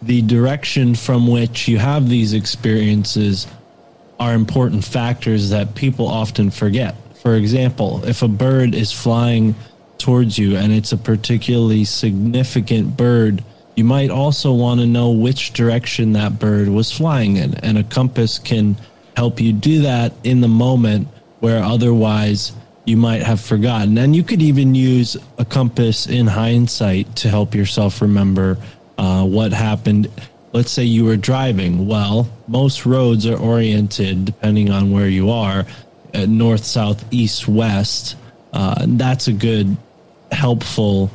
the 0.01 0.21
direction 0.21 0.95
from 0.95 1.27
which 1.27 1.67
you 1.67 1.77
have 1.77 2.07
these 2.07 2.33
experiences 2.33 3.47
are 4.19 4.33
important 4.33 4.83
factors 4.83 5.49
that 5.49 5.75
people 5.75 6.07
often 6.07 6.51
forget. 6.51 6.95
For 7.21 7.35
example, 7.35 8.03
if 8.05 8.21
a 8.21 8.27
bird 8.27 8.73
is 8.73 8.91
flying 8.91 9.55
towards 9.97 10.37
you 10.37 10.55
and 10.55 10.71
it's 10.71 10.91
a 10.91 10.97
particularly 10.97 11.83
significant 11.83 12.95
bird, 12.95 13.43
you 13.75 13.83
might 13.83 14.09
also 14.09 14.53
want 14.53 14.79
to 14.79 14.87
know 14.87 15.11
which 15.11 15.53
direction 15.53 16.13
that 16.13 16.39
bird 16.39 16.67
was 16.67 16.91
flying 16.91 17.37
in. 17.37 17.55
And 17.55 17.77
a 17.77 17.83
compass 17.83 18.39
can 18.39 18.75
help 19.15 19.39
you 19.39 19.53
do 19.53 19.81
that 19.81 20.13
in 20.23 20.41
the 20.41 20.47
moment 20.47 21.07
where 21.39 21.63
otherwise 21.63 22.53
you 22.87 22.97
might 22.97 23.21
have 23.21 23.39
forgotten. 23.39 23.97
And 23.97 24.15
you 24.15 24.23
could 24.23 24.41
even 24.41 24.73
use 24.73 25.15
a 25.37 25.45
compass 25.45 26.07
in 26.07 26.25
hindsight 26.25 27.15
to 27.17 27.29
help 27.29 27.53
yourself 27.53 28.01
remember 28.01 28.57
uh, 28.97 29.23
what 29.25 29.53
happened 29.53 30.09
let's 30.53 30.71
say 30.71 30.83
you 30.83 31.05
were 31.05 31.17
driving. 31.17 31.87
Well, 31.87 32.27
most 32.47 32.85
roads 32.85 33.27
are 33.27 33.37
oriented, 33.37 34.25
depending 34.25 34.71
on 34.71 34.91
where 34.91 35.07
you 35.07 35.29
are, 35.29 35.65
north, 36.13 36.63
south, 36.63 37.05
east, 37.11 37.47
west. 37.47 38.15
Uh, 38.53 38.85
that's 38.87 39.27
a 39.27 39.33
good, 39.33 39.77
helpful 40.31 41.11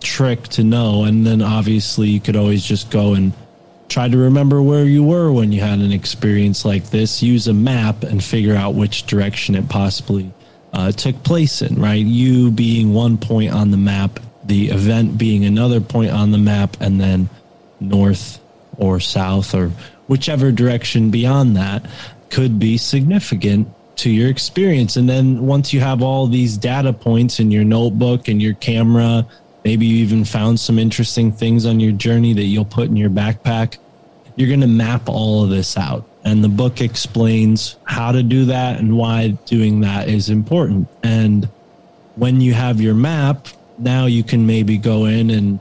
trick 0.00 0.46
to 0.48 0.62
know. 0.62 1.04
And 1.04 1.26
then 1.26 1.42
obviously, 1.42 2.08
you 2.08 2.20
could 2.20 2.36
always 2.36 2.64
just 2.64 2.90
go 2.90 3.14
and 3.14 3.32
try 3.88 4.08
to 4.08 4.16
remember 4.16 4.62
where 4.62 4.84
you 4.84 5.02
were 5.02 5.32
when 5.32 5.50
you 5.52 5.60
had 5.60 5.80
an 5.80 5.90
experience 5.92 6.64
like 6.64 6.90
this. 6.90 7.22
Use 7.22 7.48
a 7.48 7.54
map 7.54 8.04
and 8.04 8.22
figure 8.22 8.54
out 8.54 8.74
which 8.74 9.06
direction 9.06 9.54
it 9.54 9.68
possibly 9.68 10.30
uh, 10.76 10.92
took 10.92 11.20
place 11.24 11.62
in, 11.62 11.80
right? 11.80 12.04
You 12.04 12.50
being 12.50 12.92
one 12.92 13.16
point 13.16 13.52
on 13.52 13.70
the 13.70 13.78
map, 13.78 14.20
the 14.44 14.68
event 14.68 15.16
being 15.16 15.44
another 15.44 15.80
point 15.80 16.10
on 16.10 16.30
the 16.30 16.38
map, 16.38 16.76
and 16.80 17.00
then 17.00 17.30
north, 17.80 18.40
or 18.76 19.00
south 19.00 19.54
or 19.54 19.70
whichever 20.06 20.52
direction 20.52 21.10
beyond 21.10 21.56
that 21.56 21.86
could 22.28 22.58
be 22.58 22.76
significant 22.76 23.66
to 23.96 24.10
your 24.10 24.28
experience. 24.28 24.96
And 24.96 25.08
then 25.08 25.46
once 25.46 25.72
you 25.72 25.80
have 25.80 26.02
all 26.02 26.26
these 26.26 26.58
data 26.58 26.92
points 26.92 27.40
in 27.40 27.50
your 27.50 27.64
notebook 27.64 28.28
and 28.28 28.40
your 28.40 28.52
camera, 28.54 29.26
maybe 29.64 29.86
you 29.86 29.96
even 30.04 30.24
found 30.24 30.60
some 30.60 30.78
interesting 30.78 31.32
things 31.32 31.64
on 31.64 31.80
your 31.80 31.92
journey 31.92 32.34
that 32.34 32.44
you'll 32.44 32.66
put 32.66 32.88
in 32.88 32.96
your 32.96 33.10
backpack, 33.10 33.78
you're 34.36 34.48
going 34.48 34.60
to 34.60 34.66
map 34.66 35.08
all 35.08 35.42
of 35.44 35.50
this 35.50 35.78
out. 35.78 36.06
And 36.26 36.42
the 36.42 36.48
book 36.48 36.80
explains 36.80 37.76
how 37.84 38.10
to 38.10 38.20
do 38.20 38.46
that 38.46 38.80
and 38.80 38.98
why 38.98 39.28
doing 39.46 39.78
that 39.82 40.08
is 40.08 40.28
important. 40.28 40.88
And 41.04 41.48
when 42.16 42.40
you 42.40 42.52
have 42.52 42.80
your 42.80 42.94
map, 42.94 43.46
now 43.78 44.06
you 44.06 44.24
can 44.24 44.44
maybe 44.44 44.76
go 44.76 45.04
in 45.04 45.30
and 45.30 45.60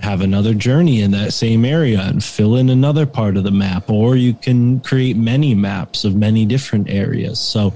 have 0.00 0.20
another 0.20 0.52
journey 0.52 1.00
in 1.00 1.12
that 1.12 1.32
same 1.32 1.64
area 1.64 2.02
and 2.02 2.22
fill 2.22 2.56
in 2.56 2.68
another 2.68 3.06
part 3.06 3.38
of 3.38 3.44
the 3.44 3.50
map, 3.50 3.88
or 3.88 4.16
you 4.16 4.34
can 4.34 4.80
create 4.80 5.16
many 5.16 5.54
maps 5.54 6.04
of 6.04 6.14
many 6.14 6.44
different 6.44 6.90
areas. 6.90 7.40
So, 7.40 7.72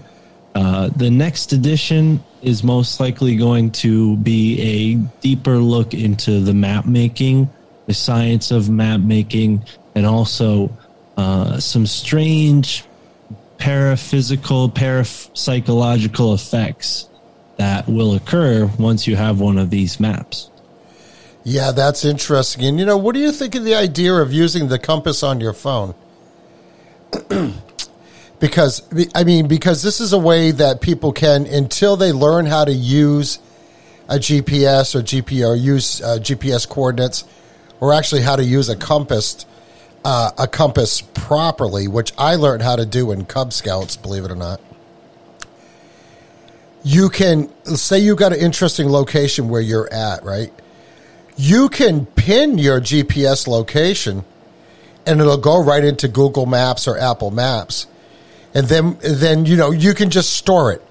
uh, 0.55 0.91
the 0.97 1.09
next 1.09 1.55
edition 1.55 2.23
is 2.43 2.63
most 2.63 3.01
likely 3.01 3.35
going 3.35 3.71
to 3.71 4.19
be 4.19 4.61
a 4.61 4.95
deeper 5.23 5.57
look 5.57 5.95
into 5.95 6.41
the 6.41 6.53
map 6.53 6.85
making, 6.85 7.49
the 7.87 7.95
science 7.95 8.51
of 8.51 8.69
map 8.69 9.01
making, 9.01 9.65
and 9.95 10.05
also 10.05 10.71
uh, 11.17 11.59
some 11.59 11.87
strange 11.87 12.85
paraphysical, 13.59 14.73
parapsychological 14.73 16.35
effects 16.35 17.09
that 17.57 17.89
will 17.89 18.15
occur 18.15 18.67
once 18.79 19.07
you 19.07 19.17
have 19.17 19.41
one 19.41 19.59
of 19.59 19.71
these 19.71 19.99
maps. 19.99 20.51
Yeah, 21.45 21.73
that's 21.73 22.05
interesting. 22.05 22.65
And 22.65 22.79
you 22.79 22.85
know, 22.85 22.99
what 22.99 23.15
do 23.15 23.21
you 23.21 23.33
think 23.33 23.55
of 23.55 23.65
the 23.65 23.75
idea 23.75 24.13
of 24.15 24.33
using 24.33 24.69
the 24.69 24.79
compass 24.79 25.23
on 25.23 25.41
your 25.41 25.53
phone? 25.53 25.95
because 28.41 28.83
I 29.15 29.25
mean 29.25 29.49
because 29.49 29.83
this 29.83 30.01
is 30.01 30.13
a 30.13 30.19
way 30.19 30.51
that 30.51 30.81
people 30.81 31.13
can 31.13 31.47
until 31.47 31.97
they 31.97 32.13
learn 32.13 32.47
how 32.47 32.65
to 32.65 32.73
use 32.73 33.39
a 34.09 34.17
GPS 34.17 34.95
or 34.95 35.03
GPS 35.03 35.49
or 35.49 35.57
use 35.57 36.03
uh, 36.03 36.19
GPS 36.21 36.69
coordinates 36.69 37.25
or 37.81 37.93
actually 37.93 38.23
how 38.23 38.37
to 38.37 38.45
use 38.45 38.69
a 38.69 38.77
compass 38.77 39.47
uh, 40.07 40.31
a 40.39 40.47
compass 40.47 41.01
properly, 41.01 41.89
which 41.89 42.13
I 42.17 42.37
learned 42.37 42.63
how 42.63 42.77
to 42.77 42.87
do 42.87 43.11
in 43.11 43.25
Cub 43.25 43.53
Scouts, 43.53 43.97
believe 43.97 44.25
it 44.25 44.31
or 44.31 44.37
not. 44.37 44.61
You 46.85 47.09
can 47.09 47.51
say 47.75 47.99
you 47.99 48.15
got 48.15 48.33
an 48.33 48.39
interesting 48.39 48.89
location 48.89 49.49
where 49.49 49.61
you're 49.61 49.93
at, 49.93 50.23
right? 50.23 50.53
You 51.37 51.69
can 51.69 52.07
pin 52.07 52.57
your 52.57 52.81
GPS 52.81 53.49
location 53.49 54.25
and 55.05 55.21
it'll 55.21 55.39
go 55.39 55.61
right 55.61 55.83
into 55.83 56.07
Google 56.07 56.47
Maps 56.47 56.87
or 56.87 56.97
Apple 56.97 57.33
Maps. 57.33 57.89
And 58.55 58.69
then 58.69 58.99
then 59.03 59.45
you 59.45 59.57
know, 59.57 59.73
you 59.73 59.93
can 59.93 60.11
just 60.11 60.35
store 60.35 60.71
it. 60.71 60.83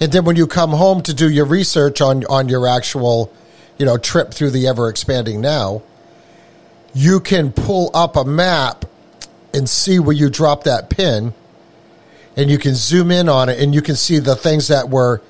And 0.00 0.10
then 0.12 0.24
when 0.24 0.36
you 0.36 0.46
come 0.46 0.70
home 0.70 1.02
to 1.02 1.12
do 1.12 1.28
your 1.28 1.44
research 1.44 2.00
on 2.00 2.24
on 2.24 2.48
your 2.48 2.66
actual, 2.66 3.30
you 3.76 3.84
know, 3.84 3.98
trip 3.98 4.32
through 4.32 4.52
the 4.52 4.66
ever 4.66 4.88
expanding 4.88 5.42
now, 5.42 5.82
you 6.94 7.20
can 7.20 7.52
pull 7.52 7.90
up 7.92 8.16
a 8.16 8.24
map 8.24 8.84
and 9.52 9.68
see 9.68 9.98
where 9.98 10.14
you 10.14 10.30
drop 10.30 10.64
that 10.64 10.90
pin 10.90 11.34
and 12.36 12.50
you 12.50 12.58
can 12.58 12.74
zoom 12.74 13.10
in 13.10 13.28
on 13.28 13.48
it 13.48 13.60
and 13.60 13.74
you 13.74 13.82
can 13.82 13.96
see 13.96 14.18
the 14.18 14.36
things 14.36 14.68
that 14.68 14.88
were 14.88 15.20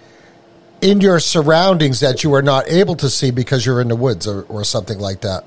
in 0.80 1.00
your 1.00 1.18
surroundings 1.18 2.00
that 2.00 2.22
you 2.22 2.30
were 2.30 2.42
not 2.42 2.68
able 2.68 2.94
to 2.96 3.08
see 3.08 3.30
because 3.30 3.64
you're 3.64 3.80
in 3.80 3.88
the 3.88 3.96
woods 3.96 4.26
or, 4.26 4.42
or 4.44 4.64
something 4.64 4.98
like 4.98 5.22
that. 5.22 5.44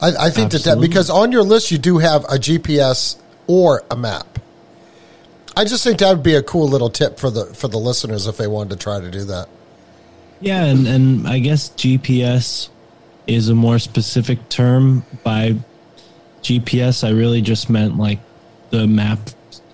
I, 0.00 0.26
I 0.26 0.30
think 0.30 0.52
that, 0.52 0.64
that 0.64 0.80
because 0.80 1.10
on 1.10 1.32
your 1.32 1.42
list 1.42 1.70
you 1.70 1.78
do 1.78 1.98
have 1.98 2.24
a 2.24 2.36
GPS 2.36 3.16
or 3.46 3.82
a 3.90 3.96
map. 3.96 4.38
I 5.56 5.64
just 5.64 5.82
think 5.82 5.98
that 5.98 6.10
would 6.10 6.22
be 6.22 6.34
a 6.34 6.42
cool 6.42 6.68
little 6.68 6.90
tip 6.90 7.18
for 7.18 7.30
the 7.30 7.46
for 7.46 7.68
the 7.68 7.76
listeners 7.76 8.26
if 8.26 8.36
they 8.36 8.46
wanted 8.46 8.70
to 8.70 8.76
try 8.76 9.00
to 9.00 9.10
do 9.10 9.24
that. 9.24 9.48
Yeah, 10.40 10.64
and, 10.64 10.86
and 10.86 11.28
I 11.28 11.38
guess 11.38 11.70
GPS 11.70 12.68
is 13.34 13.48
a 13.48 13.54
more 13.54 13.78
specific 13.78 14.48
term. 14.48 15.04
By 15.22 15.54
GPS, 16.42 17.06
I 17.06 17.10
really 17.10 17.40
just 17.42 17.70
meant 17.70 17.96
like 17.96 18.18
the 18.70 18.86
map 18.86 19.18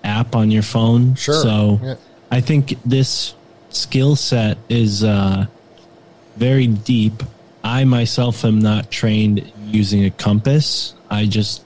app 0.03 0.35
on 0.35 0.51
your 0.51 0.63
phone. 0.63 1.15
Sure. 1.15 1.41
So 1.41 1.79
Yeah. 1.83 1.95
I 2.31 2.41
think 2.41 2.77
this 2.85 3.33
skill 3.69 4.15
set 4.15 4.57
is 4.69 5.03
uh, 5.03 5.45
very 6.35 6.67
deep. 6.67 7.23
I 7.63 7.83
myself 7.83 8.45
am 8.45 8.59
not 8.59 8.91
trained 8.91 9.51
using 9.65 10.05
a 10.05 10.11
compass. 10.11 10.93
I 11.09 11.25
just 11.25 11.63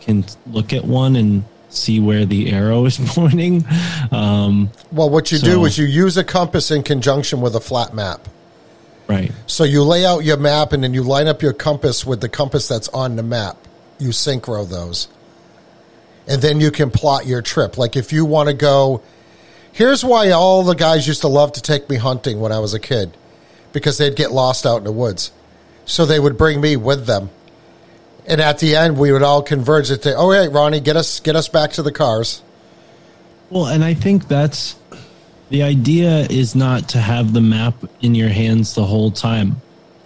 can 0.00 0.24
look 0.46 0.72
at 0.72 0.84
one 0.84 1.16
and 1.16 1.44
see 1.68 2.00
where 2.00 2.24
the 2.24 2.52
arrow 2.52 2.84
is 2.86 2.98
pointing. 3.06 3.64
Um, 4.10 4.70
Well, 4.92 5.10
what 5.10 5.30
you 5.32 5.38
do 5.38 5.64
is 5.64 5.78
you 5.78 5.84
use 5.86 6.16
a 6.16 6.24
compass 6.24 6.70
in 6.70 6.82
conjunction 6.82 7.40
with 7.40 7.54
a 7.54 7.60
flat 7.60 7.94
map. 7.94 8.28
Right. 9.08 9.32
So 9.46 9.64
you 9.64 9.82
lay 9.82 10.04
out 10.04 10.24
your 10.24 10.36
map 10.36 10.72
and 10.72 10.82
then 10.82 10.94
you 10.94 11.02
line 11.02 11.26
up 11.26 11.42
your 11.42 11.52
compass 11.52 12.04
with 12.04 12.20
the 12.20 12.28
compass 12.28 12.68
that's 12.68 12.88
on 12.88 13.16
the 13.16 13.22
map. 13.22 13.56
You 13.98 14.10
synchro 14.10 14.68
those. 14.68 15.08
And 16.28 16.42
then 16.42 16.60
you 16.60 16.70
can 16.70 16.90
plot 16.90 17.26
your 17.26 17.42
trip. 17.42 17.78
Like 17.78 17.96
if 17.96 18.12
you 18.12 18.24
want 18.24 18.48
to 18.48 18.54
go, 18.54 19.02
here's 19.72 20.04
why 20.04 20.30
all 20.30 20.64
the 20.64 20.74
guys 20.74 21.06
used 21.06 21.20
to 21.20 21.28
love 21.28 21.52
to 21.52 21.62
take 21.62 21.88
me 21.88 21.96
hunting 21.96 22.40
when 22.40 22.52
I 22.52 22.58
was 22.58 22.74
a 22.74 22.80
kid 22.80 23.16
because 23.72 23.98
they'd 23.98 24.16
get 24.16 24.32
lost 24.32 24.66
out 24.66 24.78
in 24.78 24.84
the 24.84 24.92
woods. 24.92 25.30
So 25.84 26.04
they 26.04 26.18
would 26.18 26.36
bring 26.36 26.60
me 26.60 26.76
with 26.76 27.06
them. 27.06 27.30
And 28.26 28.40
at 28.40 28.58
the 28.58 28.74
end, 28.74 28.98
we 28.98 29.12
would 29.12 29.22
all 29.22 29.42
converge 29.42 29.88
and 29.90 30.02
say, 30.02 30.12
"Oh, 30.12 30.32
hey, 30.32 30.48
Ronnie, 30.48 30.80
get 30.80 30.96
us 30.96 31.20
get 31.20 31.36
us 31.36 31.48
back 31.48 31.72
to 31.72 31.82
the 31.82 31.92
cars." 31.92 32.42
Well, 33.50 33.66
and 33.66 33.84
I 33.84 33.94
think 33.94 34.26
that's 34.26 34.74
the 35.48 35.62
idea 35.62 36.26
is 36.28 36.54
not 36.54 36.88
to 36.90 36.98
have 36.98 37.32
the 37.32 37.40
map 37.40 37.74
in 38.00 38.14
your 38.14 38.28
hands 38.28 38.74
the 38.74 38.84
whole 38.84 39.10
time. 39.10 39.56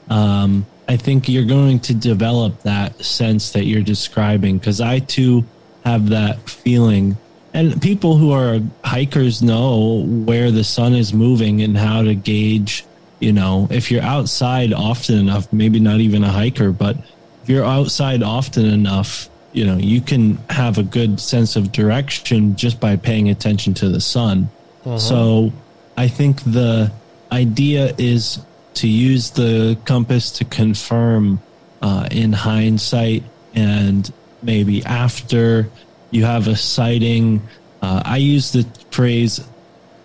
Um, 0.08 0.66
I 0.88 0.96
think 0.96 1.28
you're 1.28 1.44
going 1.44 1.80
to 1.80 1.94
develop 1.94 2.62
that 2.62 3.04
sense 3.04 3.52
that 3.52 3.64
you're 3.64 3.82
describing 3.82 4.58
because 4.58 4.80
I 4.80 4.98
too 4.98 5.44
have 5.84 6.08
that 6.10 6.48
feeling. 6.48 7.16
And 7.54 7.80
people 7.80 8.16
who 8.16 8.32
are 8.32 8.60
hikers 8.84 9.42
know 9.42 10.04
where 10.06 10.50
the 10.50 10.64
sun 10.64 10.94
is 10.94 11.14
moving 11.14 11.62
and 11.62 11.76
how 11.76 12.02
to 12.02 12.14
gauge, 12.14 12.84
you 13.20 13.32
know, 13.32 13.68
if 13.70 13.90
you're 13.90 14.02
outside 14.02 14.72
often 14.72 15.18
enough, 15.18 15.52
maybe 15.52 15.80
not 15.80 16.00
even 16.00 16.24
a 16.24 16.28
hiker, 16.28 16.72
but 16.72 16.96
if 17.42 17.48
you're 17.48 17.64
outside 17.64 18.22
often 18.22 18.66
enough, 18.66 19.28
you 19.52 19.64
know, 19.64 19.76
you 19.76 20.00
can 20.00 20.36
have 20.50 20.78
a 20.78 20.82
good 20.82 21.18
sense 21.18 21.56
of 21.56 21.72
direction 21.72 22.56
just 22.56 22.78
by 22.78 22.96
paying 22.96 23.30
attention 23.30 23.74
to 23.74 23.88
the 23.88 24.00
sun. 24.00 24.48
So 24.98 25.52
I 25.96 26.08
think 26.08 26.42
the 26.44 26.90
idea 27.30 27.94
is 27.98 28.40
to 28.74 28.88
use 28.88 29.30
the 29.30 29.78
compass 29.84 30.30
to 30.32 30.44
confirm 30.44 31.40
uh, 31.82 32.08
in 32.10 32.32
hindsight 32.32 33.24
and 33.54 34.10
maybe 34.42 34.84
after 34.84 35.68
you 36.10 36.24
have 36.24 36.48
a 36.48 36.56
sighting. 36.56 37.42
Uh, 37.82 38.02
I 38.04 38.16
use 38.18 38.52
the 38.52 38.62
phrase 38.90 39.46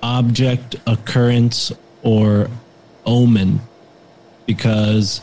object, 0.04 0.76
occurrence, 0.88 1.72
or 2.04 2.50
omen 3.06 3.60
because 4.46 5.22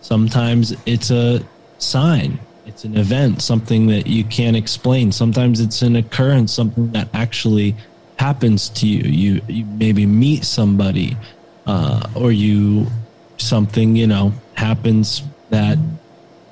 sometimes 0.00 0.74
it's 0.86 1.10
a 1.10 1.44
sign 1.78 2.38
it's 2.66 2.84
an 2.84 2.96
event 2.96 3.42
something 3.42 3.86
that 3.86 4.06
you 4.06 4.24
can't 4.24 4.56
explain 4.56 5.10
sometimes 5.10 5.60
it's 5.60 5.82
an 5.82 5.96
occurrence 5.96 6.52
something 6.52 6.90
that 6.92 7.08
actually 7.14 7.74
happens 8.20 8.68
to 8.68 8.86
you 8.86 9.02
you, 9.22 9.40
you 9.48 9.64
maybe 9.64 10.04
meet 10.04 10.44
somebody 10.44 11.16
uh, 11.66 12.06
or 12.14 12.30
you 12.32 12.86
something 13.38 13.96
you 13.96 14.06
know 14.06 14.32
happens 14.54 15.22
that 15.48 15.78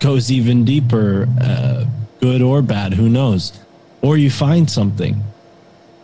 goes 0.01 0.31
even 0.31 0.65
deeper 0.65 1.28
uh, 1.40 1.85
good 2.20 2.43
or 2.43 2.62
bad 2.62 2.95
who 2.95 3.09
knows? 3.09 3.53
Or 4.01 4.16
you 4.16 4.31
find 4.31 4.70
something. 4.70 5.23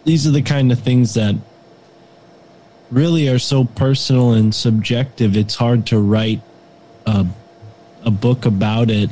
These 0.05 0.27
are 0.27 0.31
the 0.31 0.43
kind 0.43 0.71
of 0.73 0.79
things 0.81 1.15
that 1.15 1.35
really 2.91 3.29
are 3.29 3.39
so 3.39 3.65
personal 3.65 4.35
and 4.35 4.55
subjective 4.55 5.37
it's 5.37 5.55
hard 5.55 5.87
to 5.87 5.99
write 5.99 6.43
a, 7.07 7.27
a 8.05 8.11
book 8.11 8.45
about 8.45 8.91
it 8.91 9.11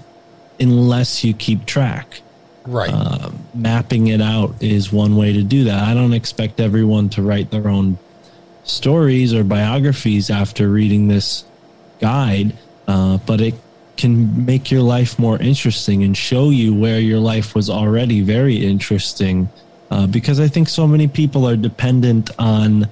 unless 0.61 1.25
you 1.25 1.33
keep 1.33 1.65
track 1.65 2.21
Right. 2.67 2.91
uh, 2.93 3.31
mapping 3.55 4.09
it 4.09 4.21
out 4.21 4.55
is 4.61 4.93
one 4.93 5.17
way 5.17 5.33
to 5.33 5.43
do 5.43 5.65
that 5.65 5.83
i 5.83 5.95
don't 5.95 6.13
expect 6.13 6.61
everyone 6.61 7.09
to 7.11 7.23
write 7.23 7.51
their 7.51 7.69
own 7.69 7.99
stories 8.65 9.35
or 9.35 9.43
biographies 9.43 10.31
after 10.31 10.69
reading 10.69 11.09
this 11.09 11.45
guide 12.01 12.57
uh, 12.87 13.19
but 13.27 13.41
it 13.41 13.55
can 13.97 14.47
make 14.47 14.71
your 14.71 14.83
life 14.83 15.19
more 15.19 15.39
interesting 15.39 16.03
and 16.03 16.17
show 16.17 16.51
you 16.51 16.75
where 16.75 17.01
your 17.01 17.19
life 17.19 17.55
was 17.55 17.69
already 17.69 18.21
very 18.21 18.57
interesting 18.57 19.49
uh, 19.91 20.07
because 20.07 20.39
i 20.39 20.47
think 20.47 20.69
so 20.69 20.87
many 20.87 21.09
people 21.09 21.49
are 21.49 21.57
dependent 21.57 22.31
on 22.39 22.89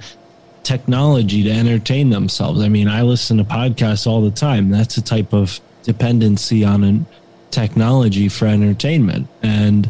technology 0.62 1.42
to 1.42 1.50
entertain 1.50 2.10
themselves. 2.10 2.60
I 2.60 2.68
mean, 2.68 2.88
I 2.88 3.02
listen 3.02 3.38
to 3.38 3.44
podcasts 3.44 4.06
all 4.06 4.20
the 4.20 4.30
time. 4.30 4.70
That's 4.70 4.96
a 4.96 5.02
type 5.02 5.32
of 5.32 5.60
dependency 5.82 6.64
on 6.64 6.84
an 6.84 7.06
technology 7.50 8.28
for 8.28 8.46
entertainment. 8.46 9.28
And 9.42 9.86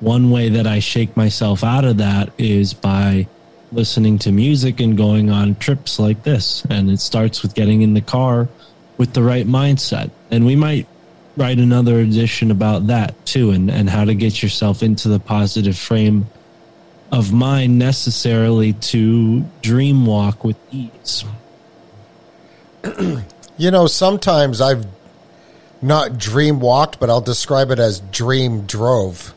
one 0.00 0.30
way 0.30 0.48
that 0.50 0.66
I 0.66 0.78
shake 0.78 1.16
myself 1.16 1.64
out 1.64 1.84
of 1.84 1.98
that 1.98 2.30
is 2.38 2.74
by 2.74 3.26
listening 3.72 4.18
to 4.20 4.32
music 4.32 4.80
and 4.80 4.96
going 4.96 5.30
on 5.30 5.56
trips 5.56 5.98
like 5.98 6.22
this. 6.22 6.64
And 6.70 6.90
it 6.90 7.00
starts 7.00 7.42
with 7.42 7.54
getting 7.54 7.82
in 7.82 7.94
the 7.94 8.00
car 8.00 8.48
with 8.98 9.12
the 9.12 9.22
right 9.22 9.46
mindset. 9.46 10.10
And 10.30 10.46
we 10.46 10.56
might 10.56 10.86
write 11.36 11.58
another 11.58 11.98
edition 11.98 12.50
about 12.50 12.86
that 12.86 13.26
too 13.26 13.50
and, 13.50 13.70
and 13.70 13.90
how 13.90 14.04
to 14.04 14.14
get 14.14 14.42
yourself 14.42 14.82
into 14.82 15.08
the 15.08 15.18
positive 15.18 15.76
frame 15.76 16.26
of 17.10 17.32
mind 17.32 17.78
necessarily 17.78 18.72
to 18.74 19.40
dream 19.62 20.06
walk 20.06 20.44
with 20.44 20.56
ease. 20.72 21.24
You 23.56 23.70
know, 23.70 23.86
sometimes 23.86 24.60
I've 24.60 24.84
not 25.84 26.18
dream 26.18 26.60
walked, 26.60 26.98
but 26.98 27.10
I'll 27.10 27.20
describe 27.20 27.70
it 27.70 27.78
as 27.78 28.00
dream 28.00 28.66
drove. 28.66 29.34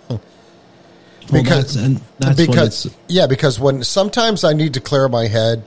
Well, 1.30 1.44
that's, 1.44 1.74
that's 2.20 2.38
because 2.38 2.96
yeah, 3.10 3.28
because 3.28 3.60
when 3.60 3.84
sometimes 3.84 4.46
I 4.46 4.54
need 4.54 4.76
to 4.76 4.80
clear 4.80 5.10
my 5.10 5.28
head, 5.28 5.62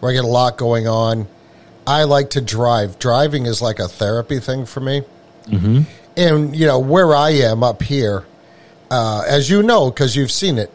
where 0.00 0.12
I 0.12 0.14
get 0.14 0.24
a 0.24 0.28
lot 0.28 0.58
going 0.58 0.86
on, 0.86 1.26
I 1.86 2.04
like 2.04 2.30
to 2.30 2.42
drive. 2.42 2.98
Driving 2.98 3.46
is 3.46 3.62
like 3.62 3.78
a 3.78 3.88
therapy 3.88 4.38
thing 4.38 4.66
for 4.66 4.80
me. 4.80 5.02
Mm-hmm. 5.46 5.82
And 6.18 6.54
you 6.54 6.66
know 6.66 6.78
where 6.78 7.14
I 7.14 7.30
am 7.30 7.62
up 7.62 7.82
here, 7.82 8.26
uh, 8.90 9.24
as 9.26 9.48
you 9.48 9.62
know, 9.62 9.90
because 9.90 10.14
you've 10.14 10.30
seen 10.30 10.58
it. 10.58 10.70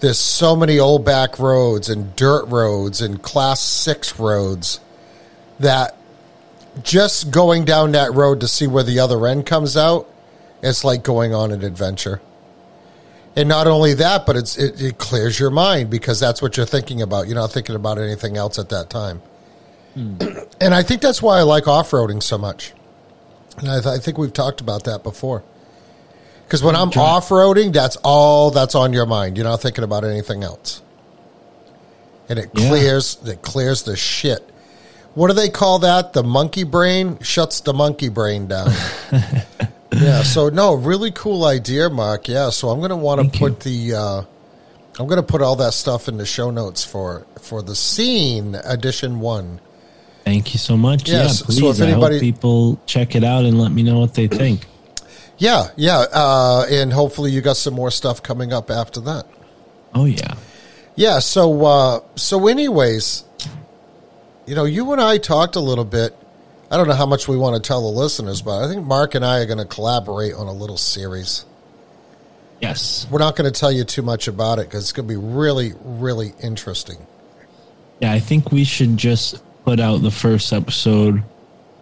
There's 0.00 0.18
so 0.18 0.54
many 0.54 0.78
old 0.78 1.06
back 1.06 1.38
roads 1.38 1.88
and 1.88 2.14
dirt 2.14 2.44
roads 2.48 3.00
and 3.00 3.22
class 3.22 3.60
six 3.60 4.18
roads 4.18 4.80
that 5.58 5.97
just 6.82 7.30
going 7.30 7.64
down 7.64 7.92
that 7.92 8.12
road 8.14 8.40
to 8.40 8.48
see 8.48 8.66
where 8.66 8.82
the 8.82 9.00
other 9.00 9.26
end 9.26 9.46
comes 9.46 9.76
out, 9.76 10.08
it's 10.62 10.84
like 10.84 11.02
going 11.02 11.34
on 11.34 11.52
an 11.52 11.62
adventure. 11.64 12.20
And 13.36 13.48
not 13.48 13.66
only 13.68 13.94
that, 13.94 14.26
but 14.26 14.36
it's 14.36 14.56
it, 14.58 14.80
it 14.82 14.98
clears 14.98 15.38
your 15.38 15.50
mind 15.50 15.90
because 15.90 16.18
that's 16.18 16.42
what 16.42 16.56
you're 16.56 16.66
thinking 16.66 17.00
about. 17.02 17.26
You're 17.26 17.36
not 17.36 17.52
thinking 17.52 17.76
about 17.76 17.98
anything 17.98 18.36
else 18.36 18.58
at 18.58 18.68
that 18.70 18.90
time. 18.90 19.22
Hmm. 19.94 20.16
And 20.60 20.74
I 20.74 20.82
think 20.82 21.00
that's 21.02 21.22
why 21.22 21.38
I 21.38 21.42
like 21.42 21.68
off 21.68 21.90
roading 21.92 22.22
so 22.22 22.36
much. 22.36 22.72
And 23.58 23.70
I, 23.70 23.80
th- 23.80 23.86
I 23.86 23.98
think 23.98 24.18
we've 24.18 24.32
talked 24.32 24.60
about 24.60 24.84
that 24.84 25.02
before. 25.02 25.44
Because 26.44 26.62
when 26.62 26.74
I'm 26.74 26.88
off 26.90 27.28
roading, 27.28 27.72
that's 27.72 27.96
all 28.02 28.50
that's 28.50 28.74
on 28.74 28.92
your 28.92 29.06
mind. 29.06 29.36
You're 29.36 29.44
not 29.46 29.60
thinking 29.60 29.84
about 29.84 30.04
anything 30.04 30.42
else, 30.42 30.80
and 32.28 32.38
it 32.38 32.48
Yeah. 32.54 32.68
clears 32.68 33.18
it 33.26 33.42
clears 33.42 33.82
the 33.82 33.96
shit. 33.96 34.48
What 35.18 35.26
do 35.26 35.34
they 35.34 35.48
call 35.48 35.80
that? 35.80 36.12
The 36.12 36.22
monkey 36.22 36.62
brain 36.62 37.18
shuts 37.22 37.60
the 37.60 37.74
monkey 37.74 38.08
brain 38.08 38.46
down. 38.46 38.70
yeah. 39.92 40.22
So 40.22 40.48
no, 40.48 40.74
really 40.74 41.10
cool 41.10 41.44
idea, 41.44 41.90
Mark. 41.90 42.28
Yeah. 42.28 42.50
So 42.50 42.68
I'm 42.68 42.78
going 42.78 42.90
to 42.90 42.96
want 42.96 43.18
to 43.20 43.24
Thank 43.24 43.40
you. 43.40 43.48
put 43.48 43.60
the. 43.60 43.94
Uh, 43.94 44.22
I'm 45.00 45.06
going 45.08 45.20
to 45.20 45.26
put 45.26 45.42
all 45.42 45.56
that 45.56 45.74
stuff 45.74 46.06
in 46.06 46.18
the 46.18 46.24
show 46.24 46.52
notes 46.52 46.84
for 46.84 47.26
for 47.40 47.62
the 47.62 47.74
SEEEN 47.74 48.54
edition 48.64 49.18
one. 49.18 49.60
Thank 50.24 50.52
you 50.54 50.60
so 50.60 50.76
much. 50.76 51.08
Yes, 51.08 51.42
Yeah, 51.48 51.56
so 51.56 51.70
if 51.70 51.80
anybody- 51.80 52.14
I 52.16 52.18
hope 52.18 52.20
people 52.20 52.80
check 52.86 53.16
it 53.16 53.24
out 53.24 53.44
and 53.44 53.60
let 53.60 53.72
me 53.72 53.82
know 53.82 53.98
what 53.98 54.14
they 54.14 54.28
think. 54.28 54.66
Yeah, 55.36 55.68
yeah, 55.76 56.04
uh, 56.12 56.64
and 56.70 56.92
hopefully 56.92 57.32
you 57.32 57.40
got 57.40 57.56
some 57.56 57.74
more 57.74 57.90
stuff 57.90 58.22
coming 58.22 58.52
up 58.52 58.70
after 58.70 59.00
that. 59.00 59.26
Oh 59.94 60.04
yeah. 60.04 60.34
Yeah. 60.94 61.18
So, 61.18 61.64
uh, 61.64 62.00
so, 62.14 62.46
anyways, 62.46 63.24
you 64.48 64.54
know, 64.54 64.64
you 64.64 64.90
and 64.92 65.00
I 65.00 65.18
talked 65.18 65.56
a 65.56 65.60
little 65.60 65.84
bit. 65.84 66.16
I 66.70 66.78
don't 66.78 66.88
know 66.88 66.94
how 66.94 67.06
much 67.06 67.28
we 67.28 67.36
want 67.36 67.62
to 67.62 67.66
tell 67.66 67.82
the 67.82 67.98
listeners, 67.98 68.40
but 68.40 68.64
I 68.64 68.68
think 68.68 68.84
Mark 68.84 69.14
and 69.14 69.24
I 69.24 69.40
are 69.40 69.46
going 69.46 69.58
to 69.58 69.66
collaborate 69.66 70.32
on 70.34 70.46
a 70.46 70.52
little 70.52 70.78
series. 70.78 71.44
Yes. 72.60 73.06
We're 73.10 73.18
not 73.18 73.36
going 73.36 73.50
to 73.50 73.58
tell 73.58 73.70
you 73.70 73.84
too 73.84 74.00
much 74.00 74.26
about 74.26 74.58
it 74.58 74.66
because 74.66 74.84
it's 74.84 74.92
going 74.92 75.06
to 75.06 75.14
be 75.14 75.20
really, 75.20 75.74
really 75.82 76.32
interesting. 76.42 77.06
Yeah, 78.00 78.12
I 78.12 78.20
think 78.20 78.50
we 78.50 78.64
should 78.64 78.96
just 78.96 79.42
put 79.64 79.80
out 79.80 79.98
the 79.98 80.10
first 80.10 80.52
episode. 80.52 81.22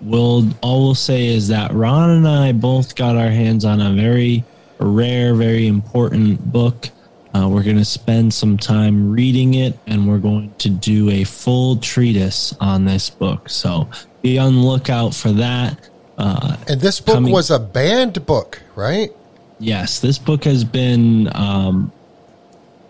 We'll 0.00 0.50
all 0.60 0.84
we'll 0.84 0.94
say 0.94 1.26
is 1.26 1.48
that 1.48 1.72
Ron 1.72 2.10
and 2.10 2.28
I 2.28 2.52
both 2.52 2.96
got 2.96 3.16
our 3.16 3.30
hands 3.30 3.64
on 3.64 3.80
a 3.80 3.92
very 3.94 4.44
rare, 4.78 5.34
very 5.34 5.68
important 5.68 6.52
book. 6.52 6.90
Uh, 7.36 7.46
we're 7.48 7.62
going 7.62 7.76
to 7.76 7.84
spend 7.84 8.32
some 8.32 8.56
time 8.56 9.12
reading 9.12 9.54
it, 9.54 9.78
and 9.86 10.08
we're 10.08 10.16
going 10.18 10.54
to 10.56 10.70
do 10.70 11.10
a 11.10 11.22
full 11.24 11.76
treatise 11.76 12.54
on 12.60 12.86
this 12.86 13.10
book. 13.10 13.50
So 13.50 13.90
be 14.22 14.38
on 14.38 14.54
the 14.54 14.60
lookout 14.60 15.12
for 15.14 15.32
that. 15.32 15.78
Uh, 16.16 16.56
And 16.66 16.80
this 16.80 16.98
book 16.98 17.16
Coming- 17.16 17.32
was 17.32 17.50
a 17.50 17.58
banned 17.58 18.24
book, 18.24 18.62
right? 18.74 19.10
Yes, 19.58 20.00
this 20.00 20.16
book 20.18 20.44
has 20.44 20.64
been 20.64 21.28
um, 21.34 21.92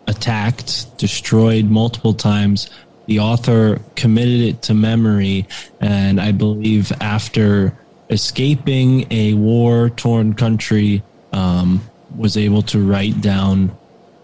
attacked, 0.07 0.97
destroyed 0.97 1.65
multiple 1.65 2.15
times. 2.15 2.71
The 3.07 3.19
author 3.19 3.81
committed 3.97 4.41
it 4.43 4.63
to 4.63 4.75
memory, 4.75 5.49
and 5.81 6.21
I 6.21 6.31
believe 6.31 6.93
after 7.01 7.77
escaping 8.11 9.07
a 9.11 9.35
war 9.35 9.91
torn 9.91 10.35
country, 10.35 11.03
um, 11.33 11.81
was 12.17 12.37
able 12.37 12.63
to 12.63 12.79
write 12.79 13.21
down 13.21 13.77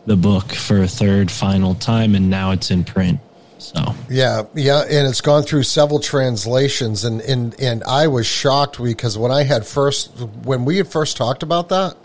the 0.06 0.16
book 0.16 0.52
for 0.52 0.82
a 0.82 0.88
third 0.88 1.30
final 1.30 1.74
time, 1.74 2.14
and 2.14 2.28
now 2.30 2.50
it's 2.50 2.70
in 2.70 2.84
print. 2.84 3.20
So, 3.58 3.94
Yeah, 4.10 4.44
yeah, 4.54 4.82
and 4.82 5.06
it's 5.06 5.20
gone 5.20 5.44
through 5.44 5.62
several 5.62 6.00
translations, 6.00 7.04
and 7.04 7.20
and 7.20 7.58
and 7.60 7.84
I 7.84 8.08
was 8.08 8.26
shocked 8.26 8.82
because 8.82 9.16
when 9.16 9.30
I 9.30 9.44
had 9.44 9.64
first 9.64 10.10
when 10.42 10.64
we 10.64 10.78
had 10.78 10.88
first 10.88 11.16
talked 11.16 11.42
about 11.44 11.68
that, 11.68 11.96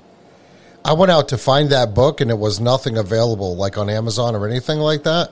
I 0.85 0.93
went 0.93 1.11
out 1.11 1.29
to 1.29 1.37
find 1.37 1.69
that 1.71 1.93
book, 1.95 2.21
and 2.21 2.29
it 2.29 2.37
was 2.37 2.59
nothing 2.59 2.97
available 2.97 3.55
like 3.55 3.77
on 3.77 3.89
Amazon 3.89 4.35
or 4.35 4.47
anything 4.47 4.77
like 4.77 5.03
that. 5.03 5.31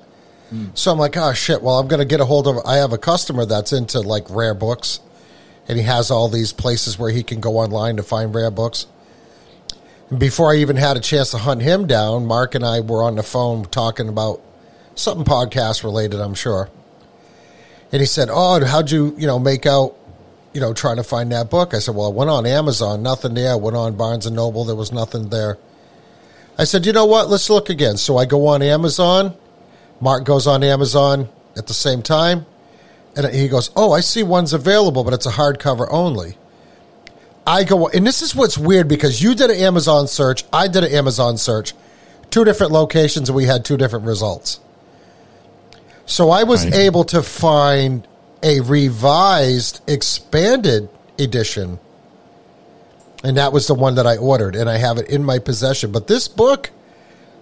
Hmm. 0.50 0.66
So 0.74 0.92
I'm 0.92 0.98
like, 0.98 1.16
oh 1.16 1.34
shit. 1.34 1.62
Well, 1.62 1.80
I'm 1.80 1.88
going 1.88 2.00
to 2.00 2.06
get 2.06 2.20
a 2.20 2.26
hold 2.26 2.48
of. 2.48 2.58
I 2.66 2.78
have 2.78 2.92
a 2.92 2.98
customer 2.98 3.46
that's 3.46 3.72
into 3.72 4.02
like 4.02 4.30
rare 4.30 4.56
books, 4.56 5.00
and 5.68 5.78
he 5.78 5.84
has 5.84 6.10
all 6.10 6.28
these 6.28 6.52
places 6.52 6.98
where 6.98 7.12
he 7.12 7.24
can 7.24 7.40
go 7.40 7.58
online 7.58 7.98
to 7.98 8.04
find 8.04 8.34
rare 8.34 8.52
books. 8.52 8.88
Before 10.16 10.54
I 10.54 10.58
even 10.58 10.76
had 10.76 10.98
a 10.98 11.00
chance 11.00 11.32
to 11.32 11.40
hunt 11.40 11.64
him 11.64 11.88
down, 11.88 12.28
Mark 12.28 12.54
and 12.54 12.64
I 12.64 12.82
were 12.82 13.02
on 13.02 13.16
the 13.16 13.24
phone 13.24 13.66
talking 13.66 14.08
about 14.08 14.40
something 14.94 15.26
podcast 15.26 15.84
related, 15.84 16.20
I'm 16.20 16.36
sure. 16.36 16.70
And 17.92 18.02
he 18.02 18.06
said, 18.06 18.30
"Oh, 18.32 18.64
how'd 18.64 18.92
you, 18.92 19.16
you 19.18 19.26
know, 19.26 19.40
make 19.40 19.66
out, 19.66 19.96
you 20.54 20.62
know, 20.62 20.74
trying 20.74 20.98
to 20.98 21.04
find 21.04 21.32
that 21.32 21.50
book?" 21.50 21.74
I 21.74 21.80
said, 21.80 21.96
"Well, 21.96 22.06
I 22.06 22.10
went 22.10 22.30
on 22.30 22.46
Amazon, 22.46 23.02
nothing 23.02 23.34
there. 23.34 23.54
I 23.54 23.56
went 23.56 23.76
on 23.76 23.96
Barnes 23.96 24.28
and 24.28 24.36
Noble, 24.36 24.64
there 24.64 24.76
was 24.76 24.92
nothing 24.92 25.30
there." 25.30 25.58
I 26.56 26.66
said, 26.66 26.86
"You 26.86 26.94
know 26.94 27.06
what? 27.06 27.30
Let's 27.30 27.50
look 27.50 27.72
again." 27.72 27.98
So 27.98 28.18
I 28.18 28.26
go 28.26 28.46
on 28.48 28.62
Amazon. 28.62 29.34
Mark 30.00 30.24
goes 30.24 30.46
on 30.46 30.64
Amazon 30.64 31.30
at 31.58 31.66
the 31.66 31.74
same 31.74 32.04
time, 32.04 32.46
and 33.16 33.26
he 33.34 33.48
goes, 33.48 33.72
"Oh, 33.76 33.92
I 33.92 34.02
see 34.02 34.22
one's 34.22 34.54
available, 34.54 35.04
but 35.04 35.14
it's 35.16 35.26
a 35.26 35.32
hardcover 35.32 35.88
only." 35.90 36.38
I 37.48 37.64
go, 37.64 37.88
and 37.88 38.06
this 38.06 38.22
is 38.22 38.36
what's 38.36 38.58
weird 38.58 38.88
because 38.88 39.22
you 39.22 39.36
did 39.36 39.50
an 39.52 39.58
Amazon 39.58 40.08
search, 40.08 40.44
I 40.52 40.68
did 40.68 40.84
an 40.84 40.92
Amazon 40.92 41.38
search, 41.38 41.74
two 42.32 42.44
different 42.44 42.72
locations, 42.72 43.30
and 43.30 43.36
we 43.36 43.46
had 43.46 43.64
two 43.64 43.78
different 43.78 44.06
results. 44.06 44.60
So 46.06 46.30
I 46.32 46.44
was 46.44 46.66
Right. 46.66 46.74
able 46.76 47.04
to 47.06 47.22
find 47.22 48.08
a 48.42 48.60
revised, 48.62 49.82
expanded 49.88 50.90
edition, 51.20 51.80
and 53.24 53.38
that 53.38 53.54
was 53.54 53.68
the 53.68 53.74
one 53.76 53.96
that 53.96 54.06
I 54.06 54.18
ordered, 54.18 54.56
and 54.56 54.70
I 54.70 54.78
have 54.78 54.98
it 54.98 55.08
in 55.10 55.24
my 55.24 55.40
possession. 55.40 55.92
But 55.92 56.08
this 56.08 56.28
book, 56.28 56.72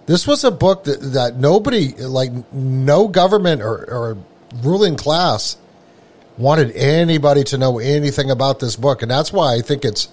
this 0.06 0.26
was 0.26 0.44
a 0.44 0.50
book 0.50 0.84
that, 0.84 1.00
that 1.12 1.36
nobody, 1.36 1.92
like 1.94 2.30
no 2.52 3.08
government 3.08 3.62
or, 3.62 3.84
or 3.90 4.16
ruling 4.62 4.96
class, 4.96 5.56
wanted 6.36 6.72
anybody 6.72 7.44
to 7.44 7.58
know 7.58 7.78
anything 7.78 8.30
about 8.30 8.60
this 8.60 8.76
book, 8.76 9.02
and 9.02 9.10
that's 9.10 9.32
why 9.32 9.54
I 9.54 9.60
think 9.60 9.84
it's 9.84 10.08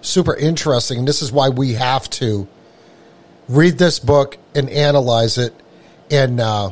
super 0.00 0.34
interesting. 0.36 1.00
And 1.00 1.08
this 1.08 1.22
is 1.22 1.30
why 1.32 1.48
we 1.48 1.74
have 1.74 2.08
to 2.10 2.46
read 3.48 3.78
this 3.78 3.98
book 3.98 4.38
and 4.54 4.70
analyze 4.70 5.36
it, 5.38 5.54
and 6.10 6.40
uh, 6.40 6.70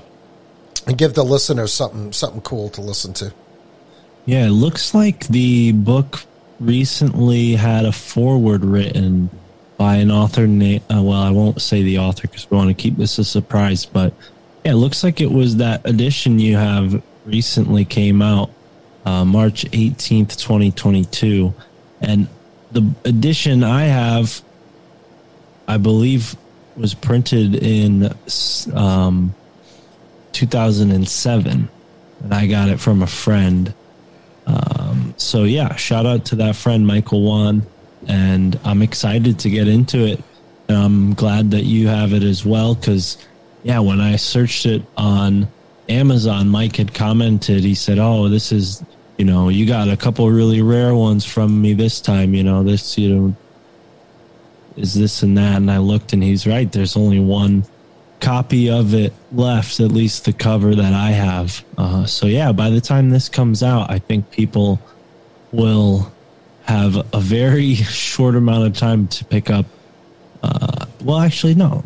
and 0.86 0.96
give 0.98 1.14
the 1.14 1.24
listeners 1.24 1.72
something 1.72 2.12
something 2.12 2.40
cool 2.40 2.68
to 2.70 2.80
listen 2.80 3.12
to. 3.14 3.32
yeah, 4.24 4.46
it 4.46 4.50
looks 4.50 4.94
like 4.94 5.26
the 5.28 5.72
book 5.72 6.22
recently 6.60 7.54
had 7.54 7.84
a 7.84 7.92
forward 7.92 8.64
written 8.64 9.28
by 9.76 9.96
an 9.96 10.10
author 10.12 10.46
named, 10.46 10.82
uh, 10.94 11.02
well, 11.02 11.20
I 11.20 11.30
won't 11.30 11.60
say 11.60 11.82
the 11.82 11.98
author 11.98 12.22
because 12.28 12.48
we 12.50 12.56
want 12.56 12.68
to 12.68 12.74
keep 12.74 12.96
this 12.96 13.18
a 13.18 13.24
surprise, 13.24 13.84
but 13.84 14.14
yeah, 14.64 14.72
it 14.72 14.76
looks 14.76 15.02
like 15.02 15.20
it 15.20 15.30
was 15.30 15.56
that 15.56 15.84
edition 15.84 16.38
you 16.38 16.56
have 16.56 17.02
recently 17.26 17.84
came 17.84 18.22
out, 18.22 18.50
uh, 19.04 19.24
March 19.24 19.64
18th, 19.70 20.36
2022. 20.36 21.52
And 22.00 22.28
the 22.70 22.90
edition 23.04 23.64
I 23.64 23.84
have, 23.84 24.40
I 25.68 25.76
believe, 25.76 26.36
was 26.76 26.94
printed 26.94 27.54
in 27.54 28.12
um, 28.74 29.34
2007. 30.32 31.68
And 32.22 32.34
I 32.34 32.46
got 32.46 32.68
it 32.68 32.80
from 32.80 33.02
a 33.02 33.06
friend. 33.06 33.74
Um, 34.46 35.14
so 35.16 35.44
yeah, 35.44 35.74
shout 35.76 36.06
out 36.06 36.24
to 36.26 36.36
that 36.36 36.56
friend 36.56 36.86
Michael 36.86 37.22
Wan, 37.22 37.62
and 38.08 38.58
I'm 38.64 38.82
excited 38.82 39.38
to 39.40 39.50
get 39.50 39.68
into 39.68 40.04
it. 40.06 40.22
And 40.68 40.76
I'm 40.76 41.14
glad 41.14 41.50
that 41.52 41.64
you 41.64 41.88
have 41.88 42.12
it 42.12 42.22
as 42.22 42.44
well 42.44 42.74
because 42.74 43.18
yeah, 43.62 43.78
when 43.78 44.00
I 44.00 44.16
searched 44.16 44.66
it 44.66 44.82
on 44.96 45.48
Amazon, 45.88 46.48
Mike 46.48 46.76
had 46.76 46.94
commented. 46.94 47.62
He 47.62 47.74
said, 47.74 47.98
"Oh, 47.98 48.28
this 48.28 48.52
is 48.52 48.82
you 49.22 49.26
know 49.26 49.50
you 49.50 49.66
got 49.66 49.88
a 49.88 49.96
couple 49.96 50.28
really 50.28 50.62
rare 50.62 50.96
ones 50.96 51.24
from 51.24 51.62
me 51.62 51.74
this 51.74 52.00
time. 52.00 52.34
You 52.34 52.42
know 52.42 52.64
this 52.64 52.98
you 52.98 53.08
know 53.14 53.36
is 54.76 54.94
this 54.94 55.22
and 55.22 55.38
that." 55.38 55.58
And 55.58 55.70
I 55.70 55.78
looked, 55.78 56.12
and 56.12 56.20
he's 56.20 56.44
right. 56.44 56.70
There's 56.72 56.96
only 56.96 57.20
one 57.20 57.64
copy 58.18 58.68
of 58.68 58.94
it 58.94 59.12
left, 59.30 59.78
at 59.78 59.92
least 59.92 60.24
the 60.24 60.32
cover 60.32 60.74
that 60.74 60.92
I 60.92 61.10
have. 61.10 61.64
Uh, 61.78 62.04
so 62.04 62.26
yeah, 62.26 62.50
by 62.50 62.68
the 62.70 62.80
time 62.80 63.10
this 63.10 63.28
comes 63.28 63.62
out, 63.62 63.88
I 63.92 64.00
think 64.00 64.28
people 64.32 64.80
will 65.52 66.12
have 66.64 66.96
a 67.14 67.20
very 67.20 67.74
short 68.08 68.34
amount 68.34 68.66
of 68.66 68.76
time 68.76 69.06
to 69.06 69.24
pick 69.24 69.50
up. 69.50 69.66
Uh, 70.42 70.86
well, 71.04 71.20
actually, 71.20 71.54
no. 71.54 71.84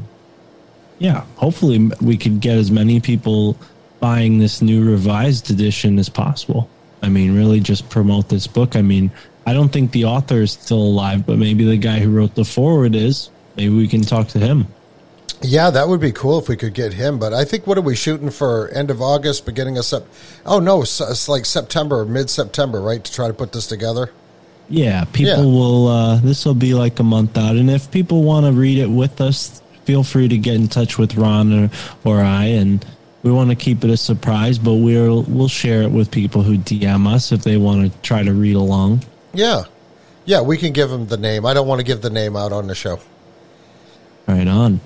Yeah, 0.98 1.26
hopefully 1.34 1.90
we 2.00 2.16
could 2.16 2.40
get 2.40 2.56
as 2.56 2.70
many 2.70 2.98
people 2.98 3.58
buying 4.00 4.38
this 4.38 4.62
new 4.62 4.90
revised 4.90 5.50
edition 5.50 5.98
as 5.98 6.08
possible. 6.08 6.70
I 7.06 7.08
mean, 7.08 7.36
really 7.36 7.60
just 7.60 7.88
promote 7.88 8.28
this 8.28 8.48
book. 8.48 8.74
I 8.74 8.82
mean, 8.82 9.12
I 9.46 9.52
don't 9.52 9.68
think 9.68 9.92
the 9.92 10.06
author 10.06 10.42
is 10.42 10.50
still 10.50 10.82
alive, 10.82 11.24
but 11.24 11.38
maybe 11.38 11.64
the 11.64 11.76
guy 11.76 12.00
who 12.00 12.10
wrote 12.10 12.34
the 12.34 12.44
forward 12.44 12.96
is. 12.96 13.30
Maybe 13.56 13.72
we 13.72 13.86
can 13.86 14.00
talk 14.02 14.26
to 14.28 14.40
him. 14.40 14.66
Yeah, 15.40 15.70
that 15.70 15.86
would 15.86 16.00
be 16.00 16.10
cool 16.10 16.40
if 16.40 16.48
we 16.48 16.56
could 16.56 16.74
get 16.74 16.94
him. 16.94 17.20
But 17.20 17.32
I 17.32 17.44
think 17.44 17.64
what 17.64 17.78
are 17.78 17.82
we 17.82 17.94
shooting 17.94 18.30
for? 18.30 18.68
End 18.70 18.90
of 18.90 19.00
August, 19.00 19.46
beginning 19.46 19.78
of 19.78 19.84
Sep? 19.84 20.04
Oh 20.44 20.58
no, 20.58 20.82
it's, 20.82 21.28
like 21.28 21.44
September, 21.44 22.04
mid 22.04 22.28
September, 22.28 22.80
right? 22.80 23.04
To 23.04 23.12
try 23.12 23.28
to 23.28 23.34
put 23.34 23.52
this 23.52 23.68
together. 23.68 24.10
Yeah, 24.68 25.04
people 25.04 25.44
Yeah. 25.44 25.58
will. 25.58 25.86
Uh, 25.86 26.16
this 26.18 26.44
will 26.44 26.54
be 26.54 26.74
like 26.74 26.98
a 26.98 27.04
month 27.04 27.38
out, 27.38 27.54
and 27.54 27.70
if 27.70 27.88
people 27.92 28.24
want 28.24 28.46
to 28.46 28.52
read 28.52 28.78
it 28.78 28.90
with 28.90 29.20
us 29.20 29.62
feel 29.86 30.02
free 30.02 30.26
to 30.28 30.36
get 30.36 30.56
in 30.56 30.66
touch 30.68 30.98
with 30.98 31.14
Ron 31.14 31.52
or, 31.52 31.70
or 32.04 32.20
I, 32.20 32.46
and 32.46 32.84
we 33.26 33.32
want 33.32 33.50
to 33.50 33.56
keep 33.56 33.82
it 33.82 33.90
a 33.90 33.96
surprise, 33.96 34.56
but 34.56 34.74
we'll 34.74 35.24
we'll 35.24 35.48
share 35.48 35.82
it 35.82 35.90
with 35.90 36.12
people 36.12 36.42
who 36.42 36.56
DM 36.56 37.12
us 37.12 37.32
if 37.32 37.42
they 37.42 37.56
want 37.56 37.92
to 37.92 37.98
try 37.98 38.22
to 38.22 38.32
read 38.32 38.54
along. 38.54 39.04
Yeah. 39.34 39.64
Yeah, 40.24 40.42
we 40.42 40.56
can 40.56 40.72
give 40.72 40.90
them 40.90 41.08
the 41.08 41.16
name. 41.16 41.44
I 41.44 41.52
don't 41.52 41.66
want 41.66 41.80
to 41.80 41.84
give 41.84 42.02
the 42.02 42.10
name 42.10 42.36
out 42.36 42.52
on 42.52 42.68
the 42.68 42.74
show. 42.76 43.00
Right 44.28 44.46
on. 44.46 44.80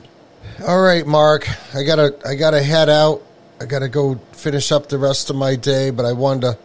All 0.66 0.80
right, 0.80 1.06
Mark. 1.06 1.48
I 1.74 1.82
gotta 1.82 2.16
I 2.26 2.34
gotta 2.34 2.62
head 2.62 2.88
out. 2.88 3.22
I 3.60 3.66
gotta 3.66 3.88
go 3.88 4.14
finish 4.32 4.72
up 4.72 4.88
the 4.88 4.98
rest 4.98 5.28
of 5.28 5.36
my 5.36 5.54
day, 5.54 5.90
but 5.90 6.06
I 6.06 6.14
wanted 6.14 6.40
to 6.42 6.58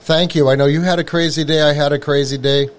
thank 0.00 0.34
you. 0.34 0.48
I 0.48 0.56
know 0.56 0.66
you 0.66 0.80
had 0.80 0.98
a 0.98 1.04
crazy 1.04 1.44
day, 1.44 1.62
I 1.62 1.72
had 1.74 1.92
a 1.92 1.98
crazy 1.98 2.38
day. 2.38 2.70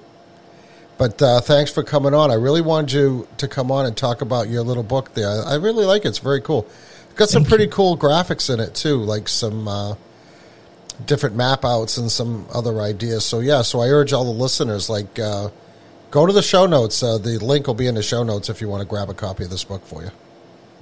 But 0.98 1.22
uh, 1.22 1.40
thanks 1.40 1.72
for 1.72 1.84
coming 1.84 2.14
on. 2.14 2.32
I 2.32 2.36
really 2.36 2.62
wanted 2.62 2.92
you 2.92 3.28
to 3.38 3.48
come 3.48 3.72
on 3.72 3.86
and 3.86 3.96
talk 3.96 4.22
about 4.22 4.50
your 4.50 4.62
little 4.62 4.84
book 4.84 5.14
there. 5.14 5.30
I, 5.30 5.54
I 5.54 5.56
really 5.56 5.86
like 5.86 6.04
it. 6.04 6.10
It's 6.10 6.20
very 6.20 6.42
cool. 6.42 6.68
Got 7.16 7.30
some 7.30 7.44
pretty 7.44 7.68
cool 7.68 7.98
graphics 7.98 8.52
in 8.54 8.60
it 8.60 8.74
too, 8.74 8.98
like 8.98 9.28
some 9.28 9.68
uh, 9.68 9.96
different 11.06 11.36
map 11.36 11.66
outs 11.66 11.98
and 11.98 12.12
some 12.12 12.48
other 12.54 12.82
ideas. 12.82 13.26
So 13.26 13.40
yeah, 13.40 13.62
so 13.62 13.80
I 13.82 13.88
urge 13.88 14.14
all 14.14 14.26
the 14.26 14.32
listeners 14.32 14.90
like 14.90 15.20
uh, 15.20 15.50
go 16.10 16.26
to 16.26 16.34
the 16.34 16.42
show 16.42 16.66
notes. 16.66 17.04
Uh, 17.04 17.18
the 17.18 17.38
link 17.40 17.68
will 17.68 17.74
be 17.74 17.88
in 17.88 17.96
the 17.96 18.04
show 18.04 18.24
notes 18.24 18.50
if 18.50 18.62
you 18.62 18.70
want 18.70 18.82
to 18.82 18.88
grab 18.88 19.10
a 19.10 19.14
copy 19.14 19.44
of 19.44 19.50
this 19.50 19.64
book 19.64 19.86
for 19.86 20.04
you. 20.04 20.12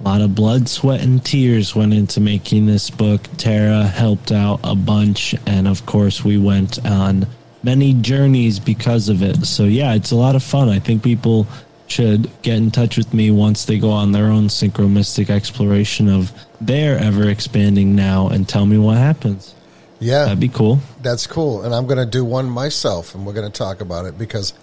A 0.00 0.02
lot 0.02 0.22
of 0.22 0.34
blood, 0.34 0.66
sweat, 0.66 1.02
and 1.02 1.22
tears 1.22 1.74
went 1.74 1.92
into 1.92 2.20
making 2.20 2.64
this 2.64 2.88
book. 2.88 3.20
Tara 3.36 3.82
helped 3.84 4.32
out 4.32 4.60
a 4.64 4.74
bunch, 4.74 5.34
and 5.46 5.68
of 5.68 5.84
course, 5.84 6.24
we 6.24 6.38
went 6.38 6.82
on 6.86 7.26
many 7.62 7.92
journeys 7.92 8.58
because 8.58 9.10
of 9.10 9.22
it. 9.22 9.44
So, 9.44 9.64
yeah, 9.64 9.92
it's 9.92 10.10
a 10.10 10.16
lot 10.16 10.36
of 10.36 10.42
fun. 10.42 10.70
I 10.70 10.78
think 10.78 11.02
people 11.02 11.46
should 11.90 12.30
get 12.42 12.56
in 12.56 12.70
touch 12.70 12.96
with 12.96 13.12
me 13.12 13.30
once 13.30 13.64
they 13.64 13.78
go 13.78 13.90
on 13.90 14.12
their 14.12 14.26
own 14.26 14.48
synchromystic 14.48 15.30
exploration 15.30 16.08
of 16.08 16.32
their 16.60 16.98
ever 16.98 17.28
expanding 17.28 17.94
now 17.94 18.28
and 18.28 18.48
tell 18.48 18.66
me 18.66 18.78
what 18.78 18.96
happens. 18.96 19.54
Yeah, 19.98 20.24
That'd 20.24 20.40
be 20.40 20.48
cool. 20.48 20.78
That's 21.02 21.26
cool. 21.26 21.62
And 21.62 21.74
I'm 21.74 21.86
going 21.86 21.98
to 21.98 22.06
do 22.06 22.24
one 22.24 22.48
myself, 22.48 23.14
and 23.14 23.26
we're 23.26 23.34
going 23.34 23.50
to 23.50 23.56
talk 23.56 23.80
about 23.80 24.06
it 24.06 24.16
because 24.16 24.54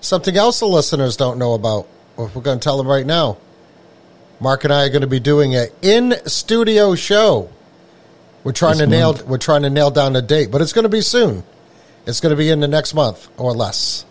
something 0.00 0.36
else 0.36 0.60
the 0.60 0.66
listeners 0.66 1.16
don't 1.16 1.38
know 1.38 1.54
about, 1.54 1.88
well, 2.16 2.30
we're 2.34 2.42
going 2.42 2.58
to 2.58 2.64
tell 2.64 2.76
them 2.76 2.86
right 2.86 3.06
now. 3.06 3.38
Mark 4.38 4.64
and 4.64 4.72
I 4.72 4.84
are 4.84 4.88
going 4.90 5.02
to 5.02 5.06
be 5.06 5.20
doing 5.20 5.54
an 5.54 5.68
in 5.80 6.14
studio 6.26 6.94
show. 6.94 7.48
We're 8.44 8.52
trying 8.52 8.78
This 8.78 8.80
to 8.80 8.86
nail 8.88 9.18
we're 9.26 9.38
trying 9.38 9.62
to 9.62 9.70
nail 9.70 9.90
down 9.92 10.16
a 10.16 10.22
date, 10.22 10.50
but 10.50 10.60
it's 10.60 10.72
going 10.72 10.82
to 10.82 10.88
be 10.88 11.00
soon. 11.00 11.44
It's 12.06 12.18
going 12.20 12.30
to 12.30 12.36
be 12.36 12.50
in 12.50 12.58
the 12.58 12.68
next 12.68 12.92
month 12.92 13.28
or 13.38 13.52
less. 13.52 14.04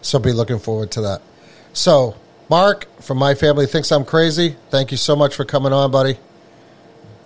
So 0.00 0.20
be 0.20 0.32
looking 0.32 0.60
forward 0.60 0.92
to 0.92 1.00
that. 1.02 1.22
So, 1.72 2.16
Mark 2.50 2.86
from 3.02 3.18
my 3.18 3.34
family 3.34 3.66
thinks 3.66 3.92
I'm 3.92 4.04
crazy. 4.04 4.56
Thank 4.70 4.90
you 4.90 4.96
so 4.96 5.14
much 5.14 5.34
for 5.34 5.44
coming 5.44 5.72
on, 5.72 5.90
buddy. 5.90 6.16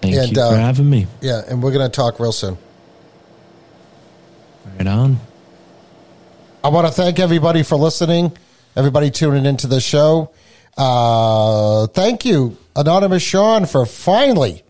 Thank 0.01 0.17
And, 0.17 0.37
you 0.37 0.43
uh, 0.43 0.51
for 0.51 0.57
having 0.57 0.91
me. 0.91 1.07
Yeah, 1.21 1.43
and 1.49 1.63
we're 1.63 1.73
going 1.73 1.89
to 1.89 1.95
talk 1.95 2.19
real 2.21 2.33
soon. 2.33 2.59
Right 4.79 4.87
on. 4.87 5.19
I 6.65 6.69
want 6.69 6.87
to 6.87 6.93
thank 6.93 7.19
everybody 7.19 7.63
for 7.63 7.77
listening, 7.77 8.37
everybody 8.77 9.11
tuning 9.11 9.47
into 9.47 9.67
the 9.67 9.81
show. 9.81 10.31
Uh, 10.77 11.87
thank 11.89 12.25
you, 12.25 12.57
Anonymous 12.77 13.23
Sean, 13.23 13.67
for 13.67 13.85
finally 13.85 14.63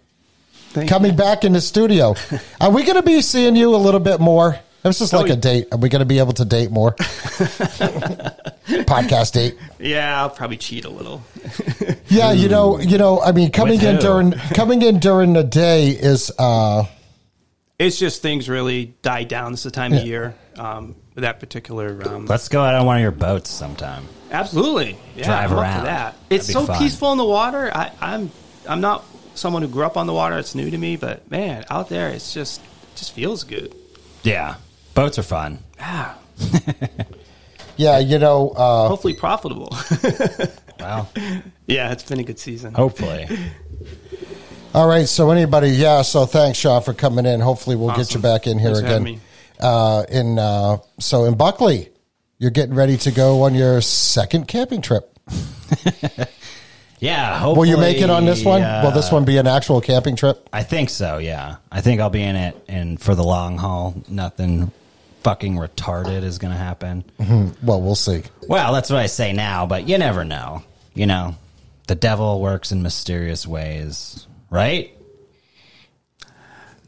Thank 0.71 0.89
coming 0.89 1.15
back 1.17 1.45
in 1.45 1.53
the 1.53 1.61
studio. 1.61 2.15
Are 2.61 2.71
we 2.71 2.83
going 2.85 2.97
to 2.97 3.03
be 3.03 3.21
seeing 3.23 3.57
you 3.57 3.75
a 3.75 3.77
little 3.77 4.01
bit 4.01 4.21
more? 4.21 4.59
This 4.83 5.01
is 5.01 5.13
like 5.13 5.31
Oh, 5.31 5.35
a 5.35 5.37
date. 5.37 5.69
Are 5.71 5.79
we 5.79 5.89
going 5.89 6.01
to 6.01 6.07
be 6.07 6.19
able 6.19 6.33
to 6.35 6.45
date 6.45 6.71
more? 6.71 6.97
Podcast 8.87 9.33
date. 9.33 9.57
Yeah, 9.79 10.21
I'll 10.23 10.31
probably 10.31 10.57
cheat 10.57 10.85
a 10.85 10.91
little. 10.91 11.23
Yeah, 12.09 12.33
you 12.33 12.51
know, 12.51 12.79
you 12.79 12.99
know. 12.99 13.23
I 13.23 13.33
mean, 13.33 13.51
coming 13.53 13.79
With 13.81 13.85
in 13.89 13.95
who? 13.97 14.01
during 14.03 14.33
coming 14.55 14.83
in 14.83 14.99
during 14.99 15.33
the 15.33 15.43
day 15.43 15.89
is 15.89 16.31
uh, 16.39 16.85
It's 17.79 17.99
just 17.99 18.21
things 18.21 18.51
really 18.51 18.95
die 19.01 19.25
down. 19.25 19.53
This 19.53 19.61
is 19.61 19.65
the 19.65 19.71
time 19.71 19.95
of 19.95 20.05
year. 20.05 20.35
Um, 20.59 20.95
with 21.15 21.23
that 21.23 21.41
particular. 21.41 22.07
Um, 22.07 22.27
Let's 22.27 22.49
go 22.51 22.63
out 22.63 22.75
on 22.75 22.85
one 22.85 22.97
of 22.97 23.03
your 23.03 23.13
boats 23.13 23.49
sometime. 23.49 24.05
absolutely. 24.31 24.99
Yeah, 25.17 25.25
Drive 25.25 25.53
I'm 25.53 25.57
up 25.59 25.63
around. 25.65 25.79
For 25.81 25.85
that. 25.87 26.15
That'd 26.29 26.39
It's 26.39 26.47
be 26.49 26.53
so 26.53 26.67
fun. 26.67 26.79
peaceful 26.79 27.13
in 27.13 27.19
the 27.19 27.25
water. 27.25 27.71
I, 27.75 27.91
I'm 28.01 28.31
I'm 28.69 28.83
not 28.83 29.05
someone 29.35 29.63
who 29.63 29.69
grew 29.69 29.85
up 29.87 29.97
on 29.97 30.07
the 30.07 30.13
water. 30.15 30.37
It's 30.39 30.55
new 30.55 30.71
to 30.71 30.77
me, 30.77 30.97
but 30.97 31.31
man, 31.31 31.65
out 31.71 31.89
there, 31.89 32.11
it's 32.11 32.35
just 32.35 32.61
it 32.61 32.97
just 32.97 33.13
feels 33.13 33.45
good. 33.45 33.75
Yeah, 34.23 34.57
boats 34.95 35.19
are 35.19 35.23
fun. 35.23 35.61
Yeah, 35.79 36.15
yeah, 37.83 37.99
you 37.99 38.19
know. 38.19 38.51
Uh, 38.51 38.89
hopefully 38.89 39.15
profitable. 39.15 39.77
Well, 40.81 41.09
yeah, 41.69 41.93
it's 41.93 42.03
been 42.03 42.19
a 42.19 42.25
good 42.25 42.41
season. 42.41 42.75
hopefully. 42.75 43.29
All 44.75 44.89
right. 44.89 45.07
So 45.07 45.31
anybody, 45.31 45.69
yeah. 45.69 46.03
So 46.03 46.27
thanks, 46.27 46.59
Sean, 46.59 46.83
for 46.83 46.93
coming 46.93 47.25
in. 47.25 47.39
Hopefully, 47.39 47.77
we'll 47.77 47.95
get 47.95 48.13
you 48.15 48.21
back 48.21 48.49
in 48.49 48.59
here 48.59 48.75
Thanks 48.75 48.89
again. 48.89 49.21
Uh, 49.61 50.05
in 50.11 50.41
uh, 50.41 50.79
so 50.99 51.25
in 51.25 51.37
Buckley, 51.37 51.91
you're 52.39 52.51
getting 52.51 52.75
ready 52.75 52.97
to 52.97 53.13
go 53.13 53.43
on 53.43 53.55
your 53.55 53.81
second 53.81 54.49
camping 54.49 54.83
trip. 54.83 55.17
Yeah, 57.03 57.37
hopefully. 57.41 57.69
Will 57.69 57.75
you 57.75 57.81
make 57.81 58.01
it 58.01 58.11
on 58.11 58.27
this 58.27 58.45
one? 58.45 58.63
uh, 58.63 58.83
Will 58.85 58.93
this 58.93 59.11
one 59.11 59.25
be 59.25 59.37
an 59.37 59.49
actual 59.49 59.81
camping 59.81 60.15
trip? 60.15 60.49
I 60.53 60.63
think 60.63 60.89
so. 60.89 61.19
Yeah, 61.19 61.57
I 61.73 61.81
think 61.81 62.01
I'll 62.01 62.11
be 62.11 62.23
in 62.23 62.37
it, 62.37 62.57
and 62.69 63.01
for 63.01 63.17
the 63.17 63.25
long 63.25 63.59
haul, 63.59 64.01
nothing 64.09 64.71
fucking 65.23 65.57
retarded 65.57 66.23
is 66.23 66.39
going 66.39 66.53
to 66.53 66.59
happen. 66.59 67.05
Mm-hmm. 67.19 67.67
Well, 67.67 67.81
we'll 67.81 67.95
see. 67.95 68.23
Well, 68.49 68.73
that's 68.73 68.91
what 68.91 68.99
I 68.99 69.07
say 69.07 69.33
now, 69.33 69.67
but 69.67 69.89
you 69.89 69.99
never 69.99 70.25
know. 70.25 70.63
You 70.95 71.07
know, 71.07 71.37
the 71.87 71.95
devil 71.95 72.41
works 72.41 72.73
in 72.73 72.83
mysterious 72.83 73.47
ways, 73.47 74.27
right? 74.51 74.97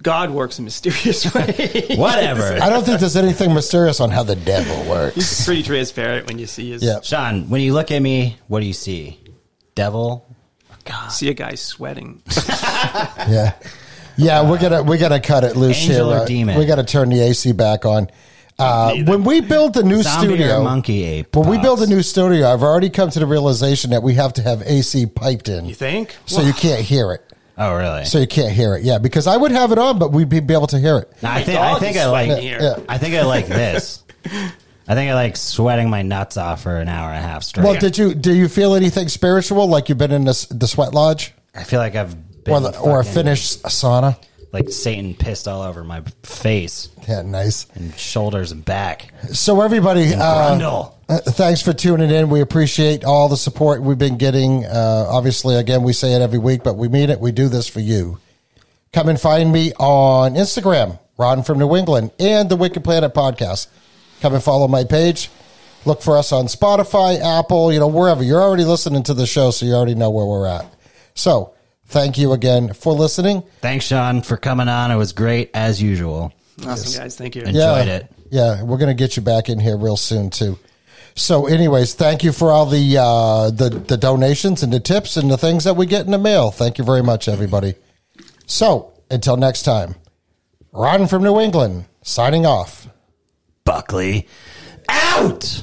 God 0.03 0.31
works 0.31 0.59
in 0.59 0.65
mysterious 0.67 1.25
ways. 1.35 1.97
Whatever. 1.97 2.59
I 2.63 2.69
don't 2.69 2.85
think 2.85 3.01
there's 3.01 3.17
anything 3.17 3.55
mysterious 3.55 4.01
on 4.01 4.11
how 4.11 4.23
the 4.23 4.37
devil 4.37 4.89
works. 4.89 5.15
He's 5.15 5.45
pretty 5.47 5.63
transparent 5.63 6.27
when 6.27 6.39
you 6.39 6.47
see 6.47 6.71
his. 6.73 6.83
Yeah. 6.83 7.01
Sean, 7.01 7.49
when 7.49 7.63
you 7.63 7.73
look 7.73 7.91
at 7.91 8.01
me, 8.01 8.37
what 8.49 8.61
do 8.61 8.67
you 8.67 8.75
see? 8.75 9.19
Devil? 9.75 10.27
God. 10.85 11.09
See 11.09 11.31
a 11.31 11.35
guy 11.35 11.55
sweating. 11.55 12.23
Yeah, 12.47 13.55
yeah. 14.17 14.49
We're 14.49 14.59
gonna 14.59 14.83
we're 14.83 14.99
gonna 14.99 15.21
cut 15.21 15.45
it 15.45 15.57
loose 15.57 15.83
Angel 15.89 16.09
here. 16.11 16.19
or 16.19 16.23
Uh, 16.23 16.27
demon? 16.27 16.59
We 16.59 16.67
got 16.67 16.77
to 16.77 16.85
turn 16.85 17.09
the 17.11 17.21
AC 17.21 17.53
back 17.53 17.85
on. 17.85 18.09
Uh, 18.59 18.95
when 19.07 19.25
we 19.25 19.41
build 19.41 19.75
the 19.75 19.83
new 19.83 20.01
Zombie 20.03 20.29
studio, 20.29 20.61
or 20.61 20.63
monkey 20.65 21.03
ape? 21.03 21.35
when 21.35 21.49
we 21.49 21.59
build 21.59 21.83
a 21.83 21.89
new 21.89 22.03
studio, 22.03 22.47
I've 22.53 22.63
already 22.63 22.89
come 22.89 23.11
to 23.11 23.19
the 23.19 23.27
realization 23.27 23.91
that 23.91 24.03
we 24.05 24.15
have 24.15 24.33
to 24.35 24.43
have 24.43 24.63
AC 24.65 25.07
piped 25.07 25.49
in, 25.49 25.65
You 25.67 25.75
think? 25.75 26.15
so 26.27 26.41
you 26.41 26.53
can't 26.53 26.81
hear 26.81 27.11
it. 27.13 27.33
Oh, 27.59 27.75
really? 27.75 28.05
So 28.05 28.19
you 28.21 28.29
can't 28.29 28.53
hear 28.53 28.77
it. 28.77 28.85
Yeah, 28.85 28.99
because 28.99 29.27
I 29.27 29.37
would 29.37 29.51
have 29.51 29.73
it 29.73 29.79
on, 29.79 29.99
but 29.99 30.13
we'd 30.13 30.29
be, 30.29 30.39
be 30.39 30.55
able 30.55 30.69
to 30.69 30.79
hear 30.79 30.99
it. 30.99 31.13
No, 31.21 31.31
I 31.31 31.43
think 31.43 31.59
I 31.59 31.79
think 31.81 31.97
I 31.97 32.07
like. 32.07 32.43
Yeah. 32.45 32.79
I 32.89 32.97
think 32.99 33.15
I 33.17 33.23
like 33.25 33.47
this. 33.49 34.05
I 34.87 34.95
think 34.95 35.11
I 35.11 35.15
like 35.15 35.37
sweating 35.37 35.91
my 35.91 36.03
nuts 36.03 36.37
off 36.37 36.63
for 36.63 36.77
an 36.77 36.89
hour 36.89 37.11
and 37.11 37.25
a 37.25 37.27
half 37.29 37.43
straight. 37.43 37.65
Well, 37.65 37.75
did 37.81 37.99
you 37.99 38.15
do 38.15 38.33
you 38.33 38.49
feel 38.49 38.75
anything 38.75 39.09
spiritual? 39.09 39.67
Like 39.67 39.89
you've 39.89 39.99
been 39.99 40.13
in 40.13 40.25
this, 40.25 40.47
the 40.47 40.69
sweat 40.69 40.95
lodge 40.95 41.33
I 41.57 41.65
feel 41.65 41.81
like 41.81 41.95
I've 41.97 42.15
been 42.45 42.55
or 42.55 42.61
the, 42.61 42.79
or 42.79 43.01
a 43.01 43.05
fucking- 43.05 43.15
Finnish 43.15 43.57
sauna? 43.59 44.17
like 44.53 44.71
Satan 44.71 45.15
pissed 45.15 45.49
all 45.49 45.63
over 45.63 45.83
my 45.83 46.01
face 46.23 46.89
Yeah, 47.09 47.23
nice. 47.23 47.67
and 47.75 47.93
shoulders 47.99 48.53
and 48.53 48.65
back. 48.65 49.13
So 49.33 49.61
everybody, 49.63 50.15
uh, 50.15 50.57
Grundle. 50.57 50.93
uh, 51.09 51.19
thanks 51.19 51.61
for 51.61 51.73
tuning 51.73 52.09
in. 52.11 52.31
We 52.31 52.41
appreciate 52.41 53.03
all 53.05 53.29
the 53.29 53.37
support 53.37 53.83
we've 53.83 53.99
been 53.99 54.17
getting. 54.17 54.65
Uh, 54.65 55.07
obviously, 55.09 55.57
again, 55.57 55.83
we 55.83 55.93
say 55.93 56.13
it 56.13 56.23
every 56.23 56.39
week, 56.39 56.63
but 56.63 56.77
we 56.77 56.87
mean 56.87 57.11
it. 57.11 57.19
We 57.19 57.33
do 57.33 57.49
this 57.49 57.67
for 57.67 57.81
you. 57.81 58.19
Come 58.93 59.09
and 59.09 59.21
find 59.21 59.51
me 59.53 59.73
on 59.81 60.35
Instagram, 60.35 61.01
Ron 61.19 61.43
from 61.43 61.59
New 61.59 61.75
England, 61.75 62.13
and 62.21 62.49
the 62.49 62.55
Wicked 62.55 62.85
Planet 62.85 63.13
podcast. 63.13 63.67
Come 64.21 64.35
and 64.35 64.43
follow 64.43 64.69
my 64.69 64.85
page. 64.85 65.31
Look 65.85 66.01
for 66.01 66.17
us 66.17 66.31
on 66.31 66.47
Spotify, 66.47 67.21
Apple, 67.21 67.73
you 67.73 67.81
know, 67.81 67.89
wherever. 67.89 68.23
You're 68.23 68.41
already 68.41 68.63
listening 68.65 69.03
to 69.03 69.15
the 69.15 69.27
show, 69.27 69.51
so 69.51 69.67
you 69.67 69.73
already 69.75 69.97
know 69.97 70.11
where 70.11 70.25
we're 70.27 70.47
at. 70.47 70.65
So, 71.15 71.54
thank 71.87 72.19
you 72.19 72.33
again 72.33 72.73
for 72.73 72.93
listening. 72.93 73.43
Thanks, 73.61 73.87
Sean, 73.87 74.23
for 74.23 74.37
coming 74.37 74.69
on. 74.69 74.91
It 74.91 74.97
was 74.97 75.13
great 75.13 75.51
as 75.55 75.83
usual. 75.83 76.33
Awesome, 76.67 77.01
guys. 77.01 77.17
Thank 77.17 77.37
you. 77.37 77.43
Enjoyed 77.43 77.89
it. 77.89 78.11
Yeah, 78.31 78.63
we're 78.63 78.79
gonna 78.79 78.95
get 78.95 79.17
you 79.17 79.23
back 79.23 79.49
in 79.49 79.59
here 79.59 79.77
real 79.77 79.97
soon 79.97 80.31
too. 80.31 80.59
So, 81.17 81.47
anyways, 81.47 81.95
thank 81.95 82.25
you 82.25 82.33
for 82.33 82.51
all 82.51 82.67
the 82.67 82.99
uh, 82.99 83.51
the 83.51 83.71
the 83.71 83.97
donations 83.97 84.63
and 84.63 84.73
the 84.73 84.81
tips 84.81 85.17
and 85.17 85.31
the 85.31 85.39
things 85.39 85.65
that 85.65 85.77
we 85.77 85.87
get 85.87 86.05
in 86.05 86.11
the 86.11 86.19
mail. 86.19 86.51
Thank 86.51 86.79
you 86.79 86.85
very 86.85 87.03
much, 87.03 87.29
everybody. 87.29 87.75
So, 88.47 88.93
until 89.11 89.37
next 89.37 89.63
time, 89.63 89.95
Ron 90.73 91.07
from 91.07 91.23
New 91.23 91.41
England 91.41 91.85
signing 92.03 92.47
off. 92.47 92.89
Buckley 93.65 94.29
out. 94.89 95.63